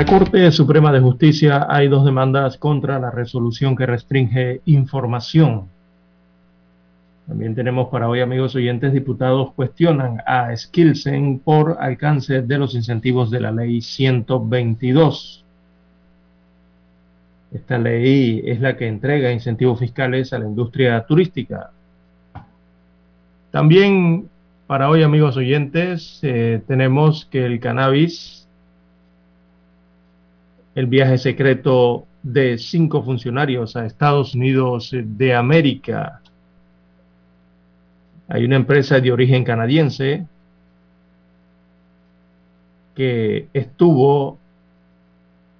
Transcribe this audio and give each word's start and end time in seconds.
La 0.00 0.06
Corte 0.06 0.50
Suprema 0.50 0.90
de 0.92 1.00
Justicia 1.00 1.66
hay 1.68 1.88
dos 1.88 2.06
demandas 2.06 2.56
contra 2.56 2.98
la 2.98 3.10
resolución 3.10 3.76
que 3.76 3.84
restringe 3.84 4.62
información. 4.64 5.68
También 7.28 7.54
tenemos 7.54 7.90
para 7.90 8.08
hoy, 8.08 8.22
amigos 8.22 8.54
oyentes, 8.54 8.94
diputados 8.94 9.52
cuestionan 9.52 10.22
a 10.26 10.56
Skilsen 10.56 11.40
por 11.40 11.76
alcance 11.80 12.40
de 12.40 12.56
los 12.56 12.74
incentivos 12.74 13.30
de 13.30 13.40
la 13.40 13.52
ley 13.52 13.82
122. 13.82 15.44
Esta 17.52 17.76
ley 17.76 18.40
es 18.46 18.58
la 18.58 18.78
que 18.78 18.88
entrega 18.88 19.30
incentivos 19.30 19.80
fiscales 19.80 20.32
a 20.32 20.38
la 20.38 20.46
industria 20.46 21.04
turística. 21.04 21.72
También 23.50 24.30
para 24.66 24.88
hoy, 24.88 25.02
amigos 25.02 25.36
oyentes, 25.36 26.20
eh, 26.22 26.62
tenemos 26.66 27.26
que 27.26 27.44
el 27.44 27.60
cannabis 27.60 28.39
el 30.80 30.86
viaje 30.86 31.18
secreto 31.18 32.06
de 32.22 32.56
cinco 32.56 33.02
funcionarios 33.02 33.76
a 33.76 33.84
Estados 33.84 34.34
Unidos 34.34 34.94
de 34.94 35.34
América. 35.34 36.22
Hay 38.28 38.46
una 38.46 38.56
empresa 38.56 38.98
de 38.98 39.12
origen 39.12 39.44
canadiense 39.44 40.26
que 42.94 43.48
estuvo 43.52 44.38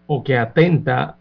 o 0.06 0.24
que 0.24 0.38
atenta 0.38 1.18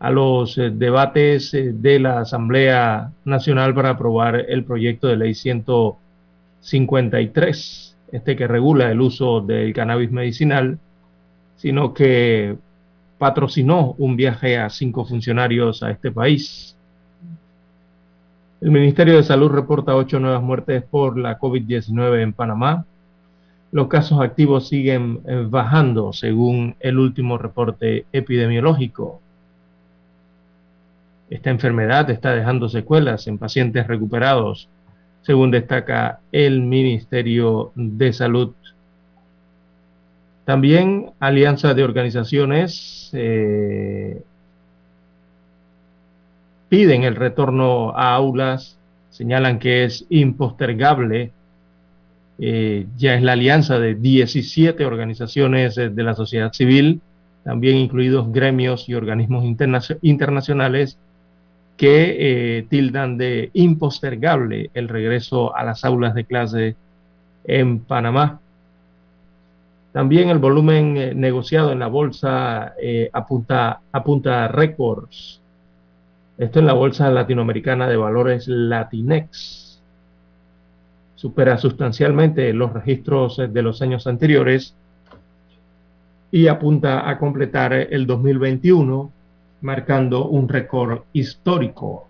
a 0.00 0.10
los 0.10 0.58
eh, 0.58 0.70
debates 0.70 1.54
eh, 1.54 1.70
de 1.72 2.00
la 2.00 2.22
Asamblea 2.22 3.12
Nacional 3.24 3.72
para 3.72 3.90
aprobar 3.90 4.46
el 4.48 4.64
proyecto 4.64 5.06
de 5.06 5.16
ley 5.16 5.34
153, 5.34 7.96
este 8.10 8.34
que 8.34 8.48
regula 8.48 8.90
el 8.90 9.00
uso 9.00 9.40
del 9.40 9.72
cannabis 9.72 10.10
medicinal, 10.10 10.80
sino 11.54 11.94
que 11.94 12.56
patrocinó 13.22 13.94
un 13.98 14.16
viaje 14.16 14.58
a 14.58 14.68
cinco 14.68 15.04
funcionarios 15.04 15.84
a 15.84 15.92
este 15.92 16.10
país. 16.10 16.76
El 18.60 18.72
Ministerio 18.72 19.14
de 19.14 19.22
Salud 19.22 19.48
reporta 19.48 19.94
ocho 19.94 20.18
nuevas 20.18 20.42
muertes 20.42 20.82
por 20.82 21.16
la 21.16 21.38
COVID-19 21.38 22.20
en 22.20 22.32
Panamá. 22.32 22.84
Los 23.70 23.86
casos 23.86 24.20
activos 24.20 24.66
siguen 24.66 25.20
eh, 25.24 25.46
bajando 25.48 26.12
según 26.12 26.74
el 26.80 26.98
último 26.98 27.38
reporte 27.38 28.06
epidemiológico. 28.12 29.20
Esta 31.30 31.50
enfermedad 31.50 32.10
está 32.10 32.34
dejando 32.34 32.68
secuelas 32.68 33.28
en 33.28 33.38
pacientes 33.38 33.86
recuperados, 33.86 34.68
según 35.20 35.52
destaca 35.52 36.18
el 36.32 36.60
Ministerio 36.60 37.70
de 37.76 38.12
Salud 38.12 38.54
también 40.44 41.10
alianza 41.20 41.74
de 41.74 41.84
organizaciones 41.84 43.10
eh, 43.12 44.22
piden 46.68 47.04
el 47.04 47.16
retorno 47.16 47.90
a 47.90 48.14
aulas, 48.14 48.78
señalan 49.10 49.58
que 49.58 49.84
es 49.84 50.06
impostergable. 50.08 51.32
Eh, 52.38 52.86
ya 52.96 53.14
es 53.14 53.22
la 53.22 53.32
alianza 53.32 53.78
de 53.78 53.94
17 53.94 54.84
organizaciones 54.84 55.76
de 55.76 56.02
la 56.02 56.14
sociedad 56.14 56.52
civil, 56.52 57.00
también 57.44 57.76
incluidos 57.76 58.32
gremios 58.32 58.88
y 58.88 58.94
organismos 58.94 59.44
internacionales 60.00 60.98
que 61.76 62.16
eh, 62.18 62.66
tildan 62.68 63.18
de 63.18 63.50
impostergable 63.54 64.70
el 64.74 64.88
regreso 64.88 65.54
a 65.54 65.64
las 65.64 65.84
aulas 65.84 66.14
de 66.14 66.24
clase 66.24 66.76
en 67.44 67.80
Panamá. 67.80 68.41
También 69.92 70.30
el 70.30 70.38
volumen 70.38 70.96
eh, 70.96 71.14
negociado 71.14 71.70
en 71.70 71.78
la 71.78 71.86
bolsa 71.86 72.74
eh, 72.80 73.10
apunta, 73.12 73.82
a 73.92 74.48
récords. 74.48 75.40
Esto 76.38 76.58
en 76.60 76.66
la 76.66 76.72
bolsa 76.72 77.10
latinoamericana 77.10 77.86
de 77.88 77.98
valores 77.98 78.48
Latinex. 78.48 79.82
Supera 81.14 81.58
sustancialmente 81.58 82.52
los 82.54 82.72
registros 82.72 83.38
eh, 83.38 83.48
de 83.48 83.62
los 83.62 83.82
años 83.82 84.06
anteriores 84.06 84.74
y 86.30 86.46
apunta 86.46 87.08
a 87.08 87.18
completar 87.18 87.74
el 87.74 88.06
2021 88.06 89.12
marcando 89.60 90.26
un 90.26 90.48
récord 90.48 91.02
histórico. 91.12 92.08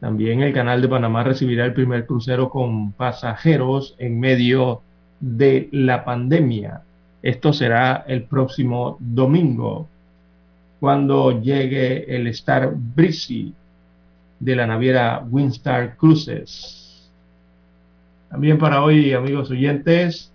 También 0.00 0.40
el 0.40 0.54
canal 0.54 0.80
de 0.80 0.88
Panamá 0.88 1.22
recibirá 1.22 1.66
el 1.66 1.74
primer 1.74 2.06
crucero 2.06 2.48
con 2.48 2.92
pasajeros 2.92 3.94
en 3.98 4.18
medio 4.18 4.80
de 5.20 5.68
la 5.72 6.04
pandemia. 6.04 6.82
Esto 7.22 7.52
será 7.52 8.04
el 8.08 8.24
próximo 8.24 8.96
domingo, 8.98 9.88
cuando 10.80 11.40
llegue 11.42 12.16
el 12.16 12.26
Star 12.28 12.72
Breezy 12.74 13.52
de 14.40 14.56
la 14.56 14.66
naviera 14.66 15.22
Winstar 15.30 15.96
Cruises. 15.96 17.10
También 18.30 18.58
para 18.58 18.82
hoy, 18.82 19.12
amigos 19.12 19.50
oyentes, 19.50 20.32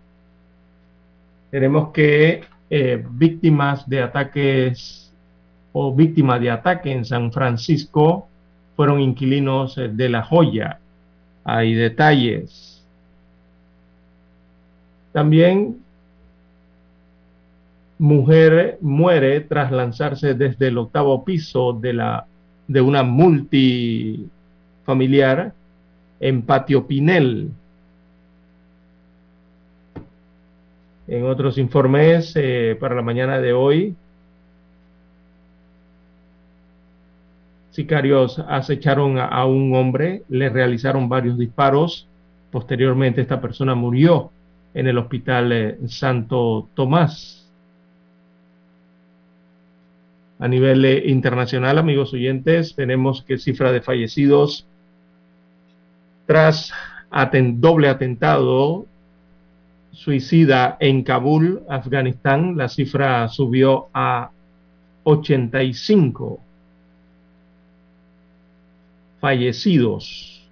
tenemos 1.49 1.91
que 1.91 2.43
eh, 2.69 3.03
víctimas 3.09 3.89
de 3.89 4.01
ataques 4.01 5.11
o 5.71 5.93
víctimas 5.93 6.39
de 6.41 6.51
ataque 6.51 6.91
en 6.91 7.05
San 7.05 7.31
Francisco 7.31 8.27
fueron 8.75 8.99
inquilinos 8.99 9.77
eh, 9.77 9.87
de 9.87 10.09
La 10.09 10.23
Joya. 10.23 10.79
Hay 11.43 11.73
detalles. 11.73 12.74
También 15.15 15.79
mujer 17.97 18.77
muere 18.81 19.39
tras 19.39 19.71
lanzarse 19.71 20.33
desde 20.33 20.67
el 20.67 20.77
octavo 20.77 21.23
piso 21.23 21.71
de, 21.71 21.93
la, 21.93 22.25
de 22.67 22.81
una 22.81 23.01
multifamiliar 23.01 25.53
en 26.19 26.41
Patio 26.41 26.85
Pinel. 26.85 27.49
En 31.07 31.25
otros 31.27 31.57
informes 31.59 32.33
eh, 32.35 32.75
para 32.77 32.93
la 32.93 33.01
mañana 33.01 33.39
de 33.39 33.53
hoy, 33.53 33.95
sicarios 37.71 38.37
acecharon 38.49 39.17
a 39.17 39.45
un 39.45 39.73
hombre, 39.75 40.23
le 40.27 40.49
realizaron 40.49 41.07
varios 41.07 41.37
disparos. 41.37 42.05
Posteriormente 42.51 43.21
esta 43.21 43.39
persona 43.39 43.75
murió 43.75 44.31
en 44.75 44.87
el 44.87 44.97
Hospital 44.97 45.77
Santo 45.87 46.69
Tomás. 46.75 47.49
A 50.37 50.47
nivel 50.49 50.83
eh, 50.83 51.03
internacional, 51.07 51.77
amigos 51.77 52.13
oyentes, 52.13 52.75
tenemos 52.75 53.23
que 53.23 53.37
cifra 53.37 53.71
de 53.71 53.81
fallecidos 53.81 54.67
tras 56.25 56.73
doble 57.53 57.87
atentado 57.87 58.85
suicida 59.91 60.75
en 60.81 61.03
Kabul, 61.03 61.63
Afganistán, 61.69 62.57
la 62.57 62.67
cifra 62.67 63.29
subió 63.29 63.87
a 63.93 64.29
85. 65.03 66.39
fallecidos. 69.21 70.43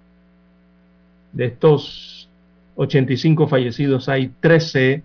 De 1.32 1.46
estos 1.46 2.13
85 2.76 3.46
fallecidos 3.46 4.08
hay 4.08 4.32
13 4.40 5.02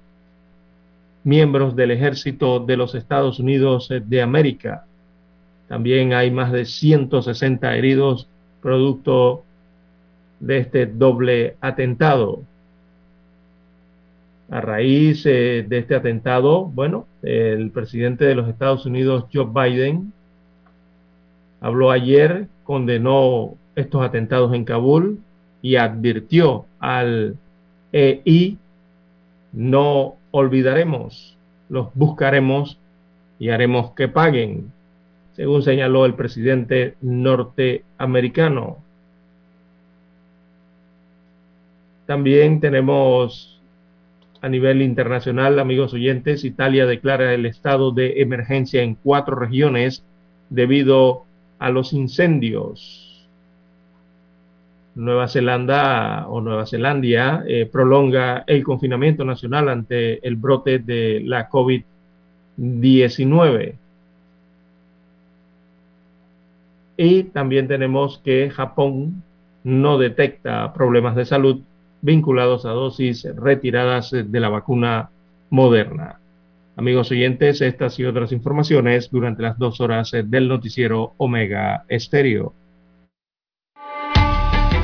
miembros 1.24 1.76
del 1.76 1.92
ejército 1.92 2.60
de 2.60 2.78
los 2.78 2.96
Estados 2.96 3.40
Unidos 3.40 3.90
de 3.90 4.22
América. 4.22 4.86
También 5.68 6.14
hay 6.14 6.32
más 6.32 6.52
de 6.52 6.66
160 6.66 7.76
heridos 7.76 8.28
producto 8.62 9.44
de 10.40 10.58
este 10.58 10.86
doble 10.86 11.56
atentado. 11.62 12.42
A 14.50 14.62
raíz 14.62 15.26
eh, 15.28 15.64
de 15.68 15.78
este 15.78 15.94
atentado, 15.94 16.66
bueno, 16.66 17.06
el 17.22 17.70
presidente 17.70 18.26
de 18.26 18.34
los 18.34 18.50
Estados 18.50 18.86
Unidos, 18.86 19.26
Joe 19.32 19.46
Biden, 19.46 20.12
habló 21.62 21.92
ayer, 21.92 22.48
condenó 22.64 23.56
estos 23.76 24.02
atentados 24.04 24.56
en 24.56 24.66
Kabul 24.66 25.20
y 25.62 25.76
advirtió 25.76 26.66
al 26.80 27.36
EI, 27.92 28.58
no 29.52 30.16
olvidaremos, 30.32 31.38
los 31.70 31.90
buscaremos 31.94 32.78
y 33.40 33.50
haremos 33.50 33.92
que 33.92 34.08
paguen, 34.08 34.72
según 35.34 35.64
señaló 35.64 36.06
el 36.06 36.14
presidente 36.16 36.96
norteamericano. 37.02 38.78
También 42.06 42.60
tenemos 42.60 43.60
a 44.42 44.50
nivel 44.50 44.82
internacional, 44.82 45.60
amigos 45.60 45.94
oyentes, 45.94 46.44
Italia 46.44 46.86
declara 46.86 47.34
el 47.34 47.46
estado 47.46 47.92
de 47.92 48.22
emergencia 48.22 48.82
en 48.82 48.96
cuatro 48.96 49.36
regiones 49.36 50.04
debido 50.50 51.26
a 51.60 51.70
los 51.70 51.94
incendios. 51.94 53.09
Nueva 55.00 55.28
Zelanda 55.30 56.28
o 56.28 56.42
Nueva 56.42 56.66
Zelandia 56.66 57.46
eh, 57.48 57.70
prolonga 57.72 58.44
el 58.46 58.66
confinamiento 58.66 59.24
nacional 59.24 59.70
ante 59.70 60.28
el 60.28 60.36
brote 60.36 60.80
de 60.80 61.22
la 61.24 61.50
COVID-19. 61.50 63.76
Y 66.98 67.24
también 67.24 67.70
tenemos 67.70 68.20
que 68.26 68.50
Japón 68.50 69.24
no 69.64 69.98
detecta 69.98 70.74
problemas 70.74 71.16
de 71.16 71.24
salud 71.24 71.62
vinculados 72.02 72.66
a 72.66 72.72
dosis 72.72 73.26
retiradas 73.38 74.12
de 74.12 74.40
la 74.40 74.50
vacuna 74.50 75.12
moderna. 75.50 76.20
Amigos 76.76 77.10
oyentes, 77.12 77.62
estas 77.62 77.98
y 78.00 78.06
otras 78.06 78.34
informaciones 78.34 79.10
durante 79.10 79.44
las 79.44 79.58
dos 79.58 79.80
horas 79.80 80.12
del 80.12 80.50
noticiero 80.50 81.14
Omega 81.18 81.86
Estéreo. 81.88 82.54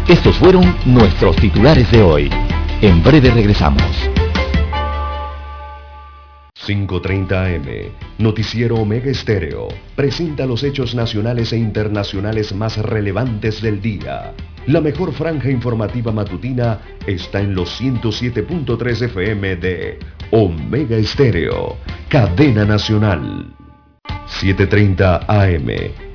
Estos 0.07 0.35
fueron 0.35 0.75
nuestros 0.85 1.35
titulares 1.37 1.89
de 1.89 2.03
hoy. 2.03 2.29
En 2.79 3.01
breve 3.01 3.31
regresamos. 3.31 3.81
5.30 6.63 7.31
AM, 7.31 7.91
Noticiero 8.19 8.75
Omega 8.75 9.09
Estéreo, 9.09 9.67
presenta 9.95 10.45
los 10.45 10.63
hechos 10.63 10.93
nacionales 10.93 11.53
e 11.53 11.57
internacionales 11.57 12.53
más 12.53 12.77
relevantes 12.77 13.63
del 13.63 13.81
día. 13.81 14.33
La 14.67 14.79
mejor 14.79 15.11
franja 15.11 15.49
informativa 15.49 16.11
matutina 16.11 16.81
está 17.07 17.41
en 17.41 17.55
los 17.55 17.81
107.3 17.81 19.05
FM 19.05 19.55
de 19.55 19.99
Omega 20.29 20.97
Estéreo, 20.97 21.77
cadena 22.09 22.63
nacional. 22.63 23.55
7.30 24.27 25.25
AM, 25.27 26.14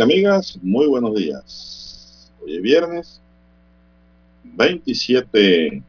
Amigos 0.00 0.22
y 0.22 0.24
amigas, 0.26 0.58
muy 0.62 0.86
buenos 0.86 1.14
días. 1.14 2.32
Hoy 2.42 2.56
es 2.56 2.62
viernes 2.62 3.20
27 4.44 5.82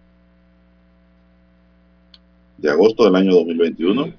de 2.57 2.69
agosto 2.69 3.05
del 3.05 3.15
año 3.15 3.33
2021. 3.33 4.13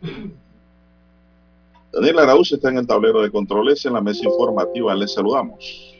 Daniel 1.93 2.19
Araúz 2.21 2.53
está 2.53 2.69
en 2.69 2.79
el 2.79 2.87
tablero 2.87 3.21
de 3.21 3.31
controles 3.31 3.85
en 3.85 3.95
la 3.95 4.01
mesa 4.01 4.25
informativa. 4.25 4.95
Les 4.95 5.13
saludamos. 5.13 5.95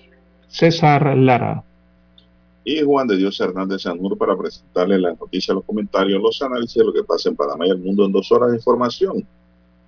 César 0.49 1.17
Lara. 1.17 1.65
Y 2.65 2.83
Juan 2.83 3.09
de 3.09 3.17
Dios 3.17 3.41
Hernández 3.41 3.83
Sanur 3.83 4.17
para 4.17 4.37
presentarle 4.37 4.99
las 4.99 5.19
noticias, 5.19 5.55
los 5.55 5.65
comentarios, 5.65 6.23
los 6.23 6.41
análisis 6.43 6.77
de 6.77 6.85
lo 6.85 6.93
que 6.93 7.03
pasa 7.03 7.29
en 7.29 7.37
Panamá 7.37 7.67
y 7.67 7.71
el 7.71 7.79
mundo 7.79 8.05
en 8.05 8.13
dos 8.13 8.31
horas 8.31 8.51
de 8.51 8.57
información. 8.57 9.27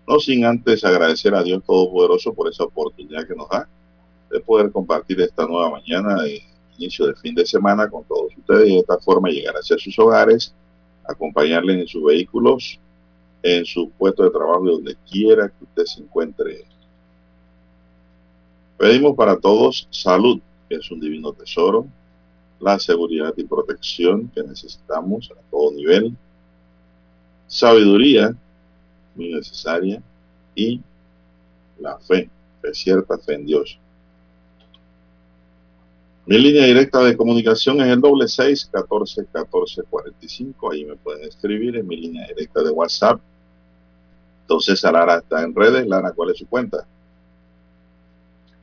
No 0.08 0.18
sin 0.18 0.44
antes 0.44 0.84
agradecer 0.84 1.34
a 1.34 1.42
Dios 1.42 1.62
Todopoderoso 1.64 2.34
por 2.34 2.48
esa 2.48 2.64
oportunidad 2.64 3.26
que 3.28 3.36
nos 3.36 3.48
da 3.48 3.68
de 4.32 4.40
poder 4.40 4.72
compartir 4.72 5.20
esta 5.20 5.46
nueva 5.46 5.70
mañana 5.70 6.22
de 6.22 6.42
inicio 6.78 7.06
de 7.06 7.14
fin 7.14 7.34
de 7.34 7.44
semana 7.44 7.88
con 7.88 8.02
todos 8.04 8.32
ustedes 8.36 8.68
y 8.68 8.72
de 8.74 8.80
esta 8.80 8.98
forma 8.98 9.28
llegar 9.28 9.54
hacia 9.54 9.76
sus 9.78 9.96
hogares, 9.98 10.54
acompañarles 11.06 11.80
en 11.80 11.86
sus 11.86 12.02
vehículos, 12.02 12.80
en 13.42 13.64
su 13.64 13.90
puesto 13.90 14.22
de 14.22 14.30
trabajo 14.30 14.66
y 14.66 14.72
donde 14.72 14.96
quiera 15.10 15.48
que 15.48 15.64
usted 15.64 15.84
se 15.84 16.00
encuentre. 16.00 16.64
Pedimos 18.78 19.14
para 19.14 19.38
todos 19.38 19.86
salud, 19.90 20.40
que 20.68 20.76
es 20.76 20.90
un 20.90 21.00
divino 21.00 21.32
tesoro, 21.32 21.86
la 22.58 22.78
seguridad 22.78 23.34
y 23.36 23.44
protección 23.44 24.28
que 24.34 24.42
necesitamos 24.42 25.30
a 25.30 25.50
todo 25.50 25.72
nivel, 25.72 26.16
sabiduría, 27.48 28.34
muy 29.14 29.34
necesaria, 29.34 30.02
y 30.54 30.80
la 31.78 31.98
fe, 31.98 32.30
fe 32.60 32.74
cierta, 32.74 33.18
fe 33.18 33.34
en 33.34 33.46
Dios. 33.46 33.78
Mi 36.24 36.38
línea 36.38 36.66
directa 36.66 37.00
de 37.00 37.16
comunicación 37.16 37.80
es 37.80 37.88
el 37.88 38.00
doble 38.00 38.28
seis 38.28 38.70
catorce 38.72 39.26
catorce 39.32 39.82
cuarenta 39.90 40.24
y 40.24 40.28
cinco. 40.28 40.70
Ahí 40.70 40.84
me 40.84 40.94
pueden 40.94 41.24
escribir 41.24 41.76
en 41.76 41.86
mi 41.86 41.96
línea 41.96 42.26
directa 42.28 42.62
de 42.62 42.70
WhatsApp. 42.70 43.20
Entonces, 44.42 44.82
Lara 44.84 45.16
está 45.16 45.42
en 45.42 45.54
redes. 45.54 45.86
Lara, 45.86 46.12
¿cuál 46.12 46.30
es 46.30 46.38
su 46.38 46.46
cuenta? 46.46 46.86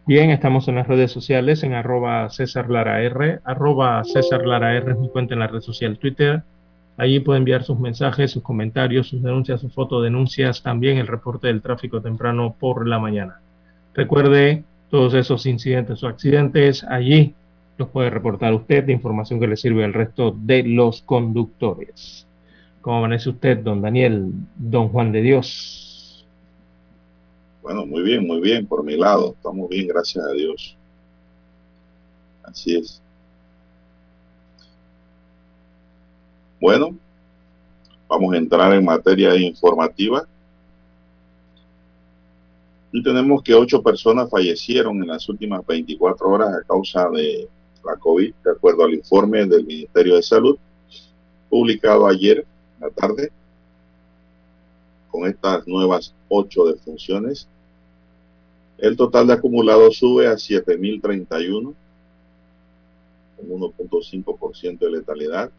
Bien, 0.05 0.29
estamos 0.29 0.67
en 0.67 0.75
las 0.75 0.87
redes 0.87 1.11
sociales 1.11 1.61
en 1.63 1.73
arroba 1.73 2.29
César 2.29 2.69
Lara 2.69 3.01
R. 3.01 3.41
Arroba 3.43 4.03
César 4.05 4.47
Lara 4.47 4.75
R 4.75 4.93
es 4.93 4.97
mi 4.97 5.09
cuenta 5.09 5.33
en 5.33 5.41
la 5.41 5.47
red 5.47 5.61
social 5.61 5.99
Twitter. 5.99 6.41
Allí 6.97 7.19
puede 7.19 7.39
enviar 7.39 7.63
sus 7.63 7.79
mensajes, 7.79 8.31
sus 8.31 8.41
comentarios, 8.41 9.07
sus 9.07 9.21
denuncias, 9.21 9.61
sus 9.61 9.73
fotodenuncias, 9.73 10.63
también 10.63 10.97
el 10.97 11.07
reporte 11.07 11.47
del 11.47 11.61
tráfico 11.61 12.01
temprano 12.01 12.55
por 12.59 12.87
la 12.87 12.99
mañana. 12.99 13.39
Recuerde 13.93 14.63
todos 14.89 15.13
esos 15.13 15.45
incidentes 15.45 16.01
o 16.03 16.07
accidentes, 16.07 16.83
allí 16.83 17.35
los 17.79 17.89
puede 17.89 18.09
reportar 18.09 18.53
usted 18.53 18.83
de 18.83 18.91
información 18.91 19.39
que 19.39 19.47
le 19.47 19.55
sirve 19.55 19.85
al 19.85 19.93
resto 19.93 20.35
de 20.37 20.63
los 20.63 21.01
conductores. 21.01 22.27
¿Cómo 22.81 22.97
amanece 22.97 23.29
usted, 23.29 23.59
don 23.59 23.81
Daniel, 23.81 24.31
don 24.57 24.89
Juan 24.89 25.13
de 25.13 25.21
Dios? 25.21 26.27
Bueno, 27.61 27.85
muy 27.85 28.03
bien, 28.03 28.27
muy 28.27 28.41
bien, 28.41 28.67
por 28.67 28.83
mi 28.83 28.97
lado. 28.97 29.33
Estamos 29.33 29.69
bien, 29.69 29.87
gracias 29.87 30.25
a 30.25 30.31
Dios. 30.31 30.75
Así 32.43 32.75
es. 32.75 33.01
Bueno, 36.59 36.97
vamos 38.09 38.33
a 38.33 38.37
entrar 38.37 38.73
en 38.73 38.83
materia 38.83 39.35
informativa. 39.37 40.27
Y 42.91 43.01
tenemos 43.01 43.41
que 43.41 43.53
ocho 43.53 43.81
personas 43.81 44.29
fallecieron 44.29 45.01
en 45.01 45.07
las 45.07 45.29
últimas 45.29 45.65
24 45.65 46.27
horas 46.27 46.53
a 46.53 46.63
causa 46.67 47.09
de 47.11 47.47
la 47.83 47.95
COVID, 47.95 48.33
de 48.43 48.51
acuerdo 48.51 48.83
al 48.83 48.93
informe 48.93 49.45
del 49.45 49.65
Ministerio 49.65 50.15
de 50.15 50.23
Salud, 50.23 50.57
publicado 51.49 52.07
ayer 52.07 52.39
en 52.39 52.87
la 52.87 52.89
tarde, 52.89 53.31
con 55.09 55.27
estas 55.27 55.67
nuevas 55.67 56.13
ocho 56.27 56.65
defunciones. 56.65 57.47
El 58.77 58.95
total 58.95 59.27
de 59.27 59.33
acumulado 59.33 59.91
sube 59.91 60.27
a 60.27 60.33
7.031, 60.33 61.73
con 63.37 63.47
1.5% 63.47 64.79
de 64.79 64.91
letalidad. 64.91 65.51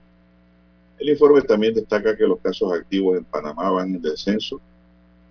El 0.98 1.08
informe 1.08 1.42
también 1.42 1.74
destaca 1.74 2.16
que 2.16 2.26
los 2.26 2.38
casos 2.40 2.72
activos 2.72 3.18
en 3.18 3.24
Panamá 3.24 3.70
van 3.70 3.94
en 3.94 4.02
descenso 4.02 4.60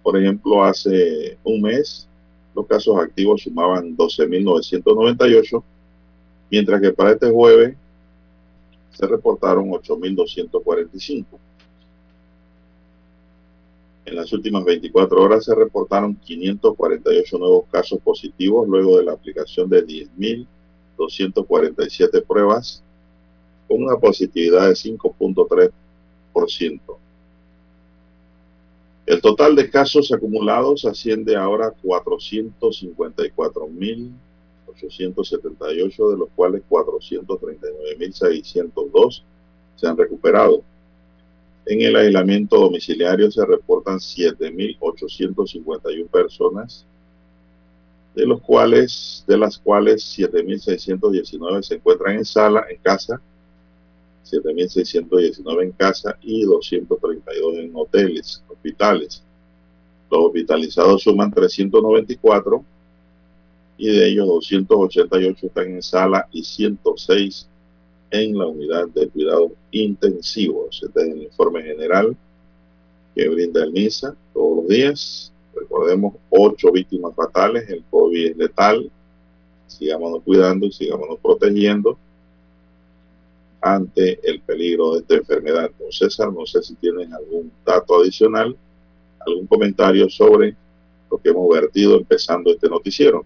por 0.04 0.18
ejemplo, 0.18 0.64
hace 0.64 1.38
un 1.44 1.62
mes 1.62 2.08
los 2.56 2.66
casos 2.66 2.98
activos 2.98 3.44
sumaban 3.44 3.96
12.998, 3.96 5.64
mientras 6.50 6.82
que 6.82 6.92
para 6.92 7.12
este 7.12 7.30
jueves 7.30 7.78
se 8.92 9.08
reportaron 9.08 9.70
8.245. 9.70 11.26
En 14.06 14.16
las 14.16 14.34
últimas 14.34 14.66
24 14.66 15.22
horas 15.22 15.46
se 15.46 15.54
reportaron 15.54 16.16
548 16.16 17.38
nuevos 17.38 17.66
casos 17.72 18.00
positivos 18.00 18.68
luego 18.68 18.98
de 18.98 19.06
la 19.06 19.12
aplicación 19.14 19.70
de 19.70 19.86
10.247 19.86 22.26
pruebas 22.26 22.82
con 23.68 23.84
una 23.84 23.98
positividad 23.98 24.68
de 24.68 24.74
5.3%. 24.74 26.80
El 29.06 29.22
total 29.22 29.56
de 29.56 29.70
casos 29.70 30.12
acumulados 30.12 30.84
asciende 30.86 31.36
ahora 31.36 31.68
a 31.68 31.72
454.878, 34.80 36.12
de 36.12 36.18
los 36.18 36.30
cuales 36.36 36.62
439.602 36.70 39.24
se 39.76 39.88
han 39.88 39.98
recuperado. 39.98 40.64
En 41.66 41.82
el 41.82 41.96
aislamiento 41.96 42.58
domiciliario 42.58 43.32
se 43.32 43.44
reportan 43.46 44.00
7.851 44.00 46.08
personas, 46.08 46.86
de 48.16 48.26
los 48.26 48.42
cuales, 48.42 49.24
de 49.28 49.38
las 49.38 49.58
cuales 49.58 50.02
7.619 50.18 51.62
se 51.62 51.76
encuentran 51.76 52.16
en 52.18 52.26
sala, 52.26 52.66
en 52.70 52.78
casa, 52.78 53.22
7.619 54.26 55.64
en 55.64 55.72
casa 55.74 56.18
y 56.22 56.44
232 56.44 57.56
en 57.56 57.72
hoteles, 57.76 58.42
hospitales. 58.48 59.22
Los 60.10 60.26
hospitalizados 60.26 61.04
suman 61.04 61.32
394 61.32 62.66
y 63.80 63.88
de 63.88 64.10
ellos 64.10 64.28
288 64.28 65.48
están 65.48 65.72
en 65.72 65.82
sala 65.82 66.28
y 66.34 66.44
106 66.44 67.48
en 68.12 68.38
la 68.38 68.46
unidad 68.46 68.90
de 68.90 69.08
cuidados 69.08 69.54
intensivos. 69.72 70.82
Este 70.84 71.02
es 71.02 71.08
el 71.08 71.24
informe 71.24 71.64
general 71.64 72.16
que 73.16 73.30
brinda 73.30 73.64
el 73.64 73.72
MISA 73.72 74.14
todos 74.34 74.58
los 74.58 74.68
días. 74.68 75.34
Recordemos, 75.56 76.14
ocho 76.30 76.74
víctimas 76.74 77.16
fatales, 77.16 77.70
el 77.70 77.82
COVID 77.90 78.32
es 78.32 78.38
letal. 78.38 78.92
Sigámonos 79.68 80.24
cuidando 80.24 80.66
y 80.66 80.74
sigámonos 80.74 81.18
protegiendo 81.20 81.98
ante 83.62 84.20
el 84.30 84.42
peligro 84.42 84.94
de 84.94 85.00
esta 85.00 85.16
enfermedad. 85.16 85.72
César, 85.90 86.34
no 86.34 86.46
sé 86.46 86.62
si 86.64 86.76
tienen 86.76 87.14
algún 87.14 87.50
dato 87.66 88.02
adicional, 88.02 88.58
algún 89.26 89.48
comentario 89.48 90.10
sobre 90.10 90.54
lo 91.10 91.18
que 91.18 91.30
hemos 91.30 91.48
vertido 91.50 91.96
empezando 91.96 92.52
este 92.52 92.68
noticiero. 92.68 93.26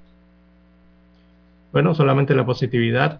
Bueno, 1.73 1.95
solamente 1.95 2.35
la 2.35 2.45
positividad, 2.45 3.19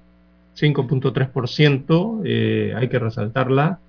5.3%, 0.56 2.22
eh, 2.24 2.74
hay 2.78 2.88
que 2.88 3.00
resaltarla. 3.00 3.80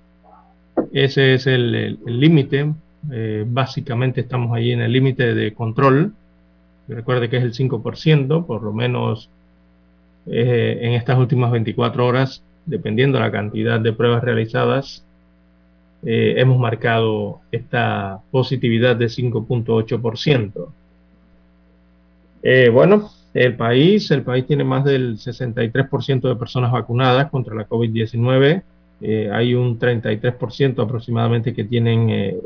Ese 0.90 1.34
es 1.34 1.46
el 1.46 1.98
límite. 2.06 2.72
Eh, 3.12 3.44
básicamente 3.46 4.22
estamos 4.22 4.56
ahí 4.56 4.72
en 4.72 4.80
el 4.80 4.90
límite 4.90 5.34
de 5.34 5.52
control. 5.52 6.14
Recuerde 6.88 7.28
que 7.28 7.36
es 7.36 7.42
el 7.42 7.52
5%, 7.52 8.46
por 8.46 8.62
lo 8.62 8.72
menos 8.72 9.28
eh, 10.26 10.78
en 10.80 10.92
estas 10.94 11.18
últimas 11.18 11.52
24 11.52 12.06
horas 12.06 12.42
dependiendo 12.64 13.18
de 13.18 13.24
la 13.24 13.30
cantidad 13.30 13.78
de 13.78 13.92
pruebas 13.92 14.24
realizadas, 14.24 15.04
hemos 16.06 16.58
marcado 16.58 17.40
esta 17.52 18.20
positividad 18.30 18.96
de 18.96 19.06
5.8%. 19.06 20.68
Eh, 22.42 22.68
bueno, 22.70 23.10
el 23.34 23.56
país, 23.56 24.10
el 24.10 24.22
país 24.22 24.46
tiene 24.46 24.64
más 24.64 24.84
del 24.84 25.18
63% 25.18 26.28
de 26.28 26.36
personas 26.36 26.72
vacunadas 26.72 27.30
contra 27.30 27.54
la 27.54 27.68
COVID-19. 27.68 28.62
Eh, 29.00 29.30
hay 29.32 29.54
un 29.54 29.78
33% 29.78 30.82
aproximadamente 30.82 31.52
que 31.52 31.64
tienen 31.64 32.40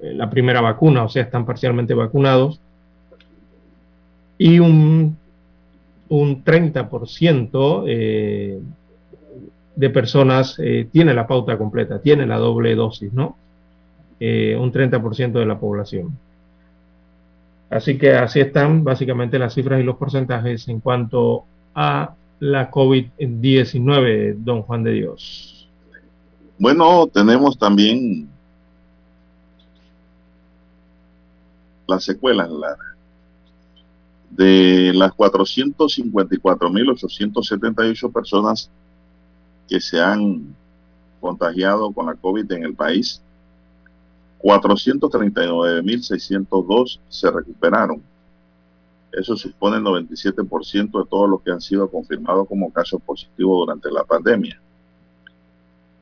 la 0.00 0.30
primera 0.30 0.60
vacuna, 0.60 1.02
o 1.02 1.08
sea, 1.08 1.24
están 1.24 1.44
parcialmente 1.44 1.94
vacunados. 1.94 2.60
Y 4.36 4.60
un, 4.60 5.16
un 6.08 6.44
30% 6.44 7.84
de 9.78 9.90
personas 9.90 10.56
eh, 10.58 10.88
tiene 10.90 11.14
la 11.14 11.28
pauta 11.28 11.56
completa, 11.56 12.00
tiene 12.00 12.26
la 12.26 12.36
doble 12.36 12.74
dosis, 12.74 13.12
¿no? 13.12 13.36
Eh, 14.18 14.56
un 14.58 14.72
30% 14.72 15.38
de 15.38 15.46
la 15.46 15.60
población. 15.60 16.18
Así 17.70 17.96
que 17.98 18.12
así 18.12 18.40
están 18.40 18.82
básicamente 18.82 19.38
las 19.38 19.54
cifras 19.54 19.80
y 19.80 19.84
los 19.84 19.96
porcentajes 19.96 20.66
en 20.68 20.80
cuanto 20.80 21.44
a 21.74 22.14
la 22.40 22.70
COVID-19, 22.70 24.36
don 24.38 24.62
Juan 24.62 24.84
de 24.84 24.92
Dios. 24.92 25.68
Bueno, 26.58 27.06
tenemos 27.06 27.58
también 27.58 28.26
las 31.86 32.04
secuelas 32.04 32.48
de 34.30 34.92
las 34.94 35.12
454.878 35.12 38.12
personas 38.12 38.70
que 39.68 39.80
se 39.80 40.00
han 40.00 40.56
contagiado 41.20 41.92
con 41.92 42.06
la 42.06 42.14
COVID 42.14 42.50
en 42.52 42.64
el 42.64 42.74
país. 42.74 43.22
439.602 44.40 47.00
se 47.08 47.30
recuperaron. 47.30 48.02
Eso 49.12 49.36
supone 49.36 49.76
el 49.78 49.84
97% 49.84 51.02
de 51.02 51.08
todos 51.08 51.28
los 51.28 51.42
que 51.42 51.50
han 51.50 51.60
sido 51.60 51.90
confirmados 51.90 52.46
como 52.46 52.72
casos 52.72 53.02
positivos 53.02 53.66
durante 53.66 53.90
la 53.90 54.04
pandemia. 54.04 54.60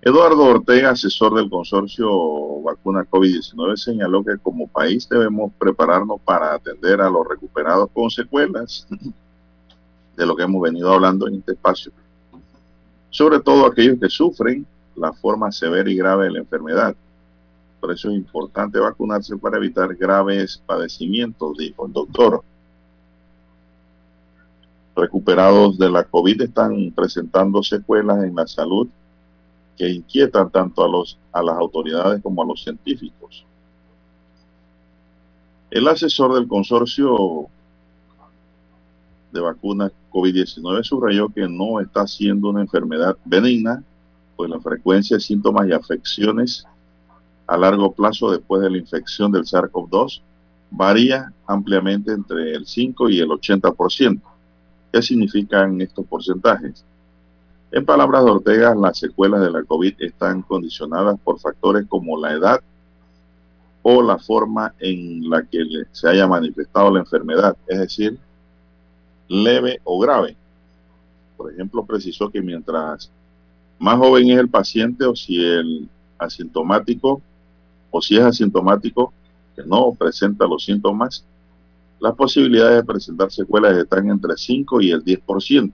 Eduardo 0.03 0.45
Ortega, 0.45 0.91
asesor 0.91 1.35
del 1.35 1.49
consorcio 1.51 2.61
vacuna 2.63 3.07
COVID-19, 3.09 3.77
señaló 3.77 4.23
que 4.23 4.37
como 4.39 4.69
país 4.69 5.09
debemos 5.09 5.53
prepararnos 5.59 6.21
para 6.21 6.55
atender 6.55 7.01
a 7.01 7.11
los 7.11 7.27
recuperados 7.27 7.91
con 7.93 8.09
secuelas 8.11 8.87
de 10.17 10.27
lo 10.27 10.37
que 10.37 10.45
hemos 10.45 10.63
venido 10.63 10.93
hablando 10.93 11.27
en 11.27 11.35
este 11.37 11.53
espacio 11.53 11.91
sobre 13.17 13.41
todo 13.41 13.65
aquellos 13.65 13.99
que 13.99 14.11
sufren 14.11 14.67
la 14.95 15.11
forma 15.11 15.51
severa 15.51 15.91
y 15.91 15.97
grave 15.97 16.27
de 16.27 16.33
la 16.33 16.39
enfermedad. 16.41 16.95
Por 17.87 17.95
eso 17.95 18.11
es 18.11 18.17
importante 18.17 18.81
vacunarse 18.81 19.37
para 19.37 19.59
evitar 19.59 19.95
graves 19.95 20.61
padecimientos, 20.67 21.57
dijo 21.57 21.87
el 21.87 21.93
doctor. 21.93 22.43
Recuperados 24.97 25.79
de 25.79 25.89
la 25.89 26.03
COVID 26.03 26.43
están 26.43 26.91
presentando 26.91 27.63
secuelas 27.63 28.25
en 28.25 28.35
la 28.35 28.45
salud 28.49 28.89
que 29.79 29.89
inquietan 29.89 30.51
tanto 30.51 30.83
a, 30.83 30.89
los, 30.89 31.17
a 31.31 31.41
las 31.45 31.57
autoridades 31.57 32.21
como 32.25 32.43
a 32.43 32.47
los 32.47 32.65
científicos. 32.65 33.47
El 35.71 35.87
asesor 35.87 36.35
del 36.35 36.49
consorcio 36.49 37.47
de 39.31 39.41
vacunas 39.41 39.93
COVID-19 40.11 40.83
subrayó 40.83 41.29
que 41.29 41.49
no 41.49 41.79
está 41.79 42.05
siendo 42.09 42.49
una 42.49 42.63
enfermedad 42.63 43.17
benigna, 43.25 43.85
pues 44.35 44.51
la 44.51 44.59
frecuencia 44.59 45.19
de 45.19 45.21
síntomas 45.21 45.69
y 45.69 45.73
afecciones 45.73 46.67
a 47.47 47.57
largo 47.57 47.93
plazo 47.93 48.31
después 48.31 48.63
de 48.63 48.71
la 48.71 48.79
infección 48.79 49.31
del 49.33 49.45
SARS-CoV-2 49.45 50.21
varía 50.71 51.33
ampliamente 51.47 52.13
entre 52.13 52.55
el 52.55 52.67
5 52.67 53.09
y 53.11 53.21
el 53.21 53.29
80%. 53.29 54.21
¿Qué 54.93 55.03
significan 55.03 55.81
estos 55.81 56.07
porcentajes? 56.07 56.85
En 57.71 57.85
palabras 57.85 58.25
de 58.25 58.31
Ortega, 58.31 58.75
las 58.75 58.99
secuelas 58.99 59.41
de 59.41 59.51
la 59.51 59.63
COVID 59.63 59.95
están 59.99 60.43
condicionadas 60.43 61.19
por 61.21 61.39
factores 61.39 61.87
como 61.89 62.19
la 62.21 62.33
edad 62.33 62.61
o 63.83 64.03
la 64.03 64.19
forma 64.19 64.75
en 64.81 65.29
la 65.29 65.43
que 65.43 65.65
se 65.93 66.09
haya 66.09 66.27
manifestado 66.27 66.91
la 66.91 67.01
enfermedad, 67.01 67.57
es 67.67 67.79
decir, 67.79 68.19
leve 69.29 69.81
o 69.85 69.99
grave. 70.01 70.37
Por 71.37 71.53
ejemplo, 71.53 71.85
precisó 71.85 72.31
que 72.31 72.41
mientras 72.41 73.11
más 73.79 73.99
joven 73.99 74.31
es 74.31 74.39
el 74.39 74.49
paciente 74.49 75.05
o 75.05 75.15
si 75.15 75.45
el 75.45 75.89
asintomático 76.19 77.21
o 77.91 78.01
si 78.01 78.17
es 78.17 78.23
asintomático 78.23 79.13
que 79.55 79.63
no 79.65 79.93
presenta 79.95 80.47
los 80.47 80.65
síntomas, 80.65 81.25
las 82.01 82.15
posibilidades 82.15 82.77
de 82.77 82.85
presentar 82.85 83.33
secuelas 83.33 83.77
están 83.77 84.11
entre 84.11 84.37
5 84.37 84.81
y 84.83 84.91
el 84.91 85.03
10%. 85.03 85.73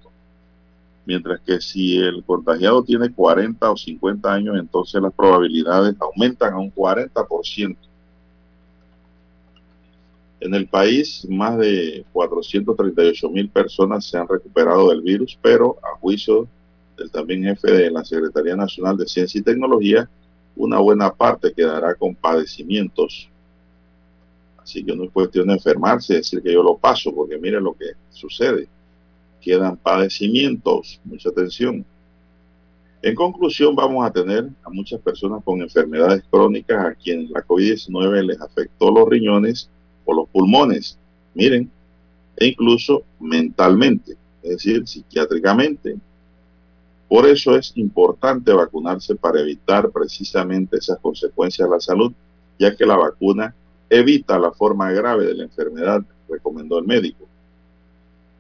Mientras 1.05 1.41
que 1.41 1.61
si 1.61 1.99
el 1.99 2.23
contagiado 2.25 2.85
tiene 2.85 3.13
40 3.13 3.71
o 3.71 3.77
50 3.77 4.33
años, 4.33 4.57
entonces 4.57 5.03
las 5.03 5.13
probabilidades 5.13 5.97
aumentan 6.01 6.55
a 6.55 6.59
un 6.59 6.73
40%. 6.73 7.77
En 10.39 10.55
el 10.55 10.67
país, 10.67 11.27
más 11.29 11.59
de 11.59 12.05
438 12.13 13.31
mil 13.31 13.49
personas 13.49 14.05
se 14.05 14.19
han 14.19 14.29
recuperado 14.29 14.91
del 14.91 15.01
virus, 15.01 15.39
pero 15.41 15.77
a 15.83 15.97
juicio 15.99 16.49
del 16.97 17.11
también 17.11 17.45
jefe 17.45 17.71
de 17.71 17.91
la 17.91 18.05
Secretaría 18.05 18.57
Nacional 18.57 18.97
de 18.97 19.07
Ciencia 19.07 19.39
y 19.39 19.43
Tecnología, 19.43 20.09
una 20.57 20.79
buena 20.79 21.13
parte 21.13 21.53
quedará 21.53 21.95
con 21.95 22.15
padecimientos. 22.15 23.29
Así 24.59 24.85
que 24.85 24.95
no 24.95 25.05
es 25.05 25.11
cuestión 25.11 25.49
de 25.49 25.55
enfermarse 25.55 26.15
decir 26.15 26.43
que 26.43 26.53
yo 26.53 26.63
lo 26.63 26.77
paso, 26.77 27.15
porque 27.15 27.39
mire 27.39 27.61
lo 27.61 27.75
que 27.75 27.87
sucede. 28.11 28.69
Quedan 29.41 29.77
padecimientos, 29.77 31.01
mucha 31.05 31.31
atención. 31.31 31.85
En 33.03 33.17
conclusión, 33.17 33.75
vamos 33.75 34.07
a 34.07 34.13
tener 34.13 34.49
a 34.63 34.71
muchas 34.71 35.01
personas 35.01 35.43
con 35.43 35.61
enfermedades 35.61 36.23
crónicas 36.31 36.87
a 36.87 36.95
quienes 36.95 37.31
la 37.31 37.45
COVID-19 37.45 38.27
les 38.27 38.41
afectó 38.41 38.93
los 38.93 39.09
riñones 39.09 39.69
o 40.05 40.15
los 40.15 40.29
pulmones. 40.29 40.97
Miren, 41.35 41.69
e 42.37 42.47
incluso 42.47 43.03
mentalmente, 43.19 44.17
es 44.43 44.51
decir, 44.51 44.87
psiquiátricamente, 44.87 45.97
por 47.13 47.27
eso 47.27 47.55
es 47.55 47.75
importante 47.77 48.55
vacunarse 48.55 49.15
para 49.15 49.39
evitar 49.39 49.91
precisamente 49.91 50.79
esas 50.79 50.99
consecuencias 50.99 51.69
a 51.69 51.71
la 51.71 51.79
salud, 51.79 52.11
ya 52.59 52.75
que 52.75 52.87
la 52.87 52.97
vacuna 52.97 53.55
evita 53.91 54.39
la 54.39 54.51
forma 54.51 54.91
grave 54.93 55.27
de 55.27 55.35
la 55.35 55.43
enfermedad, 55.43 56.03
recomendó 56.27 56.79
el 56.79 56.87
médico. 56.87 57.27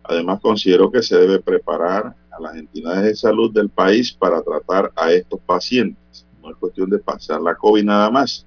Además, 0.04 0.40
considero 0.40 0.90
que 0.90 1.02
se 1.02 1.18
debe 1.18 1.38
preparar 1.40 2.16
a 2.30 2.40
las 2.40 2.56
entidades 2.56 3.04
de 3.04 3.14
salud 3.14 3.52
del 3.52 3.68
país 3.68 4.10
para 4.10 4.40
tratar 4.40 4.90
a 4.96 5.12
estos 5.12 5.40
pacientes. 5.40 6.24
No 6.42 6.50
es 6.50 6.56
cuestión 6.56 6.88
de 6.88 6.98
pasar 6.98 7.42
la 7.42 7.54
COVID 7.54 7.84
nada 7.84 8.10
más. 8.10 8.46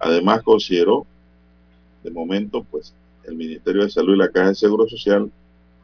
Además, 0.00 0.42
considero, 0.42 1.06
de 2.02 2.10
momento, 2.10 2.66
pues 2.68 2.92
el 3.22 3.36
Ministerio 3.36 3.84
de 3.84 3.90
Salud 3.90 4.16
y 4.16 4.18
la 4.18 4.30
Caja 4.30 4.48
de 4.48 4.56
Seguro 4.56 4.88
Social 4.88 5.30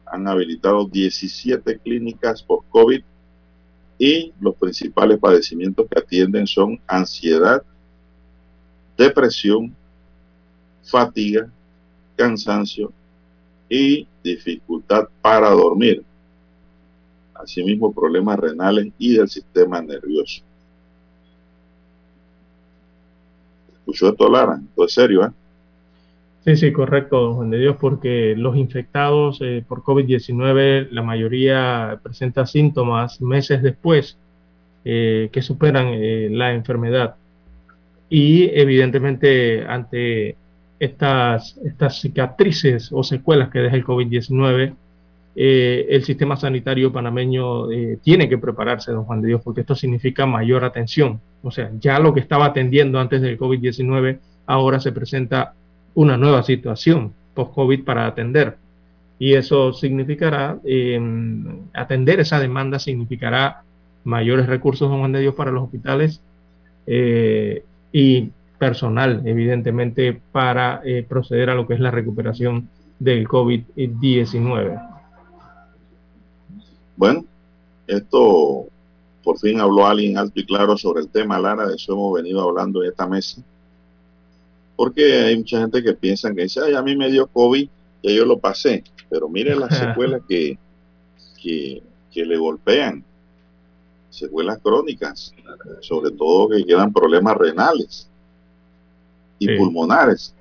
han 0.05 0.27
habilitado 0.27 0.85
17 0.85 1.79
clínicas 1.79 2.41
por 2.43 2.63
COVID 2.69 3.01
y 3.97 4.33
los 4.39 4.55
principales 4.55 5.19
padecimientos 5.19 5.87
que 5.89 5.99
atienden 5.99 6.47
son 6.47 6.79
ansiedad, 6.87 7.63
depresión, 8.97 9.75
fatiga, 10.83 11.49
cansancio 12.15 12.91
y 13.69 14.07
dificultad 14.23 15.07
para 15.21 15.49
dormir. 15.49 16.03
Asimismo, 17.33 17.93
problemas 17.93 18.39
renales 18.39 18.91
y 18.97 19.15
del 19.15 19.29
sistema 19.29 19.81
nervioso. 19.81 20.43
¿Escuchó 23.73 24.09
esto, 24.09 24.29
Lara? 24.29 24.61
Esto 24.63 24.85
es 24.85 24.93
serio, 24.93 25.25
¿eh? 25.25 25.31
Sí, 26.45 26.57
sí, 26.57 26.73
correcto, 26.73 27.21
don 27.21 27.35
Juan 27.35 27.49
de 27.51 27.57
Dios, 27.57 27.77
porque 27.79 28.35
los 28.35 28.57
infectados 28.57 29.39
eh, 29.41 29.63
por 29.65 29.81
COVID-19, 29.81 30.89
la 30.91 31.01
mayoría 31.01 31.99
presenta 32.03 32.45
síntomas 32.45 33.21
meses 33.21 33.63
después 33.63 34.17
eh, 34.83 35.29
que 35.31 35.41
superan 35.41 35.87
eh, 35.93 36.27
la 36.29 36.53
enfermedad. 36.53 37.15
Y 38.09 38.49
evidentemente 38.53 39.65
ante 39.65 40.35
estas, 40.79 41.57
estas 41.63 42.01
cicatrices 42.01 42.89
o 42.91 43.03
secuelas 43.03 43.49
que 43.49 43.59
deja 43.59 43.77
el 43.77 43.85
COVID-19, 43.85 44.75
el 45.35 46.03
sistema 46.03 46.35
sanitario 46.35 46.91
panameño 46.91 47.67
tiene 48.03 48.29
que 48.29 48.37
prepararse, 48.37 48.91
don 48.91 49.05
Juan 49.05 49.21
de 49.21 49.29
Dios, 49.29 49.41
porque 49.43 49.61
esto 49.61 49.75
significa 49.75 50.25
mayor 50.27 50.63
atención. 50.63 51.21
O 51.41 51.49
sea, 51.49 51.71
ya 51.79 51.97
lo 51.99 52.13
que 52.13 52.19
estaba 52.19 52.45
atendiendo 52.47 52.99
antes 52.99 53.21
del 53.21 53.39
COVID-19 53.39 54.19
ahora 54.45 54.79
se 54.79 54.91
presenta 54.91 55.55
una 55.95 56.17
nueva 56.17 56.43
situación 56.43 57.13
post-COVID 57.33 57.83
para 57.83 58.07
atender. 58.07 58.57
Y 59.19 59.33
eso 59.33 59.73
significará, 59.73 60.59
em, 60.65 61.61
atender 61.73 62.19
esa 62.19 62.39
demanda 62.39 62.79
significará 62.79 63.63
mayores 64.03 64.47
recursos, 64.47 64.89
don 64.89 64.99
Juan 64.99 65.11
de 65.13 65.21
Dios, 65.21 65.35
para 65.35 65.51
los 65.51 65.63
hospitales 65.63 66.21
eh, 66.85 67.63
y 67.91 68.29
personal, 68.57 69.21
evidentemente, 69.25 70.19
para 70.31 70.81
eh, 70.83 71.05
proceder 71.07 71.49
a 71.49 71.55
lo 71.55 71.67
que 71.67 71.75
es 71.75 71.79
la 71.79 71.91
recuperación 71.91 72.69
del 72.99 73.27
COVID-19. 73.27 74.89
Bueno, 76.97 77.25
esto 77.87 78.65
por 79.23 79.39
fin 79.39 79.59
habló 79.61 79.87
alguien 79.87 80.17
alto 80.17 80.39
y 80.39 80.45
claro 80.45 80.77
sobre 80.77 81.01
el 81.01 81.09
tema, 81.09 81.39
Lara, 81.39 81.67
de 81.67 81.75
eso 81.75 81.93
hemos 81.93 82.13
venido 82.13 82.41
hablando 82.41 82.83
en 82.83 82.89
esta 82.89 83.07
mesa 83.07 83.41
porque 84.75 85.13
hay 85.13 85.37
mucha 85.37 85.59
gente 85.59 85.83
que 85.83 85.93
piensa 85.93 86.33
que 86.33 86.43
dice, 86.43 86.61
ay, 86.65 86.73
a 86.73 86.81
mí 86.81 86.95
me 86.95 87.11
dio 87.11 87.27
COVID, 87.27 87.69
y 88.03 88.15
yo 88.15 88.25
lo 88.25 88.37
pasé. 88.37 88.83
Pero 89.09 89.27
miren 89.27 89.59
las 89.59 89.77
secuelas 89.79 90.21
que, 90.27 90.57
que, 91.41 91.81
le 92.25 92.37
golpean, 92.37 93.03
secuelas 94.09 94.59
crónicas, 94.61 95.33
sobre 95.81 96.11
todo 96.11 96.49
que 96.49 96.63
quedan 96.63 96.93
problemas 96.93 97.35
renales 97.35 98.07
y 99.39 99.57
pulmonares. 99.57 100.35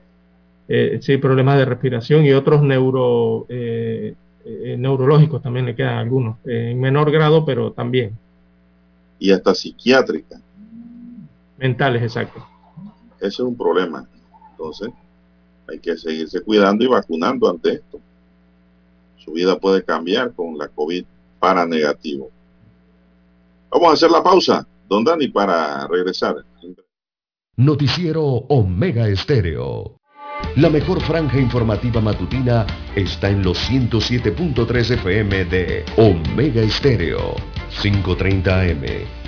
Eh, 0.68 0.99
sí, 1.03 1.16
problemas 1.16 1.59
de 1.59 1.64
respiración 1.64 2.25
y 2.25 2.33
otros 2.33 2.62
neuro, 2.62 3.47
eh, 3.49 4.14
eh, 4.45 4.77
neurológicos 4.79 5.42
también 5.42 5.66
le 5.66 5.75
quedan 5.75 5.99
algunos, 5.99 6.37
en 6.45 6.81
menor 6.81 7.11
grado, 7.11 7.45
pero 7.45 7.73
también. 7.73 8.16
Y 9.18 9.33
hasta 9.33 9.55
psiquiátrica. 9.55 10.40
Mentales, 11.59 12.03
exacto. 12.03 12.45
Ese 13.18 13.29
es 13.29 13.40
un 13.40 13.57
problema. 13.57 14.09
Entonces, 14.62 14.90
hay 15.68 15.81
que 15.81 15.96
seguirse 15.96 16.40
cuidando 16.40 16.85
y 16.85 16.87
vacunando 16.87 17.51
ante 17.51 17.72
esto. 17.72 18.01
Su 19.16 19.33
vida 19.33 19.59
puede 19.59 19.83
cambiar 19.83 20.33
con 20.35 20.57
la 20.57 20.68
COVID 20.68 21.05
para 21.40 21.66
negativo. 21.66 22.31
Vamos 23.70 23.90
a 23.90 23.92
hacer 23.94 24.11
la 24.11 24.22
pausa, 24.22 24.66
don 24.88 25.03
Dani, 25.03 25.29
para 25.29 25.87
regresar. 25.88 26.37
Noticiero 27.57 28.22
Omega 28.22 29.09
Estéreo. 29.09 29.96
La 30.57 30.70
mejor 30.70 31.01
franja 31.01 31.40
informativa 31.40 32.01
matutina 32.01 32.64
está 32.94 33.31
en 33.31 33.42
los 33.42 33.59
107.3 33.68 34.90
FM 34.94 35.44
de 35.46 35.85
Omega 35.96 36.62
Estéreo, 36.62 37.35
530 37.81 38.61
AM 38.61 39.22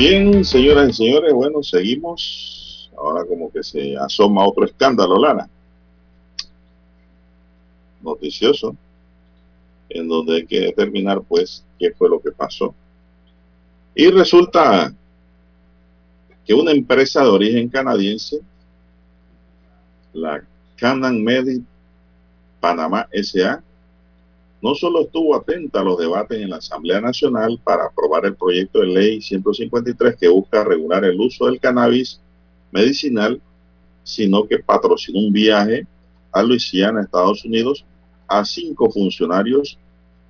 Bien, 0.00 0.42
señoras 0.46 0.88
y 0.88 0.92
señores, 0.94 1.30
bueno, 1.34 1.62
seguimos. 1.62 2.90
Ahora 2.96 3.22
como 3.26 3.52
que 3.52 3.62
se 3.62 3.98
asoma 3.98 4.46
otro 4.46 4.64
escándalo, 4.64 5.18
Lana. 5.18 5.46
Noticioso, 8.00 8.74
en 9.90 10.08
donde 10.08 10.36
hay 10.36 10.46
que 10.46 10.60
determinar, 10.60 11.20
pues, 11.20 11.66
qué 11.78 11.92
fue 11.92 12.08
lo 12.08 12.18
que 12.18 12.30
pasó. 12.32 12.74
Y 13.94 14.10
resulta 14.10 14.90
que 16.46 16.54
una 16.54 16.70
empresa 16.70 17.22
de 17.22 17.28
origen 17.28 17.68
canadiense, 17.68 18.40
la 20.14 20.42
Canan 20.76 21.22
Medi 21.22 21.62
Panamá 22.58 23.06
SA, 23.12 23.62
no 24.62 24.74
solo 24.74 25.02
estuvo 25.02 25.34
atenta 25.34 25.80
a 25.80 25.84
los 25.84 25.98
debates 25.98 26.40
en 26.40 26.50
la 26.50 26.56
Asamblea 26.56 27.00
Nacional 27.00 27.58
para 27.64 27.86
aprobar 27.86 28.26
el 28.26 28.36
proyecto 28.36 28.80
de 28.80 28.88
ley 28.88 29.22
153 29.22 30.16
que 30.16 30.28
busca 30.28 30.64
regular 30.64 31.04
el 31.04 31.18
uso 31.18 31.46
del 31.46 31.58
cannabis 31.58 32.20
medicinal, 32.70 33.40
sino 34.02 34.46
que 34.46 34.58
patrocinó 34.58 35.20
un 35.20 35.32
viaje 35.32 35.86
a 36.32 36.42
Luisiana, 36.42 37.02
Estados 37.02 37.44
Unidos, 37.44 37.84
a 38.28 38.44
cinco 38.44 38.90
funcionarios, 38.90 39.78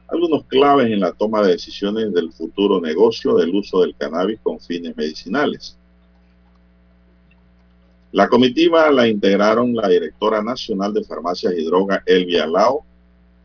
algunos 0.09 0.45
claves 0.45 0.91
en 0.91 1.01
la 1.01 1.13
toma 1.13 1.43
de 1.43 1.53
decisiones 1.53 2.13
del 2.13 2.33
futuro 2.33 2.81
negocio 2.81 3.35
del 3.37 3.55
uso 3.55 3.83
del 3.83 3.95
cannabis 3.97 4.41
con 4.43 4.59
fines 4.61 4.97
medicinales. 4.97 5.77
La 8.13 8.29
comitiva 8.29 8.91
la 8.91 9.07
integraron 9.07 9.75
la 9.75 9.89
directora 9.89 10.43
nacional 10.43 10.93
de 10.93 11.05
farmacias 11.05 11.55
y 11.57 11.65
drogas, 11.65 12.03
Elvia 12.07 12.47
Lao, 12.47 12.85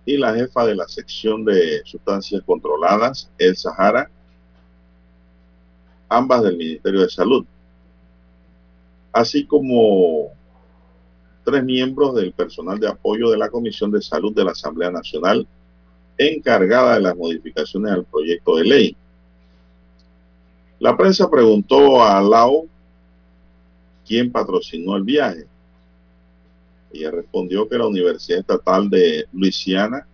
y 0.06 0.18
la 0.18 0.36
jefa 0.36 0.66
de 0.66 0.76
la 0.76 0.88
sección 0.88 1.44
de 1.44 1.82
sustancias 1.86 2.42
controladas, 2.46 3.30
El 3.38 3.58
Sahara, 3.58 4.10
ambas 6.08 6.44
del 6.44 6.58
Ministerio 6.58 7.02
de 7.02 7.10
Salud, 7.10 7.46
así 9.12 9.46
como 9.46 10.32
tres 11.44 11.64
miembros 11.64 12.16
del 12.16 12.34
personal 12.34 12.80
de 12.80 12.88
apoyo 12.88 13.30
de 13.30 13.38
la 13.38 13.50
Comisión 13.50 13.92
de 13.92 14.02
Salud 14.02 14.34
de 14.34 14.44
la 14.44 14.52
Asamblea 14.52 14.92
Nacional, 14.92 15.48
encargada 16.18 16.96
de 16.96 17.02
las 17.02 17.16
modificaciones 17.16 17.92
al 17.92 18.06
proyecto 18.06 18.58
de 18.58 18.64
ley. 18.64 18.98
La 20.80 20.96
prensa 20.96 21.30
preguntó 21.30 22.04
a 22.04 22.22
Lau 22.22 22.68
quién 24.06 24.32
patrocinó 24.32 24.96
el 24.96 25.04
viaje. 25.04 25.46
Ella 26.92 27.12
respondió 27.12 27.68
que 27.68 27.78
la 27.78 27.88
Universidad 27.88 28.40
Estatal 28.40 28.90
de 28.90 29.26
Luisiana, 29.34 30.08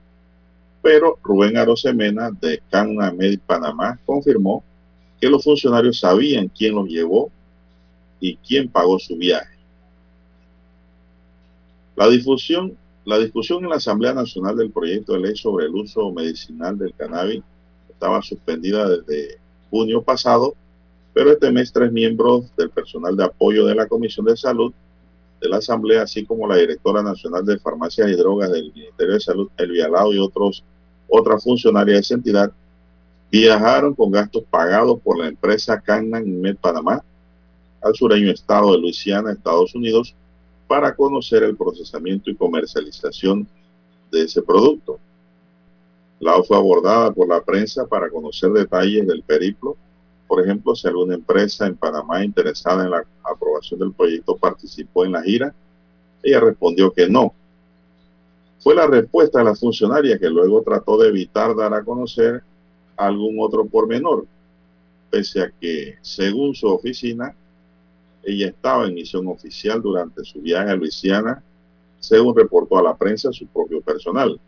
pero 0.82 1.20
Rubén 1.24 1.58
Arosemena 1.58 2.32
de 2.32 2.62
Canamed, 2.70 3.40
Panamá, 3.46 4.00
confirmó 4.06 4.64
que 5.20 5.30
los 5.30 5.44
funcionarios 5.44 6.00
sabían 6.00 6.48
quién 6.48 6.74
los 6.76 6.88
llevó 6.88 7.32
y 8.20 8.36
quién 8.38 8.68
pagó 8.70 8.98
su 8.98 9.16
viaje. 9.16 9.56
La 11.96 12.10
difusión, 12.10 12.76
la 13.06 13.20
discusión 13.20 13.64
en 13.64 13.70
la 13.70 13.76
Asamblea 13.76 14.14
Nacional 14.14 14.58
del 14.58 14.72
proyecto 14.72 15.14
de 15.14 15.20
ley 15.20 15.36
sobre 15.36 15.66
el 15.66 15.76
uso 15.76 16.12
medicinal 16.12 16.78
del 16.78 16.94
cannabis 16.96 17.44
estaba 17.90 18.22
suspendida 18.24 18.90
desde 18.90 19.38
junio 19.70 20.02
pasado, 20.02 20.56
pero 21.14 21.32
este 21.32 21.52
mes 21.52 21.72
tres 21.72 21.92
miembros 21.92 22.46
del 22.58 22.72
personal 22.72 23.16
de 23.16 23.26
apoyo 23.26 23.66
de 23.66 23.76
la 23.76 23.88
Comisión 23.88 24.26
de 24.26 24.36
Salud 24.36 24.74
de 25.42 25.50
la 25.50 25.58
Asamblea, 25.58 26.04
así 26.04 26.24
como 26.24 26.48
la 26.48 26.56
directora 26.56 27.02
nacional 27.02 27.44
de 27.44 27.58
farmacias 27.58 28.10
y 28.10 28.14
drogas 28.14 28.52
del 28.52 28.72
Ministerio 28.72 29.16
de 29.16 29.20
Salud, 29.20 29.50
El 29.58 29.72
Vialado 29.72 30.14
y 30.14 30.20
otros, 30.20 30.64
otras 31.10 31.44
funcionarias 31.44 31.96
de 31.96 32.00
esa 32.02 32.14
entidad, 32.14 32.52
viajaron 33.32 33.96
con 33.96 34.12
gastos 34.12 34.44
pagados 34.50 35.00
por 35.02 35.18
la 35.18 35.28
empresa 35.28 35.82
Cannan 35.82 36.40
Med 36.40 36.58
Panamá 36.58 37.04
al 37.82 37.96
sureño 37.96 38.30
estado 38.30 38.72
de 38.72 38.78
Luisiana, 38.78 39.32
Estados 39.32 39.74
Unidos, 39.74 40.14
para 40.68 40.96
conocer 40.96 41.42
el 41.42 41.58
procesamiento 41.58 42.30
y 42.30 42.36
comercialización 42.36 43.48
de 44.12 44.24
ese 44.24 44.44
producto. 44.44 45.00
La 46.20 46.42
fue 46.44 46.56
abordada 46.56 47.12
por 47.12 47.28
la 47.28 47.42
prensa 47.42 47.88
para 47.88 48.10
conocer 48.12 48.52
detalles 48.52 49.08
del 49.08 49.24
periplo 49.24 49.76
por 50.32 50.42
ejemplo, 50.42 50.74
si 50.74 50.88
alguna 50.88 51.16
empresa 51.16 51.68
en 51.68 51.76
Panamá 51.76 52.24
interesada 52.24 52.86
en 52.86 52.92
la 52.92 53.06
aprobación 53.22 53.82
del 53.82 53.92
proyecto 53.92 54.38
participó 54.38 55.04
en 55.04 55.12
la 55.12 55.22
gira, 55.22 55.54
ella 56.24 56.40
respondió 56.40 56.94
que 56.94 57.10
no. 57.10 57.34
Fue 58.60 58.74
la 58.74 58.88
respuesta 58.88 59.40
de 59.40 59.44
la 59.44 59.56
funcionaria 59.56 60.18
que 60.18 60.30
luego 60.30 60.62
trató 60.62 60.98
de 60.98 61.10
evitar 61.10 61.54
dar 61.54 61.74
a 61.74 61.84
conocer 61.84 62.44
algún 62.96 63.42
otro 63.42 63.66
pormenor, 63.66 64.26
pese 65.10 65.42
a 65.42 65.52
que, 65.60 65.98
según 66.02 66.56
su 66.56 66.68
oficina, 66.68 67.36
ella 68.24 68.48
estaba 68.48 68.88
en 68.88 68.94
misión 68.94 69.28
oficial 69.28 69.82
durante 69.82 70.24
su 70.24 70.40
viaje 70.40 70.72
a 70.72 70.76
Luisiana, 70.78 71.44
según 72.00 72.38
reportó 72.38 72.78
a 72.78 72.84
la 72.84 72.96
prensa 72.96 73.34
su 73.34 73.48
propio 73.48 73.82
personal. 73.82 74.40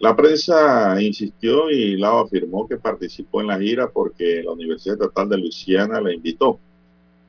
La 0.00 0.14
prensa 0.14 1.00
insistió 1.02 1.70
y 1.70 1.96
Lau 1.96 2.18
afirmó 2.18 2.68
que 2.68 2.76
participó 2.76 3.40
en 3.40 3.48
la 3.48 3.58
gira 3.58 3.90
porque 3.90 4.44
la 4.44 4.52
Universidad 4.52 4.94
Estatal 4.94 5.28
de 5.28 5.38
Luisiana 5.38 6.00
la 6.00 6.12
invitó. 6.12 6.60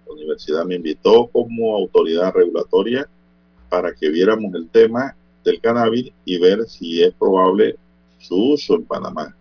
La 0.07 0.13
universidad 0.13 0.65
me 0.65 0.75
invitó 0.75 1.27
como 1.27 1.75
autoridad 1.75 2.31
regulatoria 2.31 3.09
para 3.69 3.93
que 3.95 4.09
viéramos 4.09 4.53
el 4.53 4.69
tema 4.69 5.15
del 5.43 5.59
cannabis 5.59 6.11
y 6.25 6.37
ver 6.37 6.67
si 6.67 7.01
es 7.01 7.11
probable 7.13 7.75
su 8.19 8.35
uso 8.35 8.75
en 8.75 8.85
Panamá. 8.85 9.35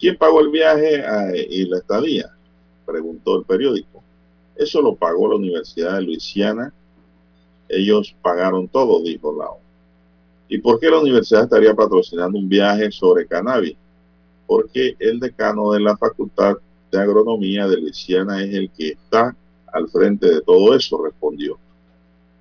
¿Quién 0.00 0.16
pagó 0.16 0.40
el 0.40 0.48
viaje 0.48 1.04
y 1.48 1.64
la 1.66 1.78
estadía? 1.78 2.34
Preguntó 2.86 3.38
el 3.38 3.44
periódico. 3.44 4.02
Eso 4.56 4.82
lo 4.82 4.96
pagó 4.96 5.28
la 5.28 5.36
Universidad 5.36 5.94
de 5.94 6.02
Luisiana. 6.02 6.72
Ellos 7.68 8.16
pagaron 8.20 8.66
todo, 8.66 9.00
dijo 9.00 9.32
Lau. 9.32 9.58
¿Y 10.52 10.58
por 10.58 10.80
qué 10.80 10.90
la 10.90 10.98
universidad 10.98 11.44
estaría 11.44 11.72
patrocinando 11.74 12.36
un 12.36 12.48
viaje 12.48 12.90
sobre 12.90 13.24
cannabis? 13.24 13.76
Porque 14.48 14.96
el 14.98 15.20
decano 15.20 15.70
de 15.70 15.78
la 15.78 15.96
Facultad 15.96 16.56
de 16.90 16.98
Agronomía 16.98 17.68
de 17.68 17.76
Luisiana 17.76 18.42
es 18.42 18.52
el 18.52 18.68
que 18.72 18.88
está 18.88 19.36
al 19.72 19.88
frente 19.88 20.28
de 20.28 20.40
todo 20.42 20.74
eso, 20.74 21.00
respondió. 21.04 21.56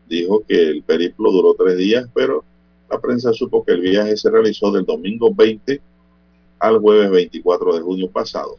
Dijo 0.08 0.44
que 0.48 0.70
el 0.70 0.82
periplo 0.82 1.32
duró 1.32 1.54
tres 1.54 1.78
días, 1.78 2.10
pero 2.12 2.44
la 2.90 3.00
prensa 3.00 3.32
supo 3.32 3.64
que 3.64 3.74
el 3.74 3.82
viaje 3.82 4.18
se 4.18 4.32
realizó 4.32 4.72
del 4.72 4.86
domingo 4.86 5.32
20 5.32 5.80
al 6.58 6.80
jueves 6.80 7.12
24 7.12 7.76
de 7.76 7.82
junio 7.82 8.10
pasado. 8.10 8.58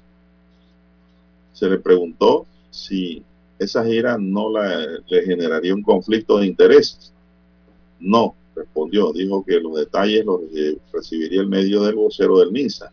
Se 1.54 1.68
le 1.68 1.78
preguntó 1.78 2.46
si 2.70 3.24
esa 3.58 3.84
gira 3.84 4.16
no 4.16 4.46
le 4.52 5.22
generaría 5.24 5.74
un 5.74 5.82
conflicto 5.82 6.38
de 6.38 6.46
intereses. 6.46 7.12
No, 7.98 8.36
respondió, 8.60 9.12
dijo 9.12 9.44
que 9.44 9.60
los 9.60 9.74
detalles 9.74 10.24
los 10.24 10.40
recibiría 10.92 11.40
el 11.40 11.48
medio 11.48 11.82
del 11.82 11.96
vocero 11.96 12.38
del 12.38 12.52
MINSA. 12.52 12.92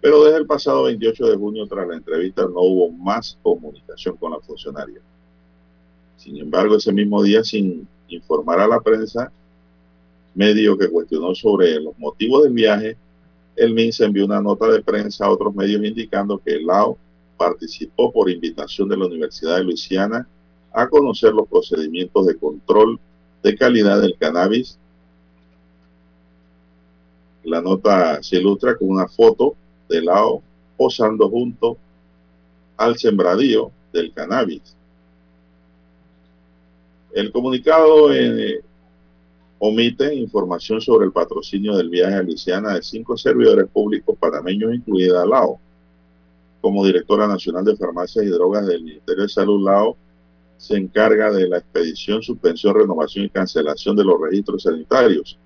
Pero 0.00 0.24
desde 0.24 0.38
el 0.38 0.46
pasado 0.46 0.84
28 0.84 1.26
de 1.26 1.36
junio, 1.36 1.66
tras 1.66 1.86
la 1.86 1.96
entrevista, 1.96 2.42
no 2.42 2.60
hubo 2.60 2.90
más 2.90 3.38
comunicación 3.42 4.16
con 4.16 4.32
la 4.32 4.40
funcionaria. 4.40 5.00
Sin 6.16 6.36
embargo, 6.38 6.76
ese 6.76 6.92
mismo 6.92 7.22
día, 7.22 7.44
sin 7.44 7.86
informar 8.08 8.60
a 8.60 8.66
la 8.66 8.80
prensa, 8.80 9.30
medio 10.34 10.76
que 10.76 10.88
cuestionó 10.88 11.34
sobre 11.34 11.80
los 11.80 11.96
motivos 11.98 12.44
del 12.44 12.52
viaje, 12.52 12.96
el 13.56 13.74
MINSA 13.74 14.06
envió 14.06 14.24
una 14.24 14.40
nota 14.40 14.66
de 14.68 14.82
prensa 14.82 15.26
a 15.26 15.30
otros 15.30 15.54
medios 15.54 15.84
indicando 15.84 16.38
que 16.38 16.60
Lao 16.60 16.96
participó 17.36 18.12
por 18.12 18.30
invitación 18.30 18.88
de 18.88 18.96
la 18.96 19.06
Universidad 19.06 19.56
de 19.56 19.64
Luisiana 19.64 20.26
a 20.72 20.88
conocer 20.88 21.32
los 21.32 21.48
procedimientos 21.48 22.26
de 22.26 22.36
control 22.36 22.98
de 23.42 23.56
calidad 23.56 24.00
del 24.00 24.16
cannabis 24.18 24.78
la 27.44 27.60
nota 27.60 28.22
se 28.22 28.36
ilustra 28.36 28.76
con 28.76 28.90
una 28.90 29.08
foto 29.08 29.54
de 29.88 30.02
Lao 30.02 30.42
posando 30.76 31.28
junto 31.28 31.76
al 32.76 32.96
sembradío 32.98 33.70
del 33.92 34.12
cannabis. 34.12 34.76
El 37.12 37.30
comunicado 37.30 38.12
eh, 38.12 38.62
omite 39.58 40.14
información 40.14 40.80
sobre 40.80 41.06
el 41.06 41.12
patrocinio 41.12 41.76
del 41.76 41.90
viaje 41.90 42.14
a 42.14 42.22
Luisiana 42.22 42.74
de 42.74 42.82
cinco 42.82 43.16
servidores 43.16 43.68
públicos 43.68 44.16
panameños, 44.18 44.74
incluida 44.74 45.26
Lao. 45.26 45.60
Como 46.60 46.86
directora 46.86 47.26
nacional 47.26 47.64
de 47.64 47.76
farmacias 47.76 48.24
y 48.24 48.28
drogas 48.28 48.66
del 48.66 48.82
Ministerio 48.82 49.24
de 49.24 49.28
Salud, 49.28 49.64
Lao 49.64 49.96
se 50.56 50.76
encarga 50.76 51.30
de 51.30 51.48
la 51.48 51.58
expedición, 51.58 52.22
suspensión, 52.22 52.74
renovación 52.74 53.24
y 53.26 53.30
cancelación 53.30 53.96
de 53.96 54.04
los 54.04 54.20
registros 54.20 54.62
sanitarios. 54.62 55.38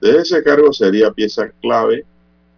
De 0.00 0.18
ese 0.18 0.42
cargo 0.42 0.72
sería 0.72 1.10
pieza 1.10 1.50
clave 1.60 2.04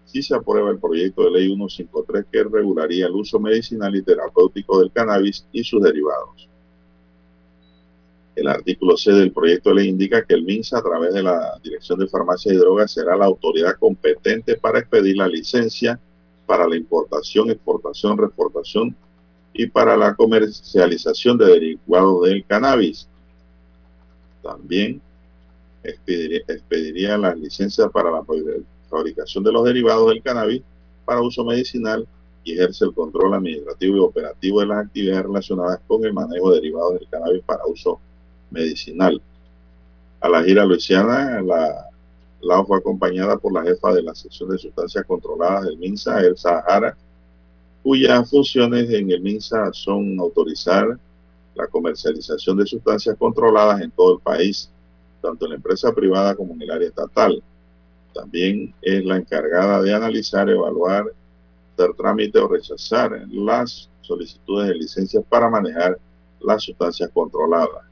si 0.04 0.22
se 0.22 0.34
aprueba 0.34 0.70
el 0.70 0.78
proyecto 0.78 1.24
de 1.24 1.30
ley 1.30 1.46
153 1.46 2.26
que 2.32 2.44
regularía 2.44 3.06
el 3.06 3.12
uso 3.12 3.38
medicinal 3.38 3.94
y 3.94 4.02
terapéutico 4.02 4.80
del 4.80 4.90
cannabis 4.90 5.46
y 5.52 5.62
sus 5.62 5.82
derivados. 5.82 6.48
El 8.34 8.48
artículo 8.48 8.96
C 8.96 9.12
del 9.12 9.32
proyecto 9.32 9.70
de 9.70 9.76
ley 9.76 9.88
indica 9.88 10.24
que 10.24 10.34
el 10.34 10.44
MINSA, 10.44 10.78
a 10.78 10.82
través 10.82 11.12
de 11.12 11.22
la 11.22 11.58
Dirección 11.62 11.98
de 11.98 12.06
Farmacia 12.06 12.52
y 12.52 12.56
Drogas, 12.56 12.92
será 12.92 13.16
la 13.16 13.26
autoridad 13.26 13.76
competente 13.78 14.56
para 14.56 14.78
expedir 14.78 15.16
la 15.16 15.28
licencia 15.28 16.00
para 16.46 16.66
la 16.66 16.76
importación, 16.76 17.50
exportación, 17.50 18.16
reportación 18.16 18.96
y 19.52 19.66
para 19.66 19.96
la 19.96 20.14
comercialización 20.14 21.36
de 21.36 21.46
derivados 21.46 22.22
del 22.22 22.44
cannabis. 22.46 23.08
También 24.42 25.02
expediría, 25.82 26.40
expediría 26.48 27.18
las 27.18 27.38
licencias 27.38 27.90
para 27.92 28.10
la 28.10 28.24
fabricación 28.88 29.44
de 29.44 29.52
los 29.52 29.64
derivados 29.64 30.08
del 30.08 30.22
cannabis 30.22 30.62
para 31.04 31.22
uso 31.22 31.44
medicinal 31.44 32.06
y 32.44 32.54
ejerce 32.54 32.84
el 32.84 32.94
control 32.94 33.34
administrativo 33.34 33.96
y 33.96 34.00
operativo 34.00 34.60
de 34.60 34.66
las 34.66 34.86
actividades 34.86 35.24
relacionadas 35.24 35.80
con 35.86 36.04
el 36.04 36.12
manejo 36.12 36.50
de 36.50 36.56
derivados 36.56 36.94
del 36.94 37.08
cannabis 37.08 37.42
para 37.44 37.66
uso 37.66 38.00
medicinal. 38.50 39.20
A 40.20 40.28
la 40.28 40.42
gira 40.42 40.64
luisiana, 40.64 41.40
la, 41.42 41.88
la 42.40 42.64
fue 42.64 42.78
acompañada 42.78 43.36
por 43.36 43.52
la 43.52 43.62
jefa 43.62 43.92
de 43.92 44.02
la 44.02 44.14
sección 44.14 44.50
de 44.50 44.58
sustancias 44.58 45.04
controladas 45.06 45.64
del 45.64 45.78
MINSA, 45.78 46.20
El 46.20 46.36
Sahara, 46.36 46.96
cuyas 47.82 48.28
funciones 48.28 48.90
en 48.90 49.10
el 49.10 49.20
MINSA 49.20 49.72
son 49.72 50.18
autorizar 50.18 50.98
la 51.54 51.66
comercialización 51.66 52.56
de 52.56 52.66
sustancias 52.66 53.16
controladas 53.18 53.80
en 53.80 53.90
todo 53.90 54.14
el 54.14 54.20
país, 54.20 54.70
tanto 55.20 55.44
en 55.44 55.50
la 55.50 55.56
empresa 55.56 55.92
privada 55.92 56.34
como 56.34 56.54
en 56.54 56.62
el 56.62 56.70
área 56.70 56.88
estatal. 56.88 57.42
También 58.14 58.74
es 58.82 59.04
la 59.04 59.16
encargada 59.16 59.82
de 59.82 59.94
analizar, 59.94 60.48
evaluar, 60.48 61.06
dar 61.76 61.92
trámite 61.94 62.38
o 62.38 62.48
rechazar 62.48 63.22
las 63.30 63.88
solicitudes 64.02 64.68
de 64.68 64.74
licencias 64.74 65.24
para 65.28 65.48
manejar 65.48 65.98
las 66.40 66.62
sustancias 66.62 67.10
controladas. 67.12 67.84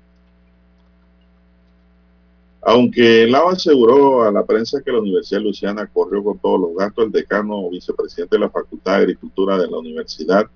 Aunque 2.63 3.29
Lava 3.29 3.53
aseguró 3.53 4.25
a 4.25 4.33
la 4.33 4.45
prensa 4.45 4.83
que 4.83 4.91
la 4.91 4.99
Universidad 4.99 5.39
de 5.39 5.45
Luisiana 5.45 5.87
corrió 5.87 6.25
con 6.25 6.37
todos 6.39 6.61
los 6.61 6.75
gastos, 6.75 7.05
el 7.05 7.13
decano 7.13 7.55
o 7.55 7.71
vicepresidente 7.71 8.35
de 8.35 8.41
la 8.41 8.51
Facultad 8.51 8.97
de 8.97 9.03
Agricultura 9.03 9.57
de 9.57 9.69
la 9.69 9.79
universidad, 9.79 10.47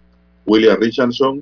William 0.44 0.76
Richardson, 0.80 1.40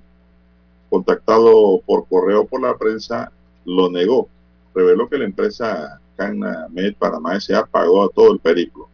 contactado 0.91 1.81
por 1.87 2.07
correo 2.07 2.47
por 2.47 2.61
la 2.61 2.77
prensa, 2.77 3.33
lo 3.65 3.91
negó. 3.91 4.29
Reveló 4.75 5.09
que 5.09 5.19
la 5.19 5.25
empresa 5.25 6.01
Cana 6.17 6.67
Med 6.71 6.95
Panamá 6.97 7.37
S.A. 7.37 7.67
pagó 7.67 8.05
a 8.05 8.09
todo 8.09 8.33
el 8.33 8.41
periplo. 8.41 8.89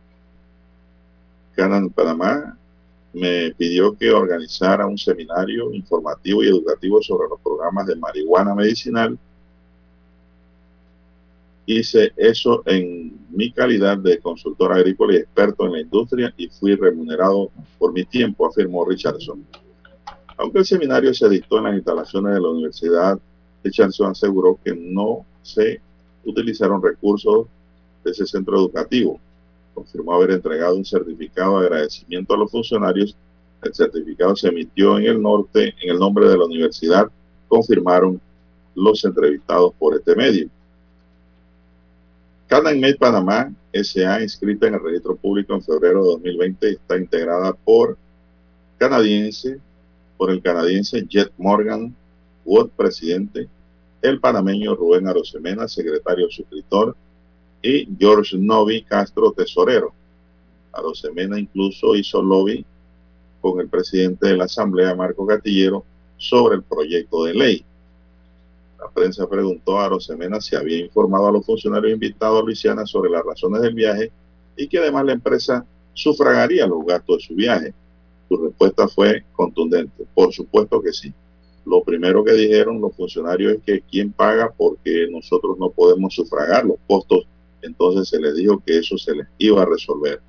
Canan 1.55 1.91
Panamá 1.91 2.57
me 3.13 3.55
pidió 3.57 3.97
que 3.97 4.11
organizara 4.11 4.87
un 4.87 4.99
seminario 4.99 5.73
informativo 5.73 6.43
y 6.43 6.49
educativo 6.49 7.01
sobre 7.01 7.29
los 7.29 7.41
programas 7.41 7.87
de 7.87 7.97
marihuana 7.97 8.55
medicinal 8.55 9.19
Hice 11.67 12.13
eso 12.17 12.63
en 12.67 13.27
mi 13.31 13.51
calidad 13.51 13.97
de 13.97 14.19
consultor 14.19 14.73
agrícola 14.73 15.15
y 15.15 15.17
experto 15.17 15.65
en 15.65 15.73
la 15.73 15.81
industria 15.81 16.35
y 16.37 16.49
fui 16.49 16.75
remunerado 16.75 17.51
por 17.79 17.93
mi 17.93 18.05
tiempo, 18.05 18.47
afirmó 18.47 18.85
Richardson. 18.85 19.47
Aunque 20.37 20.59
el 20.59 20.67
seminario 20.67 21.15
se 21.15 21.29
dictó 21.29 21.59
en 21.59 21.65
las 21.65 21.75
instalaciones 21.77 22.35
de 22.35 22.41
la 22.41 22.49
universidad, 22.49 23.19
Richardson 23.63 24.11
aseguró 24.11 24.59
que 24.63 24.75
no 24.75 25.25
se 25.45 25.81
utilizaron 26.25 26.83
recursos 26.83 27.47
de 28.03 28.11
ese 28.11 28.27
centro 28.27 28.57
educativo. 28.57 29.21
Confirmó 29.75 30.15
haber 30.15 30.33
entregado 30.33 30.75
un 30.75 30.85
certificado 30.85 31.61
de 31.61 31.67
agradecimiento 31.67 32.35
a 32.35 32.39
los 32.39 32.51
funcionarios. 32.51 33.17
El 33.63 33.75
certificado 33.75 34.35
se 34.35 34.49
emitió 34.49 34.99
en 34.99 35.05
el 35.05 35.23
norte, 35.23 35.75
en 35.83 35.91
el 35.91 35.99
nombre 35.99 36.29
de 36.29 36.37
la 36.37 36.45
universidad, 36.45 37.11
confirmaron 37.49 38.21
los 38.75 39.05
entrevistados 39.05 39.73
por 39.79 39.95
este 39.95 40.17
medio. 40.17 40.49
CanadMed 42.49 42.97
Panamá 42.97 43.53
SA, 43.73 44.23
inscrita 44.23 44.67
en 44.67 44.75
el 44.75 44.83
registro 44.83 45.17
público 45.17 45.55
en 45.55 45.63
febrero 45.63 46.03
de 46.03 46.11
2020, 46.11 46.69
está 46.71 46.97
integrada 46.97 47.53
por 47.53 47.97
canadiense, 48.79 49.59
por 50.17 50.31
el 50.31 50.43
canadiense 50.43 51.05
Jet 51.09 51.33
Morgan, 51.39 51.95
Wood, 52.45 52.71
presidente, 52.77 53.49
el 54.05 54.21
panameño 54.21 54.75
Rubén 54.75 55.09
Arosemena, 55.09 55.67
secretario 55.67 56.29
suscriptor, 56.31 56.95
y 57.63 57.89
George 57.99 58.37
Novi 58.37 58.83
Castro, 58.83 59.33
tesorero. 59.33 59.95
Arosemena 60.73 61.41
incluso 61.41 61.97
hizo 61.97 62.23
lobby 62.23 62.67
con 63.41 63.61
el 63.61 63.69
presidente 63.69 64.29
de 64.29 64.37
la 64.37 64.45
Asamblea, 64.45 64.95
Marco 64.95 65.25
Gatillero, 65.25 65.85
sobre 66.19 66.57
el 66.57 66.63
proyecto 66.63 67.25
de 67.25 67.33
ley. 67.33 67.65
La 68.79 68.91
prensa 68.91 69.27
preguntó 69.27 69.81
a 69.81 69.89
Rosemena 69.89 70.39
si 70.39 70.55
había 70.55 70.81
informado 70.81 71.29
a 71.29 71.33
los 71.33 71.47
funcionarios 71.47 71.95
invitados 71.95 72.43
a 72.43 72.45
Luisiana 72.45 72.85
sobre 72.85 73.11
las 73.11 73.25
razones 73.25 73.63
del 73.63 73.75
viaje 73.75 74.13
y 74.55 74.69
que 74.69 74.79
además 74.79 75.07
la 75.07 75.13
empresa 75.13 75.65
sufragaría 75.95 76.67
los 76.67 76.85
gastos 76.85 77.19
de 77.19 77.25
su 77.25 77.35
viaje. 77.35 77.73
Su 78.29 78.37
respuesta 78.37 78.87
fue 78.87 79.25
contundente. 79.33 80.05
Por 80.15 80.31
supuesto 80.31 80.83
que 80.83 80.93
sí. 80.93 81.15
Lo 81.67 81.83
primero 81.83 82.23
que 82.23 82.33
dijeron 82.33 82.81
los 82.81 82.95
funcionarios 82.95 83.55
es 83.55 83.63
que 83.63 83.83
quién 83.91 84.13
paga 84.13 84.53
porque 84.55 85.09
nosotros 85.11 85.57
no 85.59 85.71
podemos 85.71 86.15
sufragar 86.15 86.65
los 86.65 86.77
costos. 86.87 87.27
Entonces 87.63 88.09
se 88.09 88.21
les 88.21 88.35
dijo 88.37 88.63
que 88.65 88.79
eso 88.79 88.99
se 88.99 89.15
les 89.15 89.27
iba 89.39 89.63
a 89.63 89.67
resolver. 89.67 90.21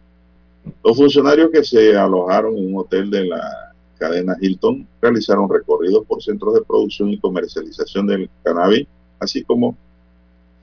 Los 0.83 0.95
funcionarios 0.97 1.51
que 1.51 1.63
se 1.63 1.95
alojaron 1.97 2.57
en 2.57 2.73
un 2.73 2.79
hotel 2.79 3.09
de 3.09 3.25
la 3.25 3.73
cadena 3.97 4.35
Hilton 4.39 4.87
realizaron 5.01 5.49
recorridos 5.49 6.05
por 6.05 6.23
centros 6.23 6.53
de 6.53 6.61
producción 6.61 7.09
y 7.09 7.19
comercialización 7.19 8.07
del 8.07 8.29
cannabis, 8.43 8.87
así 9.19 9.43
como 9.43 9.77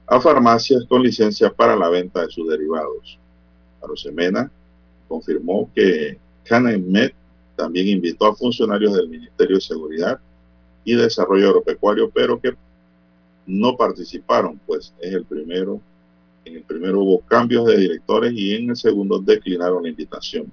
a 0.07 0.21
farmacias 0.21 0.85
con 0.89 1.03
licencia 1.03 1.51
para 1.51 1.77
la 1.77 1.89
venta 1.89 2.23
de 2.23 2.31
sus 2.31 2.49
derivados. 2.49 3.19
Arosemena 3.83 4.51
confirmó 5.09 5.71
que 5.75 6.19
CanEmed 6.45 7.13
también 7.57 7.89
invitó 7.89 8.27
a 8.27 8.35
funcionarios 8.35 8.95
del 8.95 9.09
Ministerio 9.09 9.57
de 9.57 9.61
Seguridad 9.61 10.21
y 10.85 10.95
Desarrollo 10.95 11.49
Agropecuario, 11.49 12.11
pero 12.11 12.40
que 12.40 12.55
no 13.47 13.77
participaron, 13.77 14.61
pues 14.66 14.92
es 15.01 15.14
el 15.14 15.25
primero, 15.25 15.81
en 16.45 16.57
el 16.57 16.62
primero 16.62 17.01
hubo 17.01 17.21
cambios 17.21 17.66
de 17.66 17.77
directores 17.77 18.33
y 18.35 18.55
en 18.55 18.71
el 18.71 18.77
segundo 18.77 19.18
declinaron 19.18 19.83
la 19.83 19.88
invitación. 19.88 20.51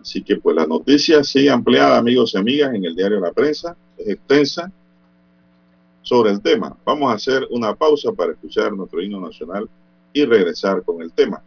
Así 0.00 0.22
que 0.22 0.36
pues 0.36 0.56
la 0.56 0.66
noticia 0.66 1.22
sigue 1.22 1.50
ampliada, 1.50 1.98
amigos 1.98 2.34
y 2.34 2.38
amigas, 2.38 2.74
en 2.74 2.84
el 2.84 2.96
diario 2.96 3.20
La 3.20 3.32
Prensa, 3.32 3.76
es 3.98 4.08
extensa 4.08 4.72
sobre 6.02 6.30
el 6.30 6.40
tema. 6.40 6.76
Vamos 6.84 7.12
a 7.12 7.16
hacer 7.16 7.46
una 7.50 7.74
pausa 7.74 8.10
para 8.12 8.32
escuchar 8.32 8.72
nuestro 8.72 9.02
himno 9.02 9.20
nacional 9.20 9.68
y 10.12 10.24
regresar 10.24 10.82
con 10.82 11.02
el 11.02 11.12
tema. 11.12 11.42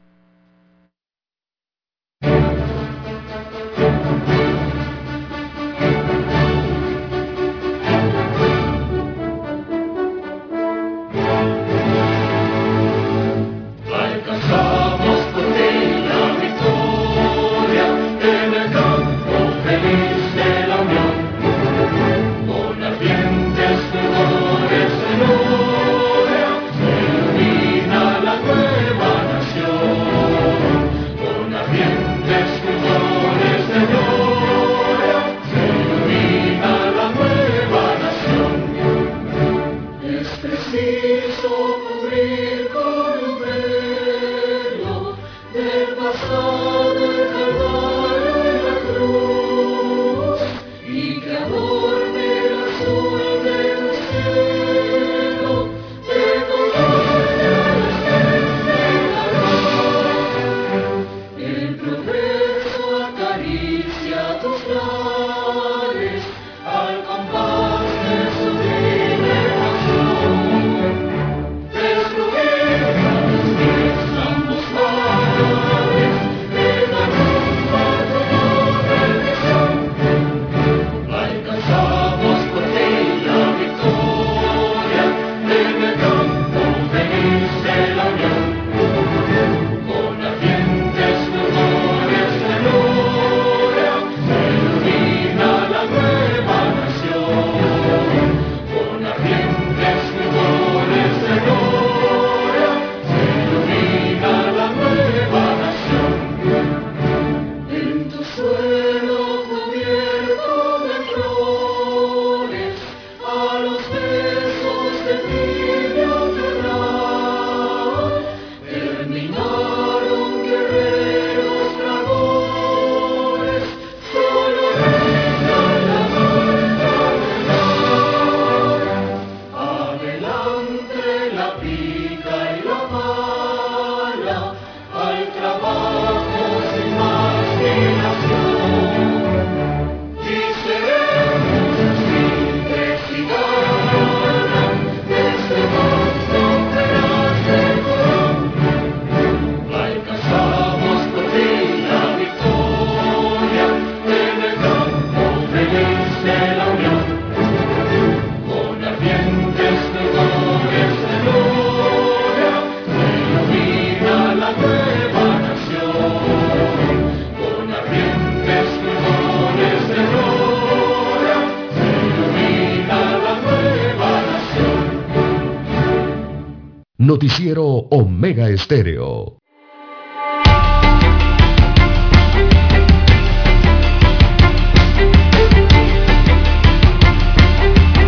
Omega 177.60 178.50
Estéreo. 178.50 179.38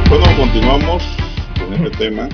Bueno, 0.10 0.26
continuamos 0.38 1.04
con 1.60 1.74
este 1.74 1.98
tema. 1.98 2.30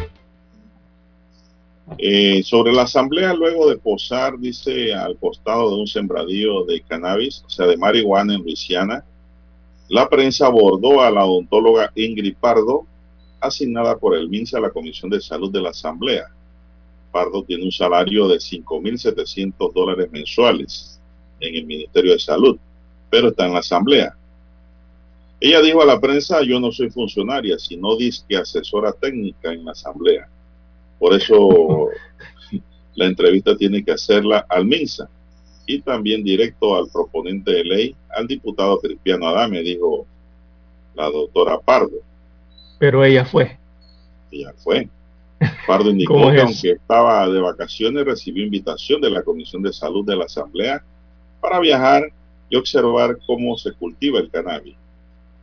Eh, 1.97 2.41
sobre 2.43 2.71
la 2.71 2.83
asamblea, 2.83 3.33
luego 3.33 3.69
de 3.69 3.77
posar, 3.77 4.39
dice, 4.39 4.93
al 4.93 5.17
costado 5.17 5.69
de 5.69 5.81
un 5.81 5.87
sembradío 5.87 6.63
de 6.63 6.81
cannabis, 6.81 7.43
o 7.45 7.49
sea, 7.49 7.67
de 7.67 7.75
marihuana 7.75 8.35
en 8.35 8.41
Luisiana, 8.41 9.03
la 9.89 10.07
prensa 10.07 10.45
abordó 10.45 11.01
a 11.01 11.11
la 11.11 11.25
odontóloga 11.25 11.91
Ingrid 11.95 12.35
Pardo, 12.39 12.85
asignada 13.41 13.97
por 13.97 14.15
el 14.15 14.29
MINSA 14.29 14.59
a 14.59 14.61
la 14.61 14.69
Comisión 14.69 15.11
de 15.11 15.19
Salud 15.19 15.51
de 15.51 15.61
la 15.61 15.71
Asamblea. 15.71 16.27
Pardo 17.11 17.43
tiene 17.43 17.65
un 17.65 17.71
salario 17.71 18.27
de 18.27 18.37
5.700 18.37 19.73
dólares 19.73 20.11
mensuales 20.11 20.99
en 21.39 21.55
el 21.55 21.65
Ministerio 21.65 22.13
de 22.13 22.19
Salud, 22.19 22.57
pero 23.09 23.29
está 23.29 23.45
en 23.45 23.53
la 23.53 23.59
Asamblea. 23.59 24.15
Ella 25.39 25.61
dijo 25.61 25.81
a 25.81 25.85
la 25.85 25.99
prensa, 25.99 26.41
yo 26.43 26.59
no 26.59 26.71
soy 26.71 26.89
funcionaria, 26.91 27.57
sino 27.57 27.95
disque 27.95 28.37
asesora 28.37 28.91
técnica 28.91 29.51
en 29.51 29.65
la 29.65 29.71
Asamblea. 29.71 30.29
Por 30.99 31.15
eso 31.15 31.89
la 32.95 33.05
entrevista 33.05 33.57
tiene 33.57 33.83
que 33.83 33.91
hacerla 33.91 34.45
al 34.47 34.65
MINSA 34.65 35.09
y 35.65 35.81
también 35.81 36.23
directo 36.23 36.75
al 36.75 36.89
proponente 36.89 37.51
de 37.51 37.63
ley, 37.63 37.95
al 38.15 38.27
diputado 38.27 38.79
Cristiano 38.79 39.27
Adame, 39.27 39.61
dijo 39.61 40.05
la 40.95 41.09
doctora 41.09 41.59
Pardo. 41.59 41.97
Pero 42.77 43.03
ella 43.03 43.25
fue. 43.25 43.57
Ella 44.31 44.53
fue. 44.57 44.89
Pardo 45.67 45.89
indicó 45.91 46.31
que 46.31 46.41
aunque 46.41 46.71
estaba 46.71 47.27
de 47.27 47.39
vacaciones, 47.39 48.05
recibió 48.05 48.43
invitación 48.43 49.01
de 49.01 49.09
la 49.09 49.23
Comisión 49.23 49.61
de 49.61 49.73
Salud 49.73 50.05
de 50.05 50.15
la 50.15 50.25
Asamblea 50.25 50.83
para 51.39 51.59
viajar 51.59 52.11
y 52.49 52.55
observar 52.55 53.17
cómo 53.25 53.57
se 53.57 53.71
cultiva 53.73 54.19
el 54.19 54.29
cannabis. 54.29 54.75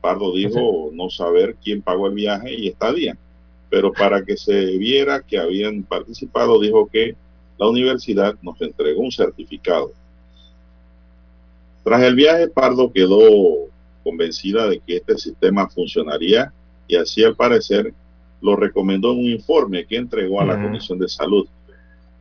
Pardo 0.00 0.32
dijo 0.34 0.90
no 0.92 1.10
saber 1.10 1.56
quién 1.62 1.82
pagó 1.82 2.06
el 2.06 2.14
viaje 2.14 2.54
y 2.54 2.68
estadía, 2.68 3.16
pero 3.68 3.92
para 3.92 4.24
que 4.24 4.36
se 4.36 4.78
viera 4.78 5.22
que 5.22 5.38
habían 5.38 5.82
participado, 5.82 6.60
dijo 6.60 6.86
que 6.86 7.16
la 7.58 7.68
universidad 7.68 8.36
nos 8.42 8.60
entregó 8.60 9.02
un 9.02 9.10
certificado. 9.10 9.92
Tras 11.82 12.02
el 12.02 12.14
viaje, 12.14 12.48
Pardo 12.48 12.92
quedó 12.92 13.68
convencida 14.04 14.68
de 14.68 14.78
que 14.78 14.96
este 14.96 15.18
sistema 15.18 15.68
funcionaría 15.68 16.52
y 16.86 16.96
así 16.96 17.24
al 17.24 17.34
parecer 17.34 17.92
lo 18.40 18.56
recomendó 18.56 19.12
en 19.12 19.18
un 19.18 19.24
informe 19.26 19.86
que 19.86 19.96
entregó 19.96 20.40
a 20.40 20.46
la 20.46 20.62
Comisión 20.62 20.98
de 20.98 21.08
Salud. 21.08 21.46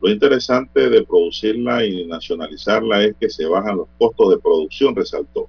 Lo 0.00 0.10
interesante 0.10 0.88
de 0.88 1.02
producirla 1.04 1.84
y 1.84 2.06
nacionalizarla 2.06 3.04
es 3.04 3.16
que 3.18 3.28
se 3.28 3.46
bajan 3.46 3.78
los 3.78 3.88
costos 3.98 4.30
de 4.30 4.38
producción, 4.38 4.94
resaltó. 4.94 5.48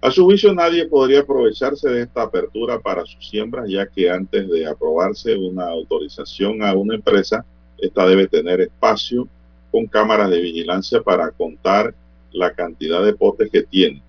A 0.00 0.10
su 0.10 0.24
juicio, 0.24 0.52
nadie 0.52 0.86
podría 0.86 1.20
aprovecharse 1.20 1.88
de 1.88 2.02
esta 2.02 2.22
apertura 2.22 2.80
para 2.80 3.04
sus 3.06 3.28
siembras, 3.28 3.68
ya 3.68 3.86
que 3.86 4.10
antes 4.10 4.48
de 4.48 4.66
aprobarse 4.66 5.36
una 5.36 5.66
autorización 5.66 6.62
a 6.62 6.74
una 6.74 6.96
empresa, 6.96 7.44
esta 7.78 8.06
debe 8.06 8.26
tener 8.26 8.60
espacio 8.60 9.28
con 9.70 9.86
cámaras 9.86 10.30
de 10.30 10.40
vigilancia 10.40 11.00
para 11.02 11.30
contar 11.30 11.94
la 12.32 12.52
cantidad 12.52 13.04
de 13.04 13.14
potes 13.14 13.50
que 13.50 13.62
tiene. 13.62 14.02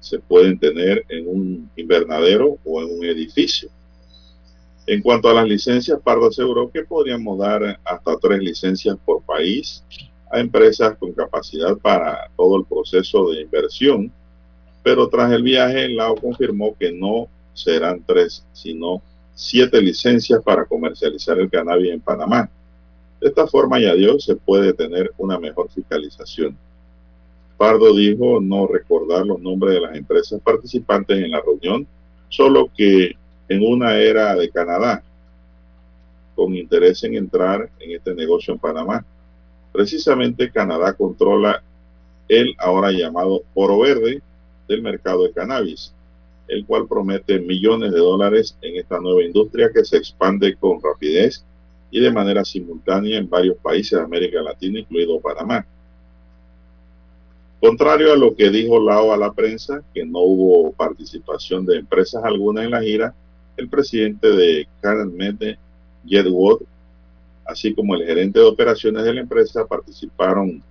Se 0.00 0.18
pueden 0.18 0.58
tener 0.58 1.04
en 1.08 1.28
un 1.28 1.70
invernadero 1.76 2.58
o 2.64 2.82
en 2.82 2.98
un 2.98 3.04
edificio. 3.04 3.70
En 4.88 5.02
cuanto 5.02 5.28
a 5.28 5.34
las 5.34 5.46
licencias, 5.46 6.00
Pardo 6.02 6.28
aseguró 6.28 6.70
que 6.70 6.82
podríamos 6.82 7.38
dar 7.38 7.78
hasta 7.84 8.16
tres 8.16 8.38
licencias 8.38 8.96
por 9.04 9.20
país 9.20 9.84
a 10.30 10.40
empresas 10.40 10.96
con 10.96 11.12
capacidad 11.12 11.76
para 11.76 12.30
todo 12.38 12.56
el 12.56 12.64
proceso 12.64 13.30
de 13.30 13.42
inversión, 13.42 14.10
pero 14.82 15.06
tras 15.10 15.30
el 15.30 15.42
viaje, 15.42 15.90
Lao 15.90 16.16
confirmó 16.16 16.74
que 16.74 16.90
no 16.90 17.28
serán 17.52 18.02
tres, 18.06 18.46
sino 18.54 19.02
siete 19.34 19.82
licencias 19.82 20.40
para 20.42 20.64
comercializar 20.64 21.38
el 21.38 21.50
cannabis 21.50 21.92
en 21.92 22.00
Panamá. 22.00 22.48
De 23.20 23.28
esta 23.28 23.46
forma, 23.46 23.76
Dios 23.76 24.24
se 24.24 24.36
puede 24.36 24.72
tener 24.72 25.12
una 25.18 25.38
mejor 25.38 25.68
fiscalización. 25.70 26.56
Pardo 27.58 27.94
dijo 27.94 28.40
no 28.40 28.66
recordar 28.66 29.26
los 29.26 29.38
nombres 29.38 29.74
de 29.74 29.80
las 29.82 29.94
empresas 29.94 30.40
participantes 30.40 31.18
en 31.18 31.30
la 31.30 31.42
reunión, 31.42 31.86
solo 32.30 32.70
que 32.74 33.18
en 33.48 33.62
una 33.66 33.96
era 33.96 34.34
de 34.34 34.50
Canadá, 34.50 35.02
con 36.34 36.54
interés 36.54 37.02
en 37.04 37.14
entrar 37.14 37.68
en 37.80 37.92
este 37.92 38.14
negocio 38.14 38.54
en 38.54 38.60
Panamá. 38.60 39.04
Precisamente 39.72 40.50
Canadá 40.50 40.92
controla 40.92 41.62
el 42.28 42.54
ahora 42.58 42.92
llamado 42.92 43.42
oro 43.54 43.80
verde 43.80 44.22
del 44.68 44.82
mercado 44.82 45.24
de 45.24 45.32
cannabis, 45.32 45.92
el 46.46 46.64
cual 46.66 46.86
promete 46.86 47.38
millones 47.40 47.92
de 47.92 47.98
dólares 47.98 48.56
en 48.62 48.76
esta 48.76 49.00
nueva 49.00 49.22
industria 49.22 49.70
que 49.72 49.84
se 49.84 49.96
expande 49.96 50.54
con 50.56 50.80
rapidez 50.82 51.44
y 51.90 52.00
de 52.00 52.10
manera 52.10 52.44
simultánea 52.44 53.18
en 53.18 53.28
varios 53.28 53.56
países 53.58 53.98
de 53.98 54.04
América 54.04 54.42
Latina, 54.42 54.78
incluido 54.78 55.20
Panamá. 55.20 55.66
Contrario 57.60 58.12
a 58.12 58.16
lo 58.16 58.36
que 58.36 58.50
dijo 58.50 58.78
Lao 58.78 59.12
a 59.12 59.16
la 59.16 59.32
prensa, 59.32 59.82
que 59.92 60.04
no 60.04 60.20
hubo 60.20 60.72
participación 60.72 61.66
de 61.66 61.78
empresas 61.78 62.22
alguna 62.22 62.62
en 62.62 62.70
la 62.70 62.82
gira, 62.82 63.14
el 63.58 63.68
presidente 63.68 64.28
de 64.28 64.68
Med, 65.12 65.56
Jed 66.06 66.26
Wood, 66.28 66.62
así 67.44 67.74
como 67.74 67.96
el 67.96 68.06
gerente 68.06 68.38
de 68.38 68.46
operaciones 68.46 69.04
de 69.04 69.12
la 69.12 69.20
empresa, 69.20 69.66
participaron 69.66 70.62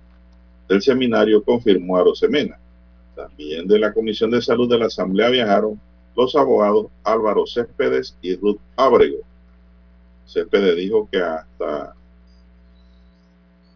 del 0.68 0.82
seminario, 0.82 1.44
confirmó 1.44 1.98
a 1.98 2.04
Rosemena. 2.04 2.58
También 3.14 3.68
de 3.68 3.78
la 3.78 3.92
Comisión 3.92 4.30
de 4.30 4.40
Salud 4.40 4.68
de 4.70 4.78
la 4.78 4.86
Asamblea 4.86 5.28
viajaron 5.28 5.78
los 6.16 6.34
abogados 6.34 6.86
Álvaro 7.04 7.46
Céspedes 7.46 8.16
y 8.22 8.34
Ruth 8.36 8.58
Ábrego. 8.76 9.18
Céspedes 10.26 10.76
dijo 10.76 11.08
que 11.10 11.18
hasta 11.18 11.94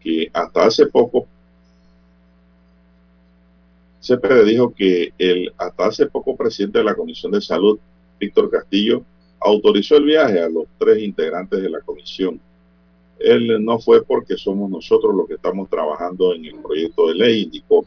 que 0.01 0.31
hasta 0.33 0.65
hace 0.65 0.87
poco 0.87 1.29
Céspedes 4.01 4.47
dijo 4.47 4.73
que 4.75 5.13
el 5.19 5.53
hasta 5.59 5.87
hace 5.87 6.07
poco 6.07 6.35
presidente 6.35 6.79
de 6.79 6.85
la 6.85 6.95
Comisión 6.95 7.33
de 7.33 7.41
Salud 7.41 7.79
Víctor 8.23 8.49
Castillo, 8.51 9.03
autorizó 9.41 9.97
el 9.97 10.05
viaje 10.05 10.41
a 10.41 10.49
los 10.49 10.67
tres 10.79 11.03
integrantes 11.03 11.61
de 11.61 11.69
la 11.69 11.81
comisión. 11.81 12.41
Él 13.19 13.65
no 13.65 13.81
fue 13.81 14.05
porque 14.05 14.37
somos 14.37 14.71
nosotros 14.71 15.13
los 15.13 15.27
que 15.27 15.35
estamos 15.35 15.69
trabajando 15.69 16.33
en 16.33 16.45
el 16.45 16.55
proyecto 16.61 17.09
de 17.09 17.15
ley, 17.17 17.43
indicó. 17.43 17.85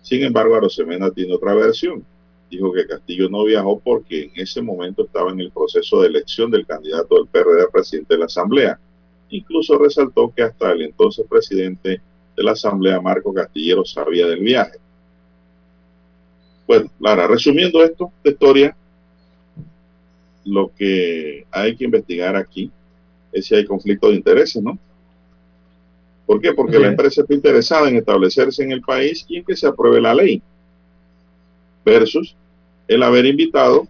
Sin 0.00 0.22
embargo, 0.22 0.54
Arosemena 0.54 1.10
tiene 1.10 1.34
otra 1.34 1.54
versión. 1.54 2.04
Dijo 2.48 2.72
que 2.72 2.86
Castillo 2.86 3.28
no 3.28 3.44
viajó 3.44 3.80
porque 3.80 4.24
en 4.24 4.30
ese 4.36 4.62
momento 4.62 5.04
estaba 5.04 5.32
en 5.32 5.40
el 5.40 5.50
proceso 5.50 6.00
de 6.00 6.08
elección 6.08 6.48
del 6.50 6.64
candidato 6.64 7.16
del 7.16 7.26
PRD 7.26 7.62
a 7.62 7.70
presidente 7.72 8.14
de 8.14 8.20
la 8.20 8.26
Asamblea. 8.26 8.78
Incluso 9.30 9.78
resaltó 9.78 10.32
que 10.32 10.42
hasta 10.42 10.70
el 10.70 10.82
entonces 10.82 11.26
presidente 11.28 12.00
de 12.36 12.42
la 12.42 12.52
Asamblea, 12.52 13.00
Marco 13.00 13.34
Castillero, 13.34 13.84
sabía 13.84 14.28
del 14.28 14.40
viaje. 14.40 14.78
Bueno, 16.68 16.88
Lara, 17.00 17.26
resumiendo 17.26 17.82
esto, 17.82 18.12
de 18.22 18.30
historia, 18.30 18.76
lo 20.44 20.72
que 20.74 21.46
hay 21.50 21.76
que 21.76 21.84
investigar 21.84 22.36
aquí 22.36 22.70
es 23.32 23.46
si 23.46 23.54
hay 23.54 23.64
conflicto 23.64 24.08
de 24.08 24.16
intereses, 24.16 24.62
¿no? 24.62 24.78
¿Por 26.26 26.40
qué? 26.40 26.52
Porque 26.52 26.78
la 26.78 26.88
empresa 26.88 27.22
está 27.22 27.34
interesada 27.34 27.88
en 27.88 27.96
establecerse 27.96 28.62
en 28.62 28.72
el 28.72 28.80
país 28.80 29.24
y 29.28 29.38
en 29.38 29.44
que 29.44 29.56
se 29.56 29.66
apruebe 29.66 30.00
la 30.00 30.14
ley, 30.14 30.40
versus 31.84 32.36
el 32.88 33.02
haber 33.02 33.26
invitado 33.26 33.86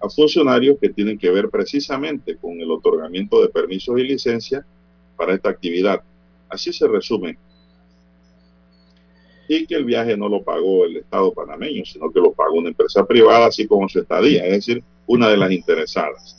a 0.00 0.08
funcionarios 0.08 0.78
que 0.80 0.90
tienen 0.90 1.18
que 1.18 1.30
ver 1.30 1.48
precisamente 1.48 2.36
con 2.36 2.60
el 2.60 2.70
otorgamiento 2.70 3.42
de 3.42 3.48
permisos 3.48 3.98
y 3.98 4.04
licencias 4.04 4.64
para 5.16 5.34
esta 5.34 5.50
actividad. 5.50 6.02
Así 6.48 6.72
se 6.72 6.86
resume. 6.86 7.36
Y 9.48 9.66
que 9.66 9.74
el 9.74 9.84
viaje 9.84 10.16
no 10.16 10.28
lo 10.28 10.42
pagó 10.42 10.84
el 10.84 10.98
Estado 10.98 11.32
panameño, 11.32 11.84
sino 11.84 12.12
que 12.12 12.20
lo 12.20 12.32
pagó 12.32 12.58
una 12.58 12.68
empresa 12.68 13.04
privada, 13.04 13.46
así 13.46 13.66
como 13.66 13.88
su 13.88 14.00
estadía. 14.00 14.44
Es 14.44 14.52
decir, 14.52 14.84
una 15.08 15.28
de 15.28 15.36
las 15.36 15.50
interesadas. 15.50 16.36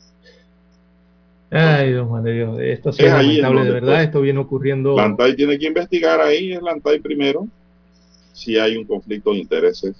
Ay, 1.51 1.91
don 1.91 2.07
Juan 2.07 2.24
de 2.24 2.34
Dios, 2.34 2.59
esto 2.61 2.91
es 2.91 2.99
lamentable, 2.99 3.65
de 3.65 3.72
verdad, 3.72 4.03
esto 4.03 4.22
viene 4.22 4.39
ocurriendo. 4.39 4.95
Lantay 4.95 5.36
tiene 5.36 5.57
que 5.57 5.65
investigar 5.65 6.22
ahí, 6.22 6.53
es 6.53 6.61
Lantay 6.61 6.99
primero, 6.99 7.47
si 8.32 8.57
hay 8.57 8.78
un 8.78 8.86
conflicto 8.86 9.32
de 9.32 9.39
intereses 9.39 9.95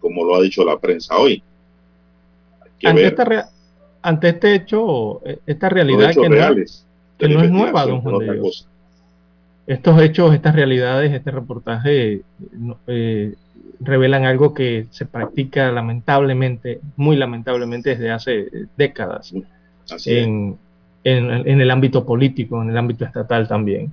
como 0.00 0.24
lo 0.24 0.36
ha 0.36 0.40
dicho 0.40 0.64
la 0.64 0.78
prensa 0.78 1.16
hoy. 1.16 1.42
ante, 4.02 4.28
este 4.28 4.54
hecho, 4.54 5.20
esta 5.46 5.68
realidad 5.68 6.14
que, 6.14 7.28
no, 7.28 7.42
es 7.42 7.50
nueva, 7.50 7.86
don 7.86 8.00
Juan 8.00 8.18
de 8.18 8.34
Dios. 8.34 8.68
Estos 9.66 10.00
hechos, 10.00 10.32
estas 10.34 10.54
realidades, 10.54 11.12
este 11.12 11.30
reportaje 11.30 12.22
eh, 12.86 13.34
revelan 13.80 14.24
algo 14.24 14.54
que 14.54 14.86
se 14.90 15.06
practica 15.06 15.72
lamentablemente, 15.72 16.80
muy 16.96 17.16
lamentablemente 17.16 17.90
desde 17.90 18.10
hace 18.12 18.48
décadas 18.76 19.34
en, 20.04 20.56
en, 21.02 21.60
el 21.60 21.70
ámbito 21.70 22.06
político, 22.06 22.62
en 22.62 22.70
el 22.70 22.78
ámbito 22.78 23.04
estatal 23.04 23.48
también. 23.48 23.92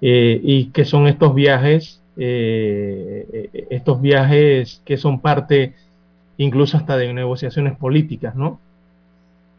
Eh, 0.00 0.40
y 0.42 0.66
que 0.66 0.84
son 0.84 1.06
estos 1.06 1.34
viajes, 1.34 2.00
eh, 2.16 3.48
estos 3.70 4.00
viajes 4.00 4.82
que 4.84 4.96
son 4.96 5.20
parte 5.20 5.74
incluso 6.38 6.76
hasta 6.76 6.96
de 6.96 7.12
negociaciones 7.12 7.76
políticas, 7.76 8.34
¿no? 8.34 8.58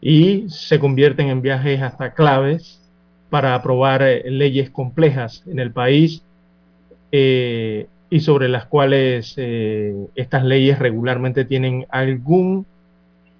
Y 0.00 0.46
se 0.48 0.78
convierten 0.78 1.28
en 1.28 1.40
viajes 1.40 1.80
hasta 1.80 2.12
claves 2.12 2.83
para 3.34 3.56
aprobar 3.56 4.00
eh, 4.00 4.30
leyes 4.30 4.70
complejas 4.70 5.42
en 5.48 5.58
el 5.58 5.72
país 5.72 6.22
y 7.10 8.20
sobre 8.20 8.48
las 8.48 8.66
cuales 8.66 9.36
estas 9.36 10.44
leyes 10.44 10.78
regularmente 10.78 11.44
tienen 11.44 11.84
algún 11.88 12.64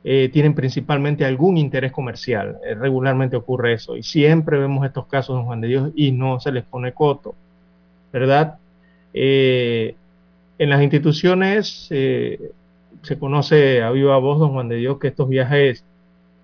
eh, 0.07 0.29
tienen 0.31 0.53
principalmente 0.55 1.25
algún 1.25 1.57
interés 1.57 1.91
comercial. 1.91 2.59
Eh, 2.67 2.75
regularmente 2.75 3.37
ocurre 3.37 3.73
eso. 3.73 3.97
Y 3.97 4.03
siempre 4.03 4.59
vemos 4.59 4.85
estos 4.85 5.07
casos, 5.07 5.37
don 5.37 5.47
Juan 5.47 5.63
de 5.63 5.69
Dios, 5.69 5.93
y 5.95 6.13
no 6.13 6.41
se 6.41 6.53
les 6.53 6.65
pone 6.65 6.93
coto, 6.93 7.35
¿verdad? 8.13 8.59
Eh, 9.15 9.95
en 10.59 10.71
las 10.71 10.83
instituciones 10.83 11.89
se 11.89 13.19
conoce 13.19 13.83
a 13.83 13.91
viva 13.93 14.19
voz, 14.19 14.41
don 14.41 14.53
Juan 14.53 14.69
de 14.69 14.77
Dios, 14.77 14.99
que 14.99 15.09
estos 15.09 15.29
viajes 15.29 15.85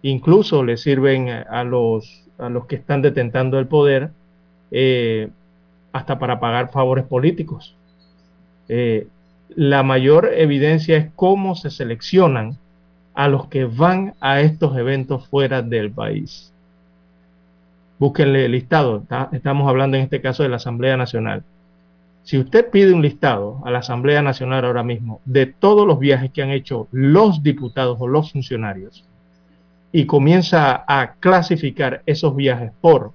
incluso 0.02 0.64
le 0.64 0.76
sirven 0.76 1.28
a 1.28 1.64
los, 1.64 2.24
a 2.40 2.48
los 2.48 2.66
que 2.66 2.76
están 2.76 3.02
detentando 3.02 3.58
el 3.58 3.66
poder 3.66 4.10
hasta 5.92 6.18
para 6.18 6.40
pagar 6.40 6.70
favores 6.70 7.04
políticos. 7.04 7.76
la 9.56 9.82
mayor 9.82 10.30
evidencia 10.32 10.96
es 10.96 11.08
cómo 11.16 11.56
se 11.56 11.70
seleccionan 11.70 12.56
a 13.14 13.28
los 13.28 13.48
que 13.48 13.64
van 13.64 14.14
a 14.20 14.40
estos 14.40 14.76
eventos 14.76 15.26
fuera 15.28 15.62
del 15.62 15.90
país. 15.90 16.52
Búsquenle 17.98 18.46
el 18.46 18.52
listado. 18.52 19.04
estamos 19.32 19.68
hablando 19.68 19.96
en 19.96 20.04
este 20.04 20.22
caso 20.22 20.42
de 20.42 20.48
la 20.48 20.56
Asamblea 20.56 20.96
Nacional. 20.96 21.42
Si 22.22 22.38
usted 22.38 22.70
pide 22.70 22.92
un 22.92 23.02
listado 23.02 23.60
a 23.64 23.70
la 23.70 23.80
Asamblea 23.80 24.22
Nacional 24.22 24.64
ahora 24.64 24.82
mismo 24.82 25.20
de 25.24 25.46
todos 25.46 25.86
los 25.86 25.98
viajes 25.98 26.30
que 26.30 26.42
han 26.42 26.50
hecho 26.50 26.86
los 26.92 27.42
diputados 27.42 27.98
o 28.00 28.06
los 28.06 28.32
funcionarios 28.32 29.04
y 29.92 30.06
comienza 30.06 30.84
a 30.86 31.14
clasificar 31.14 32.02
esos 32.06 32.34
viajes 32.36 32.72
por 32.80 33.12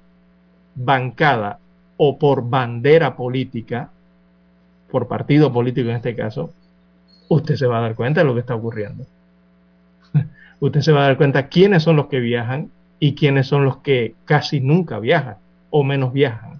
bancada 0.75 1.59
o 1.97 2.17
por 2.17 2.49
bandera 2.49 3.15
política, 3.15 3.89
por 4.91 5.07
partido 5.07 5.51
político 5.51 5.89
en 5.89 5.95
este 5.97 6.15
caso, 6.15 6.51
usted 7.29 7.55
se 7.55 7.67
va 7.67 7.79
a 7.79 7.81
dar 7.81 7.95
cuenta 7.95 8.21
de 8.21 8.27
lo 8.27 8.33
que 8.33 8.41
está 8.41 8.55
ocurriendo 8.55 9.05
usted 10.59 10.81
se 10.81 10.91
va 10.91 11.01
a 11.01 11.07
dar 11.07 11.17
cuenta 11.17 11.47
quiénes 11.47 11.83
son 11.83 11.95
los 11.95 12.07
que 12.07 12.19
viajan 12.19 12.69
y 12.99 13.15
quiénes 13.15 13.47
son 13.47 13.65
los 13.65 13.77
que 13.77 14.15
casi 14.25 14.59
nunca 14.59 14.99
viajan 14.99 15.37
o 15.69 15.83
menos 15.83 16.13
viajan. 16.13 16.59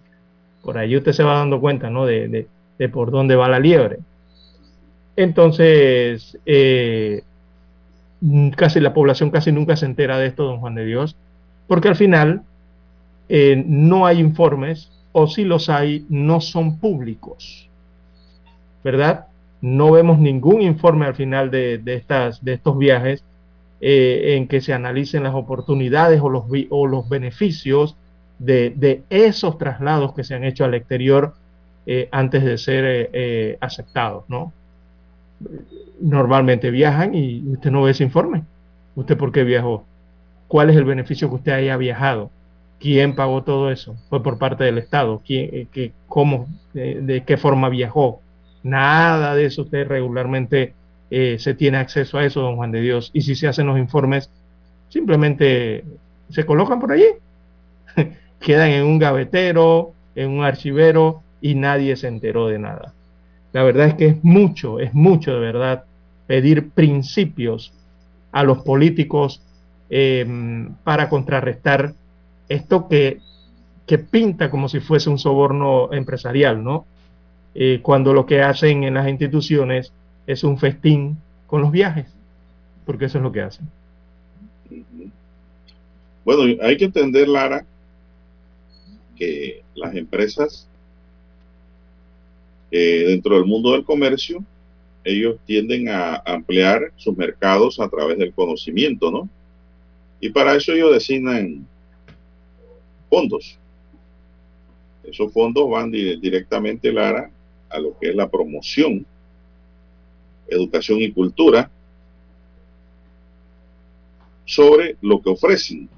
Por 0.63 0.77
ahí 0.77 0.95
usted 0.97 1.13
se 1.13 1.23
va 1.23 1.37
dando 1.37 1.61
cuenta, 1.61 1.89
¿no? 1.89 2.05
De, 2.05 2.47
por 2.91 3.11
dónde 3.11 3.35
va 3.35 3.47
la 3.47 3.59
liebre. 3.59 3.99
Entonces, 5.15 6.37
eh, 6.45 7.23
casi 8.55 8.79
la 8.79 8.93
población 8.93 9.29
casi 9.29 9.51
nunca 9.51 9.75
se 9.75 9.85
entera 9.85 10.17
de 10.17 10.27
esto, 10.27 10.43
don 10.43 10.59
Juan 10.59 10.75
de 10.75 10.85
Dios, 10.85 11.15
porque 11.67 11.87
al 11.87 11.95
final 11.95 12.43
eh, 13.29 13.63
no 13.65 14.05
hay 14.05 14.19
informes 14.19 14.91
o 15.11 15.27
si 15.27 15.43
los 15.43 15.69
hay, 15.69 16.05
no 16.09 16.41
son 16.41 16.79
públicos, 16.79 17.69
¿verdad? 18.83 19.27
No 19.61 19.91
vemos 19.91 20.19
ningún 20.19 20.61
informe 20.61 21.05
al 21.05 21.15
final 21.15 21.49
de, 21.49 21.81
estas, 21.85 22.43
de 22.43 22.53
estos 22.53 22.77
viajes 22.77 23.23
eh, 23.81 24.35
en 24.35 24.47
que 24.47 24.61
se 24.61 24.73
analicen 24.73 25.23
las 25.23 25.33
oportunidades 25.33 26.21
o 26.21 26.29
los, 26.29 26.43
o 26.69 26.87
los 26.87 27.09
beneficios 27.09 27.95
de, 28.37 29.03
esos 29.09 29.57
traslados 29.57 30.13
que 30.13 30.23
se 30.23 30.35
han 30.35 30.43
hecho 30.43 30.65
al 30.65 30.73
exterior 30.73 31.33
eh, 31.85 32.09
antes 32.11 32.43
de 32.43 32.57
ser 32.57 33.57
aceptados, 33.61 34.25
¿no? 34.27 34.51
Normalmente 36.01 36.71
viajan 36.71 37.15
y 37.15 37.43
usted 37.47 37.71
no 37.71 37.83
ve 37.83 37.91
ese 37.91 38.03
informe. 38.03 38.43
¿Usted 38.95 39.17
por 39.17 39.31
qué 39.31 39.43
viajó? 39.43 39.85
¿Cuál 40.47 40.69
es 40.69 40.75
el 40.75 40.85
beneficio 40.85 41.29
que 41.29 41.35
usted 41.35 41.51
haya 41.53 41.77
viajado? 41.77 42.29
¿Quién 42.79 43.15
pagó 43.15 43.43
todo 43.43 43.71
eso? 43.71 43.95
¿Fue 44.09 44.21
por 44.21 44.37
parte 44.37 44.63
del 44.63 44.77
Estado? 44.77 45.21
¿Quién, 45.25 45.67
qué, 45.71 45.91
¿Cómo? 46.07 46.47
de 46.73 47.23
qué 47.25 47.37
forma 47.37 47.69
viajó? 47.69 48.21
Nada 48.63 49.35
de 49.35 49.45
eso 49.45 49.63
usted 49.63 49.87
regularmente 49.87 50.73
eh, 51.11 51.37
se 51.39 51.53
tiene 51.53 51.77
acceso 51.77 52.17
a 52.17 52.25
eso, 52.25 52.41
don 52.41 52.55
Juan 52.55 52.71
de 52.71 52.81
Dios. 52.81 53.11
Y 53.13 53.21
si 53.21 53.35
se 53.35 53.47
hacen 53.47 53.67
los 53.67 53.77
informes, 53.77 54.29
simplemente 54.89 55.83
se 56.29 56.45
colocan 56.45 56.79
por 56.79 56.91
allí, 56.91 57.05
quedan 58.39 58.71
en 58.71 58.85
un 58.85 58.99
gavetero, 58.99 59.93
en 60.15 60.31
un 60.31 60.43
archivero 60.43 61.21
y 61.41 61.55
nadie 61.55 61.95
se 61.95 62.07
enteró 62.07 62.47
de 62.47 62.59
nada. 62.59 62.93
La 63.55 63.63
verdad 63.63 63.87
es 63.87 63.93
que 63.93 64.07
es 64.07 64.21
mucho, 64.21 64.81
es 64.81 64.93
mucho 64.93 65.31
de 65.31 65.39
verdad 65.39 65.85
pedir 66.27 66.71
principios 66.71 67.71
a 68.33 68.43
los 68.43 68.57
políticos 68.63 69.41
em, 69.89 70.73
para 70.83 71.07
contrarrestar 71.07 71.93
esto 72.49 72.89
que, 72.89 73.21
que, 73.87 73.97
pinta 73.97 74.51
como 74.51 74.67
si 74.67 74.81
fuese 74.81 75.09
un 75.09 75.17
soborno 75.17 75.93
empresarial, 75.93 76.61
¿no? 76.61 76.85
Eh, 77.53 77.79
cuando 77.81 78.13
lo 78.13 78.25
que 78.25 78.41
hacen 78.41 78.83
en 78.83 78.95
las 78.95 79.07
instituciones 79.07 79.93
es 80.27 80.43
un 80.43 80.57
festín 80.57 81.17
con 81.47 81.61
los 81.61 81.71
viajes, 81.71 82.07
porque 82.85 83.05
eso 83.05 83.19
es 83.19 83.23
lo 83.23 83.31
que 83.31 83.41
hacen. 83.41 83.69
Bueno, 86.25 86.61
hay 86.61 86.75
que 86.75 86.83
entender, 86.83 87.29
Lara, 87.29 87.63
que 89.15 89.63
las 89.75 89.95
empresas 89.95 90.67
eh, 92.71 93.05
dentro 93.07 93.35
del 93.35 93.45
mundo 93.45 93.71
del 93.71 93.83
comercio, 93.83 94.43
ellos 95.03 95.37
tienden 95.45 95.89
a 95.89 96.15
ampliar 96.25 96.91
sus 96.95 97.15
mercados 97.15 97.79
a 97.79 97.87
través 97.87 98.17
del 98.17 98.33
conocimiento, 98.33 99.11
¿no? 99.11 99.29
Y 100.19 100.29
para 100.29 100.55
eso 100.55 100.73
ellos 100.73 100.93
designan 100.93 101.67
fondos. 103.09 103.59
Esos 105.03 105.31
fondos 105.31 105.69
van 105.69 105.91
directamente, 105.91 106.91
Lara, 106.91 107.29
a 107.69 107.79
lo 107.79 107.97
que 107.99 108.09
es 108.09 108.15
la 108.15 108.29
promoción 108.29 109.05
educación 110.47 111.01
y 111.01 111.11
cultura 111.11 111.71
sobre 114.45 114.97
lo 115.01 115.21
que 115.21 115.29
ofrecen. 115.29 115.89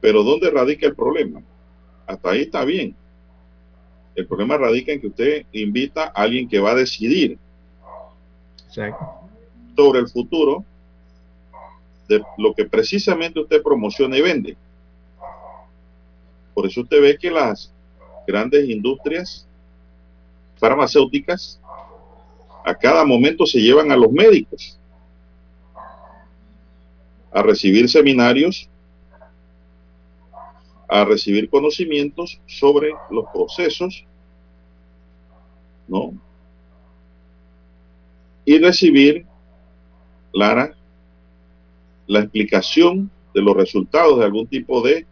Pero 0.00 0.22
¿dónde 0.22 0.50
radica 0.50 0.86
el 0.86 0.94
problema? 0.94 1.42
Hasta 2.06 2.30
ahí 2.30 2.42
está 2.42 2.64
bien. 2.64 2.94
El 4.14 4.26
problema 4.26 4.56
radica 4.56 4.92
en 4.92 5.00
que 5.00 5.08
usted 5.08 5.46
invita 5.52 6.04
a 6.04 6.22
alguien 6.22 6.48
que 6.48 6.60
va 6.60 6.70
a 6.70 6.76
decidir 6.76 7.38
sobre 9.76 10.00
el 10.00 10.08
futuro 10.08 10.64
de 12.08 12.22
lo 12.38 12.54
que 12.54 12.64
precisamente 12.64 13.40
usted 13.40 13.62
promociona 13.62 14.16
y 14.16 14.22
vende. 14.22 14.56
Por 16.52 16.66
eso 16.66 16.82
usted 16.82 17.00
ve 17.00 17.18
que 17.18 17.30
las 17.30 17.72
grandes 18.26 18.68
industrias 18.68 19.46
farmacéuticas 20.56 21.60
a 22.64 22.74
cada 22.74 23.04
momento 23.04 23.44
se 23.46 23.60
llevan 23.60 23.90
a 23.92 23.96
los 23.96 24.10
médicos 24.10 24.78
a 27.32 27.42
recibir 27.42 27.88
seminarios, 27.88 28.68
a 30.88 31.04
recibir 31.04 31.48
conocimientos 31.48 32.40
sobre 32.46 32.92
los 33.10 33.24
procesos, 33.32 34.04
¿no? 35.88 36.12
Y 38.44 38.58
recibir, 38.58 39.26
Lara, 40.32 40.74
la 42.06 42.20
explicación 42.20 43.10
de 43.32 43.42
los 43.42 43.56
resultados 43.56 44.18
de 44.18 44.24
algún 44.24 44.46
tipo 44.46 44.82
de 44.82 45.06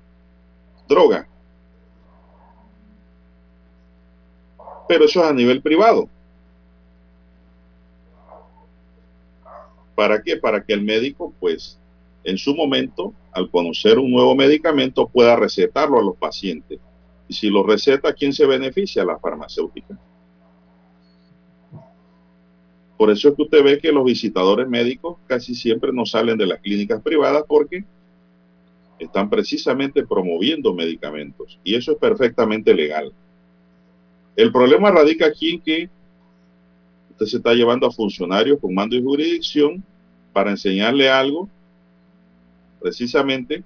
droga. 0.89 1.27
Pero 4.89 5.05
eso 5.05 5.21
es 5.21 5.31
a 5.31 5.33
nivel 5.33 5.63
privado. 5.63 6.09
¿Para 9.95 10.23
qué? 10.23 10.37
Para 10.37 10.63
que 10.63 10.73
el 10.73 10.83
médico, 10.83 11.33
pues, 11.41 11.79
en 12.25 12.39
su 12.39 12.55
momento, 12.55 13.13
al 13.33 13.51
conocer 13.51 13.99
un 13.99 14.11
nuevo 14.11 14.35
medicamento, 14.35 15.09
pueda 15.09 15.37
recetarlo 15.37 15.99
a 15.99 16.03
los 16.03 16.17
pacientes. 16.17 16.79
Y 17.29 17.35
si 17.35 17.51
lo 17.51 17.63
receta, 17.63 18.13
¿quién 18.13 18.33
se 18.33 18.47
beneficia? 18.47 19.05
La 19.05 19.19
farmacéutica. 19.19 19.99
por 23.03 23.11
eso 23.11 23.31
es 23.31 23.35
que 23.35 23.43
usted 23.43 23.65
ve 23.65 23.81
que 23.81 23.91
los 23.91 24.05
visitadores 24.05 24.69
médicos 24.69 25.17
casi 25.27 25.57
siempre 25.57 25.93
no 25.93 26.07
salen 26.07 26.39
de 26.39 26.47
las 26.47 26.61
clínicas 26.61 27.03
privadas 27.03 27.43
porque 27.49 27.85
están 28.97 29.29
precisamente 29.29 30.07
promoviendo 30.07 30.73
medicamentos 30.73 31.59
y 31.65 31.75
eso 31.75 31.91
es 31.91 31.99
perfectamente 31.99 32.73
legal. 32.73 33.13
El 34.37 34.53
problema 34.53 34.93
radica 34.93 35.27
aquí 35.27 35.55
en 35.55 35.61
que 35.61 35.91
usted 37.11 37.27
se 37.27 37.39
está 37.39 37.55
llevando 37.55 37.89
a 37.89 37.91
funcionarios 37.91 38.61
con 38.61 38.73
mando 38.73 38.95
y 38.95 39.03
jurisdicción 39.03 39.83
para 40.33 40.53
enseñarle 40.53 41.11
algo 41.11 41.49
precisamente 42.83 43.63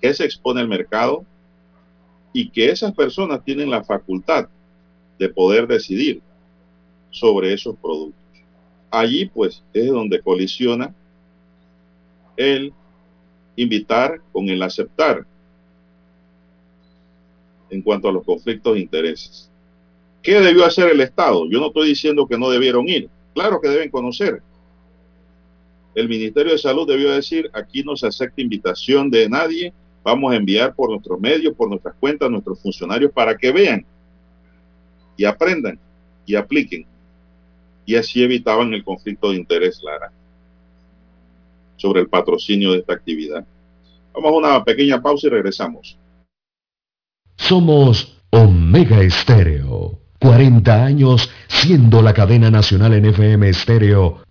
que 0.00 0.14
se 0.14 0.24
expone 0.24 0.60
al 0.60 0.68
mercado 0.68 1.24
y 2.32 2.48
que 2.50 2.70
esas 2.70 2.92
personas 2.94 3.44
tienen 3.44 3.70
la 3.70 3.84
facultad 3.84 4.48
de 5.18 5.28
poder 5.28 5.66
decidir 5.66 6.22
sobre 7.10 7.52
esos 7.52 7.76
productos. 7.76 8.20
Allí 8.90 9.26
pues 9.26 9.62
es 9.72 9.86
donde 9.88 10.20
colisiona 10.20 10.94
el 12.36 12.72
invitar 13.56 14.20
con 14.32 14.48
el 14.48 14.62
aceptar 14.62 15.26
en 17.68 17.82
cuanto 17.82 18.08
a 18.08 18.12
los 18.12 18.24
conflictos 18.24 18.74
de 18.74 18.80
intereses. 18.80 19.50
¿Qué 20.22 20.40
debió 20.40 20.64
hacer 20.64 20.90
el 20.90 21.00
Estado? 21.00 21.46
Yo 21.48 21.60
no 21.60 21.68
estoy 21.68 21.88
diciendo 21.88 22.26
que 22.26 22.38
no 22.38 22.50
debieron 22.50 22.88
ir. 22.88 23.08
Claro 23.34 23.60
que 23.60 23.68
deben 23.68 23.90
conocer. 23.90 24.42
El 25.94 26.08
Ministerio 26.08 26.52
de 26.52 26.58
Salud 26.58 26.86
debió 26.86 27.10
decir, 27.10 27.50
aquí 27.52 27.82
no 27.82 27.96
se 27.96 28.06
acepta 28.06 28.40
invitación 28.40 29.10
de 29.10 29.28
nadie, 29.28 29.72
vamos 30.04 30.32
a 30.32 30.36
enviar 30.36 30.74
por 30.74 30.90
nuestros 30.90 31.20
medios, 31.20 31.54
por 31.54 31.68
nuestras 31.68 31.94
cuentas, 31.96 32.30
nuestros 32.30 32.60
funcionarios 32.60 33.12
para 33.12 33.36
que 33.36 33.50
vean 33.50 33.84
y 35.16 35.24
aprendan 35.24 35.78
y 36.24 36.36
apliquen. 36.36 36.86
Y 37.84 37.96
así 37.96 38.22
evitaban 38.22 38.72
el 38.72 38.84
conflicto 38.84 39.30
de 39.30 39.36
interés, 39.36 39.82
Lara, 39.82 40.12
sobre 41.76 42.02
el 42.02 42.08
patrocinio 42.08 42.72
de 42.72 42.78
esta 42.78 42.94
actividad. 42.94 43.44
Vamos 44.14 44.32
a 44.32 44.36
una 44.36 44.64
pequeña 44.64 45.02
pausa 45.02 45.26
y 45.26 45.30
regresamos. 45.30 45.98
Somos 47.36 48.16
Omega 48.30 49.02
Estéreo. 49.02 49.98
40 50.20 50.84
años 50.84 51.30
siendo 51.48 52.02
la 52.02 52.12
cadena 52.12 52.50
nacional 52.50 52.92
en 52.92 53.06
FM 53.06 53.48
Estéreo, 53.48 54.22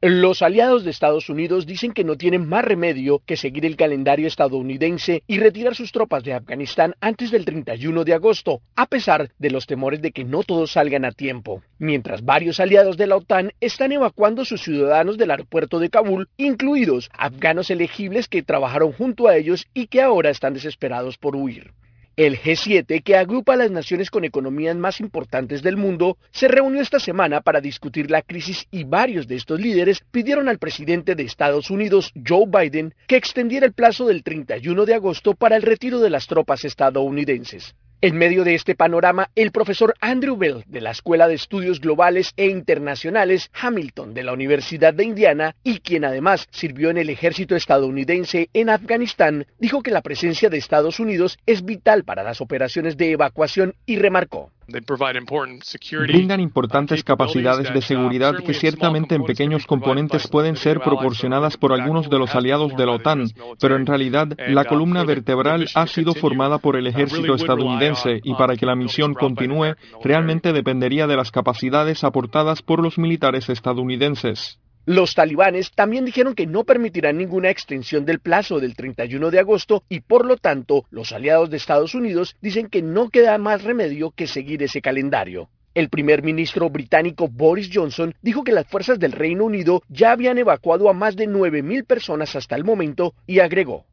Los 0.00 0.42
aliados 0.42 0.84
de 0.84 0.92
Estados 0.92 1.28
Unidos 1.28 1.66
dicen 1.66 1.90
que 1.90 2.04
no 2.04 2.14
tienen 2.14 2.48
más 2.48 2.64
remedio 2.64 3.20
que 3.26 3.36
seguir 3.36 3.66
el 3.66 3.74
calendario 3.74 4.28
estadounidense 4.28 5.24
y 5.26 5.40
retirar 5.40 5.74
sus 5.74 5.90
tropas 5.90 6.22
de 6.22 6.34
Afganistán 6.34 6.94
antes 7.00 7.32
del 7.32 7.44
31 7.44 8.04
de 8.04 8.14
agosto, 8.14 8.60
a 8.76 8.86
pesar 8.86 9.32
de 9.40 9.50
los 9.50 9.66
temores 9.66 10.00
de 10.00 10.12
que 10.12 10.22
no 10.22 10.44
todos 10.44 10.70
salgan 10.70 11.04
a 11.04 11.10
tiempo. 11.10 11.64
Mientras 11.80 12.24
varios 12.24 12.60
aliados 12.60 12.96
de 12.96 13.08
la 13.08 13.16
OTAN 13.16 13.50
están 13.58 13.90
evacuando 13.90 14.42
a 14.42 14.44
sus 14.44 14.62
ciudadanos 14.62 15.18
del 15.18 15.32
aeropuerto 15.32 15.80
de 15.80 15.90
Kabul, 15.90 16.28
incluidos 16.36 17.10
afganos 17.12 17.68
elegibles 17.68 18.28
que 18.28 18.44
trabajaron 18.44 18.92
junto 18.92 19.26
a 19.26 19.36
ellos 19.36 19.66
y 19.74 19.88
que 19.88 20.00
ahora 20.00 20.30
están 20.30 20.54
desesperados 20.54 21.18
por 21.18 21.34
huir. 21.34 21.72
El 22.18 22.36
G7, 22.36 23.00
que 23.04 23.14
agrupa 23.14 23.52
a 23.52 23.56
las 23.56 23.70
naciones 23.70 24.10
con 24.10 24.24
economías 24.24 24.74
más 24.74 24.98
importantes 24.98 25.62
del 25.62 25.76
mundo, 25.76 26.18
se 26.32 26.48
reunió 26.48 26.82
esta 26.82 26.98
semana 26.98 27.42
para 27.42 27.60
discutir 27.60 28.10
la 28.10 28.22
crisis 28.22 28.66
y 28.72 28.82
varios 28.82 29.28
de 29.28 29.36
estos 29.36 29.60
líderes 29.60 30.00
pidieron 30.10 30.48
al 30.48 30.58
presidente 30.58 31.14
de 31.14 31.22
Estados 31.22 31.70
Unidos, 31.70 32.12
Joe 32.26 32.46
Biden, 32.48 32.92
que 33.06 33.14
extendiera 33.14 33.66
el 33.66 33.72
plazo 33.72 34.04
del 34.04 34.24
31 34.24 34.84
de 34.84 34.94
agosto 34.94 35.34
para 35.34 35.54
el 35.54 35.62
retiro 35.62 36.00
de 36.00 36.10
las 36.10 36.26
tropas 36.26 36.64
estadounidenses. 36.64 37.76
En 38.00 38.16
medio 38.16 38.44
de 38.44 38.54
este 38.54 38.76
panorama, 38.76 39.28
el 39.34 39.50
profesor 39.50 39.92
Andrew 40.00 40.36
Bell 40.36 40.62
de 40.68 40.80
la 40.80 40.92
Escuela 40.92 41.26
de 41.26 41.34
Estudios 41.34 41.80
Globales 41.80 42.32
e 42.36 42.46
Internacionales 42.46 43.50
Hamilton 43.60 44.14
de 44.14 44.22
la 44.22 44.32
Universidad 44.32 44.94
de 44.94 45.02
Indiana 45.02 45.56
y 45.64 45.80
quien 45.80 46.04
además 46.04 46.46
sirvió 46.52 46.90
en 46.90 46.98
el 46.98 47.10
ejército 47.10 47.56
estadounidense 47.56 48.50
en 48.54 48.70
Afganistán, 48.70 49.46
dijo 49.58 49.82
que 49.82 49.90
la 49.90 50.02
presencia 50.02 50.48
de 50.48 50.58
Estados 50.58 51.00
Unidos 51.00 51.40
es 51.44 51.64
vital 51.64 52.04
para 52.04 52.22
las 52.22 52.40
operaciones 52.40 52.96
de 52.96 53.10
evacuación 53.10 53.74
y 53.84 53.96
remarcó. 53.96 54.52
Brindan 54.68 56.40
importantes 56.40 57.02
capacidades 57.02 57.72
de 57.72 57.80
seguridad 57.80 58.34
que 58.44 58.52
ciertamente 58.52 59.14
en 59.14 59.24
pequeños 59.24 59.66
componentes 59.66 60.28
pueden 60.28 60.56
ser 60.56 60.80
proporcionadas 60.80 61.56
por 61.56 61.72
algunos 61.72 62.10
de 62.10 62.18
los 62.18 62.34
aliados 62.34 62.76
de 62.76 62.84
la 62.84 62.92
OTAN, 62.92 63.30
pero 63.58 63.76
en 63.76 63.86
realidad 63.86 64.28
la 64.48 64.66
columna 64.66 65.04
vertebral 65.04 65.68
ha 65.74 65.86
sido 65.86 66.12
formada 66.12 66.58
por 66.58 66.76
el 66.76 66.86
ejército 66.86 67.34
estadounidense 67.34 68.20
y 68.22 68.34
para 68.34 68.56
que 68.56 68.66
la 68.66 68.76
misión 68.76 69.14
continúe 69.14 69.74
realmente 70.04 70.52
dependería 70.52 71.06
de 71.06 71.16
las 71.16 71.30
capacidades 71.30 72.04
aportadas 72.04 72.60
por 72.60 72.82
los 72.82 72.98
militares 72.98 73.48
estadounidenses. 73.48 74.58
Los 74.88 75.14
talibanes 75.14 75.70
también 75.72 76.06
dijeron 76.06 76.34
que 76.34 76.46
no 76.46 76.64
permitirán 76.64 77.18
ninguna 77.18 77.50
extensión 77.50 78.06
del 78.06 78.20
plazo 78.20 78.58
del 78.58 78.74
31 78.74 79.30
de 79.30 79.38
agosto 79.38 79.82
y 79.90 80.00
por 80.00 80.24
lo 80.24 80.38
tanto 80.38 80.86
los 80.90 81.12
aliados 81.12 81.50
de 81.50 81.58
Estados 81.58 81.94
Unidos 81.94 82.36
dicen 82.40 82.68
que 82.68 82.80
no 82.80 83.10
queda 83.10 83.36
más 83.36 83.64
remedio 83.64 84.12
que 84.12 84.26
seguir 84.26 84.62
ese 84.62 84.80
calendario. 84.80 85.50
El 85.74 85.90
primer 85.90 86.22
ministro 86.22 86.70
británico 86.70 87.28
Boris 87.28 87.68
Johnson 87.70 88.14
dijo 88.22 88.44
que 88.44 88.52
las 88.52 88.66
fuerzas 88.66 88.98
del 88.98 89.12
Reino 89.12 89.44
Unido 89.44 89.82
ya 89.90 90.12
habían 90.12 90.38
evacuado 90.38 90.88
a 90.88 90.94
más 90.94 91.16
de 91.16 91.28
9.000 91.28 91.84
personas 91.84 92.34
hasta 92.34 92.56
el 92.56 92.64
momento 92.64 93.12
y 93.26 93.40
agregó. 93.40 93.84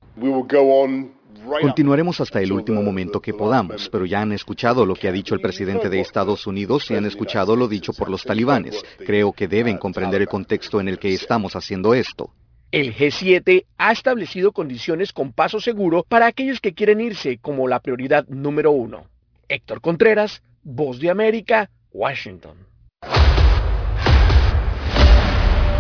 Continuaremos 1.62 2.20
hasta 2.22 2.42
el 2.42 2.52
último 2.52 2.82
momento 2.82 3.22
que 3.22 3.34
podamos, 3.34 3.90
pero 3.90 4.06
ya 4.06 4.22
han 4.22 4.32
escuchado 4.32 4.86
lo 4.86 4.96
que 4.96 5.08
ha 5.08 5.12
dicho 5.12 5.36
el 5.36 5.42
presidente 5.42 5.90
de 5.90 6.00
Estados 6.00 6.48
Unidos 6.48 6.90
y 6.90 6.96
han 6.96 7.06
escuchado 7.06 7.56
lo 7.56 7.68
dicho 7.68 7.94
por 7.94 8.10
los 8.10 8.24
talibanes. 8.24 8.84
Creo 9.06 9.32
que 9.32 9.48
deben 9.48 9.78
comprender 9.78 10.22
el 10.22 10.28
contexto 10.28 10.80
en 10.80 10.88
el 10.88 11.00
que 11.00 11.14
estamos 11.14 11.56
haciendo 11.56 11.94
esto. 11.94 12.32
El 12.72 12.96
G7 12.96 13.66
ha 13.78 13.92
establecido 13.92 14.52
condiciones 14.52 15.14
con 15.14 15.32
paso 15.32 15.60
seguro 15.60 16.04
para 16.08 16.26
aquellos 16.26 16.60
que 16.60 16.74
quieren 16.74 17.00
irse 17.00 17.38
como 17.38 17.68
la 17.68 17.80
prioridad 17.80 18.28
número 18.28 18.72
uno. 18.72 19.06
Héctor 19.48 19.82
Contreras, 19.82 20.42
Voz 20.64 21.00
de 21.00 21.10
América, 21.10 21.70
Washington. 21.92 22.58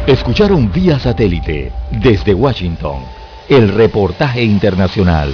Escucharon 0.07 0.71
vía 0.71 0.99
satélite 0.99 1.71
desde 1.91 2.35
Washington 2.35 3.03
el 3.49 3.69
reportaje 3.69 4.43
internacional. 4.43 5.33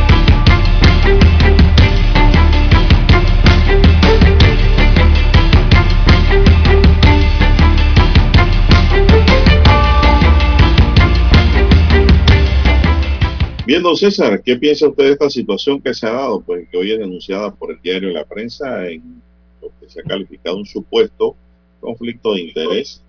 Viendo 13.65 13.95
César, 13.95 14.41
¿qué 14.41 14.55
piensa 14.57 14.87
usted 14.87 15.03
de 15.03 15.11
esta 15.11 15.29
situación 15.29 15.79
que 15.79 15.93
se 15.93 16.07
ha 16.07 16.11
dado? 16.11 16.41
Pues 16.41 16.67
que 16.69 16.77
hoy 16.77 16.91
es 16.91 16.99
denunciada 16.99 17.53
por 17.53 17.71
el 17.71 17.79
diario 17.81 18.09
La 18.09 18.25
Prensa 18.25 18.87
en 18.87 19.21
lo 19.61 19.69
que 19.79 19.87
se 19.87 19.99
ha 19.99 20.03
calificado 20.03 20.57
un 20.57 20.65
supuesto 20.65 21.35
conflicto 21.79 22.33
de 22.33 22.41
interés 22.41 23.03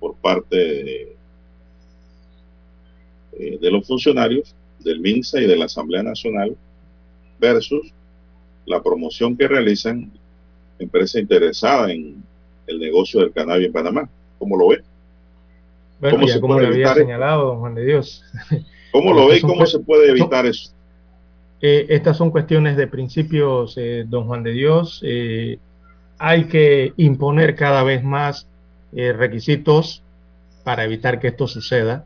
por 0.00 0.14
parte 0.16 0.56
de, 0.56 1.16
eh, 3.38 3.58
de 3.60 3.70
los 3.70 3.86
funcionarios 3.86 4.54
del 4.80 5.00
MINSA 5.00 5.42
y 5.42 5.46
de 5.46 5.56
la 5.56 5.66
Asamblea 5.66 6.02
Nacional 6.02 6.56
versus 7.38 7.92
la 8.64 8.82
promoción 8.82 9.36
que 9.36 9.48
realizan 9.48 10.10
empresas 10.78 11.20
interesadas 11.20 11.90
en 11.90 12.22
el 12.66 12.78
negocio 12.78 13.20
del 13.20 13.32
cannabis 13.32 13.66
en 13.66 13.72
Panamá. 13.72 14.08
¿Cómo 14.38 14.56
lo 14.56 14.68
ve? 14.68 14.82
Bueno, 16.00 16.16
¿Cómo 16.16 16.28
ya 16.28 16.40
como 16.40 16.58
le 16.58 16.68
había 16.68 16.94
señalado, 16.94 17.48
don 17.48 17.60
Juan 17.60 17.74
de 17.74 17.84
Dios. 17.84 18.24
¿Cómo 18.94 19.12
lo 19.12 19.26
ve 19.26 19.38
y 19.38 19.40
cómo 19.40 19.66
se 19.66 19.80
puede 19.80 20.08
evitar 20.08 20.46
eso? 20.46 20.70
Eh, 21.60 21.86
estas 21.88 22.16
son 22.16 22.30
cuestiones 22.30 22.76
de 22.76 22.86
principios, 22.86 23.74
eh, 23.76 24.04
don 24.06 24.28
Juan 24.28 24.44
de 24.44 24.52
Dios. 24.52 25.00
Eh, 25.04 25.58
hay 26.16 26.44
que 26.44 26.92
imponer 26.96 27.56
cada 27.56 27.82
vez 27.82 28.04
más 28.04 28.46
requisitos 28.92 30.04
para 30.62 30.84
evitar 30.84 31.18
que 31.18 31.26
esto 31.26 31.48
suceda. 31.48 32.04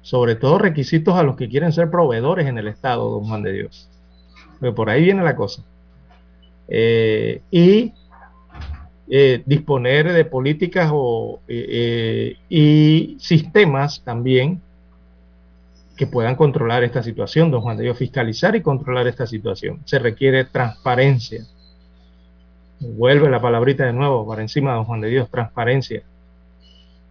Sobre 0.00 0.34
todo 0.34 0.56
requisitos 0.56 1.14
a 1.14 1.22
los 1.22 1.36
que 1.36 1.50
quieren 1.50 1.72
ser 1.72 1.90
proveedores 1.90 2.46
en 2.46 2.56
el 2.56 2.68
Estado, 2.68 3.10
don 3.10 3.24
Juan 3.24 3.42
de 3.42 3.52
Dios. 3.52 3.90
Porque 4.58 4.74
por 4.74 4.88
ahí 4.88 5.02
viene 5.02 5.22
la 5.22 5.36
cosa. 5.36 5.62
Y 6.70 7.92
disponer 9.44 10.10
de 10.14 10.24
políticas 10.24 10.90
o, 10.90 11.40
eh, 11.48 12.36
y 12.48 13.18
sistemas 13.20 14.02
también 14.02 14.62
que 15.98 16.06
puedan 16.06 16.36
controlar 16.36 16.84
esta 16.84 17.02
situación, 17.02 17.50
don 17.50 17.60
Juan 17.60 17.76
de 17.76 17.82
Dios, 17.82 17.98
fiscalizar 17.98 18.54
y 18.54 18.62
controlar 18.62 19.08
esta 19.08 19.26
situación. 19.26 19.80
Se 19.84 19.98
requiere 19.98 20.44
transparencia. 20.44 21.44
Vuelve 22.80 23.28
la 23.28 23.42
palabrita 23.42 23.84
de 23.84 23.92
nuevo 23.92 24.26
para 24.26 24.40
encima, 24.40 24.74
don 24.74 24.84
Juan 24.84 25.00
de 25.00 25.08
Dios, 25.08 25.28
transparencia. 25.28 26.02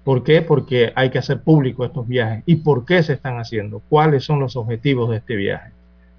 ¿Por 0.06 0.24
qué? 0.24 0.42
Porque 0.42 0.94
hay 0.96 1.10
que 1.10 1.20
hacer 1.20 1.42
público 1.42 1.84
estos 1.84 2.08
viajes. 2.08 2.44
¿Y 2.46 2.56
por 2.56 2.86
qué 2.86 3.04
se 3.04 3.14
están 3.14 3.38
haciendo? 3.40 3.82
¿Cuáles 3.90 4.24
son 4.24 4.40
los 4.40 4.56
objetivos 4.56 5.10
de 5.10 5.18
este 5.18 5.36
viaje? 5.36 5.72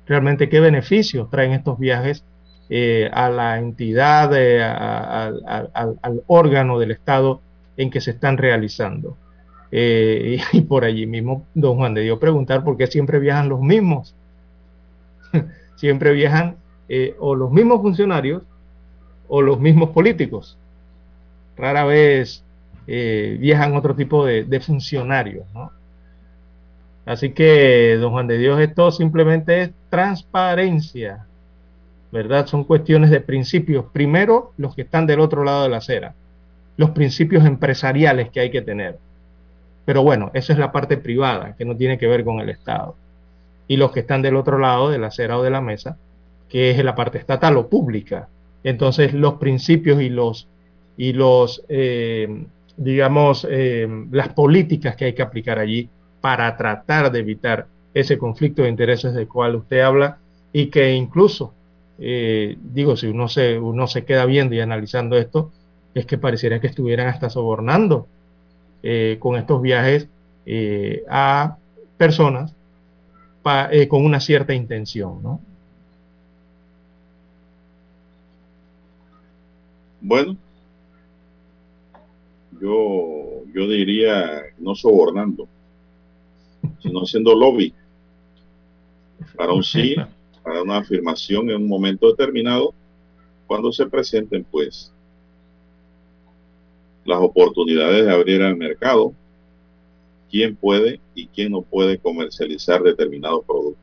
Realmente, 0.06 0.50
¿qué 0.50 0.60
beneficios 0.60 1.30
traen 1.30 1.52
estos 1.52 1.78
viajes 1.78 2.22
eh, 2.68 3.08
a 3.10 3.30
la 3.30 3.58
entidad, 3.58 4.30
eh, 4.36 4.62
al 4.62 6.22
órgano 6.26 6.78
del 6.78 6.90
Estado 6.90 7.40
en 7.78 7.90
que 7.90 8.02
se 8.02 8.10
están 8.10 8.36
realizando? 8.36 9.16
Eh, 9.70 10.40
y 10.52 10.60
por 10.62 10.84
allí 10.84 11.06
mismo 11.06 11.46
don 11.54 11.76
Juan 11.76 11.94
de 11.94 12.02
Dios 12.02 12.18
preguntar 12.18 12.64
por 12.64 12.76
qué 12.76 12.86
siempre 12.86 13.18
viajan 13.18 13.48
los 13.48 13.60
mismos. 13.60 14.14
siempre 15.76 16.12
viajan 16.12 16.56
eh, 16.88 17.14
o 17.18 17.34
los 17.34 17.50
mismos 17.50 17.82
funcionarios 17.82 18.42
o 19.28 19.42
los 19.42 19.60
mismos 19.60 19.90
políticos. 19.90 20.58
Rara 21.56 21.84
vez 21.84 22.44
eh, 22.86 23.36
viajan 23.40 23.76
otro 23.76 23.94
tipo 23.94 24.24
de, 24.24 24.60
funcionarios. 24.60 25.44
Así 27.04 27.30
que, 27.32 27.96
don 27.98 28.12
Juan 28.12 28.26
de 28.26 28.38
Dios, 28.38 28.60
esto 28.60 28.90
simplemente 28.90 29.62
es 29.62 29.70
transparencia. 29.90 31.26
¿Verdad? 32.10 32.46
Son 32.46 32.64
cuestiones 32.64 33.10
de 33.10 33.20
principios. 33.20 33.84
Primero, 33.92 34.52
los 34.56 34.74
que 34.74 34.82
están 34.82 35.06
del 35.06 35.20
otro 35.20 35.44
lado 35.44 35.64
de 35.64 35.68
la 35.68 35.78
acera. 35.78 36.14
Los 36.78 36.90
principios 36.90 37.44
empresariales 37.44 38.30
que 38.30 38.40
hay 38.40 38.50
que 38.50 38.62
tener 38.62 38.98
pero 39.88 40.02
bueno, 40.02 40.30
esa 40.34 40.52
es 40.52 40.58
la 40.58 40.70
parte 40.70 40.98
privada, 40.98 41.54
que 41.56 41.64
no 41.64 41.74
tiene 41.74 41.96
que 41.96 42.06
ver 42.06 42.22
con 42.22 42.40
el 42.40 42.50
Estado. 42.50 42.94
Y 43.68 43.78
los 43.78 43.90
que 43.90 44.00
están 44.00 44.20
del 44.20 44.36
otro 44.36 44.58
lado 44.58 44.90
de 44.90 44.98
la 44.98 45.06
acera 45.06 45.38
o 45.38 45.42
de 45.42 45.48
la 45.48 45.62
mesa, 45.62 45.96
que 46.50 46.72
es 46.72 46.84
la 46.84 46.94
parte 46.94 47.16
estatal 47.16 47.56
o 47.56 47.70
pública. 47.70 48.28
Entonces, 48.62 49.14
los 49.14 49.36
principios 49.36 50.02
y 50.02 50.10
los, 50.10 50.46
y 50.98 51.14
los 51.14 51.64
eh, 51.70 52.44
digamos, 52.76 53.48
eh, 53.50 53.88
las 54.10 54.28
políticas 54.34 54.94
que 54.94 55.06
hay 55.06 55.14
que 55.14 55.22
aplicar 55.22 55.58
allí 55.58 55.88
para 56.20 56.54
tratar 56.58 57.10
de 57.10 57.20
evitar 57.20 57.66
ese 57.94 58.18
conflicto 58.18 58.64
de 58.64 58.68
intereses 58.68 59.14
del 59.14 59.26
cual 59.26 59.56
usted 59.56 59.80
habla 59.80 60.18
y 60.52 60.66
que 60.66 60.92
incluso, 60.92 61.54
eh, 61.98 62.58
digo, 62.60 62.94
si 62.94 63.06
uno 63.06 63.26
se, 63.26 63.58
uno 63.58 63.86
se 63.86 64.04
queda 64.04 64.26
viendo 64.26 64.54
y 64.54 64.60
analizando 64.60 65.16
esto, 65.16 65.50
es 65.94 66.04
que 66.04 66.18
pareciera 66.18 66.60
que 66.60 66.66
estuvieran 66.66 67.06
hasta 67.06 67.30
sobornando 67.30 68.06
eh, 68.82 69.16
con 69.18 69.36
estos 69.36 69.60
viajes 69.60 70.08
eh, 70.46 71.04
a 71.08 71.56
personas 71.96 72.54
eh, 73.70 73.88
con 73.88 74.04
una 74.04 74.20
cierta 74.20 74.52
intención, 74.52 75.22
¿no? 75.22 75.40
Bueno, 80.00 80.36
yo, 82.60 83.42
yo 83.54 83.68
diría 83.68 84.42
no 84.58 84.74
sobornando, 84.74 85.48
sino 86.80 87.00
haciendo 87.00 87.34
lobby 87.34 87.72
para 89.34 89.52
un 89.52 89.64
sí, 89.64 89.96
para 90.44 90.62
una 90.62 90.78
afirmación 90.78 91.50
en 91.50 91.56
un 91.56 91.68
momento 91.68 92.08
determinado, 92.08 92.74
cuando 93.46 93.72
se 93.72 93.86
presenten 93.86 94.44
pues 94.44 94.92
las 97.08 97.20
oportunidades 97.20 98.04
de 98.04 98.12
abrir 98.12 98.42
al 98.42 98.54
mercado, 98.54 99.14
quién 100.30 100.54
puede 100.54 101.00
y 101.14 101.26
quién 101.28 101.52
no 101.52 101.62
puede 101.62 101.96
comercializar 101.96 102.82
determinados 102.82 103.46
productos. 103.46 103.82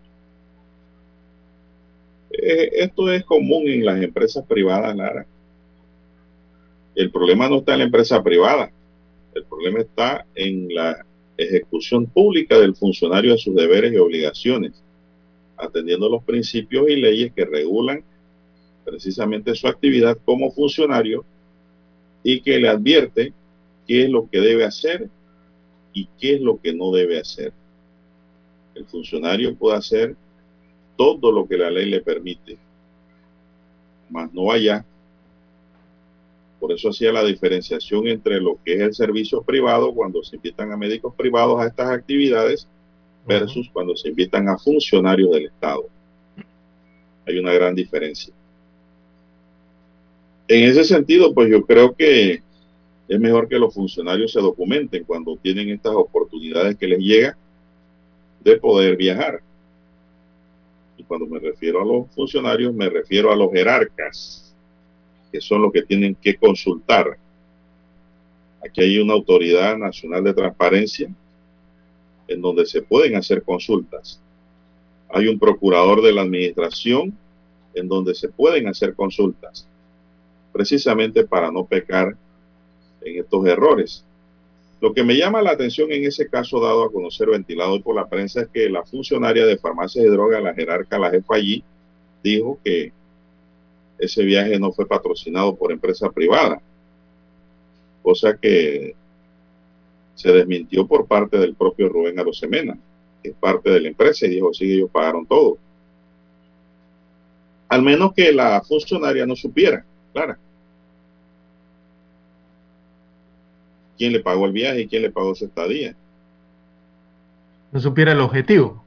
Eh, 2.29 2.69
esto 2.73 3.11
es 3.11 3.23
común 3.23 3.67
en 3.67 3.83
las 3.83 3.99
empresas 3.99 4.45
privadas, 4.45 4.95
Lara. 4.95 5.25
El 6.93 7.09
problema 7.09 7.49
no 7.49 7.57
está 7.57 7.73
en 7.73 7.79
la 7.79 7.85
empresa 7.85 8.21
privada, 8.21 8.71
el 9.33 9.43
problema 9.45 9.79
está 9.79 10.25
en 10.35 10.73
la 10.73 11.03
ejecución 11.35 12.05
pública 12.05 12.59
del 12.59 12.75
funcionario 12.75 13.31
de 13.31 13.39
sus 13.39 13.55
deberes 13.55 13.91
y 13.91 13.97
obligaciones, 13.97 14.83
atendiendo 15.57 16.09
los 16.09 16.23
principios 16.23 16.87
y 16.89 16.95
leyes 16.95 17.33
que 17.33 17.43
regulan 17.43 18.03
precisamente 18.85 19.55
su 19.55 19.67
actividad 19.67 20.15
como 20.23 20.51
funcionario 20.51 21.25
y 22.27 22.41
que 22.41 22.57
le 22.57 22.67
advierte 22.67 23.33
qué 23.87 24.05
es 24.05 24.09
lo 24.09 24.27
que 24.27 24.39
debe 24.39 24.65
hacer 24.65 25.07
y 25.93 26.09
qué 26.19 26.33
es 26.33 26.41
lo 26.41 26.59
que 26.59 26.73
no 26.73 26.91
debe 26.91 27.19
hacer. 27.19 27.53
El 28.73 28.87
funcionario 28.87 29.55
puede 29.55 29.77
hacer 29.77 30.15
todo 30.97 31.31
lo 31.31 31.47
que 31.47 31.55
la 31.55 31.69
ley 31.69 31.87
le 31.87 32.01
permite, 32.01 32.57
más 34.09 34.33
no 34.33 34.51
allá. 34.51 34.83
Por 36.59 36.71
eso 36.71 36.89
hacía 36.89 37.11
la 37.11 37.23
diferenciación 37.23 38.07
entre 38.07 38.41
lo 38.41 38.57
que 38.65 38.73
es 38.73 38.81
el 38.81 38.95
servicio 38.95 39.43
privado 39.43 39.93
cuando 39.93 40.23
se 40.23 40.37
invitan 40.37 40.71
a 40.71 40.77
médicos 40.77 41.13
privados 41.13 41.61
a 41.61 41.67
estas 41.67 41.91
actividades 41.91 42.67
versus 43.27 43.69
cuando 43.71 43.95
se 43.95 44.09
invitan 44.09 44.49
a 44.49 44.57
funcionarios 44.57 45.29
del 45.29 45.45
Estado. 45.45 45.87
Hay 47.27 47.37
una 47.37 47.53
gran 47.53 47.75
diferencia. 47.75 48.33
En 50.47 50.63
ese 50.63 50.83
sentido, 50.83 51.33
pues 51.33 51.49
yo 51.49 51.65
creo 51.65 51.95
que 51.95 52.43
es 53.07 53.19
mejor 53.19 53.47
que 53.47 53.57
los 53.57 53.73
funcionarios 53.73 54.31
se 54.31 54.39
documenten 54.39 55.03
cuando 55.03 55.35
tienen 55.37 55.69
estas 55.69 55.93
oportunidades 55.95 56.77
que 56.77 56.87
les 56.87 56.99
llega 56.99 57.35
de 58.43 58.57
poder 58.57 58.95
viajar. 58.95 59.41
Y 60.97 61.03
cuando 61.03 61.25
me 61.25 61.39
refiero 61.39 61.81
a 61.81 61.85
los 61.85 62.11
funcionarios, 62.11 62.73
me 62.75 62.89
refiero 62.89 63.31
a 63.31 63.35
los 63.35 63.51
jerarcas, 63.51 64.55
que 65.31 65.41
son 65.41 65.63
los 65.63 65.71
que 65.71 65.81
tienen 65.81 66.13
que 66.13 66.35
consultar. 66.35 67.17
Aquí 68.63 68.81
hay 68.81 68.99
una 68.99 69.13
autoridad 69.13 69.77
nacional 69.77 70.23
de 70.23 70.33
transparencia 70.33 71.09
en 72.27 72.41
donde 72.41 72.67
se 72.67 72.83
pueden 72.83 73.15
hacer 73.15 73.41
consultas. 73.41 74.21
Hay 75.09 75.27
un 75.27 75.39
procurador 75.39 76.03
de 76.03 76.11
la 76.11 76.21
administración 76.21 77.17
en 77.73 77.87
donde 77.87 78.13
se 78.13 78.29
pueden 78.29 78.67
hacer 78.67 78.93
consultas 78.93 79.67
precisamente 80.55 81.25
para 81.25 81.51
no 81.51 81.65
pecar 81.65 82.15
en 83.01 83.19
estos 83.19 83.45
errores. 83.45 84.05
Lo 84.79 84.93
que 84.93 85.03
me 85.03 85.17
llama 85.17 85.41
la 85.41 85.51
atención 85.51 85.91
en 85.91 86.05
ese 86.05 86.29
caso 86.29 86.61
dado 86.61 86.85
a 86.85 86.91
conocer 86.93 87.27
ventilado 87.27 87.81
por 87.81 87.93
la 87.93 88.07
prensa 88.07 88.43
es 88.43 88.47
que 88.47 88.69
la 88.69 88.85
funcionaria 88.85 89.45
de 89.45 89.57
farmacias 89.57 90.05
y 90.05 90.07
drogas, 90.07 90.41
la 90.41 90.53
jerarca, 90.53 90.97
la 90.97 91.11
jefa 91.11 91.35
allí, 91.35 91.61
dijo 92.23 92.57
que 92.63 92.93
ese 93.99 94.23
viaje 94.23 94.57
no 94.57 94.71
fue 94.71 94.87
patrocinado 94.87 95.57
por 95.57 95.73
empresa 95.73 96.09
privada, 96.09 96.61
cosa 98.01 98.37
que 98.37 98.95
se 100.15 100.31
desmintió 100.31 100.87
por 100.87 101.05
parte 101.05 101.37
del 101.37 101.55
propio 101.55 101.89
Rubén 101.89 102.17
Arosemena, 102.17 102.77
que 103.21 103.31
es 103.31 103.35
parte 103.35 103.71
de 103.71 103.81
la 103.81 103.89
empresa, 103.89 104.25
y 104.25 104.29
dijo, 104.29 104.53
sí, 104.53 104.71
ellos 104.71 104.89
pagaron 104.89 105.25
todo. 105.25 105.57
Al 107.67 107.81
menos 107.81 108.13
que 108.13 108.31
la 108.31 108.61
funcionaria 108.61 109.25
no 109.25 109.35
supiera, 109.35 109.85
claro. 110.13 110.44
Quién 113.97 114.13
le 114.13 114.19
pagó 114.19 114.45
el 114.45 114.51
viaje 114.51 114.81
y 114.81 114.87
quién 114.87 115.01
le 115.01 115.11
pagó 115.11 115.35
su 115.35 115.45
estadía. 115.45 115.95
No 117.71 117.79
supiera 117.79 118.11
el 118.11 118.21
objetivo. 118.21 118.83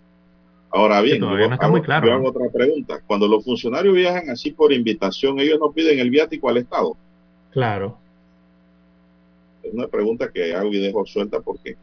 Ahora 0.70 1.00
bien, 1.00 1.20
yo, 1.20 1.28
hago, 1.28 1.70
muy 1.70 1.80
claro, 1.80 2.12
hago 2.12 2.28
otra 2.28 2.50
pregunta. 2.52 3.00
Cuando 3.06 3.26
los 3.26 3.44
funcionarios 3.44 3.94
viajan 3.94 4.28
así 4.28 4.50
por 4.50 4.72
invitación, 4.72 5.38
ellos 5.40 5.58
no 5.58 5.72
piden 5.72 5.98
el 5.98 6.10
viático 6.10 6.48
al 6.48 6.58
Estado. 6.58 6.94
Claro. 7.50 7.96
Es 9.62 9.72
una 9.72 9.86
pregunta 9.86 10.30
que 10.30 10.54
hago 10.54 10.68
y 10.68 10.78
dejo 10.78 11.06
suelta 11.06 11.40
porque 11.40 11.76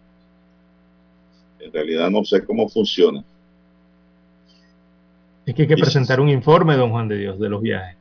en 1.59 1.73
realidad 1.73 2.11
no 2.11 2.23
sé 2.23 2.43
cómo 2.43 2.69
funciona. 2.69 3.23
Es 5.45 5.53
que 5.53 5.63
hay 5.63 5.67
que 5.67 5.77
presentar 5.77 6.19
un 6.19 6.29
informe, 6.29 6.75
don 6.75 6.91
Juan 6.91 7.07
de 7.07 7.17
Dios, 7.17 7.39
de 7.39 7.49
los 7.49 7.61
viajes. 7.61 7.97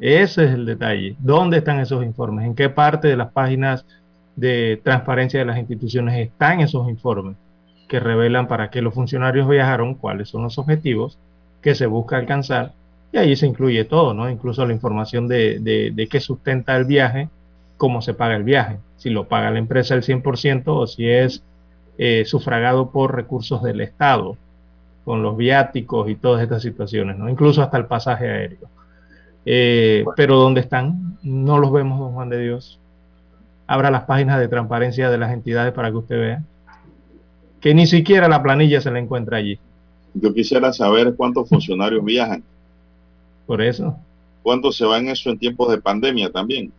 Ese 0.00 0.44
es 0.44 0.50
el 0.52 0.66
detalle. 0.66 1.14
¿Dónde 1.20 1.58
están 1.58 1.78
esos 1.78 2.04
informes? 2.04 2.46
¿En 2.46 2.54
qué 2.54 2.68
parte 2.68 3.08
de 3.08 3.16
las 3.16 3.30
páginas 3.30 3.84
de 4.36 4.80
transparencia 4.82 5.40
de 5.40 5.46
las 5.46 5.58
instituciones 5.58 6.18
están 6.18 6.60
esos 6.60 6.88
informes 6.88 7.36
que 7.88 8.00
revelan 8.00 8.48
para 8.48 8.70
qué 8.70 8.80
los 8.80 8.94
funcionarios 8.94 9.48
viajaron, 9.48 9.94
cuáles 9.94 10.28
son 10.28 10.42
los 10.42 10.58
objetivos 10.58 11.18
que 11.60 11.74
se 11.74 11.86
busca 11.86 12.16
alcanzar, 12.16 12.72
y 13.12 13.18
ahí 13.18 13.36
se 13.36 13.46
incluye 13.46 13.84
todo, 13.84 14.14
¿no? 14.14 14.30
Incluso 14.30 14.64
la 14.66 14.72
información 14.72 15.28
de, 15.28 15.60
de, 15.60 16.08
qué 16.08 16.18
sustenta 16.18 16.76
el 16.76 16.86
viaje, 16.86 17.28
cómo 17.76 18.00
se 18.00 18.14
paga 18.14 18.36
el 18.36 18.42
viaje, 18.42 18.78
si 18.96 19.10
lo 19.10 19.28
paga 19.28 19.50
la 19.50 19.58
empresa 19.58 19.94
el 19.94 20.02
100% 20.02 20.62
o 20.66 20.86
si 20.86 21.06
es 21.08 21.44
eh, 21.98 22.24
sufragado 22.24 22.90
por 22.90 23.14
recursos 23.14 23.62
del 23.62 23.82
Estado, 23.82 24.36
con 25.04 25.22
los 25.22 25.36
viáticos 25.36 26.08
y 26.08 26.14
todas 26.14 26.42
estas 26.42 26.62
situaciones, 26.62 27.18
¿no? 27.18 27.28
incluso 27.28 27.62
hasta 27.62 27.76
el 27.76 27.86
pasaje 27.86 28.30
aéreo. 28.30 28.68
Eh, 29.44 30.04
pero 30.16 30.36
¿dónde 30.36 30.60
están? 30.60 31.18
No 31.22 31.58
los 31.58 31.72
vemos, 31.72 31.98
don 31.98 32.12
Juan 32.12 32.28
de 32.28 32.40
Dios. 32.40 32.78
Abra 33.72 33.90
las 33.90 34.04
páginas 34.04 34.38
de 34.38 34.48
transparencia 34.48 35.08
de 35.08 35.16
las 35.16 35.32
entidades 35.32 35.72
para 35.72 35.90
que 35.90 35.96
usted 35.96 36.20
vea 36.20 36.44
que 37.62 37.72
ni 37.72 37.86
siquiera 37.86 38.28
la 38.28 38.42
planilla 38.42 38.82
se 38.82 38.90
la 38.90 38.98
encuentra 38.98 39.38
allí. 39.38 39.58
Yo 40.12 40.34
quisiera 40.34 40.74
saber 40.74 41.14
cuántos 41.16 41.48
funcionarios 41.48 42.04
viajan. 42.04 42.44
Por 43.46 43.62
eso. 43.62 43.96
¿Cuántos 44.42 44.76
se 44.76 44.84
van 44.84 45.08
eso 45.08 45.30
en 45.30 45.38
tiempos 45.38 45.70
de 45.70 45.80
pandemia 45.80 46.30
también? 46.30 46.70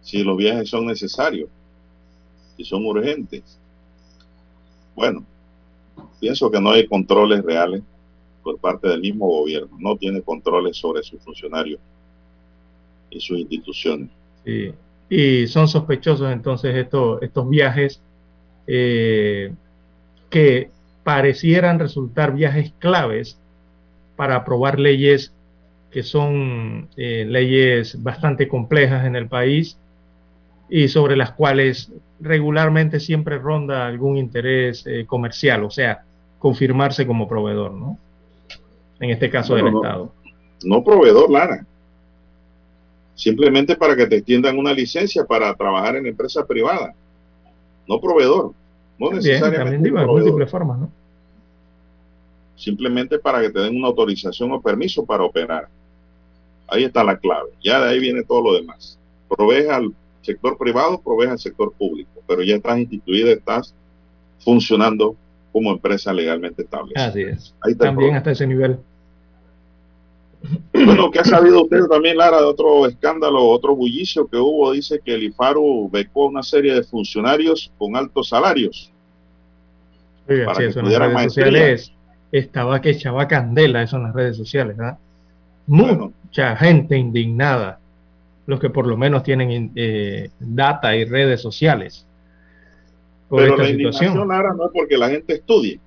Si 0.00 0.22
los 0.22 0.38
viajes 0.38 0.70
son 0.70 0.86
necesarios, 0.86 1.50
si 2.56 2.64
son 2.64 2.86
urgentes. 2.86 3.58
Bueno, 4.96 5.24
pienso 6.20 6.50
que 6.50 6.58
no 6.58 6.70
hay 6.70 6.86
controles 6.86 7.44
reales 7.44 7.82
por 8.42 8.56
parte 8.58 8.88
del 8.88 9.02
mismo 9.02 9.26
gobierno. 9.26 9.76
No 9.78 9.94
tiene 9.94 10.22
controles 10.22 10.78
sobre 10.78 11.02
sus 11.02 11.20
funcionarios 11.20 11.80
y 13.10 13.20
sus 13.20 13.38
instituciones. 13.38 14.10
Sí 14.44 14.72
y 15.08 15.46
son 15.46 15.68
sospechosos 15.68 16.30
entonces 16.32 16.76
estos, 16.76 17.22
estos 17.22 17.48
viajes 17.48 18.02
eh, 18.66 19.52
que 20.28 20.70
parecieran 21.02 21.78
resultar 21.78 22.34
viajes 22.34 22.72
claves 22.78 23.38
para 24.16 24.36
aprobar 24.36 24.78
leyes 24.78 25.32
que 25.90 26.02
son 26.02 26.88
eh, 26.96 27.24
leyes 27.26 28.02
bastante 28.02 28.46
complejas 28.46 29.06
en 29.06 29.16
el 29.16 29.28
país 29.28 29.78
y 30.68 30.88
sobre 30.88 31.16
las 31.16 31.32
cuales 31.32 31.90
regularmente 32.20 33.00
siempre 33.00 33.38
ronda 33.38 33.86
algún 33.86 34.18
interés 34.18 34.86
eh, 34.86 35.06
comercial, 35.06 35.64
o 35.64 35.70
sea, 35.70 36.02
confirmarse 36.38 37.06
como 37.06 37.26
proveedor, 37.26 37.72
¿no? 37.72 37.98
En 39.00 39.08
este 39.08 39.30
caso 39.30 39.54
del 39.54 39.68
Estado. 39.68 40.12
No 40.62 40.84
proveedor, 40.84 41.30
Lara 41.30 41.64
simplemente 43.18 43.74
para 43.74 43.96
que 43.96 44.06
te 44.06 44.16
extiendan 44.18 44.56
una 44.56 44.72
licencia 44.72 45.24
para 45.24 45.52
trabajar 45.54 45.96
en 45.96 46.06
empresa 46.06 46.46
privada, 46.46 46.94
no 47.88 48.00
proveedor, 48.00 48.52
no 48.96 49.10
necesariamente. 49.10 49.90
de 49.90 50.06
múltiples 50.06 50.48
formas, 50.48 50.78
¿no? 50.78 50.92
Simplemente 52.54 53.18
para 53.18 53.40
que 53.40 53.50
te 53.50 53.58
den 53.58 53.76
una 53.76 53.88
autorización 53.88 54.52
o 54.52 54.60
permiso 54.60 55.04
para 55.04 55.24
operar. 55.24 55.68
Ahí 56.68 56.84
está 56.84 57.02
la 57.02 57.16
clave. 57.16 57.50
Ya 57.62 57.80
de 57.80 57.90
ahí 57.90 57.98
viene 57.98 58.22
todo 58.22 58.40
lo 58.40 58.54
demás. 58.54 58.98
Provees 59.28 59.68
al 59.68 59.92
sector 60.22 60.56
privado, 60.56 61.00
provees 61.00 61.32
al 61.32 61.38
sector 61.40 61.72
público, 61.72 62.22
pero 62.26 62.42
ya 62.42 62.54
estás 62.54 62.78
instituida, 62.78 63.32
estás 63.32 63.74
funcionando 64.38 65.16
como 65.52 65.72
empresa 65.72 66.12
legalmente 66.12 66.62
establecida. 66.62 67.06
Así 67.06 67.22
es. 67.22 67.52
También 67.78 68.14
hasta 68.14 68.30
ese 68.30 68.46
nivel. 68.46 68.78
Bueno, 70.72 71.10
¿qué 71.10 71.18
ha 71.20 71.24
sabido 71.24 71.64
usted 71.64 71.84
también, 71.86 72.16
Lara, 72.16 72.38
de 72.38 72.44
otro 72.44 72.86
escándalo, 72.86 73.48
otro 73.48 73.74
bullicio 73.74 74.26
que 74.26 74.36
hubo? 74.36 74.72
Dice 74.72 75.00
que 75.04 75.14
el 75.14 75.24
IFARU 75.24 75.88
becó 75.90 76.24
a 76.24 76.28
una 76.28 76.42
serie 76.42 76.74
de 76.74 76.82
funcionarios 76.82 77.72
con 77.76 77.96
altos 77.96 78.28
salarios. 78.28 78.90
Oiga, 80.28 80.54
sí, 80.54 80.64
eso 80.64 80.80
en 80.80 80.92
las 80.92 80.98
redes 80.98 81.32
sociales 81.32 81.92
estaba 82.30 82.80
que 82.80 82.90
echaba 82.90 83.26
candela 83.26 83.82
eso 83.82 83.96
en 83.96 84.04
las 84.04 84.14
redes 84.14 84.36
sociales, 84.36 84.76
¿verdad? 84.76 84.98
Mucha 85.66 86.56
gente 86.56 86.96
indignada, 86.96 87.80
los 88.46 88.60
que 88.60 88.70
por 88.70 88.86
lo 88.86 88.96
menos 88.96 89.22
tienen 89.22 89.72
eh, 89.74 90.30
data 90.38 90.94
y 90.94 91.04
redes 91.04 91.40
sociales. 91.40 92.06
Pero 93.30 93.56
la 93.56 93.68
indignación, 93.68 94.28
Lara, 94.28 94.54
no 94.54 94.66
es 94.66 94.70
porque 94.72 94.96
la 94.96 95.10
gente 95.10 95.34
estudie. 95.34 95.80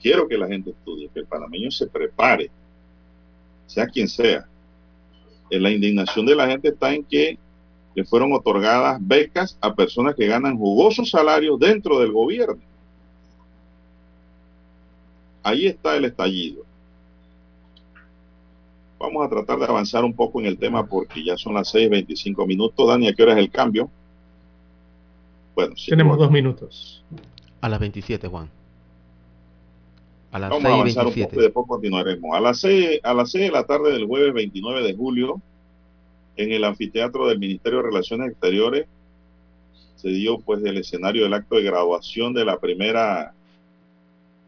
Quiero 0.00 0.28
que 0.28 0.38
la 0.38 0.46
gente 0.46 0.70
estudie, 0.70 1.08
que 1.12 1.20
el 1.20 1.26
panameño 1.26 1.70
se 1.72 1.88
prepare 1.88 2.50
sea 3.68 3.86
quien 3.86 4.08
sea. 4.08 4.46
La 5.50 5.70
indignación 5.70 6.26
de 6.26 6.34
la 6.34 6.48
gente 6.48 6.68
está 6.68 6.92
en 6.92 7.04
que 7.04 7.38
le 7.94 8.04
fueron 8.04 8.32
otorgadas 8.32 8.98
becas 9.00 9.56
a 9.60 9.74
personas 9.74 10.14
que 10.14 10.26
ganan 10.26 10.58
jugosos 10.58 11.10
salarios 11.10 11.58
dentro 11.58 12.00
del 12.00 12.12
gobierno. 12.12 12.60
Ahí 15.42 15.66
está 15.66 15.96
el 15.96 16.04
estallido. 16.04 16.64
Vamos 18.98 19.24
a 19.24 19.28
tratar 19.28 19.58
de 19.58 19.64
avanzar 19.66 20.04
un 20.04 20.12
poco 20.12 20.40
en 20.40 20.46
el 20.46 20.58
tema 20.58 20.84
porque 20.84 21.24
ya 21.24 21.36
son 21.36 21.54
las 21.54 21.72
6.25 21.74 22.46
minutos. 22.46 22.88
Dani, 22.88 23.08
¿a 23.08 23.12
qué 23.14 23.22
hora 23.22 23.32
es 23.32 23.38
el 23.38 23.50
cambio? 23.50 23.88
Bueno, 25.54 25.74
Tenemos 25.86 26.18
dos 26.18 26.30
minutos. 26.30 27.04
A 27.60 27.68
las 27.68 27.80
27, 27.80 28.28
Juan. 28.28 28.57
Vamos 30.30 30.64
a 30.64 30.74
avanzar 30.74 31.06
un 31.06 31.14
poco 31.14 31.36
y 31.36 31.42
después 31.42 31.66
continuaremos. 31.66 32.36
A 32.36 32.40
las, 32.40 32.60
6, 32.60 33.00
a 33.02 33.14
las 33.14 33.30
6 33.30 33.44
de 33.46 33.50
la 33.50 33.64
tarde 33.64 33.92
del 33.92 34.06
jueves 34.06 34.34
29 34.34 34.82
de 34.82 34.94
julio, 34.94 35.40
en 36.36 36.52
el 36.52 36.64
anfiteatro 36.64 37.26
del 37.26 37.38
Ministerio 37.38 37.78
de 37.78 37.84
Relaciones 37.84 38.30
Exteriores, 38.30 38.86
se 39.96 40.08
dio 40.10 40.38
pues 40.38 40.62
el 40.64 40.76
escenario 40.76 41.24
del 41.24 41.34
acto 41.34 41.56
de 41.56 41.62
graduación 41.62 42.32
de 42.32 42.44
la 42.44 42.58
primera 42.58 43.32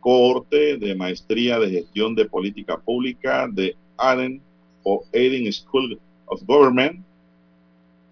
cohorte 0.00 0.76
de 0.76 0.94
maestría 0.94 1.58
de 1.58 1.70
gestión 1.70 2.14
de 2.14 2.26
política 2.26 2.78
pública 2.78 3.48
de 3.50 3.76
Aden 3.96 4.40
o 4.82 5.04
Aden 5.12 5.52
School 5.52 5.98
of 6.26 6.42
Government, 6.46 7.04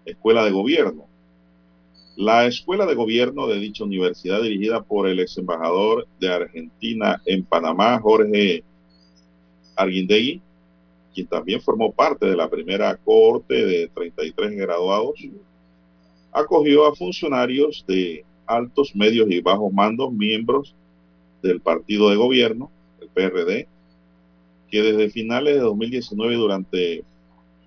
Escuela 0.05 0.43
de 0.43 0.51
Gobierno. 0.51 1.08
La 2.19 2.45
escuela 2.45 2.85
de 2.85 2.95
gobierno 2.95 3.47
de 3.47 3.59
dicha 3.59 3.85
universidad, 3.85 4.41
dirigida 4.41 4.83
por 4.83 5.07
el 5.07 5.21
ex 5.21 5.37
embajador 5.37 6.05
de 6.19 6.27
Argentina 6.27 7.21
en 7.25 7.45
Panamá, 7.45 7.97
Jorge 8.01 8.61
Arguindegui, 9.77 10.41
quien 11.13 11.27
también 11.27 11.61
formó 11.61 11.93
parte 11.93 12.25
de 12.25 12.35
la 12.35 12.49
primera 12.49 12.93
cohorte 12.97 13.65
de 13.65 13.87
33 13.87 14.51
graduados, 14.51 15.13
acogió 16.33 16.87
a 16.87 16.93
funcionarios 16.93 17.85
de 17.87 18.25
altos, 18.45 18.93
medios 18.97 19.31
y 19.31 19.39
bajos 19.39 19.71
mandos, 19.71 20.11
miembros 20.11 20.75
del 21.41 21.61
partido 21.61 22.09
de 22.09 22.17
gobierno, 22.17 22.69
el 22.99 23.07
PRD, 23.07 23.65
que 24.69 24.81
desde 24.81 25.09
finales 25.09 25.53
de 25.53 25.61
2019 25.61 26.35
durante 26.35 27.01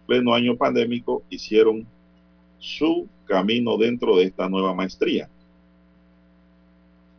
pleno 0.06 0.34
año 0.34 0.58
pandémico 0.58 1.22
hicieron 1.30 1.86
su 2.62 3.08
camino 3.26 3.76
dentro 3.76 4.16
de 4.16 4.24
esta 4.24 4.48
nueva 4.48 4.72
maestría. 4.72 5.28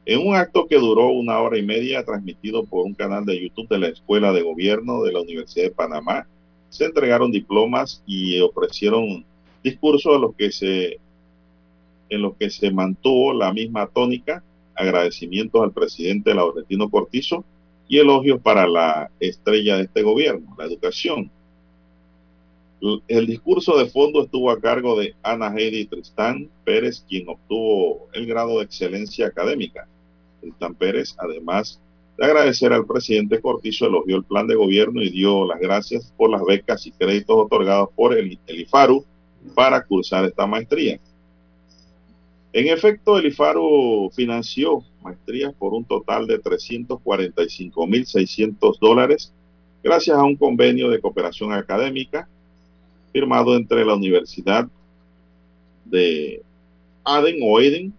En 0.05 0.25
un 0.25 0.35
acto 0.35 0.67
que 0.67 0.77
duró 0.77 1.09
una 1.09 1.39
hora 1.39 1.57
y 1.57 1.63
media, 1.63 2.03
transmitido 2.03 2.65
por 2.65 2.85
un 2.85 2.93
canal 2.93 3.25
de 3.25 3.41
YouTube 3.41 3.67
de 3.67 3.77
la 3.77 3.87
Escuela 3.89 4.31
de 4.31 4.41
Gobierno 4.41 5.03
de 5.03 5.11
la 5.11 5.21
Universidad 5.21 5.65
de 5.65 5.71
Panamá, 5.71 6.25
se 6.69 6.85
entregaron 6.85 7.31
diplomas 7.31 8.01
y 8.05 8.39
ofrecieron 8.39 9.25
discursos 9.63 10.15
en 10.15 10.21
los 10.21 10.35
que 10.35 10.51
se, 10.51 10.99
en 12.09 12.21
los 12.21 12.35
que 12.37 12.49
se 12.49 12.71
mantuvo 12.71 13.33
la 13.33 13.53
misma 13.53 13.87
tónica, 13.87 14.43
agradecimientos 14.75 15.61
al 15.61 15.71
presidente 15.71 16.33
Laurentino 16.33 16.89
Cortizo 16.89 17.43
y 17.87 17.99
elogios 17.99 18.41
para 18.41 18.65
la 18.65 19.11
estrella 19.19 19.77
de 19.77 19.83
este 19.83 20.03
gobierno, 20.03 20.55
la 20.57 20.65
educación. 20.65 21.29
El 23.07 23.27
discurso 23.27 23.77
de 23.77 23.85
fondo 23.85 24.23
estuvo 24.23 24.51
a 24.51 24.59
cargo 24.59 24.99
de 24.99 25.15
Ana 25.23 25.53
Heidi 25.55 25.85
Tristán 25.85 26.49
Pérez, 26.65 27.05
quien 27.07 27.29
obtuvo 27.29 28.09
el 28.11 28.25
grado 28.25 28.57
de 28.57 28.65
excelencia 28.65 29.27
académica. 29.27 29.87
Tristán 30.41 30.75
Pérez, 30.75 31.15
además 31.17 31.79
de 32.17 32.25
agradecer 32.25 32.73
al 32.73 32.85
presidente 32.85 33.39
Cortizo, 33.39 33.85
elogió 33.85 34.17
el 34.17 34.25
plan 34.25 34.47
de 34.47 34.55
gobierno 34.55 35.01
y 35.01 35.09
dio 35.09 35.47
las 35.47 35.61
gracias 35.61 36.11
por 36.17 36.29
las 36.29 36.43
becas 36.43 36.85
y 36.85 36.91
créditos 36.91 37.37
otorgados 37.37 37.87
por 37.95 38.17
el, 38.17 38.37
IFARU 38.47 39.05
para 39.55 39.81
cursar 39.85 40.25
esta 40.25 40.45
maestría. 40.45 40.99
En 42.51 42.67
efecto, 42.67 43.17
el 43.17 43.27
IFARU 43.27 44.11
financió 44.13 44.83
maestrías 45.01 45.53
por 45.53 45.73
un 45.73 45.85
total 45.85 46.27
de 46.27 46.41
345.600 46.41 48.77
dólares 48.77 49.31
gracias 49.81 50.17
a 50.17 50.23
un 50.23 50.35
convenio 50.35 50.89
de 50.89 50.99
cooperación 50.99 51.53
académica 51.53 52.27
firmado 53.13 53.55
entre 53.55 53.85
la 53.85 53.93
Universidad 53.93 54.67
de 55.85 56.41
Aden 57.05 57.37
o 57.43 57.59
Eden 57.59 57.93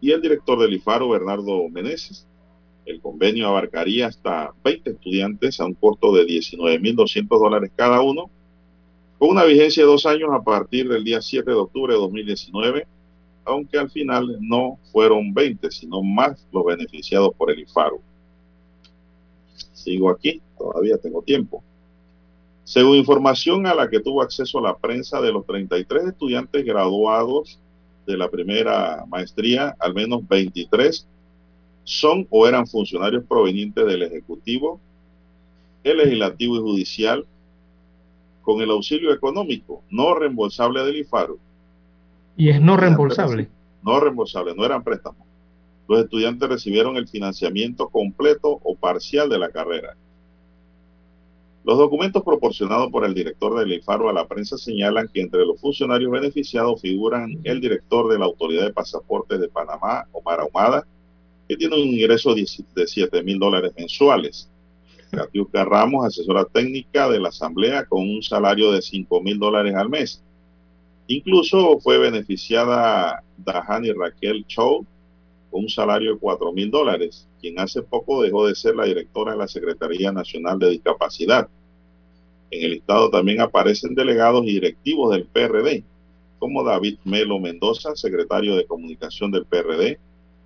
y 0.00 0.10
el 0.10 0.20
director 0.20 0.58
del 0.58 0.74
IFARO, 0.74 1.08
Bernardo 1.08 1.68
Meneses. 1.68 2.26
El 2.84 3.00
convenio 3.00 3.48
abarcaría 3.48 4.08
hasta 4.08 4.52
20 4.62 4.90
estudiantes 4.90 5.60
a 5.60 5.64
un 5.64 5.74
costo 5.74 6.12
de 6.14 6.26
19.200 6.26 7.26
dólares 7.28 7.70
cada 7.74 8.02
uno, 8.02 8.28
con 9.18 9.30
una 9.30 9.44
vigencia 9.44 9.84
de 9.84 9.88
dos 9.88 10.04
años 10.04 10.28
a 10.32 10.42
partir 10.42 10.88
del 10.88 11.04
día 11.04 11.22
7 11.22 11.48
de 11.48 11.56
octubre 11.56 11.94
de 11.94 12.00
2019, 12.00 12.86
aunque 13.46 13.78
al 13.78 13.90
final 13.90 14.36
no 14.40 14.78
fueron 14.92 15.32
20, 15.32 15.70
sino 15.70 16.02
más 16.02 16.46
los 16.52 16.64
beneficiados 16.64 17.30
por 17.34 17.50
el 17.50 17.60
IFARO. 17.60 18.00
Sigo 19.72 20.10
aquí, 20.10 20.42
todavía 20.58 20.98
tengo 20.98 21.22
tiempo. 21.22 21.62
Según 22.64 22.96
información 22.96 23.66
a 23.66 23.74
la 23.74 23.88
que 23.88 24.00
tuvo 24.00 24.22
acceso 24.22 24.60
la 24.60 24.76
prensa 24.76 25.20
de 25.20 25.30
los 25.30 25.46
33 25.46 26.04
estudiantes 26.04 26.64
graduados 26.64 27.60
de 28.06 28.16
la 28.16 28.30
primera 28.30 29.04
maestría, 29.06 29.76
al 29.78 29.94
menos 29.94 30.26
23 30.26 31.06
son 31.84 32.26
o 32.30 32.48
eran 32.48 32.66
funcionarios 32.66 33.24
provenientes 33.28 33.86
del 33.86 34.02
Ejecutivo, 34.02 34.80
el 35.82 35.98
Legislativo 35.98 36.56
y 36.56 36.60
Judicial 36.60 37.26
con 38.40 38.60
el 38.60 38.70
auxilio 38.70 39.12
económico 39.12 39.82
no 39.90 40.14
reembolsable 40.14 40.82
del 40.84 40.96
IFARO. 40.96 41.38
Y 42.36 42.48
es 42.48 42.60
no 42.60 42.76
reembolsable. 42.76 43.48
No 43.82 44.00
reembolsable, 44.00 44.54
no 44.54 44.64
eran 44.64 44.82
préstamos. 44.82 45.26
Los 45.86 46.00
estudiantes 46.00 46.48
recibieron 46.48 46.96
el 46.96 47.06
financiamiento 47.06 47.88
completo 47.88 48.58
o 48.62 48.74
parcial 48.74 49.28
de 49.28 49.38
la 49.38 49.50
carrera. 49.50 49.94
Los 51.64 51.78
documentos 51.78 52.22
proporcionados 52.22 52.90
por 52.90 53.06
el 53.06 53.14
director 53.14 53.58
del 53.58 53.72
IFARO 53.72 54.10
a 54.10 54.12
la 54.12 54.28
prensa 54.28 54.58
señalan 54.58 55.08
que 55.08 55.22
entre 55.22 55.46
los 55.46 55.58
funcionarios 55.58 56.10
beneficiados 56.10 56.82
figuran 56.82 57.40
el 57.42 57.58
director 57.58 58.12
de 58.12 58.18
la 58.18 58.26
Autoridad 58.26 58.64
de 58.64 58.72
Pasaportes 58.74 59.40
de 59.40 59.48
Panamá, 59.48 60.06
Omar 60.12 60.40
Ahumada, 60.40 60.86
que 61.48 61.56
tiene 61.56 61.76
un 61.76 61.88
ingreso 61.88 62.34
de 62.34 62.86
7 62.86 63.22
mil 63.22 63.38
dólares 63.38 63.72
mensuales. 63.78 64.50
Catiuca 65.10 65.64
Ramos, 65.64 66.04
asesora 66.04 66.44
técnica 66.44 67.08
de 67.08 67.20
la 67.20 67.30
Asamblea, 67.30 67.86
con 67.86 68.02
un 68.02 68.22
salario 68.22 68.70
de 68.70 68.82
5 68.82 69.22
mil 69.22 69.38
dólares 69.38 69.74
al 69.74 69.88
mes. 69.88 70.22
Incluso 71.06 71.78
fue 71.80 71.96
beneficiada 71.96 73.22
Dahani 73.38 73.92
Raquel 73.92 74.44
Chow, 74.46 74.84
un 75.58 75.68
salario 75.68 76.14
de 76.14 76.18
4 76.18 76.52
mil 76.52 76.70
dólares, 76.70 77.28
quien 77.40 77.58
hace 77.60 77.82
poco 77.82 78.22
dejó 78.22 78.46
de 78.46 78.54
ser 78.54 78.74
la 78.74 78.84
directora 78.84 79.32
de 79.32 79.38
la 79.38 79.48
Secretaría 79.48 80.10
Nacional 80.12 80.58
de 80.58 80.70
Discapacidad. 80.70 81.48
En 82.50 82.64
el 82.64 82.72
Estado 82.74 83.10
también 83.10 83.40
aparecen 83.40 83.94
delegados 83.94 84.44
y 84.44 84.54
directivos 84.54 85.12
del 85.12 85.26
PRD, 85.26 85.84
como 86.38 86.64
David 86.64 86.98
Melo 87.04 87.38
Mendoza, 87.38 87.94
secretario 87.94 88.56
de 88.56 88.66
Comunicación 88.66 89.30
del 89.30 89.46
PRD, 89.46 89.98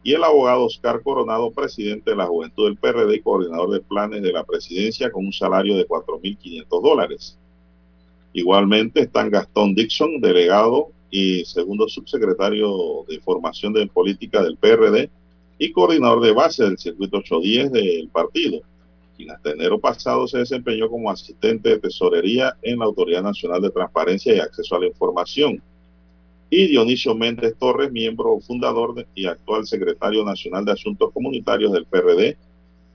y 0.02 0.12
el 0.12 0.22
abogado 0.22 0.64
Oscar 0.64 1.02
Coronado, 1.02 1.50
presidente 1.50 2.10
de 2.10 2.16
la 2.16 2.26
Juventud 2.26 2.66
del 2.66 2.76
PRD 2.76 3.16
y 3.16 3.20
coordinador 3.20 3.70
de 3.70 3.80
planes 3.80 4.22
de 4.22 4.32
la 4.32 4.44
presidencia 4.44 5.10
con 5.10 5.26
un 5.26 5.32
salario 5.32 5.76
de 5.76 5.86
4.500 5.86 6.82
dólares. 6.82 7.38
Igualmente 8.32 9.00
están 9.00 9.30
Gastón 9.30 9.74
Dixon, 9.74 10.20
delegado 10.20 10.90
y 11.10 11.44
segundo 11.44 11.88
subsecretario 11.88 13.04
de 13.08 13.20
Formación 13.20 13.72
de 13.72 13.86
Política 13.86 14.42
del 14.42 14.56
PRD 14.56 15.10
y 15.58 15.72
coordinador 15.72 16.22
de 16.22 16.32
base 16.32 16.64
del 16.64 16.78
circuito 16.78 17.18
810 17.18 17.72
del 17.72 18.08
partido, 18.08 18.60
quien 19.16 19.30
hasta 19.30 19.50
enero 19.50 19.78
pasado 19.78 20.26
se 20.28 20.38
desempeñó 20.38 20.88
como 20.88 21.10
asistente 21.10 21.70
de 21.70 21.78
tesorería 21.78 22.56
en 22.62 22.78
la 22.78 22.84
Autoridad 22.84 23.22
Nacional 23.22 23.62
de 23.62 23.70
Transparencia 23.70 24.34
y 24.34 24.38
Acceso 24.38 24.76
a 24.76 24.80
la 24.80 24.86
Información 24.86 25.60
y 26.50 26.68
Dionisio 26.68 27.14
Méndez 27.14 27.54
Torres, 27.58 27.92
miembro 27.92 28.40
fundador 28.40 29.06
y 29.14 29.26
actual 29.26 29.66
secretario 29.66 30.24
nacional 30.24 30.64
de 30.64 30.72
Asuntos 30.72 31.12
Comunitarios 31.12 31.72
del 31.72 31.84
PRD, 31.84 32.38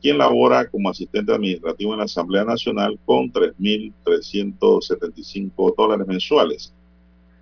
quien 0.02 0.18
labora 0.18 0.68
como 0.70 0.90
asistente 0.90 1.32
administrativo 1.34 1.94
en 1.94 2.00
la 2.00 2.06
Asamblea 2.06 2.44
Nacional 2.44 2.98
con 3.06 3.32
3.375 3.32 5.76
dólares 5.78 6.08
mensuales. 6.08 6.74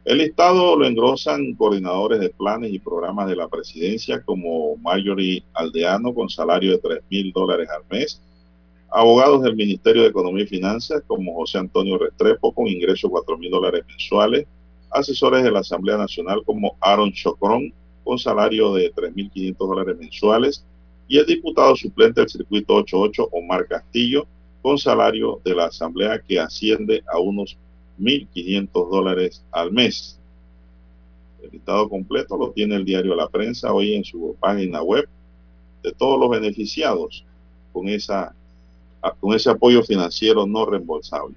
El 0.04 0.18
listado 0.18 0.76
lo 0.76 0.86
engrosan 0.86 1.54
coordinadores 1.54 2.20
de 2.20 2.30
planes 2.30 2.74
y 2.74 2.80
programas 2.80 3.30
de 3.30 3.36
la 3.36 3.47
presidencia 3.47 4.24
como 4.24 4.76
Marjorie 4.78 5.43
Aldeano 5.54 6.12
con 6.12 6.28
salario 6.28 6.72
de 6.72 6.82
3.000 6.82 7.32
dólares 7.32 7.70
al 7.70 7.84
mes, 7.95 8.20
abogados 8.89 9.43
del 9.43 9.56
Ministerio 9.56 10.02
de 10.02 10.08
Economía 10.08 10.43
y 10.43 10.47
Finanzas 10.47 11.04
como 11.06 11.36
José 11.36 11.60
Antonio 11.60 11.99
Restrepo 11.99 12.52
con 12.52 12.68
ingreso 12.68 13.10
de 13.10 13.14
4.000 13.14 13.49
dólares 13.52 13.84
mensuales, 13.88 14.47
asesores 14.89 15.43
de 15.43 15.52
la 15.52 15.60
Asamblea 15.60 15.97
Nacional 15.97 16.41
como 16.45 16.76
Aaron 16.82 17.14
Chocron, 17.14 17.72
con 18.04 18.18
salario 18.18 18.74
de 18.74 18.91
3.500 18.91 19.56
dólares 19.56 19.97
mensuales, 19.99 20.66
y 21.08 21.20
el 21.20 21.28
diputado 21.28 21.76
suplente 21.76 22.22
del 22.22 22.30
Circuito 22.30 22.74
88, 22.78 23.30
Omar 23.34 23.68
Castillo, 23.68 24.26
con 24.64 24.80
salario 24.80 25.39
de 25.45 25.54
la 25.54 25.66
Asamblea 25.66 26.20
que 26.20 26.39
asciende 26.39 27.04
a 27.08 27.20
unos 27.20 27.56
1.500 28.00 28.89
dólares 28.89 29.44
al 29.52 29.72
mes. 29.72 30.20
El 31.42 31.52
listado 31.52 31.89
completo 31.89 32.38
lo 32.38 32.52
tiene 32.52 32.76
el 32.76 32.86
diario 32.86 33.16
La 33.16 33.28
Prensa 33.28 33.74
hoy 33.74 33.94
en 33.94 34.04
su 34.04 34.36
página 34.39 34.82
web 34.82 35.08
de 35.84 35.92
todos 35.92 36.20
los 36.20 36.30
beneficiados 36.30 37.26
con, 37.74 37.88
esa, 37.88 38.36
con 39.20 39.34
ese 39.34 39.50
apoyo 39.50 39.82
financiero 39.84 40.46
no 40.46 40.66
reembolsable. 40.66 41.36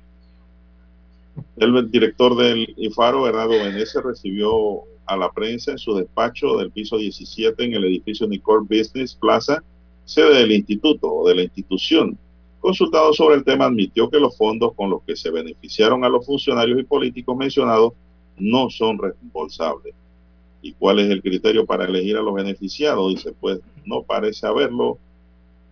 El 1.56 1.90
director 1.90 2.36
del 2.36 2.74
IFARO, 2.76 3.22
Bernardo 3.22 3.52
Benítez, 3.52 3.94
recibió 3.94 4.82
a 5.06 5.16
la 5.16 5.30
prensa 5.30 5.72
en 5.72 5.78
su 5.78 5.94
despacho 5.94 6.56
del 6.58 6.70
piso 6.70 6.96
17 6.96 7.64
en 7.64 7.74
el 7.74 7.84
edificio 7.84 8.26
Nicole 8.26 8.66
Business 8.68 9.14
Plaza, 9.14 9.62
sede 10.04 10.38
del 10.38 10.52
instituto 10.52 11.12
o 11.12 11.28
de 11.28 11.34
la 11.34 11.42
institución. 11.42 12.18
Consultado 12.64 13.12
sobre 13.12 13.34
el 13.34 13.44
tema, 13.44 13.66
admitió 13.66 14.08
que 14.08 14.18
los 14.18 14.38
fondos 14.38 14.72
con 14.72 14.88
los 14.88 15.02
que 15.02 15.16
se 15.16 15.30
beneficiaron 15.30 16.02
a 16.02 16.08
los 16.08 16.24
funcionarios 16.24 16.80
y 16.80 16.84
políticos 16.84 17.36
mencionados 17.36 17.92
no 18.38 18.70
son 18.70 18.96
reembolsables. 18.96 19.94
¿Y 20.62 20.72
cuál 20.72 21.00
es 21.00 21.10
el 21.10 21.20
criterio 21.20 21.66
para 21.66 21.84
elegir 21.84 22.16
a 22.16 22.22
los 22.22 22.32
beneficiados? 22.32 23.10
Dice, 23.10 23.34
pues 23.38 23.60
no 23.84 24.02
parece 24.02 24.46
haberlo 24.46 24.96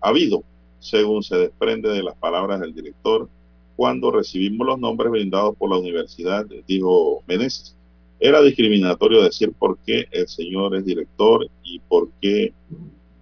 habido, 0.03 0.45
según 0.81 1.23
se 1.23 1.39
desprende 1.39 1.89
de 1.89 2.03
las 2.03 2.15
palabras 2.17 2.61
del 2.61 2.75
director 2.75 3.27
cuando 3.75 4.11
recibimos 4.11 4.67
los 4.67 4.79
nombres 4.79 5.11
brindados 5.11 5.57
por 5.57 5.71
la 5.71 5.79
universidad, 5.79 6.45
dijo 6.69 7.23
Meneses. 7.27 7.75
Era 8.21 8.43
discriminatorio 8.43 9.23
decir 9.23 9.51
por 9.59 9.79
qué 9.79 10.05
el 10.11 10.29
señor 10.29 10.77
es 10.77 10.85
director 10.85 11.49
y 11.65 11.79
por 11.79 12.11
qué 12.21 12.53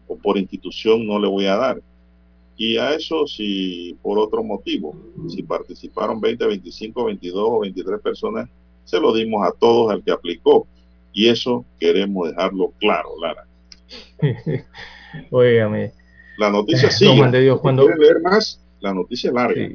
o 0.08 0.16
por 0.16 0.38
institución 0.38 1.06
no 1.06 1.20
le 1.20 1.28
voy 1.28 1.46
a 1.46 1.54
dar. 1.54 1.80
Y 2.60 2.76
a 2.76 2.92
eso 2.92 3.26
si 3.26 3.96
por 4.02 4.18
otro 4.18 4.44
motivo, 4.44 4.94
si 5.30 5.42
participaron 5.42 6.20
20, 6.20 6.46
25, 6.46 7.06
22 7.06 7.42
o 7.42 7.60
23 7.60 8.00
personas, 8.02 8.50
se 8.84 9.00
lo 9.00 9.14
dimos 9.14 9.48
a 9.48 9.52
todos 9.52 9.90
al 9.90 10.04
que 10.04 10.10
aplicó. 10.10 10.66
Y 11.14 11.30
eso 11.30 11.64
queremos 11.78 12.28
dejarlo 12.28 12.74
claro, 12.78 13.08
Lara. 13.18 13.46
Óigame. 15.30 15.94
La 16.36 16.50
noticia 16.50 16.90
sí. 16.90 17.06
cuando... 17.62 17.88
leer 17.88 18.20
más, 18.20 18.60
la 18.80 18.92
noticia 18.92 19.28
es 19.28 19.34
larga 19.34 19.68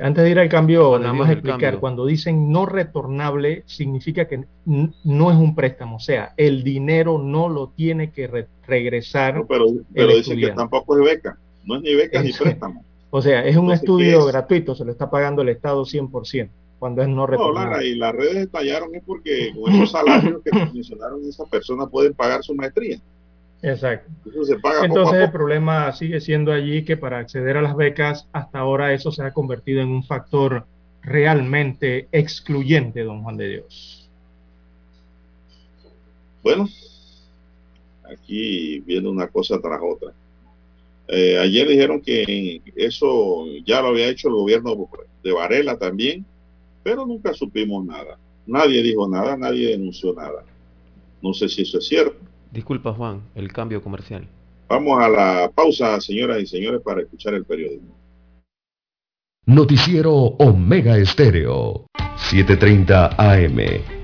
antes 0.00 0.24
de 0.24 0.30
ir 0.30 0.38
al 0.38 0.48
cambio, 0.48 0.98
nada 0.98 1.12
más 1.12 1.30
explicar, 1.30 1.78
cuando 1.78 2.06
dicen 2.06 2.50
no 2.50 2.64
retornable, 2.64 3.64
significa 3.66 4.26
que 4.26 4.44
no 4.64 5.30
es 5.30 5.36
un 5.36 5.54
préstamo, 5.54 5.96
o 5.96 6.00
sea, 6.00 6.32
el 6.38 6.64
dinero 6.64 7.18
no 7.18 7.50
lo 7.50 7.68
tiene 7.68 8.10
que 8.10 8.46
regresar. 8.66 9.44
pero 9.46 9.66
pero 9.92 10.16
dicen 10.16 10.40
que 10.40 10.48
tampoco 10.52 10.96
es 10.98 11.04
beca, 11.04 11.38
no 11.64 11.76
es 11.76 11.82
ni 11.82 11.94
beca 11.94 12.22
ni 12.22 12.32
préstamo. 12.32 12.84
O 13.10 13.22
sea, 13.22 13.44
es 13.44 13.56
un 13.56 13.70
estudio 13.70 14.26
gratuito, 14.26 14.74
se 14.74 14.84
lo 14.84 14.90
está 14.90 15.08
pagando 15.08 15.42
el 15.42 15.48
Estado 15.48 15.84
100%, 15.84 16.48
cuando 16.78 17.02
es 17.02 17.08
no 17.08 17.26
retornable. 17.26 17.76
No, 17.76 17.82
y 17.82 17.94
las 17.94 18.12
redes 18.12 18.36
estallaron 18.36 18.94
es 18.94 19.02
porque 19.04 19.52
con 19.54 19.72
esos 19.72 19.92
salarios 19.92 20.42
que 20.42 20.50
mencionaron 20.52 21.24
esas 21.24 21.48
personas 21.48 21.88
pueden 21.90 22.14
pagar 22.14 22.42
su 22.42 22.54
maestría. 22.54 22.98
Exacto. 23.62 24.10
Entonces 24.82 25.20
el 25.20 25.30
problema 25.30 25.92
sigue 25.92 26.20
siendo 26.20 26.52
allí 26.52 26.84
que 26.84 26.96
para 26.96 27.18
acceder 27.18 27.56
a 27.56 27.62
las 27.62 27.76
becas, 27.76 28.28
hasta 28.32 28.58
ahora 28.58 28.92
eso 28.92 29.10
se 29.10 29.22
ha 29.22 29.32
convertido 29.32 29.80
en 29.80 29.88
un 29.88 30.04
factor 30.04 30.66
realmente 31.02 32.08
excluyente, 32.12 33.04
don 33.04 33.22
Juan 33.22 33.36
de 33.36 33.48
Dios. 33.48 34.10
Bueno, 36.42 36.68
aquí 38.10 38.80
viene 38.80 39.08
una 39.08 39.28
cosa 39.28 39.58
tras 39.60 39.80
otra. 39.82 40.12
Eh, 41.08 41.38
ayer 41.38 41.68
dijeron 41.68 42.00
que 42.00 42.62
eso 42.76 43.46
ya 43.66 43.82
lo 43.82 43.88
había 43.88 44.08
hecho 44.08 44.28
el 44.28 44.34
gobierno 44.34 44.88
de 45.22 45.32
Varela 45.32 45.76
también, 45.76 46.24
pero 46.82 47.06
nunca 47.06 47.34
supimos 47.34 47.84
nada. 47.84 48.18
Nadie 48.46 48.82
dijo 48.82 49.08
nada, 49.08 49.36
nadie 49.36 49.68
denunció 49.68 50.14
nada. 50.14 50.44
No 51.22 51.32
sé 51.32 51.48
si 51.48 51.62
eso 51.62 51.78
es 51.78 51.86
cierto. 51.86 52.16
Disculpa, 52.52 52.92
Juan, 52.92 53.22
el 53.34 53.52
cambio 53.52 53.82
comercial. 53.82 54.28
Vamos 54.68 55.02
a 55.02 55.08
la 55.08 55.50
pausa, 55.54 56.00
señoras 56.00 56.42
y 56.42 56.46
señores, 56.46 56.80
para 56.82 57.02
escuchar 57.02 57.34
el 57.34 57.44
periódico. 57.44 57.94
Noticiero 59.46 60.12
Omega 60.14 60.96
Estéreo, 60.96 61.86
7:30 62.16 63.14
AM. 63.18 64.03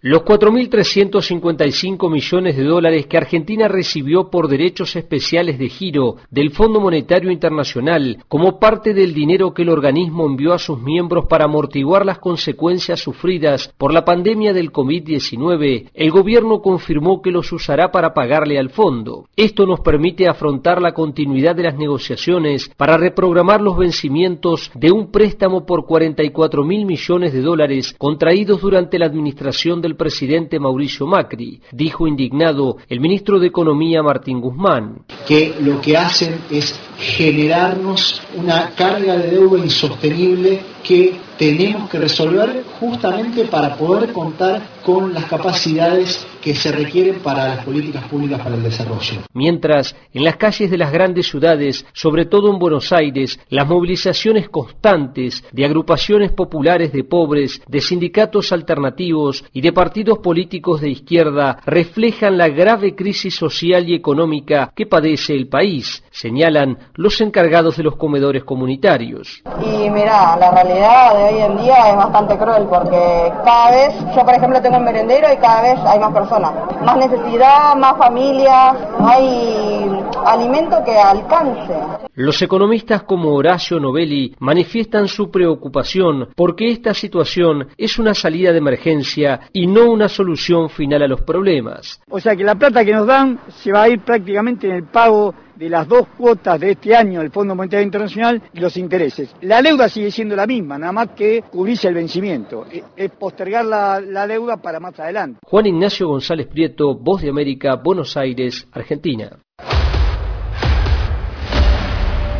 Los 0.00 0.22
4.355 0.22 2.08
millones 2.08 2.56
de 2.56 2.62
dólares 2.62 3.06
que 3.08 3.16
Argentina 3.16 3.66
recibió 3.66 4.30
por 4.30 4.46
derechos 4.46 4.94
especiales 4.94 5.58
de 5.58 5.68
giro 5.68 6.18
del 6.30 6.52
Fondo 6.52 6.78
Monetario 6.78 7.32
Internacional 7.32 8.18
como 8.28 8.60
parte 8.60 8.94
del 8.94 9.12
dinero 9.12 9.52
que 9.52 9.62
el 9.62 9.70
organismo 9.70 10.24
envió 10.24 10.52
a 10.52 10.60
sus 10.60 10.80
miembros 10.80 11.26
para 11.26 11.46
amortiguar 11.46 12.06
las 12.06 12.20
consecuencias 12.20 13.00
sufridas 13.00 13.74
por 13.76 13.92
la 13.92 14.04
pandemia 14.04 14.52
del 14.52 14.70
COVID-19, 14.70 15.90
el 15.92 16.10
gobierno 16.12 16.62
confirmó 16.62 17.20
que 17.20 17.32
los 17.32 17.50
usará 17.50 17.90
para 17.90 18.14
pagarle 18.14 18.56
al 18.56 18.70
fondo. 18.70 19.24
Esto 19.34 19.66
nos 19.66 19.80
permite 19.80 20.28
afrontar 20.28 20.80
la 20.80 20.92
continuidad 20.94 21.56
de 21.56 21.64
las 21.64 21.76
negociaciones 21.76 22.70
para 22.76 22.98
reprogramar 22.98 23.60
los 23.60 23.76
vencimientos 23.76 24.70
de 24.76 24.92
un 24.92 25.10
préstamo 25.10 25.66
por 25.66 25.86
44 25.86 26.62
mil 26.62 26.86
millones 26.86 27.32
de 27.32 27.40
dólares 27.40 27.96
contraídos 27.98 28.60
durante 28.60 28.96
la 29.00 29.06
administración 29.06 29.82
del 29.88 29.96
presidente 29.96 30.60
Mauricio 30.60 31.06
Macri, 31.06 31.62
dijo 31.72 32.06
indignado 32.06 32.76
el 32.90 33.00
ministro 33.00 33.38
de 33.38 33.46
Economía 33.46 34.02
Martín 34.02 34.38
Guzmán. 34.38 34.98
Que 35.26 35.54
lo 35.60 35.80
que 35.80 35.96
hacen 35.96 36.40
es 36.50 36.78
generarnos 36.98 38.20
una 38.36 38.70
carga 38.76 39.16
de 39.16 39.30
deuda 39.30 39.58
insostenible 39.58 40.60
que 40.84 41.27
tenemos 41.38 41.88
que 41.88 41.98
resolver 41.98 42.64
justamente 42.80 43.44
para 43.44 43.76
poder 43.76 44.12
contar 44.12 44.60
con 44.84 45.14
las 45.14 45.24
capacidades 45.26 46.26
que 46.42 46.54
se 46.54 46.72
requieren 46.72 47.20
para 47.20 47.48
las 47.48 47.64
políticas 47.64 48.04
públicas 48.04 48.40
para 48.40 48.54
el 48.54 48.62
desarrollo. 48.62 49.22
Mientras, 49.34 49.94
en 50.12 50.24
las 50.24 50.36
calles 50.36 50.70
de 50.70 50.78
las 50.78 50.92
grandes 50.92 51.28
ciudades, 51.28 51.84
sobre 51.92 52.24
todo 52.26 52.50
en 52.52 52.58
Buenos 52.58 52.92
Aires, 52.92 53.38
las 53.50 53.68
movilizaciones 53.68 54.48
constantes 54.48 55.44
de 55.52 55.64
agrupaciones 55.64 56.32
populares 56.32 56.92
de 56.92 57.04
pobres, 57.04 57.60
de 57.66 57.80
sindicatos 57.80 58.52
alternativos 58.52 59.44
y 59.52 59.60
de 59.60 59.72
partidos 59.72 60.18
políticos 60.18 60.80
de 60.80 60.90
izquierda 60.90 61.58
reflejan 61.66 62.38
la 62.38 62.48
grave 62.48 62.94
crisis 62.94 63.34
social 63.34 63.88
y 63.88 63.94
económica 63.94 64.72
que 64.74 64.86
padece 64.86 65.34
el 65.34 65.48
país, 65.48 66.02
señalan 66.10 66.78
los 66.94 67.20
encargados 67.20 67.76
de 67.76 67.82
los 67.84 67.96
comedores 67.96 68.44
comunitarios. 68.44 69.42
Y 69.60 69.90
mira, 69.90 70.36
la 70.36 70.50
realidad 70.50 71.14
de 71.18 71.27
hoy 71.28 71.40
en 71.42 71.56
día 71.58 71.90
es 71.90 71.96
bastante 71.96 72.36
cruel 72.38 72.66
porque 72.68 73.32
cada 73.44 73.70
vez, 73.70 73.94
yo 74.14 74.24
por 74.24 74.34
ejemplo 74.34 74.60
tengo 74.62 74.78
un 74.78 74.84
merendero 74.84 75.32
y 75.32 75.36
cada 75.36 75.62
vez 75.62 75.78
hay 75.86 75.98
más 75.98 76.12
personas, 76.12 76.52
más 76.84 76.96
necesidad, 76.96 77.76
más 77.76 77.96
familias, 77.98 78.76
no 78.98 79.08
hay 79.08 80.02
alimento 80.24 80.82
que 80.84 80.96
alcance. 80.96 81.74
Los 82.14 82.40
economistas 82.42 83.02
como 83.02 83.34
Horacio 83.34 83.78
Novelli 83.78 84.34
manifiestan 84.40 85.06
su 85.08 85.30
preocupación 85.30 86.28
porque 86.34 86.70
esta 86.70 86.94
situación 86.94 87.68
es 87.76 87.98
una 87.98 88.14
salida 88.14 88.52
de 88.52 88.58
emergencia 88.58 89.40
y 89.52 89.66
no 89.66 89.90
una 89.90 90.08
solución 90.08 90.68
final 90.68 91.02
a 91.02 91.08
los 91.08 91.22
problemas. 91.22 92.00
O 92.10 92.18
sea 92.18 92.34
que 92.34 92.44
la 92.44 92.54
plata 92.54 92.84
que 92.84 92.92
nos 92.92 93.06
dan 93.06 93.38
se 93.48 93.72
va 93.72 93.82
a 93.82 93.88
ir 93.88 94.00
prácticamente 94.00 94.66
en 94.66 94.74
el 94.74 94.84
pago 94.84 95.34
de 95.58 95.68
las 95.68 95.88
dos 95.88 96.06
cuotas 96.16 96.60
de 96.60 96.70
este 96.72 96.94
año 96.94 97.20
del 97.20 97.30
Fondo 97.30 97.54
Monetario 97.54 97.84
Internacional 97.84 98.40
y 98.52 98.60
los 98.60 98.76
intereses. 98.76 99.34
La 99.42 99.60
deuda 99.60 99.88
sigue 99.88 100.10
siendo 100.10 100.36
la 100.36 100.46
misma, 100.46 100.78
nada 100.78 100.92
más 100.92 101.08
que 101.16 101.42
cubrirse 101.50 101.88
el 101.88 101.94
vencimiento. 101.94 102.64
Es 102.96 103.10
postergar 103.10 103.64
la, 103.64 104.00
la 104.00 104.26
deuda 104.26 104.56
para 104.56 104.78
más 104.78 104.98
adelante. 105.00 105.40
Juan 105.44 105.66
Ignacio 105.66 106.08
González 106.08 106.46
Prieto, 106.46 106.94
Voz 106.94 107.22
de 107.22 107.30
América, 107.30 107.74
Buenos 107.76 108.16
Aires, 108.16 108.66
Argentina. 108.72 109.30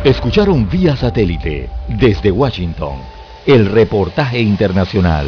Escucharon 0.03 0.69
vía 0.69 0.95
satélite 0.95 1.69
desde 1.89 2.31
Washington 2.31 2.99
el 3.45 3.65
reportaje 3.65 4.39
internacional. 4.39 5.27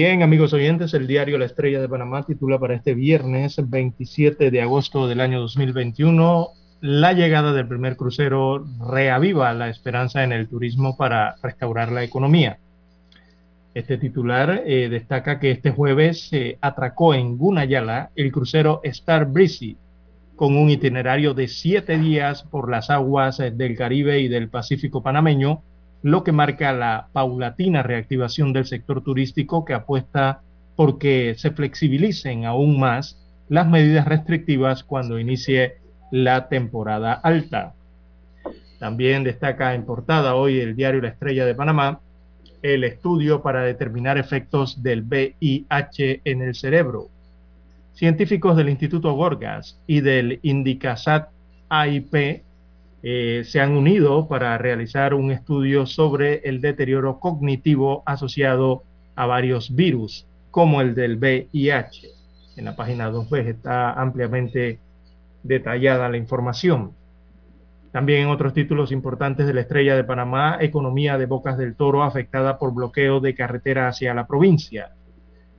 Bien, 0.00 0.22
amigos 0.22 0.52
oyentes, 0.52 0.94
el 0.94 1.08
diario 1.08 1.38
La 1.38 1.46
Estrella 1.46 1.80
de 1.80 1.88
Panamá 1.88 2.22
titula 2.22 2.56
para 2.60 2.76
este 2.76 2.94
viernes 2.94 3.56
27 3.68 4.52
de 4.52 4.62
agosto 4.62 5.08
del 5.08 5.20
año 5.20 5.40
2021 5.40 6.50
la 6.80 7.14
llegada 7.14 7.52
del 7.52 7.66
primer 7.66 7.96
crucero 7.96 8.64
reaviva 8.88 9.52
la 9.54 9.68
esperanza 9.68 10.22
en 10.22 10.30
el 10.30 10.46
turismo 10.46 10.96
para 10.96 11.34
restaurar 11.42 11.90
la 11.90 12.04
economía. 12.04 12.58
Este 13.74 13.98
titular 13.98 14.62
eh, 14.64 14.88
destaca 14.88 15.40
que 15.40 15.50
este 15.50 15.72
jueves 15.72 16.28
se 16.28 16.58
atracó 16.60 17.12
en 17.12 17.36
Gunayala 17.36 18.10
el 18.14 18.30
crucero 18.30 18.80
Star 18.84 19.26
Breezy 19.26 19.76
con 20.36 20.56
un 20.56 20.70
itinerario 20.70 21.34
de 21.34 21.48
siete 21.48 21.98
días 21.98 22.44
por 22.44 22.70
las 22.70 22.88
aguas 22.88 23.40
eh, 23.40 23.50
del 23.50 23.76
Caribe 23.76 24.20
y 24.20 24.28
del 24.28 24.48
Pacífico 24.48 25.02
panameño 25.02 25.64
lo 26.02 26.24
que 26.24 26.32
marca 26.32 26.72
la 26.72 27.08
paulatina 27.12 27.82
reactivación 27.82 28.52
del 28.52 28.66
sector 28.66 29.02
turístico 29.02 29.64
que 29.64 29.74
apuesta 29.74 30.42
por 30.76 30.98
que 30.98 31.34
se 31.36 31.50
flexibilicen 31.50 32.44
aún 32.44 32.78
más 32.78 33.24
las 33.48 33.66
medidas 33.68 34.06
restrictivas 34.06 34.84
cuando 34.84 35.18
inicie 35.18 35.78
la 36.10 36.48
temporada 36.48 37.12
alta. 37.12 37.74
También 38.78 39.24
destaca 39.24 39.74
en 39.74 39.84
portada 39.84 40.36
hoy 40.36 40.60
el 40.60 40.76
diario 40.76 41.00
La 41.00 41.08
Estrella 41.08 41.44
de 41.44 41.54
Panamá 41.54 42.00
el 42.62 42.84
estudio 42.84 43.42
para 43.42 43.62
determinar 43.62 44.18
efectos 44.18 44.82
del 44.82 45.02
VIH 45.02 46.22
en 46.24 46.42
el 46.42 46.54
cerebro. 46.54 47.08
Científicos 47.92 48.56
del 48.56 48.68
Instituto 48.68 49.12
Gorgas 49.12 49.80
y 49.86 50.00
del 50.00 50.38
Indicasat 50.42 51.30
AIP 51.68 52.42
eh, 53.02 53.42
se 53.44 53.60
han 53.60 53.76
unido 53.76 54.26
para 54.26 54.58
realizar 54.58 55.14
un 55.14 55.30
estudio 55.30 55.86
sobre 55.86 56.40
el 56.44 56.60
deterioro 56.60 57.20
cognitivo 57.20 58.02
asociado 58.06 58.82
a 59.14 59.26
varios 59.26 59.74
virus, 59.74 60.26
como 60.50 60.80
el 60.80 60.94
del 60.94 61.16
VIH. 61.16 62.08
En 62.56 62.64
la 62.64 62.74
página 62.74 63.10
2B 63.10 63.46
está 63.46 63.92
ampliamente 63.92 64.80
detallada 65.44 66.08
la 66.08 66.16
información. 66.16 66.92
También 67.92 68.22
en 68.22 68.28
otros 68.28 68.52
títulos 68.52 68.92
importantes 68.92 69.46
de 69.46 69.54
la 69.54 69.60
Estrella 69.62 69.96
de 69.96 70.04
Panamá, 70.04 70.58
economía 70.60 71.16
de 71.16 71.26
Bocas 71.26 71.56
del 71.56 71.74
Toro 71.74 72.02
afectada 72.02 72.58
por 72.58 72.74
bloqueo 72.74 73.20
de 73.20 73.34
carretera 73.34 73.88
hacia 73.88 74.12
la 74.12 74.26
provincia. 74.26 74.90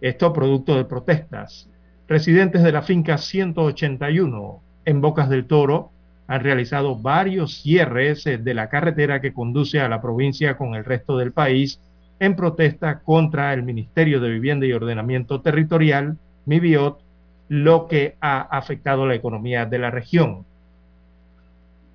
Esto 0.02 0.32
producto 0.34 0.76
de 0.76 0.86
protestas. 0.86 1.70
Residentes 2.08 2.64
de 2.64 2.72
la 2.72 2.82
finca 2.82 3.18
181 3.18 4.62
en 4.86 5.02
Bocas 5.02 5.30
del 5.30 5.46
Toro 5.48 5.92
han 6.30 6.44
realizado 6.44 6.96
varios 6.96 7.56
cierres 7.56 8.26
eh, 8.28 8.38
de 8.38 8.54
la 8.54 8.70
carretera 8.70 9.20
que 9.20 9.34
conduce 9.34 9.80
a 9.80 9.90
la 9.90 10.00
provincia 10.00 10.58
con 10.58 10.76
el 10.76 10.86
resto 10.86 11.18
del 11.18 11.32
país 11.32 11.82
en 12.20 12.36
protesta 12.36 13.00
contra 13.00 13.52
el 13.52 13.64
Ministerio 13.64 14.20
de 14.20 14.30
Vivienda 14.30 14.68
y 14.68 14.74
Ordenamiento 14.74 15.42
Territorial, 15.42 16.18
MIBIOT, 16.46 17.00
lo 17.48 17.88
que 17.88 18.16
ha 18.22 18.42
afectado 18.42 19.08
la 19.08 19.16
economía 19.16 19.66
de 19.66 19.80
la 19.80 19.90
región. 19.90 20.46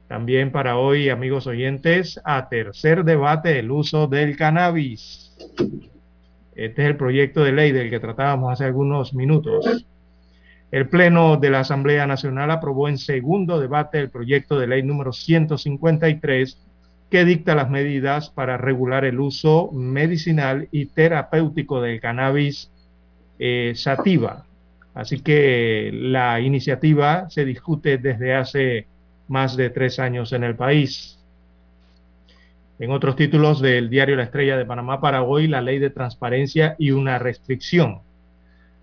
También 0.08 0.50
para 0.50 0.78
hoy, 0.78 1.10
amigos 1.10 1.46
oyentes, 1.46 2.20
a 2.24 2.48
tercer 2.48 3.04
debate 3.04 3.60
el 3.60 3.70
uso 3.70 4.08
del 4.08 4.36
cannabis. 4.36 5.36
Este 6.56 6.82
es 6.82 6.88
el 6.88 6.96
proyecto 6.96 7.44
de 7.44 7.52
ley 7.52 7.70
del 7.70 7.88
que 7.88 8.00
tratábamos 8.00 8.52
hace 8.52 8.64
algunos 8.64 9.14
minutos. 9.14 9.86
El 10.74 10.88
Pleno 10.88 11.36
de 11.36 11.50
la 11.50 11.60
Asamblea 11.60 12.04
Nacional 12.04 12.50
aprobó 12.50 12.88
en 12.88 12.98
segundo 12.98 13.60
debate 13.60 14.00
el 14.00 14.10
proyecto 14.10 14.58
de 14.58 14.66
ley 14.66 14.82
número 14.82 15.12
153 15.12 16.58
que 17.08 17.24
dicta 17.24 17.54
las 17.54 17.70
medidas 17.70 18.30
para 18.30 18.56
regular 18.56 19.04
el 19.04 19.20
uso 19.20 19.70
medicinal 19.70 20.66
y 20.72 20.86
terapéutico 20.86 21.80
del 21.80 22.00
cannabis 22.00 22.72
eh, 23.38 23.74
sativa. 23.76 24.46
Así 24.94 25.20
que 25.20 25.90
la 25.92 26.40
iniciativa 26.40 27.30
se 27.30 27.44
discute 27.44 27.98
desde 27.98 28.34
hace 28.34 28.88
más 29.28 29.56
de 29.56 29.70
tres 29.70 30.00
años 30.00 30.32
en 30.32 30.42
el 30.42 30.56
país. 30.56 31.20
En 32.80 32.90
otros 32.90 33.14
títulos 33.14 33.60
del 33.60 33.90
diario 33.90 34.16
La 34.16 34.24
Estrella 34.24 34.56
de 34.56 34.66
Panamá 34.66 35.00
para 35.00 35.22
hoy, 35.22 35.46
la 35.46 35.60
ley 35.60 35.78
de 35.78 35.90
transparencia 35.90 36.74
y 36.80 36.90
una 36.90 37.20
restricción. 37.20 38.00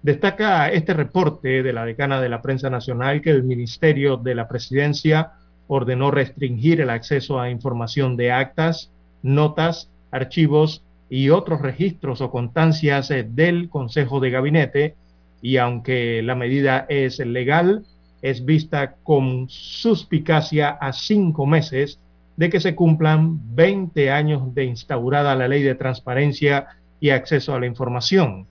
Destaca 0.04 0.70
este 0.70 0.94
reporte 0.94 1.62
de 1.62 1.74
la 1.74 1.86
decana 1.86 2.20
de 2.20 2.30
la 2.30 2.42
prensa 2.42 2.70
nacional 2.72 3.22
que 3.22 3.30
el 3.30 3.44
Ministerio 3.44 4.18
de 4.18 4.34
la 4.34 4.48
Presidencia 4.48 5.34
ordenó 5.68 6.10
restringir 6.10 6.82
el 6.82 6.90
acceso 6.90 7.40
a 7.40 7.52
información 7.52 8.18
de 8.18 8.32
actas, 8.32 8.90
notas, 9.22 9.90
archivos 10.12 10.84
y 11.10 11.30
otros 11.30 11.62
registros 11.62 12.20
o 12.22 12.32
constancias 12.32 13.12
eh, 13.12 13.28
del 13.30 13.70
Consejo 13.70 14.20
de 14.20 14.32
Gabinete 14.32 14.96
y 15.42 15.58
aunque 15.58 16.22
la 16.24 16.36
medida 16.36 16.86
es 16.90 17.20
legal, 17.20 17.86
es 18.22 18.44
vista 18.44 18.96
con 19.04 19.50
suspicacia 19.50 20.70
a 20.70 20.94
cinco 20.94 21.46
meses 21.46 22.00
de 22.38 22.50
que 22.50 22.60
se 22.60 22.76
cumplan 22.76 23.56
20 23.56 24.10
años 24.12 24.54
de 24.56 24.66
instaurada 24.66 25.36
la 25.36 25.48
ley 25.48 25.62
de 25.64 25.76
transparencia 25.76 26.68
y 27.00 27.12
acceso 27.12 27.54
a 27.54 27.60
la 27.60 27.66
información. 27.66 28.48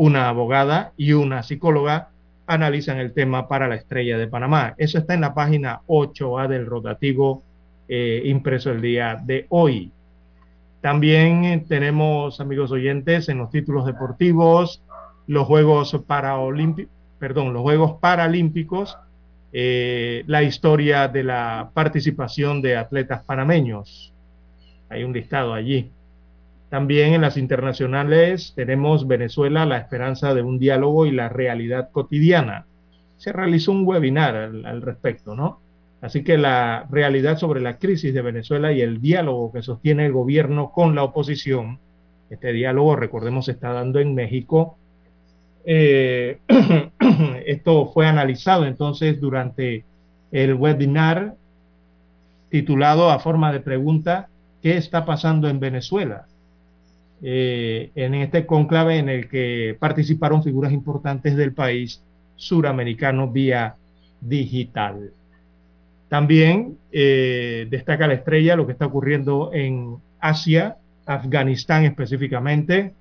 Una 0.00 0.30
abogada 0.30 0.94
y 0.96 1.12
una 1.12 1.42
psicóloga 1.42 2.08
analizan 2.46 2.96
el 2.96 3.12
tema 3.12 3.48
para 3.48 3.68
la 3.68 3.74
estrella 3.74 4.16
de 4.16 4.28
Panamá. 4.28 4.72
Eso 4.78 4.96
está 4.96 5.12
en 5.12 5.20
la 5.20 5.34
página 5.34 5.82
8A 5.88 6.48
del 6.48 6.64
rotativo 6.64 7.42
eh, 7.86 8.22
impreso 8.24 8.70
el 8.70 8.80
día 8.80 9.20
de 9.22 9.44
hoy. 9.50 9.92
También 10.80 11.66
tenemos, 11.68 12.40
amigos 12.40 12.72
oyentes, 12.72 13.28
en 13.28 13.36
los 13.36 13.50
títulos 13.50 13.84
deportivos, 13.84 14.82
los 15.26 15.46
Juegos 15.46 15.94
perdón, 17.18 17.52
los 17.52 17.60
Juegos 17.60 17.98
Paralímpicos, 18.00 18.96
eh, 19.52 20.24
la 20.26 20.42
historia 20.42 21.08
de 21.08 21.24
la 21.24 21.72
participación 21.74 22.62
de 22.62 22.78
atletas 22.78 23.22
panameños. 23.22 24.14
Hay 24.88 25.04
un 25.04 25.12
listado 25.12 25.52
allí. 25.52 25.90
También 26.70 27.12
en 27.12 27.20
las 27.20 27.36
internacionales 27.36 28.52
tenemos 28.56 29.06
Venezuela, 29.06 29.66
la 29.66 29.78
esperanza 29.78 30.34
de 30.34 30.42
un 30.42 30.58
diálogo 30.58 31.04
y 31.04 31.10
la 31.10 31.28
realidad 31.28 31.90
cotidiana. 31.90 32.66
Se 33.18 33.32
realizó 33.32 33.72
un 33.72 33.86
webinar 33.86 34.34
al, 34.34 34.80
respecto, 34.80 35.34
¿no? 35.34 35.60
Así 36.00 36.24
que 36.24 36.38
la 36.38 36.86
realidad 36.90 37.36
sobre 37.36 37.60
la 37.60 37.76
crisis 37.76 38.14
de 38.14 38.22
Venezuela 38.22 38.72
y 38.72 38.80
el 38.80 39.02
diálogo 39.02 39.52
que 39.52 39.60
sostiene 39.60 40.06
el 40.06 40.12
gobierno 40.12 40.70
con 40.72 40.94
la 40.94 41.02
oposición, 41.02 41.78
este 42.30 42.52
diálogo, 42.52 42.96
recordemos, 42.96 43.48
está 43.48 43.72
dando 43.72 43.98
en 43.98 44.14
México 44.14 44.78
eh, 45.64 46.38
esto 47.46 47.90
fue 47.92 48.06
analizado 48.06 48.64
entonces 48.64 49.20
durante 49.20 49.84
el 50.32 50.54
webinar 50.54 51.34
titulado 52.48 53.10
a 53.10 53.18
forma 53.18 53.52
de 53.52 53.60
pregunta, 53.60 54.28
¿qué 54.62 54.76
está 54.76 55.04
pasando 55.04 55.48
en 55.48 55.60
Venezuela? 55.60 56.26
Eh, 57.22 57.90
en 57.94 58.14
este 58.14 58.46
conclave 58.46 58.98
en 58.98 59.10
el 59.10 59.28
que 59.28 59.76
participaron 59.78 60.42
figuras 60.42 60.72
importantes 60.72 61.36
del 61.36 61.52
país 61.52 62.02
suramericano 62.36 63.28
vía 63.28 63.76
digital. 64.20 65.12
También 66.08 66.78
eh, 66.90 67.66
destaca 67.70 68.06
la 68.06 68.14
estrella 68.14 68.56
lo 68.56 68.66
que 68.66 68.72
está 68.72 68.86
ocurriendo 68.86 69.50
en 69.52 69.96
Asia, 70.18 70.78
Afganistán 71.04 71.84
específicamente, 71.84 72.94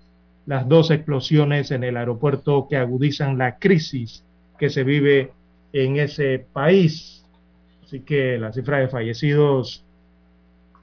las 0.45 0.67
dos 0.67 0.91
explosiones 0.91 1.71
en 1.71 1.83
el 1.83 1.95
aeropuerto 1.95 2.67
que 2.69 2.75
agudizan 2.75 3.37
la 3.37 3.57
crisis 3.57 4.23
que 4.57 4.69
se 4.69 4.83
vive 4.83 5.31
en 5.71 5.97
ese 5.97 6.45
país. 6.51 7.25
Así 7.85 8.01
que 8.01 8.37
la 8.37 8.51
cifra 8.51 8.79
de 8.79 8.89
fallecidos 8.89 9.83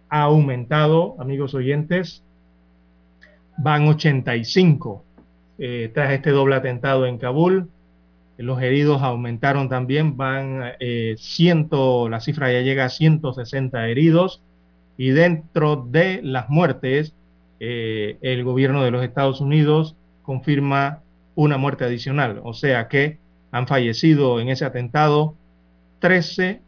ha 0.08 0.22
aumentado, 0.22 1.16
amigos 1.18 1.54
oyentes, 1.54 2.22
van 3.58 3.88
85 3.88 5.04
eh, 5.58 5.90
tras 5.94 6.12
este 6.12 6.30
doble 6.30 6.56
atentado 6.56 7.06
en 7.06 7.18
Kabul. 7.18 7.68
Los 8.36 8.60
heridos 8.60 9.00
aumentaron 9.00 9.68
también, 9.70 10.16
van 10.16 10.72
eh, 10.78 11.16
la 12.10 12.20
cifra 12.20 12.52
ya 12.52 12.60
llega 12.60 12.84
a 12.84 12.90
160 12.90 13.88
heridos 13.88 14.42
y 14.98 15.10
dentro 15.10 15.76
de 15.76 16.20
las 16.22 16.50
muertes 16.50 17.14
eh, 17.60 18.18
el 18.20 18.44
gobierno 18.44 18.84
de 18.84 18.90
los 18.90 19.02
Estados 19.02 19.40
Unidos 19.40 19.96
confirma 20.22 21.00
una 21.34 21.56
muerte 21.56 21.84
adicional, 21.84 22.40
o 22.44 22.52
sea 22.52 22.88
que 22.88 23.18
han 23.52 23.66
fallecido 23.66 24.40
en 24.40 24.48
ese 24.48 24.66
atentado 24.66 25.34
13 26.00 26.60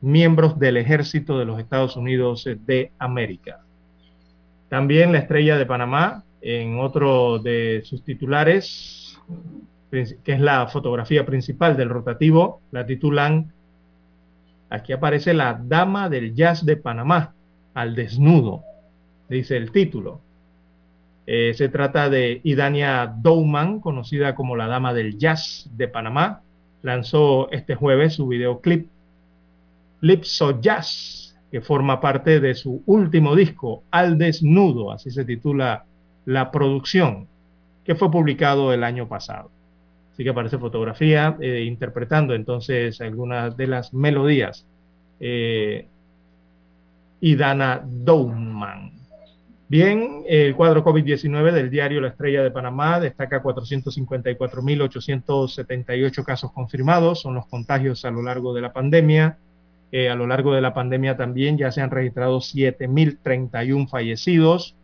miembros 0.00 0.58
del 0.60 0.76
ejército 0.76 1.38
de 1.38 1.44
los 1.44 1.58
Estados 1.58 1.96
Unidos 1.96 2.48
de 2.66 2.92
América. 2.98 3.63
También 4.74 5.12
la 5.12 5.18
estrella 5.18 5.56
de 5.56 5.66
Panamá, 5.66 6.24
en 6.42 6.80
otro 6.80 7.38
de 7.38 7.82
sus 7.84 8.02
titulares, 8.02 9.20
que 9.92 10.18
es 10.24 10.40
la 10.40 10.66
fotografía 10.66 11.24
principal 11.24 11.76
del 11.76 11.90
rotativo, 11.90 12.60
la 12.72 12.84
titulan, 12.84 13.52
aquí 14.70 14.92
aparece 14.92 15.32
la 15.32 15.54
dama 15.62 16.08
del 16.08 16.34
jazz 16.34 16.66
de 16.66 16.76
Panamá, 16.76 17.34
al 17.72 17.94
desnudo 17.94 18.64
dice 19.28 19.56
el 19.56 19.70
título. 19.70 20.20
Eh, 21.28 21.54
se 21.54 21.68
trata 21.68 22.10
de 22.10 22.40
Idania 22.42 23.06
Douman, 23.06 23.78
conocida 23.78 24.34
como 24.34 24.56
la 24.56 24.66
Dama 24.66 24.92
del 24.92 25.18
Jazz 25.18 25.70
de 25.76 25.86
Panamá. 25.86 26.42
Lanzó 26.82 27.48
este 27.52 27.76
jueves 27.76 28.14
su 28.14 28.26
videoclip 28.26 28.88
Lipso 30.00 30.60
Jazz, 30.60 31.23
que 31.54 31.60
forma 31.60 32.00
parte 32.00 32.40
de 32.40 32.56
su 32.56 32.82
último 32.86 33.36
disco, 33.36 33.84
Al 33.92 34.18
Desnudo, 34.18 34.90
así 34.90 35.12
se 35.12 35.24
titula 35.24 35.84
la 36.24 36.50
producción, 36.50 37.28
que 37.84 37.94
fue 37.94 38.10
publicado 38.10 38.72
el 38.72 38.82
año 38.82 39.06
pasado. 39.06 39.52
Así 40.12 40.24
que 40.24 40.30
aparece 40.30 40.58
fotografía 40.58 41.36
eh, 41.40 41.62
interpretando 41.62 42.34
entonces 42.34 43.00
algunas 43.00 43.56
de 43.56 43.68
las 43.68 43.94
melodías. 43.94 44.66
Eh, 45.20 45.86
Idana 47.20 47.84
Douman. 47.86 48.90
Bien, 49.68 50.24
el 50.26 50.56
cuadro 50.56 50.84
COVID-19 50.84 51.52
del 51.52 51.70
diario 51.70 52.00
La 52.00 52.08
Estrella 52.08 52.42
de 52.42 52.50
Panamá 52.50 52.98
destaca 52.98 53.40
454.878 53.40 56.24
casos 56.24 56.50
confirmados, 56.50 57.20
son 57.20 57.36
los 57.36 57.46
contagios 57.46 58.04
a 58.04 58.10
lo 58.10 58.22
largo 58.22 58.52
de 58.54 58.60
la 58.60 58.72
pandemia. 58.72 59.38
Eh, 59.96 60.10
a 60.10 60.16
lo 60.16 60.26
largo 60.26 60.52
de 60.52 60.60
la 60.60 60.74
pandemia 60.74 61.16
también 61.16 61.56
ya 61.56 61.70
se 61.70 61.80
han 61.80 61.92
registrado 61.92 62.40
7.031 62.40 63.88
fallecidos. 63.88 64.74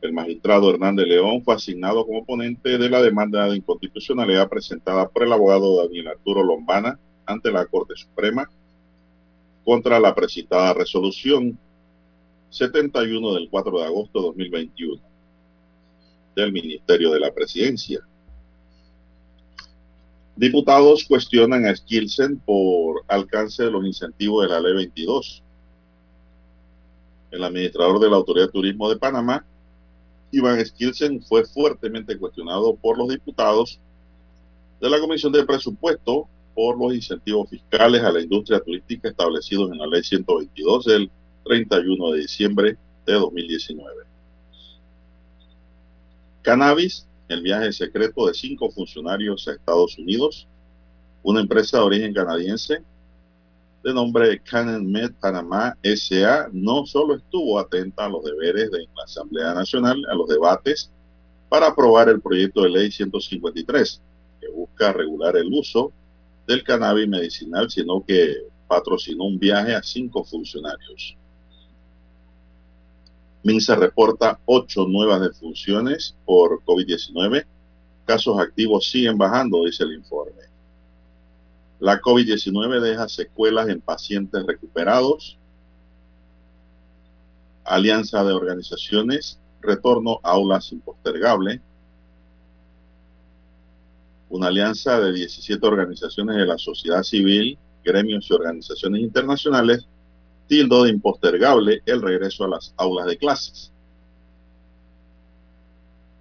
El 0.00 0.12
magistrado 0.12 0.70
Hernández 0.70 1.08
León 1.08 1.42
fue 1.42 1.54
asignado 1.54 2.06
como 2.06 2.24
ponente 2.24 2.78
de 2.78 2.88
la 2.88 3.02
demanda 3.02 3.48
de 3.48 3.56
inconstitucionalidad 3.56 4.48
presentada 4.48 5.08
por 5.08 5.24
el 5.24 5.32
abogado 5.32 5.82
Daniel 5.82 6.08
Arturo 6.08 6.44
Lombana 6.44 7.00
ante 7.24 7.50
la 7.50 7.66
Corte 7.66 7.96
Suprema 7.96 8.48
contra 9.64 9.98
la 9.98 10.14
precitada 10.14 10.72
resolución 10.74 11.58
71 12.50 13.34
del 13.34 13.48
4 13.50 13.80
de 13.80 13.84
agosto 13.84 14.20
de 14.20 14.26
2021 14.28 15.02
del 16.36 16.52
Ministerio 16.52 17.10
de 17.10 17.18
la 17.18 17.32
Presidencia. 17.32 18.00
Diputados 20.36 21.06
cuestionan 21.08 21.64
a 21.64 21.74
Skilsen 21.74 22.38
por 22.40 23.02
alcance 23.08 23.64
de 23.64 23.70
los 23.70 23.86
incentivos 23.86 24.42
de 24.42 24.52
la 24.52 24.60
Ley 24.60 24.74
22. 24.74 25.42
El 27.30 27.42
administrador 27.42 27.98
de 27.98 28.10
la 28.10 28.16
Autoridad 28.16 28.46
de 28.46 28.52
Turismo 28.52 28.90
de 28.90 28.98
Panamá, 28.98 29.46
Iván 30.30 30.64
Skilsen, 30.64 31.22
fue 31.22 31.44
fuertemente 31.46 32.18
cuestionado 32.18 32.76
por 32.76 32.98
los 32.98 33.08
diputados 33.08 33.80
de 34.78 34.90
la 34.90 35.00
Comisión 35.00 35.32
de 35.32 35.44
Presupuesto 35.46 36.28
por 36.54 36.78
los 36.78 36.94
incentivos 36.94 37.48
fiscales 37.48 38.02
a 38.02 38.12
la 38.12 38.20
industria 38.20 38.60
turística 38.60 39.08
establecidos 39.08 39.72
en 39.72 39.78
la 39.78 39.86
Ley 39.86 40.04
122 40.04 40.84
del 40.84 41.10
31 41.44 42.10
de 42.12 42.20
diciembre 42.20 42.76
de 43.06 43.12
2019. 43.14 44.04
Cannabis, 46.42 47.06
el 47.28 47.42
viaje 47.42 47.72
secreto 47.72 48.26
de 48.26 48.34
cinco 48.34 48.70
funcionarios 48.70 49.46
a 49.48 49.52
Estados 49.52 49.98
Unidos, 49.98 50.46
una 51.22 51.40
empresa 51.40 51.78
de 51.78 51.84
origen 51.84 52.14
canadiense 52.14 52.82
de 53.86 53.94
nombre 53.94 54.40
Canon 54.40 54.90
Med 54.90 55.12
Panamá 55.20 55.76
SA 55.82 56.48
no 56.52 56.84
solo 56.86 57.14
estuvo 57.14 57.56
atenta 57.56 58.06
a 58.06 58.08
los 58.08 58.24
deberes 58.24 58.68
de 58.72 58.80
la 58.80 59.04
Asamblea 59.04 59.54
Nacional, 59.54 60.04
a 60.10 60.14
los 60.16 60.28
debates 60.28 60.90
para 61.48 61.68
aprobar 61.68 62.08
el 62.08 62.20
proyecto 62.20 62.62
de 62.62 62.70
ley 62.70 62.90
153, 62.90 64.02
que 64.40 64.48
busca 64.48 64.92
regular 64.92 65.36
el 65.36 65.52
uso 65.52 65.92
del 66.48 66.64
cannabis 66.64 67.06
medicinal, 67.06 67.70
sino 67.70 68.04
que 68.04 68.48
patrocinó 68.66 69.24
un 69.24 69.38
viaje 69.38 69.72
a 69.72 69.82
cinco 69.84 70.24
funcionarios. 70.24 71.16
MINSA 73.46 73.76
reporta 73.76 74.40
ocho 74.44 74.86
nuevas 74.86 75.20
defunciones 75.20 76.16
por 76.24 76.64
COVID-19. 76.64 77.46
Casos 78.04 78.40
activos 78.40 78.90
siguen 78.90 79.16
bajando, 79.16 79.64
dice 79.64 79.84
el 79.84 79.94
informe. 79.94 80.42
La 81.78 82.00
COVID-19 82.00 82.80
deja 82.80 83.08
secuelas 83.08 83.68
en 83.68 83.80
pacientes 83.80 84.44
recuperados. 84.44 85.38
Alianza 87.62 88.24
de 88.24 88.32
organizaciones, 88.32 89.38
retorno 89.62 90.18
a 90.24 90.32
aulas 90.32 90.72
impostergable 90.72 91.62
una 94.28 94.48
alianza 94.48 94.98
de 94.98 95.12
17 95.12 95.64
organizaciones 95.64 96.36
de 96.36 96.46
la 96.46 96.58
sociedad 96.58 97.02
civil, 97.02 97.56
gremios 97.84 98.28
y 98.28 98.34
organizaciones 98.34 99.02
internacionales, 99.02 99.86
tildo 100.46 100.84
de 100.84 100.90
impostergable 100.90 101.82
el 101.86 102.02
regreso 102.02 102.44
a 102.44 102.48
las 102.48 102.72
aulas 102.76 103.06
de 103.06 103.16
clases. 103.16 103.72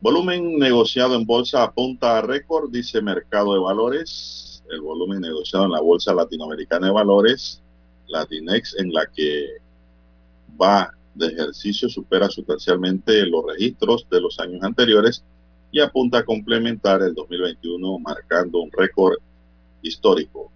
Volumen 0.01 0.59
negociado 0.59 1.15
en 1.15 1.25
bolsa 1.25 1.63
apunta 1.63 2.17
a 2.17 2.21
récord, 2.21 2.69
dice 2.69 3.01
Mercado 3.01 3.53
de 3.53 3.59
Valores. 3.59 4.63
El 4.69 4.81
volumen 4.81 5.21
negociado 5.21 5.65
en 5.65 5.71
la 5.71 5.81
Bolsa 5.81 6.13
Latinoamericana 6.13 6.87
de 6.87 6.93
Valores, 6.93 7.61
Latinex, 8.07 8.75
en 8.77 8.91
la 8.91 9.05
que 9.07 9.45
va 10.59 10.91
de 11.13 11.27
ejercicio, 11.27 11.89
supera 11.89 12.29
sustancialmente 12.29 13.25
los 13.25 13.45
registros 13.45 14.07
de 14.09 14.21
los 14.21 14.39
años 14.39 14.61
anteriores 14.63 15.23
y 15.71 15.79
apunta 15.79 16.19
a 16.19 16.25
complementar 16.25 17.01
el 17.01 17.13
2021 17.13 17.99
marcando 17.99 18.59
un 18.59 18.71
récord 18.71 19.17
histórico. 19.81 20.51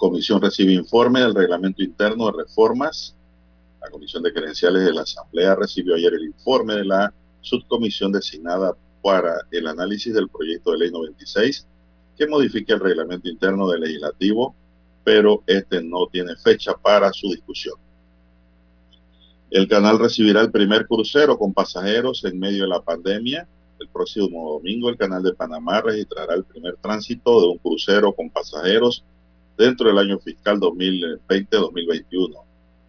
Comisión 0.00 0.40
recibe 0.40 0.72
informe 0.72 1.20
del 1.20 1.34
reglamento 1.34 1.82
interno 1.82 2.30
de 2.30 2.38
reformas. 2.38 3.14
La 3.82 3.90
Comisión 3.90 4.22
de 4.22 4.32
Credenciales 4.32 4.82
de 4.82 4.94
la 4.94 5.02
Asamblea 5.02 5.54
recibió 5.54 5.94
ayer 5.94 6.14
el 6.14 6.24
informe 6.24 6.74
de 6.76 6.86
la 6.86 7.12
subcomisión 7.42 8.10
designada 8.10 8.74
para 9.02 9.42
el 9.50 9.66
análisis 9.66 10.14
del 10.14 10.30
proyecto 10.30 10.72
de 10.72 10.78
ley 10.78 10.90
96 10.90 11.66
que 12.16 12.26
modifica 12.26 12.72
el 12.72 12.80
reglamento 12.80 13.28
interno 13.28 13.68
del 13.68 13.82
legislativo, 13.82 14.54
pero 15.04 15.42
este 15.46 15.82
no 15.82 16.06
tiene 16.06 16.34
fecha 16.36 16.72
para 16.72 17.12
su 17.12 17.28
discusión. 17.28 17.74
El 19.50 19.68
canal 19.68 19.98
recibirá 19.98 20.40
el 20.40 20.50
primer 20.50 20.86
crucero 20.86 21.38
con 21.38 21.52
pasajeros 21.52 22.24
en 22.24 22.38
medio 22.38 22.62
de 22.62 22.70
la 22.70 22.80
pandemia. 22.80 23.46
El 23.78 23.88
próximo 23.88 24.52
domingo 24.52 24.88
el 24.88 24.96
canal 24.96 25.22
de 25.22 25.34
Panamá 25.34 25.82
registrará 25.82 26.34
el 26.36 26.44
primer 26.44 26.76
tránsito 26.76 27.38
de 27.42 27.48
un 27.48 27.58
crucero 27.58 28.14
con 28.14 28.30
pasajeros 28.30 29.04
dentro 29.60 29.88
del 29.88 29.98
año 29.98 30.18
fiscal 30.18 30.58
2020-2021. 30.58 32.42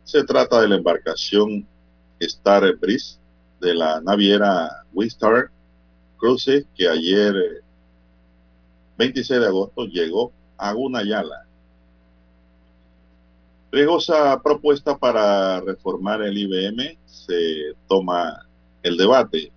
Se 0.05 0.23
trata 0.23 0.61
de 0.61 0.69
la 0.69 0.77
embarcación 0.77 1.67
Star 2.19 2.77
Breeze 2.77 3.17
de 3.59 3.75
la 3.75 3.99
naviera 3.99 4.85
Wistar 4.93 5.51
Cruises 6.17 6.65
que 6.75 6.87
ayer 6.87 7.61
26 8.97 9.41
de 9.41 9.45
agosto 9.47 9.85
llegó 9.85 10.31
a 10.57 10.71
Gunayala 10.71 11.45
Riesgosa 13.69 14.41
propuesta 14.41 14.97
para 14.97 15.59
reformar 15.61 16.21
el 16.21 16.37
IBM. 16.37 16.97
Se 17.05 17.73
toma 17.87 18.45
el 18.83 18.97
debate. 18.97 19.51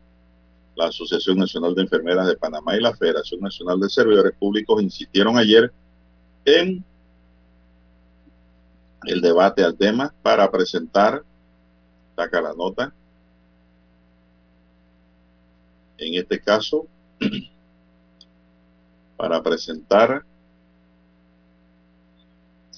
La 0.76 0.86
Asociación 0.86 1.38
Nacional 1.38 1.74
de 1.76 1.82
Enfermeras 1.82 2.26
de 2.26 2.36
Panamá 2.36 2.76
y 2.76 2.80
la 2.80 2.96
Federación 2.96 3.40
Nacional 3.40 3.78
de 3.78 3.88
Servidores 3.88 4.32
Públicos 4.36 4.82
insistieron 4.82 5.38
ayer 5.38 5.72
en 6.44 6.84
el 9.06 9.20
debate 9.20 9.64
al 9.64 9.76
tema 9.76 10.14
para 10.22 10.50
presentar, 10.50 11.24
saca 12.16 12.40
la 12.40 12.54
nota, 12.54 12.92
en 15.98 16.14
este 16.14 16.40
caso, 16.40 16.86
para 19.16 19.42
presentar 19.42 20.24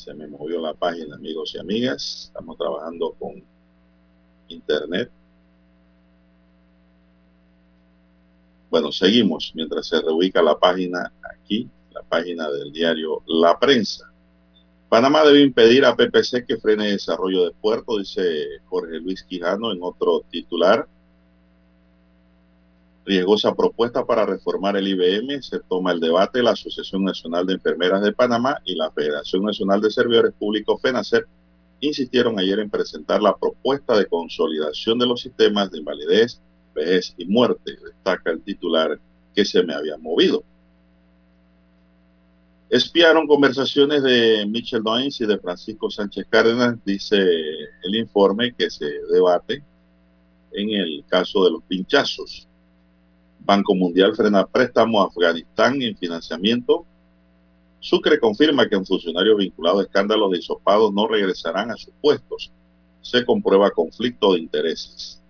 se 0.07 0.15
me 0.15 0.29
movió 0.29 0.61
la 0.61 0.73
página, 0.73 1.17
amigos 1.17 1.53
y 1.57 1.59
amigas. 1.59 2.27
Estamos 2.27 2.57
trabajando 2.57 3.13
con 3.19 3.43
internet. 4.47 5.11
Bueno, 8.71 8.93
seguimos 8.93 9.51
mientras 9.57 9.89
se 9.89 10.01
reubica 10.01 10.41
la 10.43 10.57
página 10.57 11.13
aquí, 11.25 11.69
la 11.91 12.05
página 12.05 12.49
del 12.49 12.73
diario 12.73 13.21
La 13.27 13.59
Prensa. 13.59 14.13
Panamá 14.89 15.25
debe 15.25 15.43
impedir 15.43 15.85
a 15.85 15.97
PPC 15.97 16.47
que 16.47 16.59
frene 16.59 16.87
el 16.87 16.93
desarrollo 16.93 17.45
de 17.45 17.53
puerto, 17.53 17.99
dice 17.99 18.23
Jorge 18.67 19.01
Luis 19.01 19.25
Quijano 19.25 19.73
en 19.73 19.79
otro 19.83 20.25
titular 20.31 20.87
riesgosa 23.05 23.55
propuesta 23.55 24.05
para 24.05 24.27
reformar 24.27 24.77
el 24.77 24.89
IBM. 24.89 25.43
Se 25.43 25.61
toma 25.61 25.93
el 25.93 26.01
debate 26.01 26.43
la 26.43 26.51
Asociación 26.51 27.05
Nacional 27.05 27.47
de 27.47 27.55
Enfermeras 27.55 28.03
de 28.03 28.13
Panamá 28.13 28.61
y 28.65 28.75
la 28.75 28.91
Federación 28.91 29.45
Nacional 29.45 29.81
de 29.81 29.91
Servidores 29.91 30.35
Públicos, 30.35 30.81
FENACER, 30.83 31.27
insistieron 31.81 32.39
ayer 32.39 32.59
en 32.59 32.71
presentar 32.71 33.23
la 33.23 33.37
propuesta 33.37 33.97
de 33.97 34.07
consolidación 34.07 34.99
de 34.99 35.07
los 35.07 35.21
sistemas 35.21 35.71
de 35.71 35.79
invalidez, 35.79 36.41
vejez 36.75 37.15
y 37.17 37.27
muerte, 37.27 37.79
destaca 37.83 38.31
el 38.31 38.43
titular 38.43 38.99
que 39.35 39.45
se 39.45 39.63
me 39.63 39.75
había 39.75 39.97
movido. 39.99 40.43
Espiaron 42.69 43.29
conversaciones 43.29 44.03
de 44.03 44.45
Michel 44.45 44.83
Doins 44.83 45.21
y 45.21 45.27
de 45.27 45.39
Francisco 45.39 45.89
Sánchez 45.89 46.27
Cárdenas, 46.29 46.77
dice 46.85 47.17
el 47.17 47.95
informe 47.95 48.53
que 48.55 48.69
se 48.71 48.87
debate 49.13 49.63
en 50.51 50.71
el 50.71 51.05
caso 51.07 51.45
de 51.45 51.53
los 51.53 51.63
pinchazos. 51.63 52.49
Banco 53.39 53.73
Mundial 53.77 54.17
frena 54.17 54.45
préstamo 54.45 55.01
a 55.01 55.07
Afganistán 55.07 55.81
en 55.81 55.97
financiamiento. 55.97 56.85
Sucre 57.79 58.19
confirma 58.19 58.69
que 58.69 58.77
un 58.77 58.85
funcionario 58.85 59.37
vinculado 59.37 59.79
a 59.79 59.83
escándalos 59.85 60.33
de 60.33 60.39
isopados 60.39 60.93
no 60.93 61.07
regresarán 61.07 61.71
a 61.71 61.77
sus 61.77 61.95
puestos. 62.01 62.51
Se 63.01 63.25
comprueba 63.25 63.71
conflicto 63.71 64.33
de 64.33 64.41
intereses. 64.41 65.23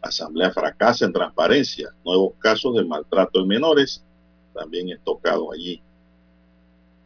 Asamblea 0.00 0.52
fracasa 0.52 1.06
en 1.06 1.12
transparencia. 1.12 1.90
Nuevos 2.04 2.34
casos 2.38 2.76
de 2.76 2.84
maltrato 2.84 3.40
en 3.40 3.48
menores 3.48 4.04
también 4.54 4.90
es 4.90 5.02
tocado 5.02 5.52
allí. 5.52 5.82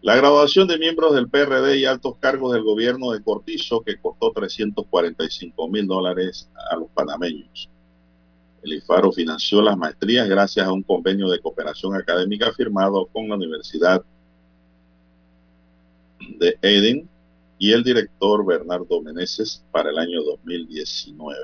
La 0.03 0.17
graduación 0.17 0.67
de 0.67 0.79
miembros 0.79 1.15
del 1.15 1.29
PRD 1.29 1.79
y 1.79 1.85
altos 1.85 2.17
cargos 2.19 2.53
del 2.53 2.65
gobierno 2.65 3.13
de 3.13 3.23
Cortizo 3.23 3.83
que 3.83 4.01
costó 4.01 4.33
345 4.33 5.69
mil 5.69 5.87
dólares 5.87 6.51
a 6.73 6.77
los 6.77 6.89
panameños. 6.91 7.71
El 8.65 8.73
IFARO 8.73 9.13
financió 9.13 9.63
las 9.63 9.77
maestrías 9.77 10.29
gracias 10.29 10.67
a 10.67 10.73
un 10.73 10.83
convenio 10.83 11.29
de 11.29 11.39
cooperación 11.39 11.95
académica 11.95 12.53
firmado 12.53 13.07
con 13.07 13.29
la 13.29 13.37
Universidad 13.37 14.03
de 16.39 16.59
Eden 16.63 17.09
y 17.61 17.71
el 17.71 17.85
director 17.85 18.45
Bernardo 18.45 19.01
Meneses 19.03 19.65
para 19.71 19.91
el 19.91 19.99
año 19.99 20.21
2019. 20.25 21.39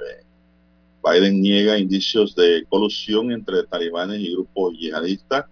Biden 1.04 1.40
niega 1.40 1.78
indicios 1.78 2.34
de 2.34 2.64
colusión 2.68 3.30
entre 3.30 3.62
talibanes 3.62 4.20
y 4.20 4.32
grupos 4.32 4.74
yihadistas. 4.76 5.44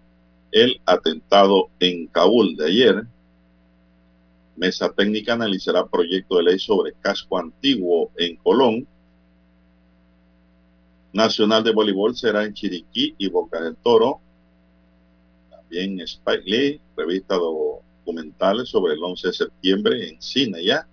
El 0.53 0.81
atentado 0.87 1.69
en 1.81 2.07
Kabul 2.07 2.57
de 2.57 2.67
ayer. 2.67 3.07
Mesa 4.57 4.91
técnica 4.93 5.35
analizará 5.35 5.87
proyecto 5.87 6.37
de 6.37 6.45
ley 6.45 6.59
sobre 6.59 6.95
casco 7.01 7.39
antiguo 7.39 8.11
en 8.17 8.37
Colón. 8.37 8.87
Nacional 11.13 11.65
de 11.65 11.73
Voleibol 11.73 12.17
será 12.17 12.45
en 12.45 12.55
Chiriquí 12.55 13.15
y 13.19 13.29
Boca 13.29 13.61
del 13.61 13.77
Toro. 13.77 14.21
También 15.51 16.01
Spike 16.01 16.45
Lee, 16.45 16.81
revista 16.97 17.37
documentales 17.37 18.69
sobre 18.69 18.95
el 18.95 19.03
11 19.03 19.29
de 19.29 19.33
septiembre 19.33 20.09
en 20.09 20.23
cine 20.23 20.65
ya. 20.65 20.87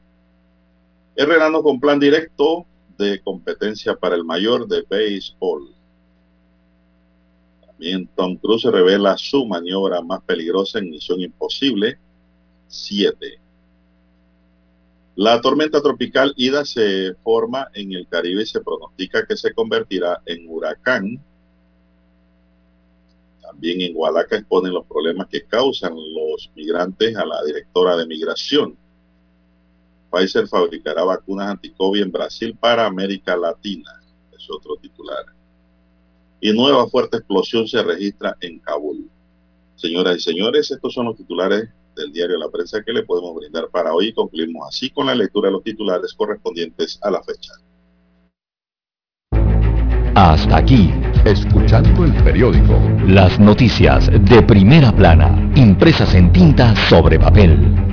Herrerano 1.15 1.61
con 1.61 1.79
plan 1.79 1.99
directo 1.99 2.65
de 2.97 3.21
competencia 3.21 3.95
para 3.95 4.15
el 4.15 4.25
mayor 4.25 4.67
de 4.67 4.83
béisbol. 4.89 5.75
También 7.83 8.09
Tom 8.15 8.37
Cruise 8.37 8.63
revela 8.63 9.17
su 9.17 9.45
maniobra 9.45 10.01
más 10.01 10.21
peligrosa 10.23 10.79
en 10.79 10.89
Misión 10.89 11.19
Imposible 11.19 11.99
7. 12.69 13.41
La 15.15 15.41
tormenta 15.41 15.81
tropical 15.81 16.33
Ida 16.37 16.63
se 16.63 17.13
forma 17.15 17.67
en 17.73 17.91
el 17.91 18.07
Caribe 18.07 18.43
y 18.43 18.45
se 18.45 18.61
pronostica 18.61 19.25
que 19.25 19.35
se 19.35 19.53
convertirá 19.53 20.21
en 20.25 20.47
huracán. 20.47 21.21
También 23.41 23.81
en 23.81 23.93
Guadaca 23.93 24.37
exponen 24.37 24.73
los 24.73 24.85
problemas 24.85 25.27
que 25.27 25.43
causan 25.43 25.93
los 25.93 26.49
migrantes 26.55 27.17
a 27.17 27.25
la 27.25 27.43
directora 27.43 27.97
de 27.97 28.07
migración. 28.07 28.77
Pfizer 30.09 30.47
fabricará 30.47 31.03
vacunas 31.03 31.49
anti-COVID 31.49 32.01
en 32.01 32.11
Brasil 32.13 32.57
para 32.57 32.85
América 32.85 33.35
Latina. 33.35 34.01
Es 34.31 34.49
otro 34.49 34.77
titular. 34.77 35.42
Y 36.45 36.51
nueva 36.51 36.89
fuerte 36.89 37.15
explosión 37.15 37.65
se 37.69 37.81
registra 37.81 38.35
en 38.41 38.59
Kabul. 38.59 39.09
Señoras 39.75 40.17
y 40.17 40.19
señores, 40.19 40.69
estos 40.69 40.93
son 40.93 41.05
los 41.05 41.15
titulares 41.15 41.69
del 41.95 42.11
diario 42.11 42.37
La 42.37 42.49
Prensa 42.49 42.83
que 42.83 42.91
le 42.91 43.03
podemos 43.03 43.33
brindar 43.35 43.69
para 43.69 43.93
hoy. 43.93 44.13
Concluimos 44.13 44.67
así 44.67 44.89
con 44.89 45.05
la 45.05 45.15
lectura 45.15 45.47
de 45.47 45.53
los 45.53 45.63
titulares 45.63 46.13
correspondientes 46.13 46.99
a 47.01 47.11
la 47.11 47.23
fecha. 47.23 47.53
Hasta 50.15 50.57
aquí, 50.57 50.91
escuchando 51.23 52.03
el 52.03 52.13
periódico. 52.25 52.77
Las 53.07 53.39
noticias 53.39 54.11
de 54.11 54.41
primera 54.41 54.93
plana, 54.93 55.49
impresas 55.55 56.13
en 56.13 56.33
tinta 56.33 56.75
sobre 56.89 57.19
papel. 57.19 57.92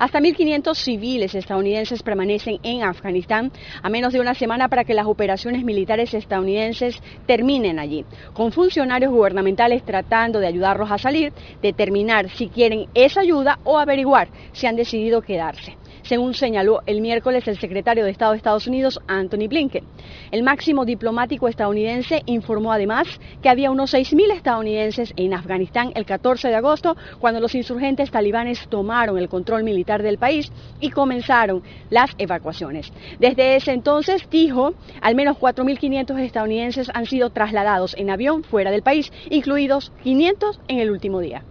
Hasta 0.00 0.18
1.500 0.18 0.74
civiles 0.76 1.34
estadounidenses 1.34 2.02
permanecen 2.02 2.58
en 2.62 2.82
Afganistán 2.82 3.52
a 3.82 3.90
menos 3.90 4.14
de 4.14 4.20
una 4.20 4.34
semana 4.34 4.66
para 4.68 4.82
que 4.82 4.94
las 4.94 5.04
operaciones 5.04 5.62
militares 5.62 6.14
estadounidenses 6.14 6.98
terminen 7.26 7.78
allí, 7.78 8.06
con 8.32 8.50
funcionarios 8.50 9.12
gubernamentales 9.12 9.84
tratando 9.84 10.40
de 10.40 10.46
ayudarlos 10.46 10.90
a 10.90 10.96
salir, 10.96 11.34
determinar 11.60 12.30
si 12.30 12.48
quieren 12.48 12.86
esa 12.94 13.20
ayuda 13.20 13.58
o 13.62 13.76
averiguar 13.76 14.30
si 14.52 14.66
han 14.66 14.76
decidido 14.76 15.20
quedarse 15.20 15.76
según 16.10 16.34
señaló 16.34 16.82
el 16.86 17.02
miércoles 17.02 17.46
el 17.46 17.60
secretario 17.60 18.04
de 18.04 18.10
Estado 18.10 18.32
de 18.32 18.38
Estados 18.38 18.66
Unidos, 18.66 19.00
Anthony 19.06 19.46
Blinken. 19.48 19.84
El 20.32 20.42
máximo 20.42 20.84
diplomático 20.84 21.46
estadounidense 21.46 22.22
informó 22.26 22.72
además 22.72 23.06
que 23.40 23.48
había 23.48 23.70
unos 23.70 23.94
6.000 23.94 24.32
estadounidenses 24.32 25.12
en 25.14 25.34
Afganistán 25.34 25.92
el 25.94 26.04
14 26.04 26.48
de 26.48 26.56
agosto, 26.56 26.96
cuando 27.20 27.38
los 27.38 27.54
insurgentes 27.54 28.10
talibanes 28.10 28.66
tomaron 28.68 29.18
el 29.18 29.28
control 29.28 29.62
militar 29.62 30.02
del 30.02 30.18
país 30.18 30.50
y 30.80 30.90
comenzaron 30.90 31.62
las 31.90 32.10
evacuaciones. 32.18 32.92
Desde 33.20 33.54
ese 33.54 33.70
entonces, 33.70 34.28
dijo, 34.28 34.74
al 35.00 35.14
menos 35.14 35.36
4.500 35.36 36.18
estadounidenses 36.18 36.90
han 36.92 37.06
sido 37.06 37.30
trasladados 37.30 37.94
en 37.96 38.10
avión 38.10 38.42
fuera 38.42 38.72
del 38.72 38.82
país, 38.82 39.12
incluidos 39.30 39.92
500 40.02 40.58
en 40.66 40.80
el 40.80 40.90
último 40.90 41.20
día. 41.20 41.44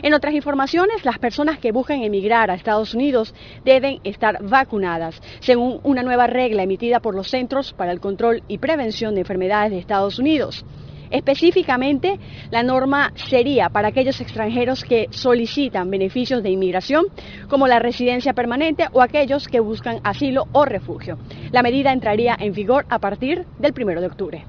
En 0.00 0.14
otras 0.14 0.34
informaciones, 0.34 1.04
las 1.04 1.18
personas 1.18 1.58
que 1.58 1.72
buscan 1.72 2.02
emigrar 2.02 2.50
a 2.50 2.54
Estados 2.54 2.94
Unidos 2.94 3.34
deben 3.64 4.00
estar 4.04 4.42
vacunadas, 4.42 5.20
según 5.40 5.80
una 5.82 6.02
nueva 6.02 6.26
regla 6.26 6.62
emitida 6.62 7.00
por 7.00 7.14
los 7.14 7.28
Centros 7.28 7.72
para 7.72 7.92
el 7.92 8.00
Control 8.00 8.42
y 8.48 8.58
Prevención 8.58 9.14
de 9.14 9.20
Enfermedades 9.20 9.72
de 9.72 9.78
Estados 9.78 10.18
Unidos. 10.18 10.64
Específicamente, 11.12 12.18
la 12.50 12.62
norma 12.62 13.12
sería 13.14 13.68
para 13.68 13.88
aquellos 13.88 14.18
extranjeros 14.22 14.82
que 14.82 15.08
solicitan 15.10 15.90
beneficios 15.90 16.42
de 16.42 16.50
inmigración, 16.50 17.04
como 17.48 17.68
la 17.68 17.78
residencia 17.78 18.32
permanente 18.32 18.86
o 18.92 19.02
aquellos 19.02 19.46
que 19.46 19.60
buscan 19.60 20.00
asilo 20.04 20.46
o 20.52 20.64
refugio. 20.64 21.18
La 21.50 21.62
medida 21.62 21.92
entraría 21.92 22.34
en 22.40 22.54
vigor 22.54 22.86
a 22.88 22.98
partir 22.98 23.44
del 23.58 23.74
1 23.76 24.00
de 24.00 24.06
octubre. 24.06 24.44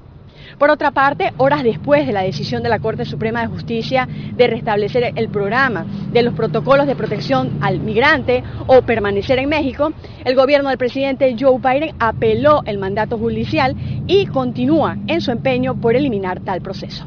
Por 0.58 0.70
otra 0.70 0.92
parte, 0.92 1.32
horas 1.36 1.62
después 1.62 2.06
de 2.06 2.12
la 2.12 2.22
decisión 2.22 2.62
de 2.62 2.68
la 2.68 2.78
Corte 2.78 3.04
Suprema 3.04 3.40
de 3.40 3.48
Justicia 3.48 4.08
de 4.36 4.46
restablecer 4.46 5.12
el 5.16 5.28
programa 5.28 5.84
de 6.12 6.22
los 6.22 6.34
protocolos 6.34 6.86
de 6.86 6.96
protección 6.96 7.58
al 7.60 7.80
migrante 7.80 8.42
o 8.66 8.82
permanecer 8.82 9.38
en 9.38 9.48
México, 9.48 9.92
el 10.24 10.34
gobierno 10.34 10.68
del 10.68 10.78
presidente 10.78 11.34
Joe 11.38 11.58
Biden 11.58 11.94
apeló 11.98 12.62
el 12.66 12.78
mandato 12.78 13.18
judicial 13.18 13.74
y 14.06 14.26
continúa 14.26 14.96
en 15.06 15.20
su 15.20 15.30
empeño 15.32 15.80
por 15.80 15.96
eliminar 15.96 16.40
tal 16.40 16.60
proceso. 16.60 17.06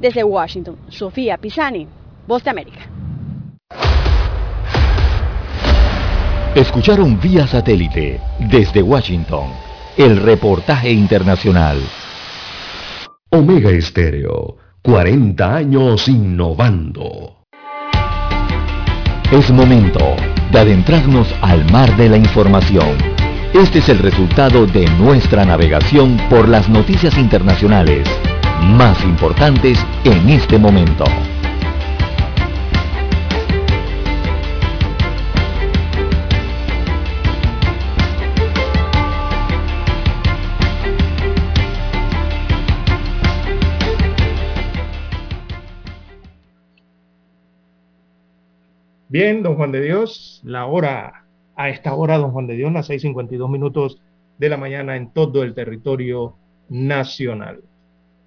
Desde 0.00 0.24
Washington, 0.24 0.76
Sofía 0.88 1.38
Pisani, 1.38 1.86
Voz 2.26 2.42
de 2.44 2.50
América. 2.50 2.80
Escucharon 6.54 7.20
vía 7.20 7.46
satélite 7.46 8.18
desde 8.38 8.82
Washington 8.82 9.50
el 9.96 10.16
reportaje 10.16 10.90
internacional. 10.90 11.78
Omega 13.36 13.68
Estéreo, 13.68 14.56
40 14.80 15.56
años 15.56 16.08
innovando. 16.08 17.44
Es 19.30 19.50
momento 19.50 20.16
de 20.50 20.58
adentrarnos 20.58 21.28
al 21.42 21.70
mar 21.70 21.94
de 21.98 22.08
la 22.08 22.16
información. 22.16 22.96
Este 23.52 23.80
es 23.80 23.90
el 23.90 23.98
resultado 23.98 24.66
de 24.66 24.88
nuestra 24.98 25.44
navegación 25.44 26.16
por 26.30 26.48
las 26.48 26.70
noticias 26.70 27.18
internacionales 27.18 28.08
más 28.62 29.04
importantes 29.04 29.78
en 30.04 30.30
este 30.30 30.56
momento. 30.56 31.04
Bien, 49.08 49.44
don 49.44 49.54
Juan 49.54 49.70
de 49.70 49.80
Dios, 49.82 50.40
la 50.44 50.66
hora, 50.66 51.26
a 51.54 51.68
esta 51.68 51.94
hora, 51.94 52.18
don 52.18 52.32
Juan 52.32 52.48
de 52.48 52.54
Dios, 52.54 52.72
las 52.72 52.90
6.52 52.90 53.48
minutos 53.48 54.00
de 54.36 54.48
la 54.48 54.56
mañana 54.56 54.96
en 54.96 55.12
todo 55.12 55.44
el 55.44 55.54
territorio 55.54 56.34
nacional. 56.68 57.60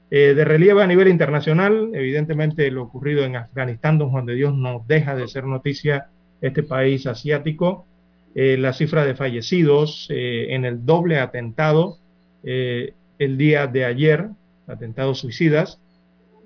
Eh, 0.10 0.34
de 0.34 0.46
relieve 0.46 0.82
a 0.82 0.88
nivel 0.88 1.10
internacional, 1.10 1.92
evidentemente 1.94 2.72
lo 2.72 2.84
ocurrido 2.84 3.26
en 3.26 3.36
Afganistán, 3.36 3.98
don 3.98 4.10
Juan 4.10 4.26
de 4.26 4.36
Dios, 4.36 4.56
no 4.56 4.86
deja 4.88 5.18
de 5.18 5.28
ser 5.28 5.44
noticia 5.44 6.08
este 6.40 6.64
país 6.64 7.06
asiático. 7.08 7.86
Eh, 8.34 8.56
la 8.58 8.72
cifra 8.72 9.04
de 9.04 9.16
fallecidos 9.16 10.08
eh, 10.10 10.48
en 10.52 10.64
el 10.64 10.86
doble 10.86 11.20
atentado 11.20 11.98
el 12.42 13.38
día 13.38 13.68
de 13.68 13.84
ayer, 13.84 14.30
atentados 14.66 15.20
suicidas 15.20 15.82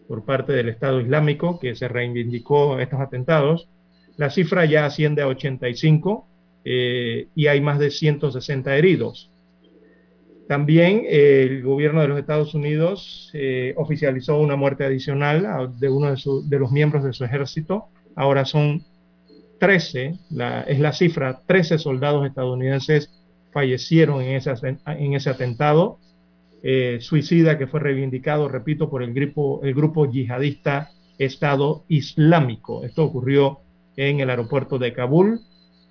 por 0.07 0.25
parte 0.25 0.53
del 0.53 0.69
Estado 0.69 0.99
Islámico, 0.99 1.59
que 1.59 1.75
se 1.75 1.87
reivindicó 1.87 2.79
estos 2.79 2.99
atentados. 2.99 3.69
La 4.17 4.29
cifra 4.29 4.65
ya 4.65 4.85
asciende 4.85 5.21
a 5.21 5.27
85 5.27 6.27
y 6.65 7.47
hay 7.47 7.61
más 7.61 7.77
de 7.77 7.91
160 7.91 8.77
heridos. 8.77 9.29
También 10.47 11.03
eh, 11.05 11.47
el 11.49 11.63
gobierno 11.63 12.01
de 12.01 12.07
los 12.09 12.19
Estados 12.19 12.53
Unidos 12.53 13.29
eh, 13.33 13.73
oficializó 13.77 14.39
una 14.39 14.55
muerte 14.55 14.83
adicional 14.83 15.71
de 15.79 15.89
uno 15.89 16.13
de, 16.13 16.59
los 16.59 16.71
miembros 16.71 17.03
de 17.03 17.13
su 17.13 17.23
ejército. 17.23 17.85
Ahora 18.15 18.45
son 18.45 18.83
13, 19.59 20.19
es 20.67 20.79
la 20.79 20.93
cifra, 20.93 21.41
13 21.45 21.77
soldados 21.77 22.27
estadounidenses 22.27 23.09
fallecieron 23.51 24.21
en 24.21 24.35
ese, 24.35 24.51
en 24.85 25.13
ese 25.13 25.29
atentado 25.29 25.99
eh, 26.61 26.97
suicida 26.99 27.57
que 27.57 27.67
fue 27.67 27.79
reivindicado, 27.79 28.49
repito, 28.49 28.89
por 28.89 29.03
el 29.03 29.17
el 29.17 29.73
grupo 29.73 30.11
yihadista 30.11 30.91
Estado 31.17 31.83
Islámico. 31.87 32.83
Esto 32.83 33.05
ocurrió 33.05 33.59
en 33.95 34.19
el 34.19 34.29
aeropuerto 34.29 34.77
de 34.77 34.93
Kabul, 34.93 35.41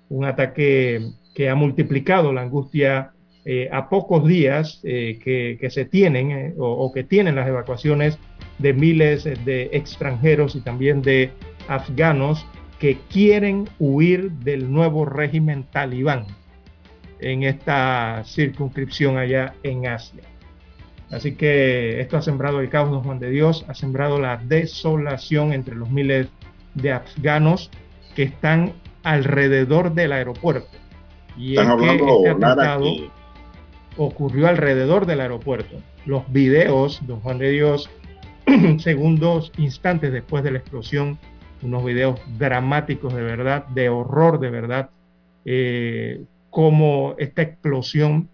un 0.09 0.25
ataque 0.25 1.11
que 1.33 1.49
ha 1.49 1.55
multiplicado 1.55 2.31
la 2.33 2.41
angustia 2.41 3.11
eh, 3.45 3.69
a 3.71 3.89
pocos 3.89 4.25
días 4.25 4.79
eh, 4.83 5.19
que, 5.21 5.69
se 5.69 5.85
tienen 5.85 6.31
eh, 6.31 6.53
o, 6.57 6.91
que 6.93 7.03
tienen 7.03 7.35
las 7.35 7.47
evacuaciones 7.47 8.17
de 8.59 8.73
miles 8.73 9.23
de 9.23 9.69
extranjeros 9.73 10.55
y 10.55 10.61
también 10.61 11.01
de 11.01 11.31
afganos 11.67 12.45
que 12.79 12.97
quieren 13.09 13.67
huir 13.79 14.31
del 14.31 14.71
nuevo 14.71 15.05
régimen 15.05 15.63
talibán 15.63 16.27
en 17.19 17.43
esta 17.43 18.23
circunscripción 18.25 19.17
allá 19.17 19.55
en 19.63 19.87
Asia. 19.87 20.23
Así 21.09 21.35
que 21.35 21.99
esto 21.99 22.17
ha 22.17 22.21
sembrado 22.21 22.59
el 22.59 22.69
caos, 22.69 22.91
don 22.91 23.03
Juan 23.03 23.19
de 23.19 23.29
Dios, 23.29 23.65
ha 23.67 23.73
sembrado 23.73 24.19
la 24.19 24.37
desolación 24.37 25.53
entre 25.53 25.75
los 25.75 25.89
miles 25.89 26.27
de 26.75 26.91
afganos 26.91 27.69
que 28.15 28.23
están 28.23 28.73
alrededor 29.03 29.93
del 29.93 30.11
aeropuerto. 30.11 30.69
Y 31.37 31.51
están 31.51 31.71
hablando, 31.71 32.25
este 32.25 33.09
ocurrió 33.97 34.47
alrededor 34.47 35.05
del 35.05 35.21
aeropuerto. 35.21 35.77
Los 36.05 36.31
videos, 36.31 36.99
don 37.05 37.19
Juan 37.21 37.37
de 37.37 37.51
Dios, 37.51 37.89
segundos, 38.79 39.51
instantes 39.57 40.11
después 40.11 40.43
de 40.43 40.51
la 40.51 40.59
explosión, 40.59 41.17
unos 41.61 41.83
videos 41.85 42.19
dramáticos 42.37 43.13
de 43.13 43.21
verdad, 43.21 43.65
de 43.67 43.89
horror 43.89 44.39
de 44.39 44.49
verdad, 44.49 44.89
eh, 45.45 46.23
como 46.49 47.15
esta 47.17 47.41
explosión 47.41 48.29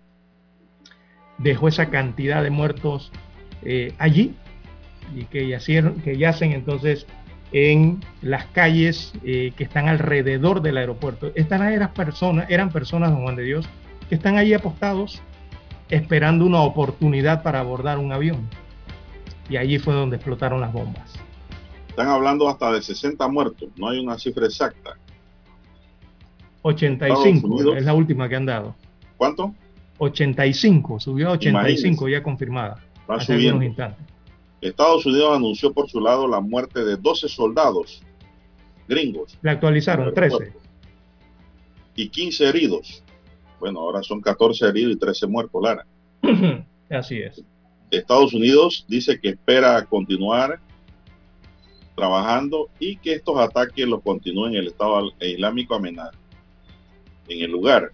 dejó 1.38 1.68
esa 1.68 1.90
cantidad 1.90 2.44
de 2.44 2.50
muertos 2.50 3.12
eh, 3.62 3.94
allí 3.98 4.36
y 5.16 5.24
que, 5.26 5.48
yacieron, 5.48 6.02
que 6.02 6.18
yacen 6.18 6.52
entonces 6.52 7.06
en 7.52 8.04
las 8.22 8.46
calles 8.46 9.14
eh, 9.24 9.52
que 9.56 9.64
están 9.64 9.88
alrededor 9.88 10.62
del 10.62 10.78
aeropuerto. 10.78 11.32
Estas 11.36 11.62
eran 11.62 11.94
personas, 11.94 12.50
eran 12.50 12.72
personas, 12.72 13.12
don 13.12 13.24
Juan 13.24 13.36
de 13.36 13.44
Dios, 13.44 13.68
que 14.08 14.16
están 14.16 14.38
allí 14.38 14.54
apostados 14.54 15.22
esperando 15.90 16.46
una 16.46 16.62
oportunidad 16.62 17.42
para 17.42 17.60
abordar 17.60 17.98
un 17.98 18.12
avión. 18.12 18.48
Y 19.50 19.58
allí 19.58 19.80
fue 19.80 19.94
donde 19.94 20.18
explotaron 20.18 20.62
las 20.62 20.72
bombas. 20.72 21.14
Están 21.88 22.08
hablando 22.08 22.48
hasta 22.48 22.72
de 22.72 22.82
60 22.82 23.28
muertos, 23.28 23.70
no 23.76 23.90
hay 23.90 24.00
una 24.00 24.18
cifra 24.18 24.46
exacta. 24.46 24.96
85 26.62 27.76
es 27.76 27.84
la 27.84 27.94
última 27.94 28.30
que 28.30 28.36
han 28.36 28.46
dado. 28.46 28.76
¿Cuánto? 29.18 29.54
85, 29.98 31.00
subió 31.00 31.30
a 31.30 31.32
85 31.32 32.08
ya 32.10 32.24
confirmada. 32.24 32.78
hace 33.08 33.50
unos 33.50 33.64
instantes. 33.64 34.06
Estados 34.61 35.06
Unidos 35.06 35.36
anunció 35.36 35.73
por 35.73 35.90
su 35.90 35.99
lado 35.99 36.27
la 36.27 36.41
muerte 36.41 36.84
de 36.84 36.98
12 36.98 37.30
soldados 37.30 38.02
gringos. 38.88 39.38
Le 39.41 39.52
actualizaron, 39.52 40.14
13. 40.14 40.53
Y 41.95 42.10
15 42.10 42.49
heridos. 42.49 43.03
Bueno, 43.60 43.80
ahora 43.80 44.03
son 44.03 44.22
14 44.22 44.65
heridos 44.68 44.94
y 44.94 44.99
13 44.99 45.27
muertos, 45.27 45.61
Lara. 45.61 45.86
Así 46.90 47.19
es. 47.19 47.44
Estados 47.91 48.34
Unidos 48.34 48.86
dice 48.88 49.19
que 49.19 49.30
espera 49.30 49.84
continuar 49.86 50.60
trabajando 51.95 52.69
y 52.80 52.98
que 52.98 53.14
estos 53.14 53.38
ataques 53.40 53.88
los 53.88 54.02
continúen 54.02 54.56
el 54.56 54.68
Estado 54.68 55.11
Islámico 55.19 55.76
amenaza. 55.76 56.18
En 57.27 57.41
el 57.41 57.52
lugar, 57.52 57.91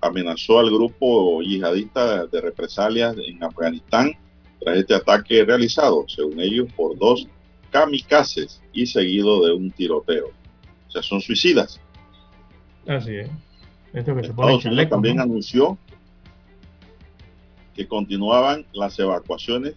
amenazó 0.00 0.58
al 0.58 0.70
grupo 0.70 1.42
yihadista 1.42 2.26
de 2.26 2.40
represalias 2.40 3.16
en 3.18 3.42
Afganistán 3.42 4.12
tras 4.60 4.78
este 4.78 4.94
ataque 4.94 5.44
realizado, 5.44 6.04
según 6.08 6.40
ellos, 6.40 6.68
por 6.76 6.98
dos 6.98 7.26
kamikazes 7.70 8.62
y 8.72 8.86
seguido 8.86 9.44
de 9.44 9.52
un 9.52 9.70
tiroteo. 9.70 10.28
O 10.88 10.90
sea, 10.90 11.02
son 11.02 11.20
suicidas. 11.20 11.80
Así 12.86 13.16
es. 13.16 13.30
Estados 13.92 14.64
Unidos 14.64 14.88
también 14.88 15.20
anunció 15.20 15.78
que 17.74 17.86
continuaban 17.86 18.66
las 18.72 18.98
evacuaciones 18.98 19.74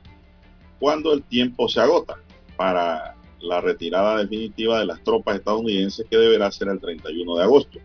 cuando 0.80 1.14
el 1.14 1.24
tiempo 1.24 1.70
se 1.70 1.80
agota 1.80 2.18
para 2.58 3.16
la 3.40 3.62
retirada 3.62 4.18
definitiva 4.18 4.80
de 4.80 4.86
las 4.86 5.04
tropas 5.04 5.38
estadounidenses 5.38 6.06
que 6.10 6.18
deberá 6.18 6.52
ser 6.52 6.70
el 6.70 6.80
31 6.80 7.38
de 7.38 7.44
agosto. 7.44 7.80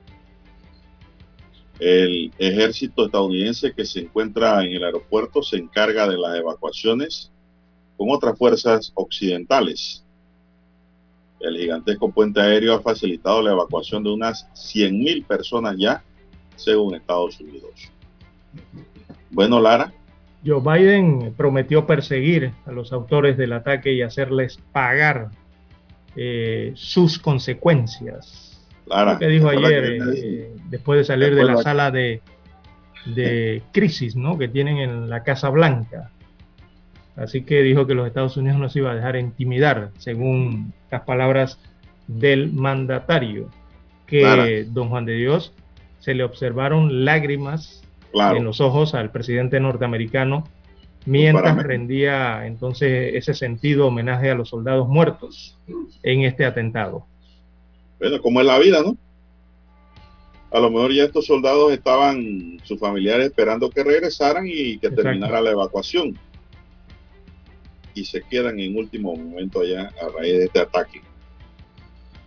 El 1.78 2.32
ejército 2.38 3.06
estadounidense 3.06 3.72
que 3.72 3.84
se 3.84 4.00
encuentra 4.00 4.64
en 4.64 4.72
el 4.72 4.84
aeropuerto 4.84 5.42
se 5.42 5.56
encarga 5.56 6.08
de 6.08 6.16
las 6.16 6.36
evacuaciones 6.38 7.30
con 7.96 8.10
otras 8.10 8.38
fuerzas 8.38 8.92
occidentales. 8.94 10.02
El 11.40 11.58
gigantesco 11.58 12.10
puente 12.10 12.40
aéreo 12.40 12.74
ha 12.74 12.80
facilitado 12.80 13.42
la 13.42 13.52
evacuación 13.52 14.02
de 14.02 14.10
unas 14.10 14.48
100.000 14.54 15.26
personas 15.26 15.76
ya 15.78 16.02
según 16.56 16.94
Estados 16.94 17.38
Unidos. 17.40 17.90
Bueno, 19.30 19.60
Lara. 19.60 19.92
Joe 20.44 20.60
Biden 20.60 21.34
prometió 21.36 21.86
perseguir 21.86 22.52
a 22.64 22.72
los 22.72 22.92
autores 22.92 23.36
del 23.36 23.52
ataque 23.52 23.92
y 23.92 24.02
hacerles 24.02 24.58
pagar 24.72 25.30
eh, 26.14 26.72
sus 26.74 27.18
consecuencias. 27.18 28.45
Lara, 28.86 29.14
Lo 29.14 29.18
que 29.18 29.28
dijo 29.28 29.48
ayer, 29.48 29.98
eh, 30.14 30.50
después 30.68 30.98
de 30.98 31.04
salir 31.04 31.34
de 31.34 31.44
la 31.44 31.56
sala 31.58 31.90
de, 31.90 32.22
de 33.06 33.62
crisis 33.72 34.16
¿no? 34.16 34.38
que 34.38 34.48
tienen 34.48 34.78
en 34.78 35.08
la 35.08 35.22
Casa 35.22 35.48
Blanca. 35.48 36.10
Así 37.16 37.42
que 37.42 37.62
dijo 37.62 37.86
que 37.86 37.94
los 37.94 38.06
Estados 38.06 38.36
Unidos 38.36 38.58
no 38.58 38.68
se 38.68 38.80
iba 38.80 38.92
a 38.92 38.94
dejar 38.94 39.16
intimidar, 39.16 39.90
según 39.98 40.72
las 40.90 41.02
palabras 41.02 41.58
del 42.06 42.52
mandatario, 42.52 43.50
que 44.06 44.66
don 44.68 44.90
Juan 44.90 45.06
de 45.06 45.14
Dios 45.14 45.52
se 45.98 46.14
le 46.14 46.22
observaron 46.22 47.04
lágrimas 47.04 47.82
en 48.12 48.44
los 48.44 48.60
ojos 48.60 48.94
al 48.94 49.10
presidente 49.10 49.58
norteamericano 49.60 50.44
mientras 51.06 51.56
rendía 51.62 52.46
entonces 52.46 53.14
ese 53.14 53.32
sentido 53.32 53.86
homenaje 53.86 54.30
a 54.30 54.34
los 54.34 54.50
soldados 54.50 54.88
muertos 54.88 55.58
en 56.02 56.22
este 56.22 56.44
atentado. 56.44 57.06
Bueno, 57.98 58.20
como 58.20 58.40
es 58.40 58.46
la 58.46 58.58
vida, 58.58 58.82
¿no? 58.82 58.96
A 60.50 60.60
lo 60.60 60.70
mejor 60.70 60.92
ya 60.92 61.04
estos 61.04 61.26
soldados 61.26 61.72
estaban, 61.72 62.60
sus 62.62 62.78
familiares 62.78 63.26
esperando 63.26 63.68
que 63.68 63.82
regresaran 63.82 64.46
y 64.46 64.78
que 64.78 64.90
terminara 64.90 65.40
la 65.40 65.50
evacuación. 65.50 66.18
Y 67.94 68.04
se 68.04 68.22
quedan 68.22 68.60
en 68.60 68.76
último 68.76 69.16
momento 69.16 69.60
allá 69.60 69.92
a 70.00 70.08
raíz 70.08 70.38
de 70.38 70.44
este 70.44 70.60
ataque. 70.60 71.02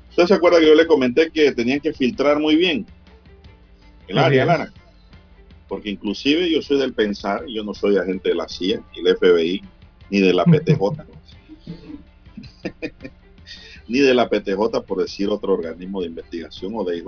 ¿Usted 0.09 0.25
se 0.25 0.33
acuerda 0.33 0.59
que 0.59 0.67
yo 0.67 0.75
le 0.75 0.87
comenté 0.87 1.31
que 1.31 1.51
tenían 1.51 1.79
que 1.79 1.93
filtrar 1.93 2.39
muy 2.39 2.55
bien? 2.55 2.85
el 4.09 4.17
área, 4.17 4.45
Lara. 4.45 4.73
Porque 5.67 5.89
inclusive 5.89 6.51
yo 6.51 6.61
soy 6.61 6.79
del 6.79 6.93
pensar, 6.93 7.45
yo 7.47 7.63
no 7.63 7.73
soy 7.73 7.97
agente 7.97 8.29
de 8.29 8.35
la 8.35 8.49
CIA 8.49 8.81
y 8.95 9.07
el 9.07 9.15
FBI, 9.15 9.61
ni 10.09 10.19
de 10.19 10.33
la 10.33 10.43
PTJ. 10.43 10.79
ni 13.89 13.99
de 13.99 14.13
la 14.13 14.29
PTJ, 14.29 14.83
por 14.87 14.99
decir 14.99 15.29
otro 15.29 15.53
organismo 15.53 16.01
de 16.01 16.07
investigación 16.07 16.73
o 16.75 16.83
de 16.83 16.97
IJ. 16.97 17.05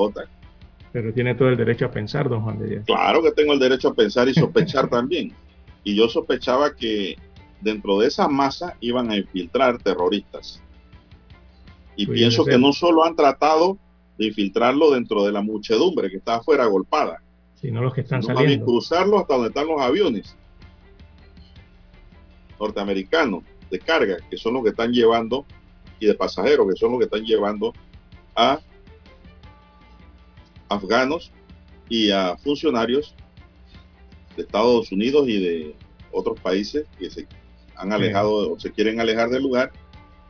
Pero 0.92 1.14
tiene 1.14 1.36
todo 1.36 1.50
el 1.50 1.56
derecho 1.56 1.86
a 1.86 1.92
pensar, 1.92 2.28
don 2.28 2.42
Juan 2.42 2.60
de 2.60 2.68
Dios. 2.68 2.84
Claro 2.86 3.22
que 3.24 3.32
tengo 3.32 3.54
el 3.54 3.60
derecho 3.60 3.90
a 3.90 3.94
pensar 3.94 4.28
y 4.28 4.34
sospechar 4.34 4.90
también. 4.90 5.32
Y 5.84 5.96
yo 5.96 6.10
sospechaba 6.10 6.76
que 6.76 7.18
dentro 7.62 8.00
de 8.00 8.08
esa 8.08 8.28
masa 8.28 8.76
iban 8.82 9.10
a 9.12 9.16
infiltrar 9.16 9.78
terroristas. 9.82 10.62
Y 11.96 12.08
pienso 12.08 12.44
que 12.44 12.58
no 12.58 12.74
solo 12.74 13.06
han 13.06 13.16
tratado 13.16 13.78
de 14.18 14.28
infiltrarlo 14.28 14.92
dentro 14.92 15.24
de 15.24 15.32
la 15.32 15.42
muchedumbre 15.42 16.10
que 16.10 16.18
está 16.18 16.36
afuera 16.36 16.66
golpada, 16.66 17.22
sino 17.56 17.82
los 17.82 17.94
que 17.94 18.02
están 18.02 18.24
sino 18.24 18.36
saliendo. 18.36 18.66
cruzarlo 18.66 19.20
hasta 19.20 19.36
donde 19.36 19.50
están 19.50 19.68
los 19.68 19.80
aviones 19.80 20.36
norteamericanos 22.60 23.44
de 23.70 23.80
carga, 23.80 24.18
que 24.30 24.38
son 24.38 24.54
los 24.56 24.64
que 24.64 24.70
están 24.70 24.92
llevando, 24.92 25.46
y 26.02 26.08
de 26.08 26.16
pasajeros, 26.16 26.68
que 26.68 26.78
son 26.78 26.92
los 26.92 27.00
que 27.00 27.06
están 27.06 27.24
llevando 27.24 27.74
a 28.36 28.60
afganos 30.68 31.32
y 31.88 32.10
a 32.10 32.36
funcionarios 32.38 33.16
de 34.36 34.44
Estados 34.44 34.92
Unidos 34.92 35.30
y 35.30 35.40
de 35.40 35.76
otros 36.12 36.40
países 36.40 36.88
que 36.98 37.10
se 37.10 37.28
han 37.76 37.94
alejado 37.94 38.54
o 38.54 38.60
se 38.60 38.72
quieren 38.72 39.00
alejar 39.00 39.30
del 39.30 39.44
lugar 39.44 39.72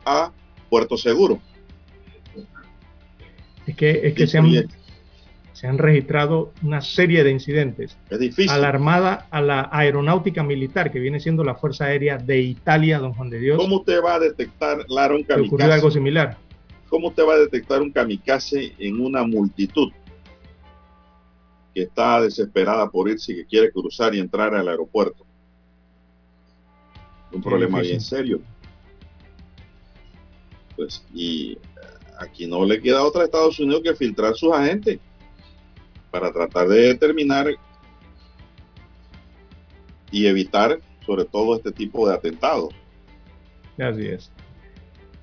a 0.06 0.34
Puerto 0.70 0.98
Seguro. 0.98 1.40
Es 3.66 3.76
que, 3.76 4.02
es 4.04 4.14
que 4.14 4.28
se, 4.28 4.40
han, 4.40 4.52
se 5.62 5.68
han 5.68 5.78
registrado 5.78 6.54
una 6.64 6.82
serie 6.82 7.24
de 7.24 7.30
incidentes. 7.30 7.96
Es 8.10 8.18
difícil. 8.18 8.50
A 8.50 8.58
la 8.58 8.70
Armada, 8.70 9.28
a 9.30 9.44
la 9.44 9.70
Aeronáutica 9.72 10.42
Militar, 10.42 10.92
que 10.92 10.98
viene 10.98 11.20
siendo 11.20 11.44
la 11.44 11.54
Fuerza 11.54 11.86
Aérea 11.86 12.18
de 12.18 12.42
Italia, 12.42 12.98
don 12.98 13.14
Juan 13.14 13.30
de 13.30 13.38
Dios. 13.38 13.58
¿Cómo 13.60 13.76
usted 13.76 14.02
va 14.04 14.16
a 14.16 14.20
detectar, 14.20 14.84
Lara, 14.90 15.14
un 15.14 15.22
kamikaze? 15.22 15.48
ocurrió 15.48 15.72
algo 15.72 15.92
similar. 15.92 16.36
¿Cómo 16.90 17.10
usted 17.10 17.24
va 17.28 17.36
a 17.36 17.38
detectar 17.38 17.80
un 17.80 17.92
kamikaze 17.92 18.74
en 18.80 19.00
una 19.00 19.22
multitud 19.22 19.92
que 21.76 21.84
está 21.84 22.22
desesperada 22.22 22.90
por 22.90 23.08
irse 23.08 23.32
y 23.32 23.36
que 23.36 23.46
quiere 23.46 23.72
cruzar 23.72 24.16
y 24.16 24.20
entrar 24.20 24.56
al 24.56 24.68
aeropuerto? 24.68 25.28
Un 27.32 27.44
problema 27.44 27.82
bien 27.82 28.02
serio. 28.02 28.42
Pues, 30.76 31.06
y 31.14 31.56
aquí 32.18 32.48
no 32.48 32.66
le 32.66 32.82
queda 32.82 33.04
otra 33.04 33.22
a 33.22 33.26
Estados 33.26 33.60
Unidos 33.60 33.84
que 33.84 33.94
filtrar 33.94 34.34
sus 34.34 34.52
agentes 34.54 34.98
para 36.12 36.32
tratar 36.32 36.68
de 36.68 36.90
determinar 36.90 37.48
y 40.12 40.28
evitar 40.28 40.80
sobre 41.06 41.26
todo 41.26 41.56
este 41.56 41.72
tipo 41.72 42.08
de 42.08 42.16
atentados. 42.16 42.74
Así 43.80 44.08
es. 44.08 44.32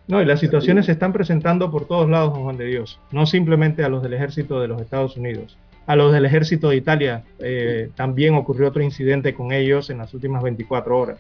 No, 0.09 0.23
y 0.23 0.25
las 0.25 0.41
situaciones 0.41 0.87
se 0.87 0.93
están 0.93 1.13
presentando 1.13 1.71
por 1.71 1.87
todos 1.87 2.09
lados, 2.09 2.37
Juan 2.37 2.57
de 2.57 2.65
Dios, 2.65 2.99
no 3.13 3.27
simplemente 3.27 3.85
a 3.85 3.91
los 3.91 4.03
del 4.03 4.15
ejército 4.15 4.59
de 4.59 4.69
los 4.69 4.81
Estados 4.81 5.19
Unidos. 5.19 5.59
A 5.87 5.97
los 5.97 6.13
del 6.13 6.25
ejército 6.25 6.71
de 6.71 6.77
Italia 6.77 7.25
eh, 7.39 7.91
también 7.95 8.35
ocurrió 8.35 8.69
otro 8.69 8.83
incidente 8.83 9.35
con 9.35 9.53
ellos 9.53 9.91
en 9.91 9.99
las 9.99 10.13
últimas 10.15 10.43
24 10.43 10.99
horas. 10.99 11.19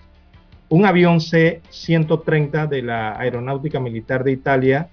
Un 0.71 0.87
avión 0.87 1.21
C-130 1.21 2.69
de 2.69 2.83
la 2.83 3.19
Aeronáutica 3.19 3.79
Militar 3.81 4.25
de 4.25 4.33
Italia 4.33 4.89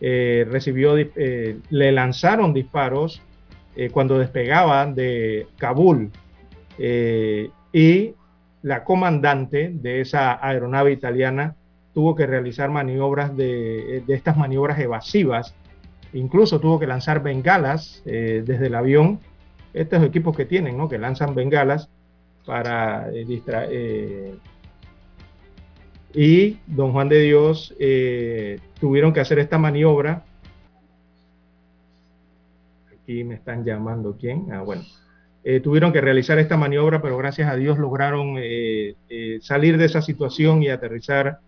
eh, 0.00 0.46
recibió, 0.50 0.96
eh, 0.98 1.58
le 1.70 1.92
lanzaron 1.92 2.52
disparos 2.52 3.22
eh, 3.76 3.90
cuando 3.90 4.18
despegaba 4.18 4.86
de 4.86 5.46
Kabul 5.56 6.10
eh, 6.78 7.50
y 7.72 8.14
la 8.62 8.84
comandante 8.84 9.70
de 9.72 10.00
esa 10.00 10.44
aeronave 10.46 10.92
italiana 10.92 11.54
tuvo 11.92 12.14
que 12.14 12.26
realizar 12.26 12.70
maniobras 12.70 13.36
de, 13.36 14.02
de 14.06 14.14
estas 14.14 14.36
maniobras 14.36 14.78
evasivas, 14.78 15.54
incluso 16.12 16.60
tuvo 16.60 16.78
que 16.78 16.86
lanzar 16.86 17.22
bengalas 17.22 18.02
eh, 18.06 18.42
desde 18.44 18.66
el 18.66 18.74
avión, 18.74 19.20
estos 19.72 20.02
equipos 20.02 20.36
que 20.36 20.44
tienen, 20.44 20.76
¿no? 20.76 20.88
que 20.88 20.98
lanzan 20.98 21.34
bengalas 21.34 21.88
para 22.44 23.08
distraer 23.10 24.34
y 26.14 26.58
don 26.68 26.92
Juan 26.92 27.08
de 27.08 27.20
Dios 27.20 27.74
eh, 27.78 28.60
tuvieron 28.78 29.12
que 29.12 29.20
hacer 29.20 29.40
esta 29.40 29.58
maniobra. 29.58 30.24
Aquí 33.04 33.22
me 33.22 33.34
están 33.34 33.66
llamando 33.66 34.16
quién. 34.18 34.50
Ah, 34.50 34.62
bueno. 34.62 34.82
Eh, 35.44 35.60
tuvieron 35.60 35.92
que 35.92 36.00
realizar 36.00 36.38
esta 36.38 36.56
maniobra, 36.56 37.02
pero 37.02 37.18
gracias 37.18 37.50
a 37.50 37.54
Dios 37.54 37.78
lograron 37.78 38.36
eh, 38.38 38.94
eh 39.10 39.38
salir 39.42 39.76
de 39.76 39.84
esa 39.84 40.00
situación 40.00 40.62
y 40.62 40.70
aterrizar 40.70 41.38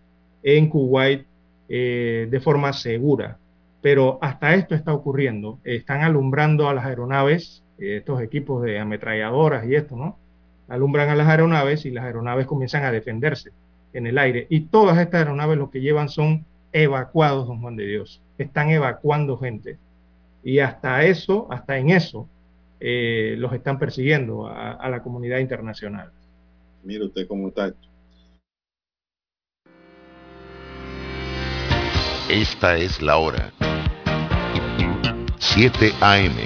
en 0.43 0.69
Kuwait 0.69 1.25
eh, 1.71 2.29
de 2.31 2.41
forma 2.41 2.75
segura. 2.75 3.39
Pero 3.81 4.19
hasta 4.21 4.55
esto 4.55 4.75
está 4.75 4.93
ocurriendo. 4.93 5.59
Están 5.65 6.03
alumbrando 6.03 6.69
a 6.69 6.75
las 6.75 6.85
aeronaves, 6.85 7.63
estos 7.79 8.21
equipos 8.21 8.63
de 8.63 8.79
ametralladoras 8.79 9.67
y 9.67 9.77
esto, 9.77 9.97
¿no? 9.97 10.19
Alumbran 10.69 11.09
a 11.09 11.15
las 11.15 11.29
aeronaves 11.29 11.87
y 11.87 11.91
las 11.91 12.05
aeronaves 12.05 12.47
comienzan 12.47 12.85
a 12.85 12.93
defenderse 12.93 13.51
en 13.95 14.07
el 14.07 14.19
aire. 14.19 14.47
Y 14.51 14.61
todas 14.67 14.99
estas 14.99 15.21
aeronaves 15.21 15.57
lo 15.57 15.71
que 15.71 15.81
llevan 15.81 16.11
son 16.11 16.45
evacuados, 16.75 17.49
don 17.49 17.63
Juan 17.63 17.77
de 17.77 17.87
Dios. 17.87 18.21
Están 18.37 18.69
evacuando 18.69 19.39
gente. 19.39 19.79
Y 20.47 20.61
hasta 20.61 21.03
eso, 21.03 21.49
hasta 21.51 21.77
en 21.77 21.91
eso, 21.91 22.29
eh, 22.79 23.35
los 23.37 23.53
están 23.53 23.81
persiguiendo 23.81 24.47
a, 24.47 24.75
a, 24.75 24.89
la 24.89 25.03
comunidad 25.03 25.41
internacional. 25.41 26.13
Mire 26.85 27.07
usted 27.07 27.27
cómo 27.27 27.49
está. 27.49 27.75
Esta 32.31 32.77
es 32.77 33.03
la 33.03 33.17
hora. 33.17 33.51
7 35.39 35.91
AM. 36.01 36.37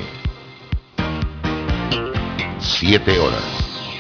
7 2.59 3.19
horas. 3.19 3.99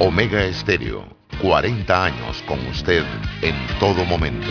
Omega 0.00 0.44
Estéreo 0.44 1.04
40 1.40 2.04
años 2.04 2.42
con 2.48 2.58
usted 2.66 3.04
en 3.40 3.54
todo 3.78 4.04
momento. 4.04 4.50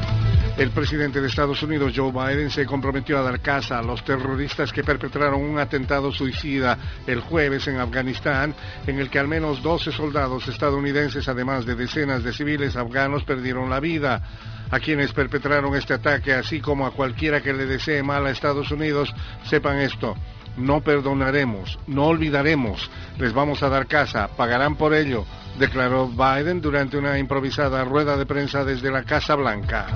El 0.57 0.69
presidente 0.71 1.21
de 1.21 1.27
Estados 1.27 1.63
Unidos, 1.63 1.93
Joe 1.95 2.11
Biden, 2.11 2.51
se 2.51 2.65
comprometió 2.65 3.17
a 3.17 3.21
dar 3.21 3.39
caza 3.39 3.79
a 3.79 3.81
los 3.81 4.03
terroristas 4.03 4.71
que 4.71 4.83
perpetraron 4.83 5.41
un 5.41 5.57
atentado 5.57 6.11
suicida 6.11 6.77
el 7.07 7.21
jueves 7.21 7.67
en 7.67 7.79
Afganistán, 7.79 8.53
en 8.85 8.99
el 8.99 9.09
que 9.09 9.17
al 9.17 9.27
menos 9.27 9.63
12 9.63 9.91
soldados 9.91 10.47
estadounidenses, 10.47 11.27
además 11.27 11.65
de 11.65 11.75
decenas 11.75 12.23
de 12.23 12.33
civiles 12.33 12.75
afganos, 12.75 13.23
perdieron 13.23 13.69
la 13.69 13.79
vida. 13.79 14.21
A 14.69 14.79
quienes 14.79 15.13
perpetraron 15.13 15.75
este 15.75 15.93
ataque, 15.93 16.33
así 16.33 16.61
como 16.61 16.85
a 16.85 16.91
cualquiera 16.91 17.41
que 17.41 17.53
le 17.53 17.65
desee 17.65 18.03
mal 18.03 18.25
a 18.25 18.31
Estados 18.31 18.71
Unidos, 18.71 19.13
sepan 19.43 19.79
esto. 19.79 20.15
No 20.57 20.81
perdonaremos, 20.81 21.79
no 21.87 22.05
olvidaremos, 22.05 22.89
les 23.17 23.33
vamos 23.33 23.63
a 23.63 23.69
dar 23.69 23.87
casa, 23.87 24.27
pagarán 24.35 24.75
por 24.75 24.93
ello, 24.93 25.25
declaró 25.57 26.07
Biden 26.07 26.61
durante 26.61 26.97
una 26.97 27.17
improvisada 27.17 27.83
rueda 27.83 28.17
de 28.17 28.25
prensa 28.25 28.63
desde 28.65 28.91
la 28.91 29.03
Casa 29.03 29.35
Blanca. 29.35 29.87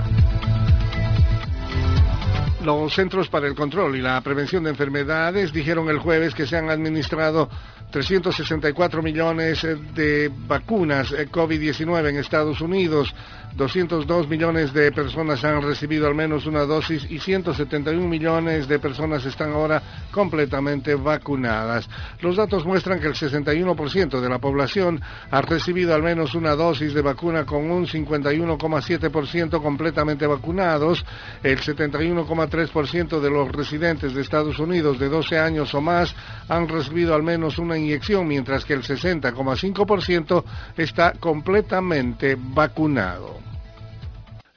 Los 2.66 2.94
Centros 2.94 3.28
para 3.28 3.46
el 3.46 3.54
Control 3.54 3.94
y 3.94 4.02
la 4.02 4.20
Prevención 4.22 4.64
de 4.64 4.70
Enfermedades 4.70 5.52
dijeron 5.52 5.88
el 5.88 6.00
jueves 6.00 6.34
que 6.34 6.48
se 6.48 6.56
han 6.56 6.68
administrado 6.68 7.48
364 7.92 9.02
millones 9.02 9.64
de 9.94 10.32
vacunas 10.48 11.12
COVID-19 11.12 12.08
en 12.08 12.16
Estados 12.16 12.60
Unidos. 12.60 13.14
202 13.56 14.28
millones 14.28 14.74
de 14.74 14.92
personas 14.92 15.42
han 15.42 15.62
recibido 15.62 16.06
al 16.06 16.14
menos 16.14 16.44
una 16.44 16.66
dosis 16.66 17.10
y 17.10 17.18
171 17.18 18.06
millones 18.06 18.68
de 18.68 18.78
personas 18.78 19.24
están 19.24 19.52
ahora 19.52 19.82
completamente 20.10 20.94
vacunadas. 20.94 21.88
Los 22.20 22.36
datos 22.36 22.66
muestran 22.66 23.00
que 23.00 23.06
el 23.06 23.14
61% 23.14 24.20
de 24.20 24.28
la 24.28 24.38
población 24.38 25.00
ha 25.30 25.40
recibido 25.40 25.94
al 25.94 26.02
menos 26.02 26.34
una 26.34 26.54
dosis 26.54 26.92
de 26.92 27.00
vacuna 27.00 27.46
con 27.46 27.70
un 27.70 27.86
51,7% 27.86 29.62
completamente 29.62 30.26
vacunados. 30.26 31.02
El 31.42 31.58
71,3% 31.58 33.20
de 33.20 33.30
los 33.30 33.50
residentes 33.50 34.12
de 34.12 34.20
Estados 34.20 34.58
Unidos 34.58 34.98
de 34.98 35.08
12 35.08 35.38
años 35.38 35.74
o 35.74 35.80
más 35.80 36.14
han 36.48 36.68
recibido 36.68 37.14
al 37.14 37.22
menos 37.22 37.58
una 37.58 37.78
inyección, 37.78 38.28
mientras 38.28 38.66
que 38.66 38.74
el 38.74 38.82
60,5% 38.82 40.44
está 40.76 41.12
completamente 41.12 42.36
vacunado. 42.38 43.45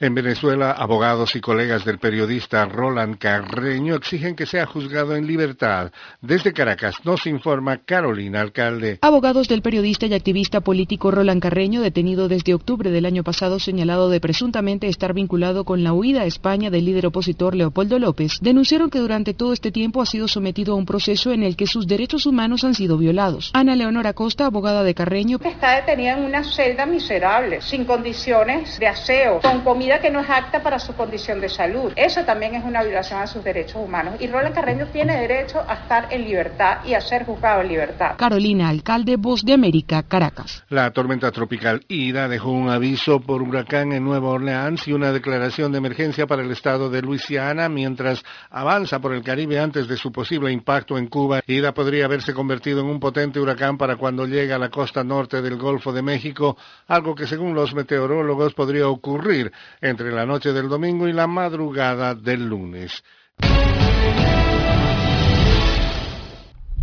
En 0.02 0.14
Venezuela, 0.14 0.70
abogados 0.70 1.36
y 1.36 1.42
colegas 1.42 1.84
del 1.84 1.98
periodista 1.98 2.64
Roland 2.64 3.18
Carreño 3.18 3.96
exigen 3.96 4.34
que 4.34 4.46
sea 4.46 4.64
juzgado 4.64 5.14
en 5.14 5.26
libertad. 5.26 5.92
Desde 6.22 6.54
Caracas 6.54 6.94
nos 7.04 7.26
informa 7.26 7.82
Carolina 7.84 8.40
Alcalde. 8.40 8.98
Abogados 9.02 9.46
del 9.46 9.60
periodista 9.60 10.06
y 10.06 10.14
activista 10.14 10.62
político 10.62 11.10
Roland 11.10 11.42
Carreño, 11.42 11.82
detenido 11.82 12.28
desde 12.28 12.54
octubre 12.54 12.90
del 12.90 13.04
año 13.04 13.24
pasado 13.24 13.58
señalado 13.58 14.08
de 14.08 14.20
presuntamente 14.20 14.88
estar 14.88 15.12
vinculado 15.12 15.64
con 15.64 15.84
la 15.84 15.92
huida 15.92 16.22
a 16.22 16.24
España 16.24 16.70
del 16.70 16.86
líder 16.86 17.04
opositor 17.04 17.54
Leopoldo 17.54 17.98
López, 17.98 18.38
denunciaron 18.40 18.88
que 18.88 19.00
durante 19.00 19.34
todo 19.34 19.52
este 19.52 19.70
tiempo 19.70 20.00
ha 20.00 20.06
sido 20.06 20.28
sometido 20.28 20.72
a 20.72 20.76
un 20.76 20.86
proceso 20.86 21.30
en 21.30 21.42
el 21.42 21.56
que 21.56 21.66
sus 21.66 21.86
derechos 21.86 22.24
humanos 22.24 22.64
han 22.64 22.74
sido 22.74 22.96
violados. 22.96 23.50
Ana 23.52 23.76
Leonora 23.76 24.14
Costa, 24.14 24.46
abogada 24.46 24.82
de 24.82 24.94
Carreño, 24.94 25.38
está 25.44 25.76
detenida 25.76 26.16
en 26.16 26.24
una 26.24 26.42
celda 26.42 26.86
miserable, 26.86 27.60
sin 27.60 27.84
condiciones 27.84 28.78
de 28.78 28.86
aseo, 28.86 29.40
con 29.42 29.60
comida 29.60 29.89
que 29.98 30.10
no 30.10 30.20
es 30.20 30.30
apta 30.30 30.62
para 30.62 30.78
su 30.78 30.94
condición 30.94 31.40
de 31.40 31.48
salud. 31.48 31.92
Eso 31.96 32.24
también 32.24 32.54
es 32.54 32.64
una 32.64 32.82
violación 32.82 33.20
a 33.20 33.26
sus 33.26 33.42
derechos 33.42 33.76
humanos. 33.76 34.14
Y 34.20 34.28
Roland 34.28 34.54
Carreño 34.54 34.86
tiene 34.86 35.18
derecho 35.18 35.60
a 35.66 35.74
estar 35.74 36.06
en 36.10 36.24
libertad 36.24 36.84
y 36.84 36.94
a 36.94 37.00
ser 37.00 37.24
juzgado 37.24 37.62
en 37.62 37.68
libertad. 37.68 38.16
Carolina, 38.16 38.68
alcalde 38.68 39.16
Voz 39.16 39.42
de 39.42 39.54
América, 39.54 40.02
Caracas. 40.02 40.64
La 40.68 40.90
tormenta 40.92 41.30
tropical 41.32 41.82
Ida 41.88 42.28
dejó 42.28 42.50
un 42.52 42.68
aviso 42.68 43.20
por 43.20 43.42
huracán 43.42 43.92
en 43.92 44.04
Nueva 44.04 44.28
Orleans 44.28 44.86
y 44.86 44.92
una 44.92 45.12
declaración 45.12 45.72
de 45.72 45.78
emergencia 45.78 46.26
para 46.26 46.42
el 46.42 46.50
estado 46.50 46.90
de 46.90 47.02
Luisiana 47.02 47.68
mientras 47.68 48.22
avanza 48.50 49.00
por 49.00 49.14
el 49.14 49.22
Caribe 49.22 49.58
antes 49.58 49.88
de 49.88 49.96
su 49.96 50.12
posible 50.12 50.52
impacto 50.52 50.98
en 50.98 51.08
Cuba. 51.08 51.40
Ida 51.46 51.72
podría 51.72 52.04
haberse 52.04 52.34
convertido 52.34 52.80
en 52.80 52.86
un 52.86 53.00
potente 53.00 53.40
huracán 53.40 53.78
para 53.78 53.96
cuando 53.96 54.26
llegue 54.26 54.52
a 54.52 54.58
la 54.58 54.68
costa 54.68 55.02
norte 55.02 55.40
del 55.40 55.56
Golfo 55.56 55.92
de 55.92 56.02
México, 56.02 56.56
algo 56.86 57.14
que 57.14 57.26
según 57.26 57.54
los 57.54 57.74
meteorólogos 57.74 58.54
podría 58.54 58.88
ocurrir 58.88 59.52
entre 59.80 60.12
la 60.12 60.26
noche 60.26 60.52
del 60.52 60.68
domingo 60.68 61.08
y 61.08 61.12
la 61.12 61.26
madrugada 61.26 62.14
del 62.14 62.46
lunes. 62.46 63.02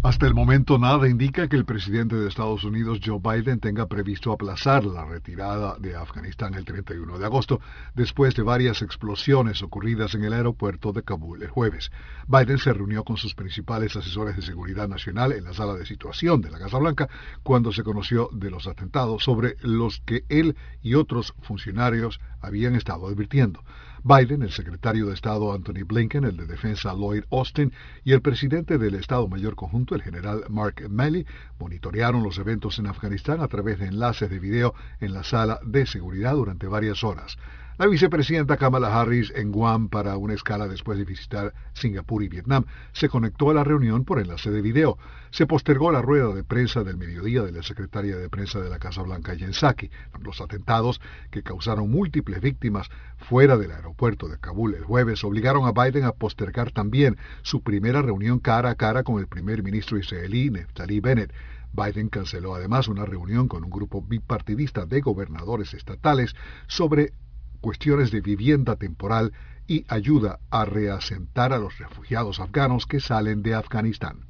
Hasta 0.03 0.27
el 0.27 0.35
momento 0.35 0.77
nada 0.77 1.09
indica 1.09 1.47
que 1.47 1.55
el 1.55 1.65
presidente 1.65 2.15
de 2.15 2.29
Estados 2.29 2.63
Unidos, 2.63 2.99
Joe 3.03 3.19
Biden, 3.19 3.59
tenga 3.59 3.87
previsto 3.87 4.31
aplazar 4.31 4.85
la 4.85 5.03
retirada 5.03 5.75
de 5.79 5.95
Afganistán 5.95 6.53
el 6.53 6.65
31 6.65 7.17
de 7.17 7.25
agosto, 7.25 7.59
después 7.95 8.35
de 8.35 8.43
varias 8.43 8.83
explosiones 8.83 9.63
ocurridas 9.63 10.13
en 10.13 10.23
el 10.23 10.33
aeropuerto 10.33 10.93
de 10.93 11.01
Kabul 11.01 11.41
el 11.41 11.49
jueves. 11.49 11.91
Biden 12.27 12.59
se 12.59 12.73
reunió 12.73 13.03
con 13.03 13.17
sus 13.17 13.33
principales 13.33 13.95
asesores 13.95 14.35
de 14.35 14.43
seguridad 14.43 14.87
nacional 14.87 15.33
en 15.33 15.43
la 15.43 15.53
sala 15.53 15.73
de 15.73 15.85
situación 15.85 16.41
de 16.41 16.51
la 16.51 16.59
Casa 16.59 16.77
Blanca 16.77 17.09
cuando 17.41 17.71
se 17.73 17.83
conoció 17.83 18.29
de 18.31 18.51
los 18.51 18.67
atentados 18.67 19.23
sobre 19.23 19.57
los 19.61 20.01
que 20.05 20.25
él 20.29 20.55
y 20.83 20.93
otros 20.93 21.33
funcionarios 21.41 22.19
habían 22.39 22.75
estado 22.75 23.07
advirtiendo. 23.07 23.63
Biden, 24.03 24.41
el 24.41 24.51
secretario 24.51 25.07
de 25.07 25.13
Estado 25.13 25.53
Anthony 25.53 25.83
Blinken, 25.85 26.23
el 26.23 26.37
de 26.37 26.45
Defensa 26.45 26.93
Lloyd 26.93 27.23
Austin 27.31 27.73
y 28.03 28.13
el 28.13 28.21
presidente 28.21 28.77
del 28.77 28.95
Estado 28.95 29.27
Mayor 29.27 29.55
Conjunto, 29.55 29.95
el 29.95 30.01
general 30.01 30.43
Mark 30.49 30.87
Milley, 30.89 31.25
monitorearon 31.59 32.23
los 32.23 32.37
eventos 32.37 32.79
en 32.79 32.87
Afganistán 32.87 33.41
a 33.41 33.47
través 33.47 33.79
de 33.79 33.87
enlaces 33.87 34.29
de 34.29 34.39
video 34.39 34.73
en 34.99 35.13
la 35.13 35.23
sala 35.23 35.59
de 35.65 35.85
seguridad 35.85 36.33
durante 36.33 36.67
varias 36.67 37.03
horas. 37.03 37.37
La 37.79 37.85
vicepresidenta 37.85 38.57
Kamala 38.57 38.99
Harris 38.99 39.31
en 39.35 39.51
Guam 39.51 39.89
para 39.89 40.17
una 40.17 40.33
escala 40.33 40.67
después 40.67 40.97
de 40.97 41.05
visitar 41.05 41.53
Singapur 41.73 42.23
y 42.23 42.27
Vietnam 42.27 42.65
se 42.91 43.07
conectó 43.07 43.51
a 43.51 43.53
la 43.53 43.63
reunión 43.63 44.03
por 44.03 44.17
enlace 44.17 44.49
de 44.49 44.63
video. 44.63 44.97
Se 45.29 45.45
postergó 45.45 45.91
la 45.91 46.01
rueda 46.01 46.33
de 46.33 46.43
prensa 46.43 46.83
del 46.83 46.97
mediodía 46.97 47.43
de 47.43 47.51
la 47.51 47.61
secretaria 47.61 48.17
de 48.17 48.29
prensa 48.29 48.61
de 48.61 48.71
la 48.71 48.79
Casa 48.79 49.03
Blanca, 49.03 49.35
Jen 49.35 49.53
Psaki. 49.53 49.91
Los 50.23 50.41
atentados 50.41 50.99
que 51.29 51.43
causaron 51.43 51.91
múltiples 51.91 52.41
víctimas 52.41 52.89
fuera 53.17 53.57
del 53.57 53.69
aeropuerto 53.69 54.27
de 54.27 54.39
Kabul 54.39 54.73
el 54.73 54.83
jueves 54.83 55.23
obligaron 55.23 55.67
a 55.67 55.71
Biden 55.71 56.05
a 56.05 56.13
postergar 56.13 56.71
también 56.71 57.15
su 57.43 57.61
primera 57.61 58.01
reunión 58.01 58.39
cara 58.39 58.71
a 58.71 58.75
cara 58.75 59.03
con 59.03 59.19
el 59.19 59.27
primer 59.27 59.61
ministro 59.61 59.99
israelí, 59.99 60.49
Neftali 60.49 60.99
Bennett. 60.99 61.31
Biden 61.73 62.09
canceló 62.09 62.55
además 62.55 62.87
una 62.87 63.05
reunión 63.05 63.47
con 63.47 63.63
un 63.63 63.69
grupo 63.69 64.01
bipartidista 64.01 64.87
de 64.87 64.99
gobernadores 65.01 65.75
estatales 65.75 66.35
sobre 66.65 67.13
cuestiones 67.57 68.11
de 68.11 68.21
vivienda 68.21 68.75
temporal 68.75 69.33
y 69.67 69.85
ayuda 69.89 70.39
a 70.49 70.65
reasentar 70.65 71.53
a 71.53 71.57
los 71.57 71.77
refugiados 71.77 72.39
afganos 72.39 72.85
que 72.85 72.99
salen 72.99 73.43
de 73.43 73.53
Afganistán. 73.53 74.25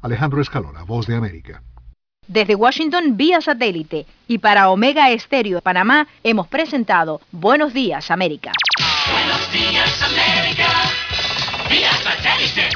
Alejandro 0.00 0.40
Escalona, 0.40 0.84
Voz 0.84 1.06
de 1.06 1.16
América. 1.16 1.62
Desde 2.28 2.54
Washington 2.54 3.16
vía 3.16 3.40
satélite 3.40 4.06
y 4.28 4.38
para 4.38 4.70
Omega 4.70 5.10
Estéreo 5.10 5.56
de 5.56 5.62
Panamá 5.62 6.06
hemos 6.22 6.46
presentado 6.46 7.20
Buenos 7.32 7.74
Días 7.74 8.10
América. 8.10 8.52
Buenos 9.10 9.52
Días 9.52 10.02
América 10.02 10.92
vía 11.72 11.92
satélite 12.04 12.68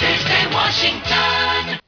desde 0.00 0.54
Washington. 0.54 1.87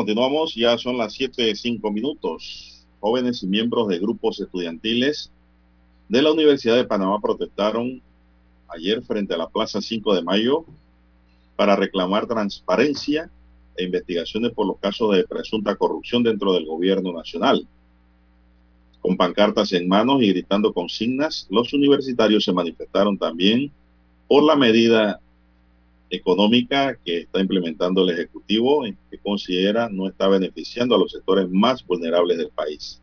Continuamos, 0.00 0.54
ya 0.54 0.78
son 0.78 0.96
las 0.96 1.12
7.05 1.20 1.92
minutos. 1.92 2.86
Jóvenes 3.00 3.42
y 3.42 3.46
miembros 3.46 3.86
de 3.88 3.98
grupos 3.98 4.40
estudiantiles 4.40 5.30
de 6.08 6.22
la 6.22 6.32
Universidad 6.32 6.76
de 6.76 6.86
Panamá 6.86 7.20
protestaron 7.20 8.00
ayer 8.68 9.02
frente 9.02 9.34
a 9.34 9.36
la 9.36 9.50
Plaza 9.50 9.82
5 9.82 10.14
de 10.14 10.22
Mayo 10.22 10.64
para 11.54 11.76
reclamar 11.76 12.26
transparencia 12.26 13.30
e 13.76 13.84
investigaciones 13.84 14.52
por 14.52 14.66
los 14.66 14.78
casos 14.78 15.14
de 15.14 15.24
presunta 15.24 15.76
corrupción 15.76 16.22
dentro 16.22 16.54
del 16.54 16.64
gobierno 16.64 17.12
nacional. 17.12 17.68
Con 19.02 19.18
pancartas 19.18 19.70
en 19.74 19.86
manos 19.86 20.22
y 20.22 20.30
gritando 20.30 20.72
consignas, 20.72 21.46
los 21.50 21.74
universitarios 21.74 22.42
se 22.44 22.54
manifestaron 22.54 23.18
también 23.18 23.70
por 24.26 24.44
la 24.44 24.56
medida 24.56 25.20
económica 26.10 26.98
que 27.04 27.20
está 27.20 27.40
implementando 27.40 28.02
el 28.02 28.10
Ejecutivo 28.10 28.84
que 29.10 29.18
considera 29.18 29.88
no 29.88 30.08
está 30.08 30.28
beneficiando 30.28 30.94
a 30.94 30.98
los 30.98 31.12
sectores 31.12 31.48
más 31.50 31.86
vulnerables 31.86 32.38
del 32.38 32.50
país. 32.50 33.00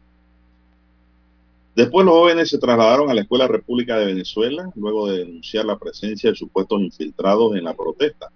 Después 1.76 2.06
los 2.06 2.16
jóvenes 2.16 2.50
se 2.50 2.58
trasladaron 2.58 3.10
a 3.10 3.14
la 3.14 3.22
Escuela 3.22 3.48
República 3.48 3.98
de 3.98 4.08
Venezuela 4.08 4.70
luego 4.76 5.08
de 5.08 5.20
denunciar 5.20 5.66
la 5.66 5.78
presencia 5.78 6.32
de 6.32 6.36
supuestos 6.36 6.82
infiltrados 6.82 7.56
en 7.56 7.64
la 7.64 7.76
protesta. 7.76 8.32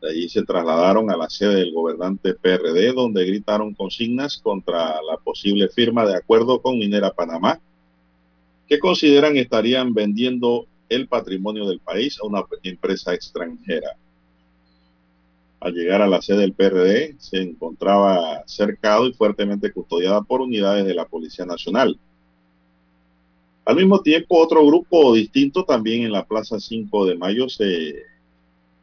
De 0.00 0.10
allí 0.10 0.28
se 0.28 0.42
trasladaron 0.44 1.10
a 1.10 1.16
la 1.16 1.28
sede 1.28 1.56
del 1.56 1.72
gobernante 1.72 2.34
PRD 2.34 2.92
donde 2.92 3.24
gritaron 3.24 3.74
consignas 3.74 4.38
contra 4.38 5.00
la 5.02 5.16
posible 5.22 5.68
firma 5.68 6.06
de 6.06 6.16
acuerdo 6.16 6.60
con 6.60 6.78
Minera 6.78 7.12
Panamá 7.12 7.60
que 8.68 8.78
consideran 8.78 9.36
estarían 9.36 9.92
vendiendo 9.92 10.66
el 10.90 11.08
patrimonio 11.08 11.66
del 11.66 11.80
país 11.80 12.18
a 12.20 12.26
una 12.26 12.44
empresa 12.62 13.14
extranjera. 13.14 13.96
Al 15.60 15.72
llegar 15.72 16.02
a 16.02 16.08
la 16.08 16.20
sede 16.20 16.38
del 16.38 16.52
PRD, 16.52 17.16
se 17.18 17.38
encontraba 17.38 18.42
cercado 18.46 19.06
y 19.06 19.12
fuertemente 19.12 19.72
custodiada 19.72 20.20
por 20.22 20.40
unidades 20.40 20.84
de 20.84 20.94
la 20.94 21.06
Policía 21.06 21.46
Nacional. 21.46 21.98
Al 23.64 23.76
mismo 23.76 24.00
tiempo, 24.00 24.38
otro 24.38 24.66
grupo 24.66 25.14
distinto 25.14 25.64
también 25.64 26.02
en 26.02 26.12
la 26.12 26.24
Plaza 26.24 26.58
5 26.58 27.06
de 27.06 27.16
Mayo 27.16 27.48
se 27.48 27.94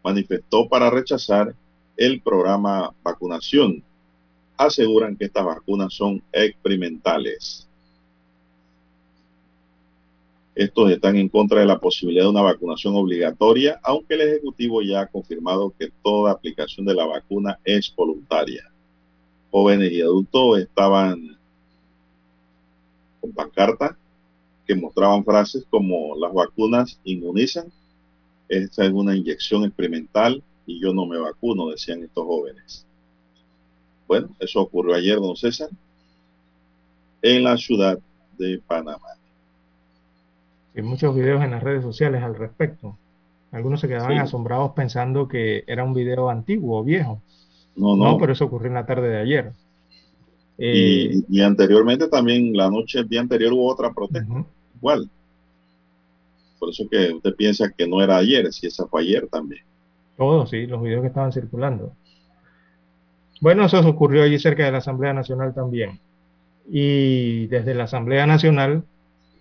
manifestó 0.04 0.70
para 0.70 0.90
rechazar 0.90 1.54
el 1.98 2.22
programa 2.22 2.94
vacunación. 3.04 3.84
Aseguran 4.56 5.18
que 5.18 5.26
estas 5.26 5.46
vacunas 5.46 5.94
son 5.94 6.22
experimentales. 6.32 7.66
Estos 10.58 10.90
están 10.90 11.16
en 11.18 11.30
contra 11.30 11.60
de 11.60 11.68
la 11.68 11.78
posibilidad 11.78 12.24
de 12.24 12.32
una 12.32 12.42
vacunación 12.42 12.96
obligatoria, 12.96 13.80
aunque 13.84 14.16
el 14.16 14.22
Ejecutivo 14.22 14.82
ya 14.82 15.02
ha 15.02 15.06
confirmado 15.06 15.72
que 15.78 15.92
toda 16.04 16.32
aplicación 16.32 16.84
de 16.88 16.96
la 16.96 17.06
vacuna 17.06 17.60
es 17.64 17.94
voluntaria. 17.96 18.64
Jóvenes 19.52 19.92
y 19.92 20.02
adultos 20.02 20.58
estaban 20.58 21.38
con 23.22 23.32
pancarta 23.34 23.96
que 24.66 24.74
mostraban 24.74 25.24
frases 25.24 25.64
como 25.70 26.16
las 26.18 26.34
vacunas 26.34 27.00
inmunizan, 27.04 27.72
esta 28.50 28.84
es 28.84 28.92
una 28.92 29.16
inyección 29.16 29.64
experimental 29.64 30.42
y 30.66 30.82
yo 30.82 30.92
no 30.92 31.06
me 31.06 31.20
vacuno, 31.20 31.70
decían 31.70 32.02
estos 32.02 32.26
jóvenes. 32.26 32.84
Bueno, 34.08 34.36
eso 34.40 34.62
ocurrió 34.62 34.96
ayer, 34.96 35.18
don 35.18 35.36
César, 35.36 35.70
en 37.22 37.44
la 37.44 37.58
ciudad 37.58 38.00
de 38.40 38.58
Panamá. 38.58 39.16
Hay 40.78 40.84
muchos 40.84 41.16
videos 41.16 41.44
en 41.44 41.52
las 41.52 41.64
redes 41.64 41.82
sociales 41.84 42.22
al 42.22 42.36
respecto. 42.36 42.95
Algunos 43.52 43.80
se 43.82 43.88
quedaban 43.88 44.12
Sí. 44.14 44.18
asombrados 44.20 44.72
pensando 44.74 45.28
que 45.28 45.64
era 45.66 45.84
un 45.84 45.94
video 45.95 46.30
antiguo 46.30 46.80
o 46.80 46.84
viejo. 46.84 47.20
No, 47.76 47.95
no. 47.95 48.12
No, 48.12 48.18
pero 48.18 48.34
eso 48.34 48.45
ocurrió 48.45 48.68
en 48.68 48.76
la 48.76 48.86
tarde 48.86 49.10
de 49.10 49.18
ayer. 49.18 49.52
Eh, 50.60 51.24
Y, 51.30 51.38
y 51.40 51.41
anteriormente 51.41 52.08
también, 52.08 52.56
la 52.56 52.70
noche, 52.70 52.99
el 52.99 53.10
día 53.10 53.22
anterior 53.22 53.54
hubo 53.54 53.72
otra 53.72 53.91
protesta, 53.91 54.45
igual. 54.76 55.10
Por 56.60 56.70
eso 56.70 56.88
que 56.90 57.14
usted 57.14 57.36
piensa 57.36 57.70
que 57.76 57.88
no 57.88 58.02
era 58.02 58.18
ayer, 58.18 58.52
si 58.54 58.68
esa 58.68 58.86
fue 58.88 59.02
ayer 59.02 59.28
también. 59.28 59.62
Todos, 60.16 60.49
sí, 60.49 60.66
los 60.68 60.82
videos 60.82 61.02
que 61.02 61.08
estaban 61.08 61.32
circulando. 61.32 61.94
Bueno, 63.41 63.66
eso 63.66 63.80
ocurrió 63.88 64.24
allí 64.24 64.40
cerca 64.40 64.66
de 64.66 64.72
la 64.72 64.80
Asamblea 64.80 65.14
Nacional 65.14 65.54
también. 65.54 65.99
Y 66.70 67.45
desde 67.48 67.76
la 67.76 67.84
Asamblea 67.86 68.26
Nacional, 68.26 68.84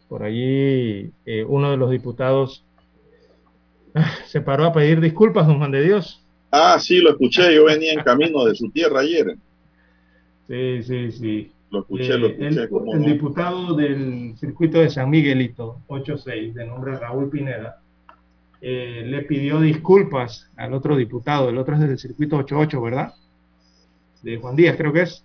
por 0.09 0.23
allí, 0.23 1.13
eh, 1.25 1.45
uno 1.47 1.71
de 1.71 1.77
los 1.77 1.91
diputados 1.91 2.65
se 4.27 4.41
paró 4.41 4.65
a 4.67 4.73
pedir 4.73 5.01
disculpas, 5.01 5.47
don 5.47 5.59
Juan 5.59 5.71
de 5.73 5.83
Dios. 5.83 6.23
Ah, 6.51 6.79
sí, 6.81 6.99
lo 7.01 7.11
escuché, 7.11 7.55
yo 7.55 7.65
venía 7.67 7.93
en 7.93 8.03
camino 8.03 8.45
de 8.45 8.55
su 8.55 8.71
tierra 8.71 9.01
ayer. 9.01 9.37
Sí, 10.49 10.83
sí, 10.83 11.13
sí. 11.13 11.53
Lo 11.71 11.81
escuché, 11.81 12.17
lo 12.19 12.29
Eh, 12.29 12.31
escuché. 12.31 12.63
el, 12.63 12.69
¿cómo 12.69 12.95
el 12.95 13.01
no? 13.01 13.07
diputado 13.07 13.75
del 13.75 14.37
circuito 14.39 14.79
de 14.81 14.91
San 14.91 15.11
Miguelito, 15.11 15.83
86, 15.89 16.55
de 16.55 16.67
nombre 16.67 16.97
Raúl 16.99 17.29
Pineda, 17.31 17.81
eh, 18.61 19.03
le 19.07 19.23
pidió 19.23 19.61
disculpas 19.61 20.51
al 20.57 20.75
otro 20.75 20.97
diputado, 20.97 21.49
el 21.51 21.59
otro 21.59 21.75
es 21.75 21.81
del 21.81 21.99
circuito 21.99 22.37
88, 22.37 22.81
¿verdad? 22.83 23.15
De 24.23 24.37
Juan 24.39 24.57
Díaz, 24.57 24.77
creo 24.77 24.93
que 24.93 25.03
es. 25.03 25.25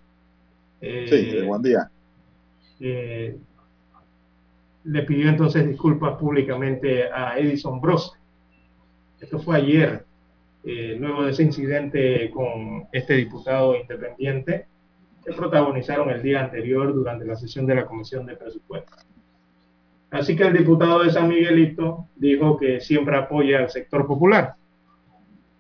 Eh, 0.81 1.05
Sí, 1.09 1.25
de 1.37 1.45
Juan 1.47 1.61
Díaz. 1.61 1.87
Le 4.83 5.03
pidió 5.03 5.29
entonces 5.29 5.67
disculpas 5.67 6.17
públicamente 6.17 7.11
a 7.11 7.37
Edison 7.37 7.79
Bros. 7.79 8.13
Esto 9.19 9.39
fue 9.39 9.57
ayer, 9.57 10.05
eh, 10.63 10.95
luego 10.99 11.23
de 11.23 11.31
ese 11.31 11.43
incidente 11.43 12.29
con 12.31 12.87
este 12.91 13.15
diputado 13.15 13.75
independiente 13.75 14.65
que 15.23 15.33
protagonizaron 15.33 16.09
el 16.09 16.23
día 16.23 16.41
anterior 16.41 16.93
durante 16.93 17.25
la 17.25 17.35
sesión 17.35 17.65
de 17.67 17.75
la 17.75 17.85
Comisión 17.85 18.25
de 18.25 18.35
Presupuestos. 18.35 19.05
Así 20.09 20.35
que 20.35 20.43
el 20.43 20.57
diputado 20.57 21.03
de 21.03 21.11
San 21.11 21.29
Miguelito 21.29 22.07
dijo 22.15 22.57
que 22.57 22.81
siempre 22.81 23.15
apoya 23.15 23.59
al 23.59 23.69
sector 23.69 24.05
popular, 24.05 24.55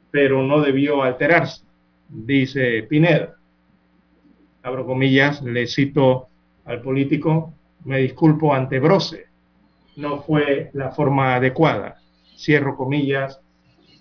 pero 0.09 0.41
no 0.43 0.61
debió 0.61 1.03
alterarse, 1.03 1.63
dice 2.09 2.83
Pineda. 2.83 3.35
Abro 4.63 4.85
comillas, 4.85 5.41
le 5.41 5.67
cito 5.67 6.27
al 6.65 6.81
político, 6.81 7.53
me 7.85 7.99
disculpo 7.99 8.53
ante 8.53 8.79
Brose, 8.79 9.25
no 9.95 10.21
fue 10.21 10.69
la 10.73 10.91
forma 10.91 11.35
adecuada. 11.35 11.97
Cierro 12.37 12.75
comillas, 12.75 13.39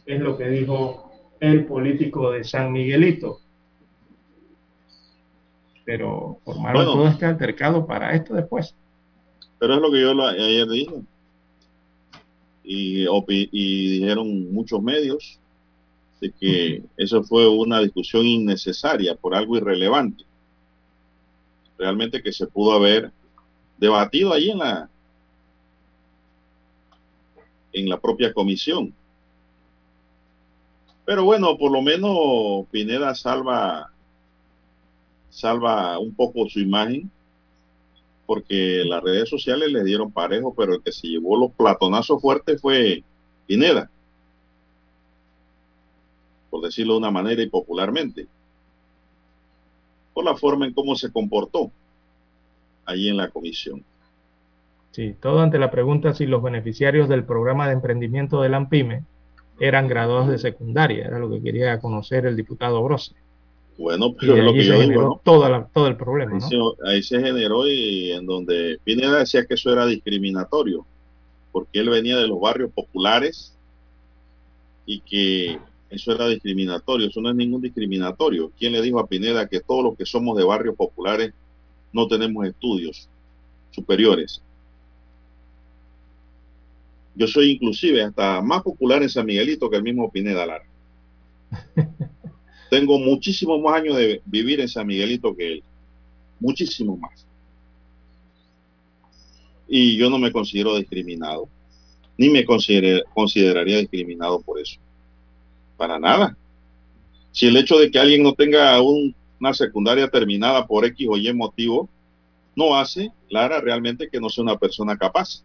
es 0.07 0.21
lo 0.21 0.37
que 0.37 0.49
dijo 0.49 1.11
el 1.41 1.65
político 1.67 2.31
de 2.31 2.45
San 2.45 2.73
Miguelito. 2.73 3.41
Pero 5.85 6.39
formaron 6.45 6.85
Bueno. 6.85 6.93
todo 6.93 7.09
este 7.09 7.27
altercado 7.27 7.87
para 7.87 8.15
esto 8.15 8.35
después. 8.35 8.75
Pero 9.59 9.75
es 9.75 9.81
lo 9.81 9.91
que 9.91 10.01
yo 10.01 10.15
lo- 10.15 10.27
ayer 10.27 10.69
dije. 10.69 10.95
Y, 12.65 13.07
y 13.29 13.99
dijeron 14.01 14.53
muchos 14.53 14.81
medios 14.83 15.39
de 16.21 16.31
que 16.33 16.83
eso 16.97 17.23
fue 17.25 17.49
una 17.49 17.81
discusión 17.81 18.25
innecesaria 18.27 19.15
por 19.17 19.35
algo 19.35 19.57
irrelevante. 19.57 20.25
Realmente 21.79 22.23
que 22.23 22.33
se 22.33 22.47
pudo 22.47 22.73
haber 22.73 23.11
debatido 23.81 24.33
ahí 24.33 24.51
en 24.51 24.59
la 24.59 24.89
en 27.73 27.89
la 27.89 27.99
propia 27.99 28.33
comisión. 28.33 28.93
Pero 31.05 31.25
bueno, 31.25 31.57
por 31.57 31.73
lo 31.73 31.81
menos 31.81 32.67
Pineda 32.71 33.15
salva 33.15 33.91
salva 35.31 35.99
un 35.99 36.15
poco 36.15 36.49
su 36.49 36.61
imagen 36.61 37.11
porque 38.27 38.85
las 38.85 39.03
redes 39.03 39.29
sociales 39.29 39.73
le 39.73 39.83
dieron 39.83 40.13
parejo, 40.13 40.55
pero 40.55 40.75
el 40.75 40.83
que 40.83 40.93
se 40.93 41.09
llevó 41.09 41.37
los 41.37 41.53
platonazos 41.53 42.21
fuertes 42.21 42.61
fue 42.61 43.03
Pineda, 43.47 43.91
por 46.51 46.63
decirlo 46.63 46.95
de 46.95 46.99
una 46.99 47.11
manera 47.11 47.43
y 47.43 47.49
popularmente, 47.49 48.29
por 50.15 50.25
la 50.25 50.37
forma 50.37 50.67
en 50.67 50.75
cómo 50.75 50.95
se 50.95 51.11
comportó 51.11 51.73
allí 52.85 53.09
en 53.09 53.17
la 53.17 53.29
comisión. 53.29 53.85
Sí, 54.93 55.15
todo 55.21 55.41
ante 55.41 55.59
la 55.59 55.71
pregunta 55.71 56.15
si 56.15 56.27
los 56.27 56.43
beneficiarios 56.43 57.09
del 57.09 57.25
programa 57.25 57.67
de 57.67 57.75
emprendimiento 57.75 58.43
de 58.43 58.49
la 58.49 58.57
AMPIME 58.57 59.05
eran 59.61 59.89
graduados 59.89 60.29
de 60.29 60.39
secundaria, 60.39 61.07
era 61.07 61.19
lo 61.19 61.31
que 61.31 61.43
quería 61.43 61.79
conocer 61.81 62.27
el 62.27 62.37
diputado 62.37 62.83
Brose. 62.83 63.15
Bueno, 63.79 64.15
pero 64.19 64.37
es 64.37 64.45
lo 64.45 64.53
que 64.53 64.61
se 64.61 64.67
yo 64.67 64.75
generó 64.75 65.01
digo, 65.01 65.21
todo 65.73 65.87
el 65.87 65.97
problema, 65.97 66.33
Ahí, 66.33 66.41
¿no? 66.41 66.49
se, 66.49 66.89
ahí 66.89 67.03
se 67.03 67.21
generó 67.21 67.67
y 67.67 68.13
en 68.13 68.27
donde 68.27 68.79
Pineda 68.85 69.21
decía 69.21 69.47
que 69.47 69.55
eso 69.55 69.73
era 69.73 69.87
discriminatorio, 69.87 70.85
porque 71.53 71.81
él 71.81 71.89
venía 71.89 72.19
de 72.19 72.27
los 72.27 72.41
barrios 72.41 72.71
populares 72.73 73.57
y 74.87 75.01
que 75.01 75.59
eso 75.89 76.13
era 76.13 76.29
discriminatorio. 76.29 77.09
Eso 77.09 77.21
no 77.21 77.31
es 77.31 77.37
ningún 77.37 77.63
discriminatorio. 77.63 78.53
¿Quién 78.59 78.73
le 78.73 78.83
dijo 78.83 78.99
a 78.99 79.07
Pineda 79.07 79.49
que 79.49 79.61
todos 79.61 79.85
los 79.85 79.97
que 79.97 80.07
somos 80.07 80.37
de 80.37 80.45
barrios 80.45 80.77
populares 80.77 81.33
no 81.93 82.07
tenemos 82.07 82.47
estudios 82.47 83.09
superiores? 83.71 84.43
Yo 87.15 87.27
soy 87.27 87.51
inclusive 87.53 88.03
hasta 88.03 88.41
más 88.41 88.63
popular 88.63 89.03
en 89.03 89.09
San 89.09 89.27
Miguelito 89.27 89.69
que 89.69 89.77
el 89.77 89.83
mismo 89.83 90.11
Pineda 90.11 90.47
Lara. 90.47 90.65
Tengo 92.71 92.99
muchísimos 92.99 93.61
más 93.61 93.75
años 93.81 93.97
de 93.97 94.23
vivir 94.27 94.61
en 94.61 94.69
San 94.69 94.87
Miguelito 94.87 95.35
que 95.37 95.55
él. 95.55 95.63
Muchísimo 96.39 96.97
más. 96.97 97.27
Y 99.69 99.97
yo 99.97 100.09
no 100.09 100.19
me 100.19 100.33
considero 100.33 100.77
discriminado. 100.77 101.49
Ni 102.17 102.29
me 102.29 102.45
consider- 102.45 103.05
consideraría 103.15 103.79
discriminado 103.79 104.41
por 104.41 104.61
eso. 104.61 104.79
Para 105.77 105.99
nada. 105.99 106.37
Si 107.33 107.47
el 107.47 107.57
hecho 107.57 107.79
de 107.79 107.91
que 107.91 107.99
alguien 107.99 108.23
no 108.23 108.33
tenga 108.35 108.81
un- 108.81 109.15
una 109.41 109.55
secundaria 109.55 110.09
terminada 110.09 110.67
por 110.67 110.85
X 110.85 111.09
o 111.11 111.17
Y 111.17 111.33
motivo, 111.33 111.89
no 112.55 112.77
hace, 112.77 113.11
Lara, 113.31 113.61
realmente 113.61 114.09
que 114.11 114.21
no 114.21 114.29
sea 114.29 114.45
una 114.45 114.59
persona 114.59 114.97
capaz 114.97 115.43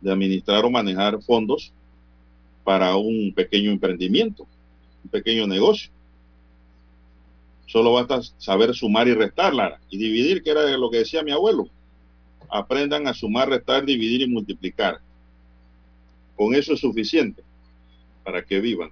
de 0.00 0.12
administrar 0.12 0.64
o 0.64 0.70
manejar 0.70 1.20
fondos 1.22 1.72
para 2.62 2.94
un 2.96 3.32
pequeño 3.34 3.70
emprendimiento, 3.70 4.46
un 5.02 5.10
pequeño 5.10 5.46
negocio. 5.46 5.90
Solo 7.66 7.92
basta 7.94 8.20
saber 8.36 8.74
sumar 8.74 9.08
y 9.08 9.14
restar, 9.14 9.54
Lara, 9.54 9.80
y 9.88 9.96
dividir, 9.96 10.42
que 10.42 10.50
era 10.50 10.76
lo 10.76 10.90
que 10.90 10.98
decía 10.98 11.22
mi 11.22 11.30
abuelo. 11.30 11.68
Aprendan 12.50 13.06
a 13.06 13.14
sumar, 13.14 13.48
restar, 13.48 13.84
dividir 13.84 14.22
y 14.22 14.28
multiplicar. 14.28 15.00
Con 16.36 16.54
eso 16.54 16.74
es 16.74 16.80
suficiente 16.80 17.42
para 18.24 18.42
que 18.44 18.60
vivan. 18.60 18.90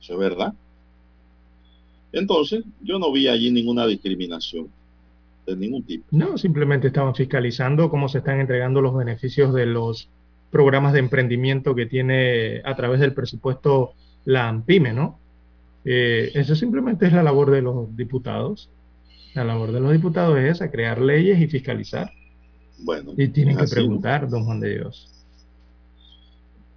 Eso 0.00 0.12
es 0.14 0.18
verdad. 0.18 0.54
Entonces, 2.12 2.64
yo 2.82 2.98
no 2.98 3.12
vi 3.12 3.28
allí 3.28 3.50
ninguna 3.50 3.86
discriminación 3.86 4.68
de 5.46 5.56
ningún 5.56 5.82
tipo. 5.82 6.04
No, 6.10 6.38
simplemente 6.38 6.88
estaban 6.88 7.14
fiscalizando 7.14 7.90
cómo 7.90 8.08
se 8.08 8.18
están 8.18 8.40
entregando 8.40 8.80
los 8.80 8.94
beneficios 8.94 9.52
de 9.54 9.66
los 9.66 10.08
programas 10.50 10.92
de 10.92 11.00
emprendimiento 11.00 11.74
que 11.74 11.86
tiene 11.86 12.62
a 12.64 12.74
través 12.74 13.00
del 13.00 13.12
presupuesto 13.12 13.92
la 14.24 14.48
AMPIME, 14.48 14.92
¿no? 14.92 15.18
Eh, 15.84 16.32
eso 16.34 16.54
simplemente 16.54 17.06
es 17.06 17.12
la 17.12 17.22
labor 17.22 17.50
de 17.50 17.62
los 17.62 17.96
diputados. 17.96 18.70
La 19.34 19.44
labor 19.44 19.72
de 19.72 19.80
los 19.80 19.92
diputados 19.92 20.38
es 20.38 20.56
esa, 20.56 20.70
crear 20.70 21.00
leyes 21.00 21.40
y 21.40 21.46
fiscalizar. 21.46 22.10
Bueno. 22.78 23.12
Y 23.16 23.28
tienen 23.28 23.56
que 23.56 23.66
preguntar, 23.66 24.28
don 24.28 24.44
Juan 24.44 24.60
de 24.60 24.74
Dios. 24.76 25.10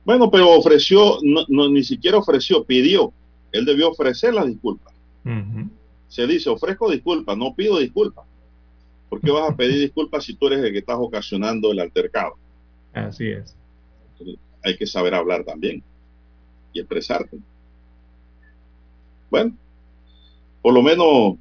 Bueno, 0.04 0.32
pero 0.32 0.52
ofreció, 0.52 1.18
no, 1.22 1.42
no, 1.48 1.70
ni 1.70 1.84
siquiera 1.84 2.18
ofreció, 2.18 2.64
pidió. 2.64 3.14
Él 3.52 3.66
debió 3.66 3.90
ofrecer 3.90 4.34
las 4.34 4.48
disculpas. 4.48 4.91
Se 6.08 6.28
dice, 6.28 6.50
ofrezco 6.50 6.92
disculpas, 6.92 7.38
no 7.38 7.54
pido 7.56 7.80
disculpas. 7.80 8.26
¿Por 9.10 9.22
qué 9.22 9.32
vas 9.32 9.52
a 9.52 9.56
pedir 9.56 9.80
disculpas 9.80 10.24
si 10.24 10.36
tú 10.36 10.48
eres 10.48 10.64
el 10.64 10.72
que 10.72 10.80
estás 10.80 10.98
ocasionando 11.00 11.72
el 11.72 11.80
altercado? 11.80 12.36
Así 12.94 13.28
es. 13.28 13.56
Hay 14.64 14.78
que 14.78 14.86
saber 14.86 15.14
hablar 15.14 15.44
también 15.44 15.84
y 16.74 16.80
expresarte. 16.80 17.38
Bueno, 19.30 19.56
por 20.62 20.74
lo 20.74 20.82
menos 20.82 21.36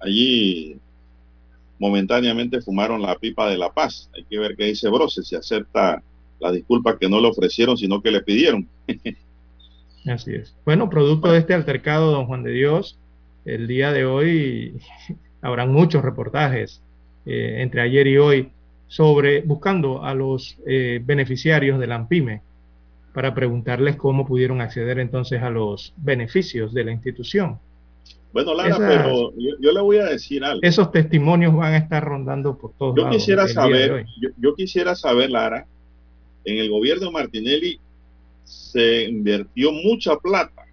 allí 0.00 0.78
momentáneamente 1.78 2.60
fumaron 2.60 3.02
la 3.02 3.16
pipa 3.16 3.48
de 3.50 3.58
la 3.58 3.72
paz. 3.72 4.10
Hay 4.14 4.24
que 4.24 4.38
ver 4.38 4.56
qué 4.56 4.64
dice 4.64 4.88
Brose, 4.88 5.22
si 5.22 5.36
acepta 5.36 6.02
las 6.40 6.52
disculpas 6.52 6.96
que 6.98 7.08
no 7.08 7.20
le 7.20 7.28
ofrecieron, 7.28 7.76
sino 7.76 8.02
que 8.02 8.10
le 8.10 8.22
pidieron. 8.22 8.68
Así 10.06 10.34
es. 10.34 10.56
Bueno, 10.64 10.88
producto 10.88 11.32
de 11.32 11.38
este 11.38 11.54
altercado, 11.54 12.12
don 12.12 12.26
Juan 12.26 12.42
de 12.42 12.52
Dios, 12.52 12.98
el 13.46 13.66
día 13.66 13.92
de 13.92 14.04
hoy 14.04 14.74
habrán 15.42 15.72
muchos 15.72 16.04
reportajes 16.04 16.82
eh, 17.24 17.56
entre 17.60 17.80
ayer 17.80 18.06
y 18.06 18.18
hoy 18.18 18.50
sobre 18.88 19.40
buscando 19.40 20.04
a 20.04 20.14
los 20.14 20.58
eh, 20.66 21.00
beneficiarios 21.04 21.78
de 21.80 21.86
la 21.86 21.96
AMPIME 21.96 22.42
para 23.12 23.34
preguntarles 23.34 23.96
cómo 23.96 24.26
pudieron 24.26 24.60
acceder 24.60 24.98
entonces 24.98 25.42
a 25.42 25.48
los 25.50 25.94
beneficios 25.96 26.74
de 26.74 26.84
la 26.84 26.92
institución. 26.92 27.58
Bueno, 28.32 28.52
Lara, 28.52 28.68
Esas- 28.68 28.80
pero 28.88 29.32
yo, 29.38 29.50
yo 29.58 29.72
le 29.72 29.80
voy 29.80 29.96
a 29.96 30.04
decir 30.04 30.44
algo. 30.44 30.60
Esos 30.62 30.92
testimonios 30.92 31.54
van 31.56 31.72
a 31.72 31.78
estar 31.78 32.04
rondando 32.04 32.58
por 32.58 32.72
todos 32.74 32.94
Yo 32.94 33.04
lados. 33.04 33.16
quisiera 33.16 33.48
saber, 33.48 34.04
yo, 34.20 34.28
yo 34.36 34.54
quisiera 34.54 34.94
saber, 34.94 35.30
Lara, 35.30 35.66
en 36.44 36.58
el 36.58 36.68
gobierno 36.68 37.06
de 37.06 37.12
Martinelli 37.12 37.80
se 38.44 39.04
invirtió 39.04 39.72
mucha 39.72 40.16
plata 40.16 40.65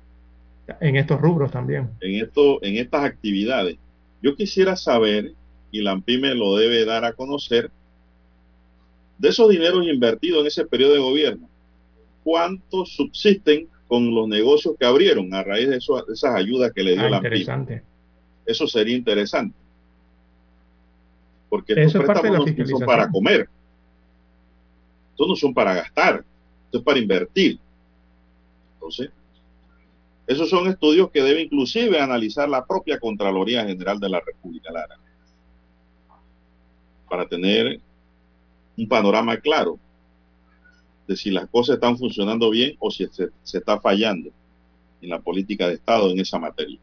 En 0.80 0.96
estos 0.96 1.20
rubros 1.20 1.52
también. 1.52 1.90
en 2.02 2.24
esto, 2.24 2.64
en 2.64 2.78
estas 2.78 3.04
actividades. 3.04 3.78
Yo 4.22 4.36
quisiera 4.36 4.76
saber, 4.76 5.34
y 5.72 5.82
la 5.82 5.92
AMPIME 5.92 6.36
lo 6.36 6.56
debe 6.56 6.86
dar 6.86 7.04
a 7.04 7.14
conocer, 7.14 7.70
de 9.18 9.30
esos 9.30 9.50
dineros 9.50 9.86
invertidos 9.86 10.42
en 10.42 10.48
ese 10.48 10.66
periodo 10.66 10.94
de 10.94 11.00
gobierno, 11.00 11.50
¿cuántos 12.24 12.94
subsisten 12.96 13.68
con 13.88 14.14
los 14.16 14.28
negocios 14.28 14.76
que 14.80 14.86
abrieron 14.86 15.34
a 15.34 15.44
raíz 15.44 15.70
de, 15.70 15.78
eso- 15.78 16.04
de 16.06 16.14
esas 16.14 16.34
ayudas 16.36 16.72
que 16.74 16.84
le 16.84 16.94
dio 16.94 17.02
Ah, 17.06 17.10
la 17.10 17.18
AMPIME? 17.18 17.36
interesante. 17.40 17.84
Eso 18.46 18.68
sería 18.68 18.96
interesante. 18.96 19.56
Porque 21.50 21.74
estos 21.74 21.96
es 22.02 22.08
préstamos 22.10 22.48
no 22.58 22.66
son 22.66 22.86
para 22.86 23.10
comer. 23.10 23.48
Estos 25.12 25.28
no 25.28 25.36
son 25.36 25.54
para 25.54 25.74
gastar. 25.76 26.24
Esto 26.66 26.78
es 26.80 26.84
para 26.84 27.00
invertir. 27.00 27.60
Entonces, 28.76 29.12
esos 30.34 30.50
son 30.50 30.68
estudios 30.68 31.12
que 31.12 31.22
debe 31.22 31.42
inclusive 31.42 32.00
analizar 32.00 32.50
la 32.50 32.66
propia 32.66 33.00
Contraloría 33.00 33.66
General 33.66 34.00
de 34.00 34.10
la 34.10 34.20
República, 34.20 34.72
Lara, 34.72 34.98
para 37.10 37.28
tener 37.28 37.80
un 38.78 38.88
panorama 38.88 39.38
claro 39.38 39.80
de 41.08 41.16
si 41.16 41.32
las 41.32 41.48
cosas 41.50 41.76
están 41.76 41.98
funcionando 41.98 42.50
bien 42.50 42.76
o 42.80 42.90
si 42.90 43.06
se, 43.08 43.30
se 43.44 43.58
está 43.58 43.80
fallando 43.80 44.32
en 45.02 45.10
la 45.10 45.20
política 45.20 45.68
de 45.68 45.76
Estado 45.76 46.10
en 46.10 46.20
esa 46.20 46.40
materia. 46.40 46.80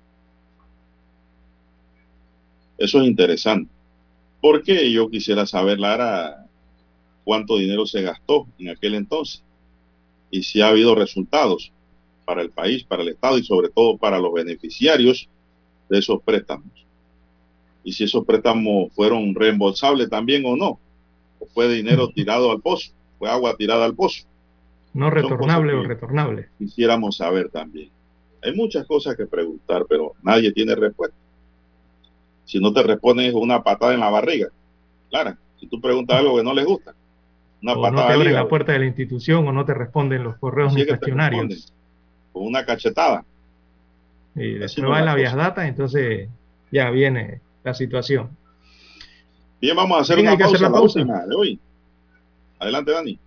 Eso 2.78 3.00
es 3.00 3.06
interesante. 3.06 3.70
Porque 4.40 4.90
yo 4.90 5.10
quisiera 5.10 5.46
saber, 5.46 5.78
Lara, 5.78 6.46
cuánto 7.24 7.58
dinero 7.58 7.86
se 7.86 8.02
gastó 8.02 8.46
en 8.58 8.70
aquel 8.70 8.94
entonces 8.94 9.42
y 10.30 10.42
si 10.42 10.60
ha 10.60 10.68
habido 10.68 10.94
resultados 10.94 11.72
para 12.30 12.42
el 12.42 12.50
país, 12.50 12.84
para 12.84 13.02
el 13.02 13.08
Estado 13.08 13.38
y 13.38 13.42
sobre 13.42 13.70
todo 13.70 13.96
para 13.98 14.20
los 14.20 14.32
beneficiarios 14.32 15.28
de 15.88 15.98
esos 15.98 16.22
préstamos. 16.22 16.70
Y 17.82 17.92
si 17.92 18.04
esos 18.04 18.24
préstamos 18.24 18.92
fueron 18.92 19.34
reembolsables 19.34 20.08
también 20.08 20.44
o 20.46 20.54
no. 20.54 20.78
O 21.40 21.46
fue 21.46 21.68
dinero 21.68 22.08
tirado 22.10 22.52
al 22.52 22.60
pozo, 22.60 22.92
fue 23.18 23.28
agua 23.28 23.56
tirada 23.56 23.84
al 23.84 23.96
pozo. 23.96 24.22
No 24.94 25.10
retornable 25.10 25.74
o 25.74 25.82
retornable. 25.82 26.50
Quisiéramos 26.56 27.16
saber 27.16 27.48
también. 27.48 27.90
Hay 28.44 28.54
muchas 28.54 28.86
cosas 28.86 29.16
que 29.16 29.26
preguntar, 29.26 29.86
pero 29.88 30.12
nadie 30.22 30.52
tiene 30.52 30.76
respuesta. 30.76 31.16
Si 32.44 32.60
no 32.60 32.72
te 32.72 32.84
responden 32.84 33.26
es 33.26 33.34
una 33.34 33.60
patada 33.64 33.92
en 33.92 34.00
la 34.00 34.10
barriga. 34.10 34.50
Clara, 35.08 35.36
si 35.58 35.66
tú 35.66 35.80
preguntas 35.80 36.16
algo 36.16 36.36
que 36.36 36.44
no 36.44 36.54
les 36.54 36.64
gusta, 36.64 36.94
una 37.60 37.72
O 37.72 37.90
no 37.90 38.06
te 38.06 38.12
abren 38.12 38.34
la 38.34 38.46
puerta 38.46 38.70
de 38.70 38.78
la 38.78 38.86
institución 38.86 39.48
o 39.48 39.52
no 39.52 39.64
te 39.64 39.74
responden 39.74 40.22
los 40.22 40.36
correos 40.36 40.72
ni 40.74 40.86
cuestionarios. 40.86 41.72
Con 42.32 42.46
una 42.46 42.64
cachetada. 42.64 43.24
Y 44.34 44.54
después 44.54 44.82
no 44.82 44.90
va 44.90 44.98
en 45.00 45.04
la 45.06 45.12
la 45.12 45.16
vías 45.16 45.32
cosa. 45.34 45.44
data, 45.44 45.66
entonces 45.66 46.28
ya 46.70 46.90
viene 46.90 47.40
la 47.64 47.74
situación. 47.74 48.36
Bien, 49.60 49.76
vamos 49.76 49.98
a 49.98 50.00
hacer 50.02 50.16
Bien, 50.16 50.28
una 50.28 50.38
pausa, 50.38 50.56
hacer 50.56 50.60
la 50.60 50.68
la 50.68 50.72
pausa. 50.72 50.98
última 51.00 51.26
de 51.26 51.34
hoy. 51.34 51.60
Adelante, 52.58 52.92
Dani. 52.92 53.18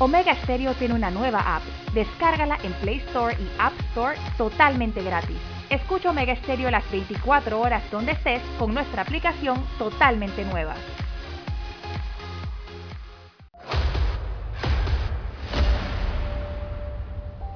Omega 0.00 0.34
Stereo 0.42 0.74
tiene 0.74 0.94
una 0.94 1.10
nueva 1.10 1.56
app. 1.56 1.62
Descárgala 1.94 2.58
en 2.64 2.72
Play 2.74 2.96
Store 3.08 3.34
y 3.40 3.48
App 3.58 3.72
Store 3.90 4.16
totalmente 4.36 5.02
gratis. 5.02 5.36
Escucha 5.70 6.10
Omega 6.10 6.34
Stereo 6.36 6.70
las 6.70 6.88
24 6.90 7.60
horas 7.60 7.82
donde 7.90 8.12
estés 8.12 8.42
con 8.58 8.74
nuestra 8.74 9.02
aplicación 9.02 9.64
totalmente 9.78 10.44
nueva. 10.44 10.74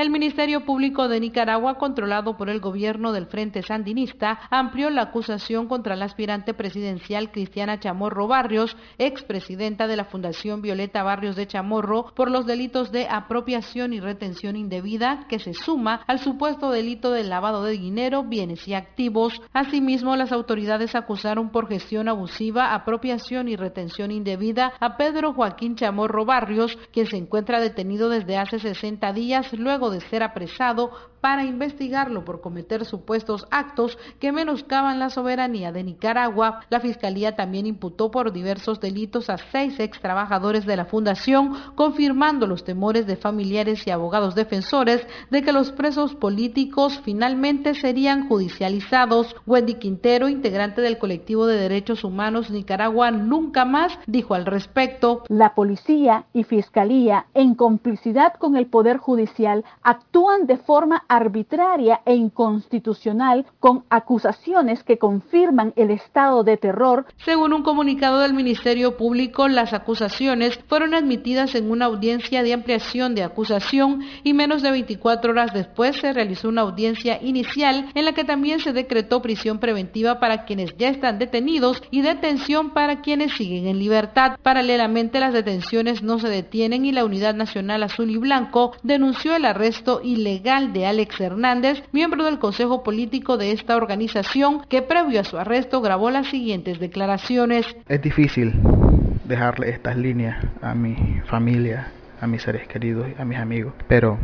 El 0.00 0.08
Ministerio 0.08 0.64
Público 0.64 1.08
de 1.08 1.20
Nicaragua, 1.20 1.74
controlado 1.74 2.38
por 2.38 2.48
el 2.48 2.58
gobierno 2.58 3.12
del 3.12 3.26
Frente 3.26 3.62
Sandinista, 3.62 4.40
amplió 4.50 4.88
la 4.88 5.02
acusación 5.02 5.68
contra 5.68 5.94
la 5.94 6.06
aspirante 6.06 6.54
presidencial 6.54 7.30
Cristiana 7.30 7.80
Chamorro 7.80 8.26
Barrios, 8.26 8.78
expresidenta 8.96 9.86
de 9.86 9.96
la 9.96 10.06
Fundación 10.06 10.62
Violeta 10.62 11.02
Barrios 11.02 11.36
de 11.36 11.46
Chamorro, 11.46 12.14
por 12.14 12.30
los 12.30 12.46
delitos 12.46 12.92
de 12.92 13.08
apropiación 13.10 13.92
y 13.92 14.00
retención 14.00 14.56
indebida, 14.56 15.26
que 15.28 15.38
se 15.38 15.52
suma 15.52 16.02
al 16.06 16.18
supuesto 16.18 16.70
delito 16.70 17.10
de 17.10 17.24
lavado 17.24 17.62
de 17.62 17.72
dinero, 17.72 18.24
bienes 18.24 18.66
y 18.68 18.72
activos. 18.72 19.34
Asimismo, 19.52 20.16
las 20.16 20.32
autoridades 20.32 20.94
acusaron 20.94 21.50
por 21.50 21.68
gestión 21.68 22.08
abusiva, 22.08 22.72
apropiación 22.72 23.48
y 23.48 23.56
retención 23.56 24.12
indebida 24.12 24.72
a 24.80 24.96
Pedro 24.96 25.34
Joaquín 25.34 25.76
Chamorro 25.76 26.24
Barrios, 26.24 26.78
quien 26.90 27.06
se 27.06 27.18
encuentra 27.18 27.60
detenido 27.60 28.08
desde 28.08 28.38
hace 28.38 28.58
60 28.58 29.12
días 29.12 29.52
luego 29.52 29.89
de 29.92 30.00
ser 30.00 30.22
apresado 30.22 30.90
para 31.20 31.44
investigarlo 31.44 32.24
por 32.24 32.40
cometer 32.40 32.84
supuestos 32.84 33.46
actos 33.50 33.98
que 34.18 34.32
menoscaban 34.32 34.98
la 34.98 35.10
soberanía 35.10 35.72
de 35.72 35.84
Nicaragua. 35.84 36.60
La 36.70 36.80
Fiscalía 36.80 37.36
también 37.36 37.66
imputó 37.66 38.10
por 38.10 38.32
diversos 38.32 38.80
delitos 38.80 39.30
a 39.30 39.38
seis 39.38 39.78
ex 39.78 40.00
trabajadores 40.00 40.66
de 40.66 40.76
la 40.76 40.84
Fundación, 40.84 41.54
confirmando 41.74 42.46
los 42.46 42.64
temores 42.64 43.06
de 43.06 43.16
familiares 43.16 43.86
y 43.86 43.90
abogados 43.90 44.34
defensores 44.34 45.06
de 45.30 45.42
que 45.42 45.52
los 45.52 45.72
presos 45.72 46.14
políticos 46.14 47.00
finalmente 47.04 47.74
serían 47.74 48.28
judicializados. 48.28 49.36
Wendy 49.46 49.74
Quintero, 49.74 50.28
integrante 50.28 50.80
del 50.80 50.98
colectivo 50.98 51.46
de 51.46 51.56
derechos 51.56 52.04
humanos 52.04 52.50
Nicaragua 52.50 53.10
Nunca 53.10 53.64
Más, 53.64 53.98
dijo 54.06 54.34
al 54.34 54.46
respecto. 54.46 55.24
La 55.28 55.54
policía 55.54 56.24
y 56.32 56.44
fiscalía, 56.44 57.26
en 57.34 57.54
complicidad 57.54 58.34
con 58.34 58.56
el 58.56 58.66
Poder 58.66 58.98
Judicial, 58.98 59.64
actúan 59.82 60.46
de 60.46 60.56
forma 60.56 61.04
arbitraria 61.10 62.02
e 62.06 62.14
inconstitucional 62.14 63.44
con 63.58 63.84
acusaciones 63.90 64.84
que 64.84 64.96
confirman 64.96 65.72
el 65.74 65.90
estado 65.90 66.44
de 66.44 66.56
terror. 66.56 67.04
Según 67.24 67.52
un 67.52 67.64
comunicado 67.64 68.20
del 68.20 68.32
Ministerio 68.32 68.96
Público, 68.96 69.48
las 69.48 69.72
acusaciones 69.72 70.60
fueron 70.68 70.94
admitidas 70.94 71.56
en 71.56 71.68
una 71.68 71.86
audiencia 71.86 72.44
de 72.44 72.52
ampliación 72.52 73.16
de 73.16 73.24
acusación 73.24 74.04
y 74.22 74.34
menos 74.34 74.62
de 74.62 74.70
24 74.70 75.32
horas 75.32 75.52
después 75.52 75.96
se 75.96 76.12
realizó 76.12 76.48
una 76.48 76.62
audiencia 76.62 77.20
inicial 77.20 77.90
en 77.94 78.04
la 78.04 78.12
que 78.12 78.22
también 78.22 78.60
se 78.60 78.72
decretó 78.72 79.20
prisión 79.20 79.58
preventiva 79.58 80.20
para 80.20 80.44
quienes 80.44 80.76
ya 80.76 80.90
están 80.90 81.18
detenidos 81.18 81.82
y 81.90 82.02
detención 82.02 82.70
para 82.70 83.00
quienes 83.00 83.32
siguen 83.32 83.66
en 83.66 83.80
libertad. 83.80 84.38
Paralelamente, 84.44 85.18
las 85.18 85.32
detenciones 85.32 86.04
no 86.04 86.20
se 86.20 86.28
detienen 86.28 86.84
y 86.84 86.92
la 86.92 87.04
Unidad 87.04 87.34
Nacional 87.34 87.82
Azul 87.82 88.10
y 88.10 88.16
Blanco 88.16 88.76
denunció 88.84 89.34
el 89.34 89.44
arresto 89.44 90.00
ilegal 90.04 90.72
de 90.72 90.86
Alex 90.86 90.99
Hernández, 91.24 91.82
miembro 91.92 92.24
del 92.24 92.38
Consejo 92.38 92.82
Político 92.82 93.36
de 93.36 93.52
esta 93.52 93.76
organización, 93.76 94.62
que 94.68 94.82
previo 94.82 95.20
a 95.20 95.24
su 95.24 95.38
arresto 95.38 95.80
grabó 95.80 96.10
las 96.10 96.28
siguientes 96.28 96.78
declaraciones. 96.78 97.66
Es 97.88 98.02
difícil 98.02 98.52
dejarle 99.24 99.70
estas 99.70 99.96
líneas 99.96 100.44
a 100.60 100.74
mi 100.74 101.20
familia, 101.26 101.92
a 102.20 102.26
mis 102.26 102.42
seres 102.42 102.68
queridos 102.68 103.06
a 103.18 103.24
mis 103.24 103.38
amigos, 103.38 103.72
pero 103.88 104.18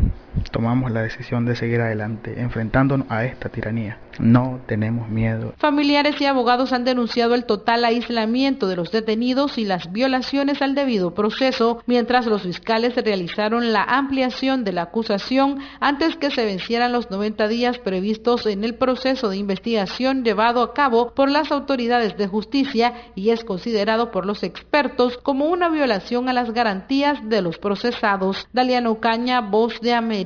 tomamos 0.51 0.91
la 0.91 1.03
decisión 1.03 1.45
de 1.45 1.57
seguir 1.57 1.81
adelante, 1.81 2.41
enfrentándonos 2.41 3.11
a 3.11 3.25
esta 3.25 3.49
tiranía. 3.49 3.99
No 4.19 4.61
tenemos 4.67 5.09
miedo. 5.09 5.53
Familiares 5.59 6.21
y 6.21 6.27
abogados 6.27 6.73
han 6.73 6.85
denunciado 6.85 7.35
el 7.35 7.45
total 7.45 7.85
aislamiento 7.85 8.67
de 8.67 8.77
los 8.77 8.91
detenidos 8.91 9.59
y 9.59 9.65
las 9.65 9.93
violaciones 9.93 10.63
al 10.63 10.75
debido 10.75 11.15
proceso, 11.15 11.83
mientras 11.87 12.27
los 12.27 12.43
fiscales 12.43 12.95
realizaron 12.97 13.73
la 13.73 13.83
ampliación 13.83 14.65
de 14.65 14.73
la 14.73 14.83
acusación 14.83 15.59
antes 15.81 16.17
que 16.17 16.31
se 16.31 16.45
vencieran 16.45 16.93
los 16.93 17.11
90 17.11 17.49
días 17.49 17.79
previstos 17.79 18.47
en 18.47 18.65
el 18.65 18.75
proceso 18.75 19.29
de 19.29 19.37
investigación 19.37 20.25
llevado 20.25 20.63
a 20.63 20.73
cabo 20.73 21.13
por 21.15 21.31
las 21.31 21.53
autoridades 21.53 22.17
de 22.17 22.27
justicia 22.27 22.95
y 23.15 23.31
es 23.31 23.45
considerado 23.45 24.11
por 24.11 24.27
los 24.27 24.43
expertos 24.43 25.19
como 25.19 25.47
una 25.47 25.69
violación 25.69 26.29
a 26.29 26.33
las 26.33 26.53
garantías 26.53 27.19
de 27.29 27.43
los 27.43 27.59
procesados. 27.59 28.49
Daliano 28.53 29.01
Caña, 29.01 29.41
Voz 29.41 29.81
de 29.81 29.93
América, 29.95 30.26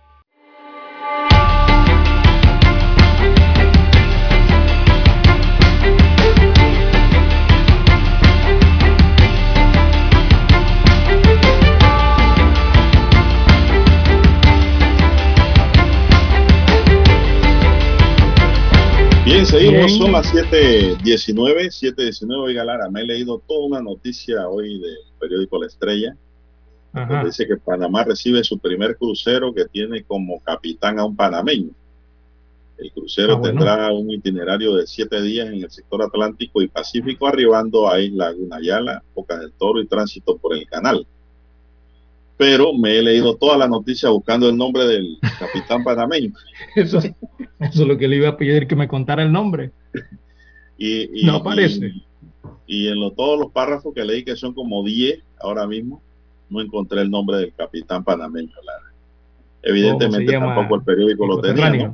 Bien, 19.23 19.45
seguimos, 19.45 19.97
son 19.97 20.13
las 20.13 20.33
7.19, 20.33 21.67
7.19, 21.67 22.37
oiga 22.43 22.65
Lara, 22.65 22.89
me 22.89 23.01
he 23.01 23.05
leído 23.05 23.39
toda 23.47 23.67
una 23.67 23.81
noticia 23.81 24.47
hoy 24.49 24.79
del 24.79 24.97
periódico 25.19 25.59
La 25.61 25.67
Estrella, 25.67 26.15
donde 26.91 27.25
dice 27.25 27.47
que 27.47 27.55
Panamá 27.57 28.03
recibe 28.03 28.43
su 28.43 28.57
primer 28.57 28.97
crucero 28.97 29.53
que 29.53 29.65
tiene 29.65 30.03
como 30.03 30.39
capitán 30.41 30.97
a 30.99 31.05
un 31.05 31.15
panameño. 31.15 31.69
El 32.79 32.91
crucero 32.91 33.33
Ah, 33.33 33.35
bueno. 33.35 33.59
tendrá 33.59 33.91
un 33.91 34.09
itinerario 34.09 34.73
de 34.75 34.87
siete 34.87 35.21
días 35.21 35.47
en 35.49 35.63
el 35.63 35.69
sector 35.69 36.01
Atlántico 36.01 36.63
y 36.63 36.67
Pacífico, 36.67 37.27
arribando 37.27 37.87
a 37.87 38.01
Isla 38.01 38.31
Gunayala, 38.31 39.03
Bocas 39.13 39.39
del 39.39 39.51
Toro 39.53 39.79
y 39.79 39.85
tránsito 39.85 40.35
por 40.37 40.55
el 40.57 40.65
canal. 40.65 41.05
Pero 42.41 42.73
me 42.73 42.97
he 42.97 43.03
leído 43.03 43.35
toda 43.35 43.55
la 43.55 43.67
noticia 43.67 44.09
buscando 44.09 44.49
el 44.49 44.57
nombre 44.57 44.87
del 44.87 45.19
capitán 45.37 45.83
panameño. 45.83 46.33
Eso, 46.75 46.97
eso 46.97 47.13
es 47.59 47.77
lo 47.77 47.95
que 47.99 48.07
le 48.07 48.15
iba 48.15 48.29
a 48.29 48.35
pedir 48.37 48.65
que 48.65 48.75
me 48.75 48.87
contara 48.87 49.21
el 49.21 49.31
nombre. 49.31 49.69
Y, 50.75 51.21
y- 51.21 51.25
No 51.27 51.35
aparece. 51.35 51.91
Y, 52.65 52.85
y 52.85 52.87
en 52.87 52.99
lo- 52.99 53.11
todos 53.11 53.37
los 53.39 53.51
párrafos 53.51 53.93
que 53.93 54.03
leí, 54.03 54.23
que 54.25 54.35
son 54.35 54.55
como 54.55 54.83
10 54.83 55.19
ahora 55.39 55.67
mismo, 55.67 56.01
no 56.49 56.61
encontré 56.61 57.01
el 57.03 57.11
nombre 57.11 57.37
del 57.37 57.53
capitán 57.53 58.03
panameño. 58.03 58.49
Lara. 58.65 58.91
Evidentemente 59.61 60.25
tampoco 60.55 60.75
el 60.77 60.83
periódico 60.83 61.27
lo 61.27 61.35
tenía. 61.41 61.93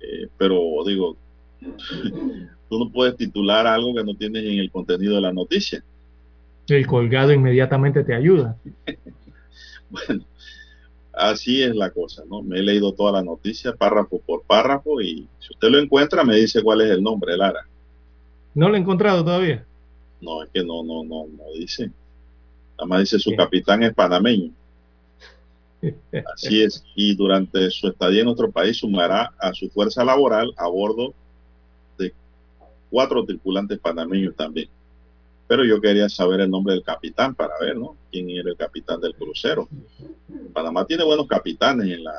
Eh, 0.00 0.28
pero 0.38 0.58
digo, 0.86 1.18
tú 2.70 2.78
no 2.78 2.90
puedes 2.90 3.18
titular 3.18 3.66
algo 3.66 3.94
que 3.94 4.02
no 4.02 4.14
tienes 4.14 4.44
en 4.44 4.60
el 4.60 4.70
contenido 4.70 5.16
de 5.16 5.20
la 5.20 5.32
noticia. 5.34 5.84
El 6.68 6.86
colgado 6.86 7.32
inmediatamente 7.32 8.04
te 8.04 8.14
ayuda. 8.14 8.56
Bueno, 9.90 10.24
así 11.12 11.62
es 11.62 11.74
la 11.74 11.90
cosa, 11.90 12.22
¿no? 12.26 12.42
Me 12.42 12.58
he 12.58 12.62
leído 12.62 12.94
toda 12.94 13.12
la 13.12 13.22
noticia, 13.22 13.74
párrafo 13.74 14.20
por 14.20 14.42
párrafo, 14.44 15.02
y 15.02 15.28
si 15.38 15.52
usted 15.52 15.68
lo 15.68 15.78
encuentra, 15.78 16.24
me 16.24 16.36
dice 16.36 16.62
cuál 16.62 16.80
es 16.80 16.90
el 16.90 17.02
nombre, 17.02 17.36
Lara. 17.36 17.66
No 18.54 18.68
lo 18.68 18.76
he 18.76 18.78
encontrado 18.78 19.24
todavía. 19.24 19.66
No, 20.20 20.42
es 20.42 20.50
que 20.50 20.64
no, 20.64 20.82
no, 20.82 21.04
no, 21.04 21.26
no 21.26 21.44
dice. 21.58 21.90
Nada 22.78 22.86
más 22.86 23.00
dice 23.00 23.18
su 23.18 23.34
capitán 23.36 23.82
es 23.82 23.92
panameño. 23.92 24.52
Así 26.32 26.62
es. 26.62 26.84
Y 26.94 27.14
durante 27.14 27.70
su 27.70 27.88
estadía 27.88 28.20
en 28.20 28.26
nuestro 28.26 28.50
país 28.50 28.78
sumará 28.78 29.32
a 29.38 29.52
su 29.52 29.68
fuerza 29.68 30.04
laboral 30.04 30.52
a 30.56 30.68
bordo 30.68 31.12
de 31.98 32.14
cuatro 32.90 33.24
tripulantes 33.24 33.78
panameños 33.78 34.36
también. 34.36 34.68
Pero 35.52 35.66
yo 35.66 35.82
quería 35.82 36.08
saber 36.08 36.40
el 36.40 36.50
nombre 36.50 36.72
del 36.72 36.82
capitán 36.82 37.34
para 37.34 37.52
ver, 37.60 37.76
¿no? 37.76 37.94
¿Quién 38.10 38.30
era 38.30 38.48
el 38.48 38.56
capitán 38.56 38.98
del 39.02 39.14
crucero? 39.14 39.68
Panamá 40.54 40.86
tiene 40.86 41.04
buenos 41.04 41.26
capitanes 41.26 41.90
en 41.90 42.04
la, 42.04 42.12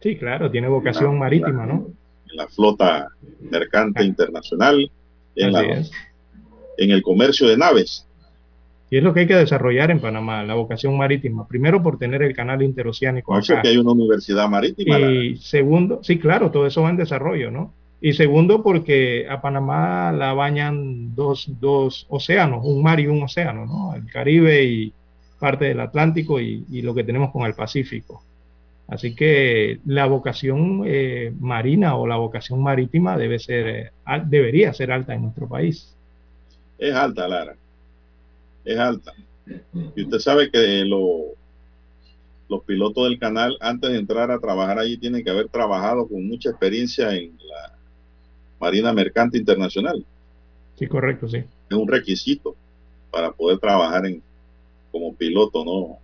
Sí, 0.00 0.16
claro, 0.16 0.50
tiene 0.50 0.66
vocación 0.66 1.12
La- 1.12 1.20
marítima, 1.20 1.64
¿no? 1.64 1.86
en 2.28 2.36
la 2.36 2.48
flota 2.48 3.06
mercante 3.52 4.02
internacional, 4.02 4.90
en, 5.36 5.52
la- 5.52 5.62
en 5.64 6.90
el 6.90 7.02
comercio 7.02 7.46
de 7.46 7.56
naves. 7.56 8.04
Y 8.90 8.96
es 8.96 9.04
lo 9.04 9.14
que 9.14 9.20
hay 9.20 9.26
que 9.28 9.36
desarrollar 9.36 9.92
en 9.92 10.00
Panamá, 10.00 10.42
la 10.42 10.54
vocación 10.54 10.96
marítima. 10.98 11.46
Primero 11.46 11.84
por 11.84 12.00
tener 12.00 12.20
el 12.24 12.34
canal 12.34 12.62
interoceánico 12.62 13.32
acá. 13.32 13.62
que 13.62 13.68
hay 13.68 13.76
una 13.76 13.92
universidad 13.92 14.48
marítima. 14.48 14.98
Y 14.98 15.36
segundo, 15.36 16.00
sí, 16.02 16.18
claro, 16.18 16.50
todo 16.50 16.66
eso 16.66 16.82
va 16.82 16.90
en 16.90 16.96
desarrollo, 16.96 17.52
¿no? 17.52 17.72
Y 18.00 18.12
segundo, 18.12 18.62
porque 18.62 19.26
a 19.28 19.40
Panamá 19.40 20.12
la 20.12 20.34
bañan 20.34 21.14
dos, 21.14 21.48
dos 21.60 22.06
océanos, 22.10 22.60
un 22.64 22.82
mar 22.82 23.00
y 23.00 23.06
un 23.06 23.22
océano, 23.22 23.64
¿no? 23.64 23.94
El 23.94 24.06
Caribe 24.10 24.64
y 24.64 24.92
parte 25.38 25.66
del 25.66 25.80
Atlántico 25.80 26.40
y, 26.40 26.64
lo 26.82 26.94
que 26.94 27.04
tenemos 27.04 27.30
con 27.32 27.46
el 27.46 27.54
Pacífico. 27.54 28.22
Así 28.88 29.14
que 29.14 29.80
la 29.86 30.06
vocación 30.06 30.82
eh, 30.86 31.32
marina 31.40 31.96
o 31.96 32.06
la 32.06 32.16
vocación 32.16 32.62
marítima 32.62 33.16
debe 33.16 33.38
ser, 33.38 33.66
eh, 33.68 33.90
debería 34.26 34.72
ser 34.72 34.92
alta 34.92 35.14
en 35.14 35.22
nuestro 35.22 35.48
país. 35.48 35.96
Es 36.78 36.94
alta, 36.94 37.26
Lara. 37.26 37.56
Es 38.64 38.78
alta. 38.78 39.12
Y 39.96 40.02
usted 40.04 40.18
sabe 40.18 40.50
que 40.50 40.84
lo- 40.84 41.34
los 42.48 42.62
pilotos 42.64 43.08
del 43.08 43.18
canal, 43.18 43.56
antes 43.60 43.90
de 43.90 43.98
entrar 43.98 44.30
a 44.30 44.38
trabajar 44.38 44.78
allí, 44.78 44.98
tienen 44.98 45.24
que 45.24 45.30
haber 45.30 45.48
trabajado 45.48 46.06
con 46.06 46.26
mucha 46.28 46.50
experiencia 46.50 47.12
en 47.14 47.36
la 47.38 47.75
Marina 48.60 48.92
Mercante 48.92 49.38
Internacional. 49.38 50.04
Sí, 50.78 50.86
correcto, 50.86 51.28
sí. 51.28 51.38
Es 51.38 51.76
un 51.76 51.88
requisito 51.88 52.54
para 53.10 53.32
poder 53.32 53.58
trabajar 53.58 54.06
en, 54.06 54.22
como 54.92 55.14
piloto, 55.14 55.64
¿no? 55.64 55.98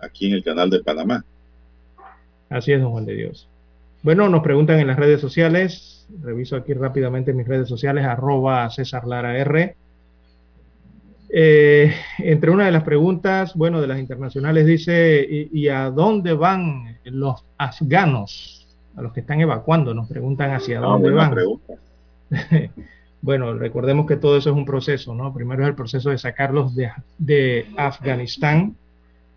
Aquí 0.00 0.26
en 0.26 0.34
el 0.34 0.44
canal 0.44 0.70
de 0.70 0.82
Panamá. 0.82 1.24
Así 2.48 2.72
es, 2.72 2.80
don 2.80 2.92
Juan 2.92 3.06
de 3.06 3.14
Dios. 3.14 3.48
Bueno, 4.02 4.28
nos 4.28 4.42
preguntan 4.42 4.80
en 4.80 4.86
las 4.86 4.98
redes 4.98 5.20
sociales, 5.20 6.06
reviso 6.22 6.56
aquí 6.56 6.72
rápidamente 6.72 7.32
mis 7.32 7.46
redes 7.46 7.68
sociales, 7.68 8.04
arroba 8.04 8.70
César 8.70 9.06
Lara 9.06 9.36
R. 9.36 9.76
Eh, 11.32 11.94
entre 12.18 12.50
una 12.50 12.64
de 12.66 12.72
las 12.72 12.82
preguntas, 12.82 13.54
bueno, 13.54 13.80
de 13.80 13.86
las 13.86 14.00
internacionales 14.00 14.66
dice, 14.66 15.24
¿y, 15.28 15.60
¿y, 15.60 15.68
a 15.68 15.90
dónde 15.90 16.32
van 16.32 16.98
los 17.04 17.44
afganos? 17.56 18.59
A 18.96 19.02
los 19.02 19.12
que 19.12 19.20
están 19.20 19.40
evacuando, 19.40 19.94
nos 19.94 20.08
preguntan 20.08 20.52
hacia 20.52 20.78
Ah, 20.78 20.82
dónde 20.82 21.10
van. 21.10 21.34
Bueno, 23.22 23.52
recordemos 23.52 24.06
que 24.06 24.16
todo 24.16 24.38
eso 24.38 24.48
es 24.48 24.56
un 24.56 24.64
proceso, 24.64 25.14
¿no? 25.14 25.34
Primero 25.34 25.62
es 25.62 25.68
el 25.68 25.74
proceso 25.74 26.08
de 26.08 26.16
sacarlos 26.16 26.74
de, 26.74 26.90
de 27.18 27.66
Afganistán. 27.76 28.76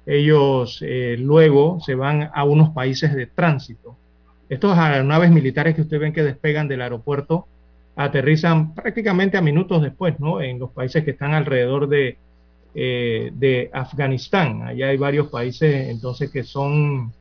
Ellos 0.05 0.79
eh, 0.81 1.17
luego 1.19 1.79
se 1.81 1.93
van 1.93 2.29
a 2.33 2.45
unos 2.45 2.69
países 2.69 3.13
de 3.13 3.27
tránsito. 3.27 3.97
Estos 4.47 4.77
aeronaves 4.77 5.31
militares 5.31 5.75
que 5.75 5.81
ustedes 5.81 6.01
ven 6.01 6.13
que 6.13 6.23
despegan 6.23 6.69
del 6.69 6.81
aeropuerto 6.81 7.47
aterrizan 7.95 8.73
prácticamente 8.73 9.37
a 9.37 9.41
minutos 9.41 9.81
después, 9.81 10.17
¿no? 10.19 10.41
En 10.41 10.59
los 10.59 10.71
países 10.71 11.03
que 11.03 11.11
están 11.11 11.33
alrededor 11.33 11.89
de, 11.89 12.17
eh, 12.73 13.31
de 13.33 13.69
Afganistán. 13.73 14.63
Allá 14.63 14.87
hay 14.87 14.97
varios 14.97 15.27
países, 15.27 15.89
entonces, 15.89 16.31
que 16.31 16.43
son 16.43 17.11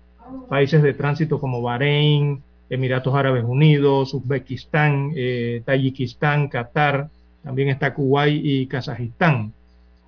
países 0.49 0.83
de 0.83 0.95
tránsito 0.95 1.41
como 1.41 1.63
Bahrein, 1.63 2.43
Emiratos 2.71 3.15
Árabes 3.15 3.45
Unidos, 3.45 4.15
Uzbekistán, 4.15 5.13
eh, 5.15 5.63
Tayikistán, 5.65 6.49
Qatar, 6.49 7.09
también 7.43 7.69
está 7.69 7.93
Kuwait 7.93 8.41
y 8.45 8.67
Kazajistán. 8.67 9.53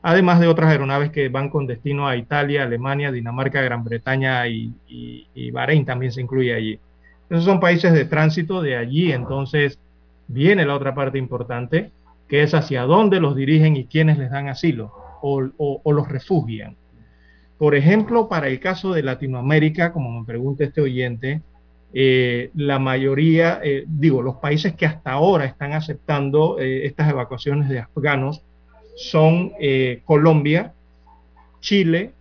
Además 0.02 0.40
de 0.40 0.46
otras 0.46 0.70
aeronaves 0.70 1.10
que 1.10 1.28
van 1.28 1.48
con 1.48 1.66
destino 1.66 2.06
a 2.06 2.16
Italia, 2.16 2.62
Alemania, 2.62 3.10
Dinamarca, 3.10 3.62
Gran 3.62 3.84
Bretaña 3.84 4.46
y, 4.48 4.74
y, 4.86 5.50
Bahrein 5.50 5.84
también 5.84 6.12
se 6.12 6.20
incluye 6.20 6.54
allí. 6.54 6.78
Esos 7.30 7.44
son 7.44 7.58
países 7.58 7.92
de 7.92 8.04
tránsito 8.04 8.60
de 8.60 8.76
allí, 8.76 9.12
entonces 9.12 9.78
viene 10.28 10.66
la 10.66 10.74
otra 10.74 10.94
parte 10.94 11.18
importante, 11.18 11.90
que 12.28 12.42
es 12.42 12.54
hacia 12.54 12.82
dónde 12.82 13.20
los 13.20 13.34
dirigen 13.34 13.76
y 13.76 13.86
quiénes 13.86 14.18
les 14.18 14.30
dan 14.30 14.48
asilo 14.48 14.92
o, 15.22 15.50
o 15.82 15.92
los 15.92 16.08
refugian. 16.08 16.76
Por 17.58 17.74
ejemplo, 17.74 18.28
para 18.28 18.48
el 18.48 18.60
caso 18.60 18.92
de 18.92 19.02
Latinoamérica, 19.02 19.92
como 19.92 20.20
me 20.20 20.26
pregunta 20.26 20.64
este 20.64 20.80
oyente, 20.80 21.42
eh, 21.92 22.50
la 22.54 22.80
mayoría, 22.80 23.60
eh, 23.62 23.84
digo, 23.86 24.20
los 24.20 24.36
países 24.36 24.74
que 24.74 24.86
hasta 24.86 25.12
ahora 25.12 25.44
están 25.44 25.72
aceptando 25.72 26.58
eh, 26.58 26.86
estas 26.86 27.08
evacuaciones 27.08 27.68
de 27.68 27.78
afganos 27.78 28.42
son 28.96 29.52
eh, 29.60 30.02
Colombia, 30.04 30.72
Chile 31.60 32.12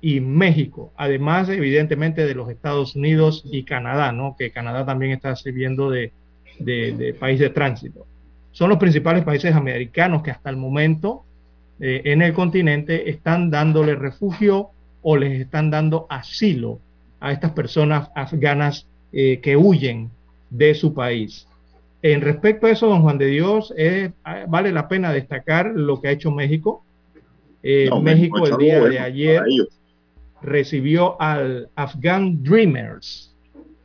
y 0.00 0.20
México, 0.20 0.92
además 0.96 1.48
evidentemente 1.48 2.26
de 2.26 2.34
los 2.34 2.50
Estados 2.50 2.94
Unidos 2.94 3.42
y 3.44 3.64
Canadá, 3.64 4.12
¿no? 4.12 4.36
que 4.38 4.50
Canadá 4.50 4.84
también 4.84 5.12
está 5.12 5.34
sirviendo 5.36 5.90
de, 5.90 6.12
país 7.18 7.40
de 7.40 7.50
tránsito. 7.50 8.06
Son 8.52 8.68
los 8.70 8.78
principales 8.78 9.24
países 9.24 9.54
americanos 9.54 10.22
que 10.22 10.30
hasta 10.30 10.50
el 10.50 10.56
momento 10.56 11.24
eh, 11.80 12.02
en 12.04 12.22
el 12.22 12.32
continente 12.32 13.10
están 13.10 13.50
dándole 13.50 13.94
refugio 13.94 14.70
o 15.02 15.16
les 15.16 15.40
están 15.40 15.70
dando 15.70 16.06
asilo 16.08 16.80
a 17.20 17.32
estas 17.32 17.52
personas 17.52 18.10
afganas 18.14 18.86
eh, 19.12 19.40
que 19.40 19.56
huyen 19.56 20.10
de 20.50 20.74
su 20.74 20.94
país. 20.94 21.46
En 22.02 22.20
respecto 22.20 22.66
a 22.66 22.70
eso, 22.70 22.86
don 22.86 23.02
Juan 23.02 23.18
de 23.18 23.26
Dios, 23.26 23.74
eh, 23.76 24.12
vale 24.48 24.72
la 24.72 24.88
pena 24.88 25.12
destacar 25.12 25.72
lo 25.74 26.00
que 26.00 26.08
ha 26.08 26.12
hecho 26.12 26.30
México. 26.30 26.84
Eh, 27.62 27.86
No, 27.90 28.00
México 28.00 28.38
México 28.40 28.58
el 28.60 28.64
día 28.64 28.80
de 28.80 28.98
ayer 28.98 29.42
recibió 30.42 31.20
al 31.20 31.68
Afghan 31.74 32.42
Dreamers. 32.42 33.34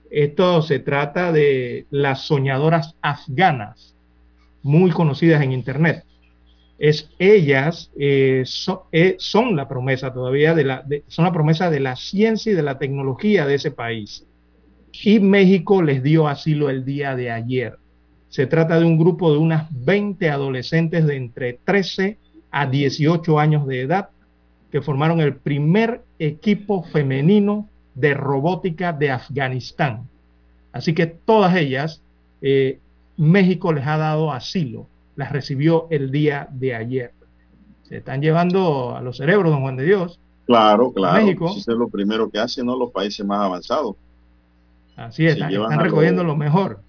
Esto 0.10 0.62
se 0.62 0.80
trata 0.80 1.32
de 1.32 1.86
las 1.90 2.28
soñadoras 2.28 2.96
afganas, 3.02 3.96
muy 4.62 4.92
conocidas 4.92 5.42
en 5.42 5.54
Internet. 5.54 6.04
Es 6.82 7.12
ellas 7.20 7.92
eh, 7.96 8.44
eh, 8.92 9.16
son 9.20 9.56
la 9.56 9.68
promesa 9.68 10.12
todavía 10.12 10.56
de 10.56 10.64
la, 10.64 10.84
son 11.10 11.26
la 11.26 11.32
promesa 11.32 11.70
de 11.70 11.80
la 11.80 11.96
ciencia 11.96 12.52
y 12.52 12.56
de 12.56 12.64
la 12.64 12.80
tecnología 12.80 13.46
de 13.46 13.54
ese 13.54 13.70
país. 13.70 14.26
Y 15.04 15.20
México 15.20 15.84
les 15.84 16.02
dio 16.02 16.28
asilo 16.28 16.72
el 16.72 16.84
día 16.84 17.16
de 17.16 17.30
ayer. 17.30 17.78
Se 18.30 18.48
trata 18.48 18.80
de 18.80 18.86
un 18.86 18.98
grupo 18.98 19.32
de 19.32 19.38
unas 19.38 19.68
20 19.86 20.28
adolescentes 20.32 21.06
de 21.06 21.18
entre 21.18 21.60
13 21.64 22.18
a 22.50 22.66
18 22.66 23.40
años 23.40 23.68
de 23.68 23.82
edad 23.82 24.10
que 24.72 24.82
formaron 24.82 25.22
el 25.22 25.36
primer 25.36 26.02
equipo 26.18 26.82
femenino 26.82 27.70
de 27.94 28.16
robótica 28.16 28.92
de 28.92 29.12
Afganistán. 29.12 30.10
Así 30.72 30.96
que 30.96 31.06
todas 31.06 31.56
ellas, 31.56 32.02
eh, 32.42 32.80
México 33.18 33.72
les 33.72 33.86
ha 33.86 33.98
dado 33.98 34.32
asilo, 34.32 34.88
las 35.22 35.32
recibió 35.32 35.88
el 35.92 36.12
día 36.12 36.48
de 36.52 36.74
ayer. 36.76 37.12
Se 37.84 37.98
están 37.98 38.22
llevando 38.22 38.96
a 38.96 39.02
los 39.02 39.18
cerebros, 39.18 39.52
don 39.52 39.62
Juan 39.62 39.78
de 39.78 39.84
Dios. 39.86 40.20
Claro, 40.48 40.92
claro. 40.92 41.24
México. 41.24 41.54
Eso 41.56 41.72
es 41.72 41.78
lo 41.78 41.88
primero 41.90 42.30
que 42.30 42.40
hacen 42.40 42.66
¿no? 42.66 42.76
los 42.78 42.92
países 42.92 43.24
más 43.26 43.40
avanzados. 43.46 43.96
Así 44.96 45.26
es, 45.26 45.38
están, 45.38 45.80
recogiendo 45.80 46.24
los- 46.24 46.34
lo 46.34 46.38
mejor. 46.38 46.82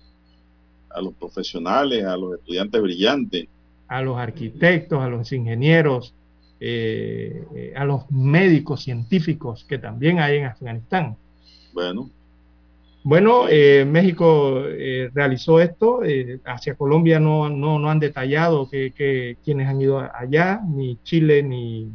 A 0.90 1.00
los 1.00 1.12
profesionales, 1.14 2.04
a 2.04 2.16
los 2.16 2.34
estudiantes 2.34 2.80
brillantes. 2.82 3.46
a 3.88 4.00
los 4.00 4.16
arquitectos, 4.16 5.00
a 5.02 5.08
los 5.08 5.30
ingenieros, 5.32 6.14
eh, 6.60 7.44
eh, 7.54 7.74
a 7.76 7.84
los 7.84 8.10
médicos 8.10 8.82
científicos 8.84 9.64
que 9.68 9.76
también 9.78 10.18
hay 10.18 10.38
en 10.38 10.46
Afganistán. 10.46 11.16
Bueno, 11.74 12.08
Bueno, 13.04 13.46
eh, 13.48 13.84
México 13.84 14.62
eh, 14.66 15.10
realizó 15.12 15.60
esto, 15.60 16.04
eh, 16.04 16.38
hacia 16.44 16.76
Colombia 16.76 17.18
no, 17.18 17.48
no, 17.48 17.78
no 17.78 17.90
han 17.90 17.98
detallado 17.98 18.70
que, 18.70 18.92
que 18.92 19.36
quienes 19.44 19.68
han 19.68 19.80
ido 19.80 19.98
allá, 19.98 20.60
ni 20.64 20.96
Chile, 21.02 21.42
ni, 21.42 21.90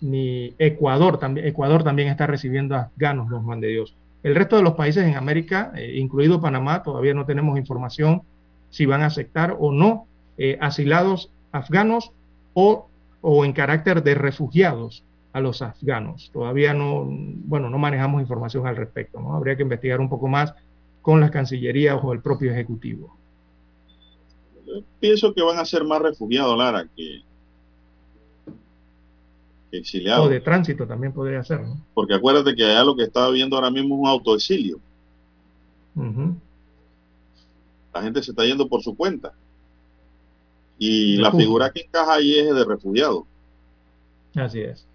ni 0.00 0.54
Ecuador, 0.58 1.18
también, 1.18 1.46
Ecuador 1.46 1.84
también 1.84 2.08
está 2.08 2.26
recibiendo 2.26 2.74
afganos, 2.74 3.28
Juan 3.44 3.60
de 3.60 3.68
Dios. 3.68 3.94
El 4.22 4.34
resto 4.34 4.56
de 4.56 4.62
los 4.62 4.74
países 4.74 5.04
en 5.04 5.16
América, 5.16 5.72
eh, 5.76 5.94
incluido 5.96 6.40
Panamá, 6.40 6.82
todavía 6.82 7.14
no 7.14 7.24
tenemos 7.24 7.58
información 7.58 8.22
si 8.70 8.86
van 8.86 9.02
a 9.02 9.06
aceptar 9.06 9.56
o 9.58 9.72
no 9.72 10.06
eh, 10.38 10.58
asilados 10.60 11.30
afganos 11.50 12.12
o, 12.54 12.88
o 13.20 13.44
en 13.44 13.52
carácter 13.52 14.02
de 14.02 14.14
refugiados 14.14 15.04
a 15.32 15.40
los 15.40 15.62
afganos. 15.62 16.30
Todavía 16.32 16.74
no, 16.74 17.06
bueno, 17.06 17.70
no 17.70 17.78
manejamos 17.78 18.20
información 18.20 18.66
al 18.66 18.76
respecto, 18.76 19.20
¿no? 19.20 19.34
Habría 19.34 19.56
que 19.56 19.62
investigar 19.62 20.00
un 20.00 20.08
poco 20.08 20.28
más 20.28 20.54
con 21.00 21.20
la 21.20 21.30
Cancillería 21.30 21.96
o 21.96 22.12
el 22.12 22.20
propio 22.20 22.52
Ejecutivo. 22.52 23.16
pienso 25.00 25.34
que 25.34 25.42
van 25.42 25.58
a 25.58 25.64
ser 25.64 25.84
más 25.84 26.00
refugiados, 26.00 26.56
Lara, 26.56 26.86
que, 26.94 27.22
que 29.70 29.78
exiliados. 29.78 30.26
O 30.26 30.30
de 30.30 30.40
tránsito 30.40 30.86
también 30.86 31.12
podría 31.12 31.42
ser, 31.42 31.62
¿no? 31.62 31.80
Porque 31.94 32.14
acuérdate 32.14 32.54
que 32.54 32.64
allá 32.64 32.84
lo 32.84 32.94
que 32.94 33.04
estaba 33.04 33.30
viendo 33.30 33.56
ahora 33.56 33.70
mismo 33.70 33.94
es 33.94 34.00
un 34.02 34.08
autoexilio. 34.08 34.80
La 37.92 38.02
gente 38.02 38.22
se 38.22 38.30
está 38.30 38.44
yendo 38.44 38.68
por 38.68 38.82
su 38.82 38.94
cuenta. 38.94 39.32
Y 40.78 41.16
la 41.16 41.30
figura 41.30 41.70
que 41.70 41.82
encaja 41.82 42.14
ahí 42.14 42.38
es 42.38 42.54
de 42.54 42.64
refugiado. 42.64 43.26
Así 44.34 44.60
es. 44.60 44.86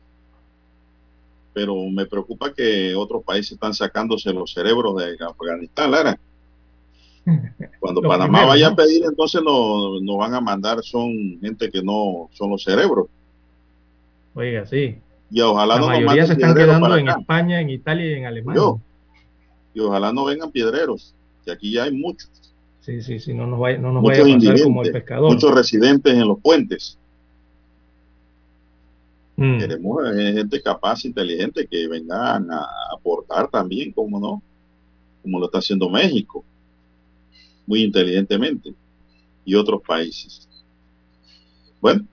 Pero 1.57 1.75
me 1.89 2.05
preocupa 2.05 2.53
que 2.53 2.93
otros 2.93 3.23
países 3.23 3.53
están 3.53 3.73
sacándose 3.73 4.31
los 4.31 4.53
cerebros 4.53 4.95
de 4.97 5.17
Afganistán, 5.25 5.89
Lara. 5.89 6.19
Cuando 7.79 7.99
Lo 7.99 8.09
Panamá 8.09 8.27
primero, 8.27 8.47
vaya 8.49 8.67
¿no? 8.67 8.73
a 8.73 8.75
pedir, 8.75 9.03
entonces 9.03 9.41
nos 9.41 9.99
no 10.03 10.17
van 10.17 10.35
a 10.35 10.39
mandar, 10.39 10.83
son 10.83 11.39
gente 11.41 11.71
que 11.71 11.81
no 11.81 12.29
son 12.33 12.51
los 12.51 12.63
cerebros. 12.63 13.07
Oiga, 14.35 14.67
sí. 14.67 14.97
Y 15.31 15.41
ojalá 15.41 15.73
La 15.73 15.79
no 15.79 15.87
nos 15.87 15.95
mayoría 15.95 16.07
manden 16.07 16.27
se 16.27 16.33
están 16.33 16.55
quedando 16.55 16.95
en 16.95 17.09
acá. 17.09 17.19
España, 17.21 17.59
en 17.59 17.69
Italia 17.71 18.05
y 18.05 18.13
en 18.13 18.25
Alemania. 18.27 18.61
Yo. 18.61 18.79
Y 19.73 19.79
ojalá 19.79 20.13
no 20.13 20.25
vengan 20.25 20.51
piedreros, 20.51 21.15
que 21.43 21.51
aquí 21.53 21.71
ya 21.71 21.85
hay 21.85 21.91
muchos. 21.91 22.29
Sí, 22.81 23.01
sí, 23.01 23.19
sí, 23.19 23.33
no 23.33 23.47
nos 23.47 23.59
vaya, 23.59 23.79
no 23.79 23.91
nos 23.91 24.03
vaya 24.03 24.21
a 24.21 24.37
pasar 24.37 24.61
como 24.61 24.83
el 24.83 24.91
pescador. 24.91 25.33
muchos 25.33 25.55
residentes 25.55 26.13
en 26.13 26.27
los 26.27 26.39
puentes. 26.39 26.96
Mm. 29.37 29.59
Queremos 29.59 29.97
eh, 30.15 30.33
gente 30.33 30.61
capaz, 30.61 31.05
inteligente, 31.05 31.67
que 31.67 31.87
vengan 31.87 32.51
a 32.51 32.65
aportar 32.91 33.47
también, 33.49 33.91
como 33.91 34.19
no, 34.19 34.41
como 35.21 35.39
lo 35.39 35.45
está 35.45 35.59
haciendo 35.59 35.89
México, 35.89 36.43
muy 37.67 37.83
inteligentemente, 37.83 38.73
y 39.45 39.53
otros 39.53 39.81
países. 39.83 40.49
Bueno, 41.79 42.03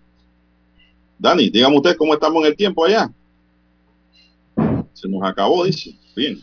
Dani, 1.19 1.49
dígame 1.49 1.77
usted 1.77 1.97
cómo 1.97 2.13
estamos 2.13 2.43
en 2.43 2.51
el 2.51 2.57
tiempo 2.57 2.85
allá. 2.85 3.11
Se 4.93 5.09
nos 5.09 5.23
acabó, 5.23 5.65
dice. 5.65 5.99
Bien. 6.15 6.39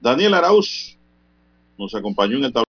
Daniel 0.00 0.34
Arauz 0.34 0.96
nos 1.76 1.92
acompañó 1.94 2.36
en 2.36 2.44
el. 2.44 2.52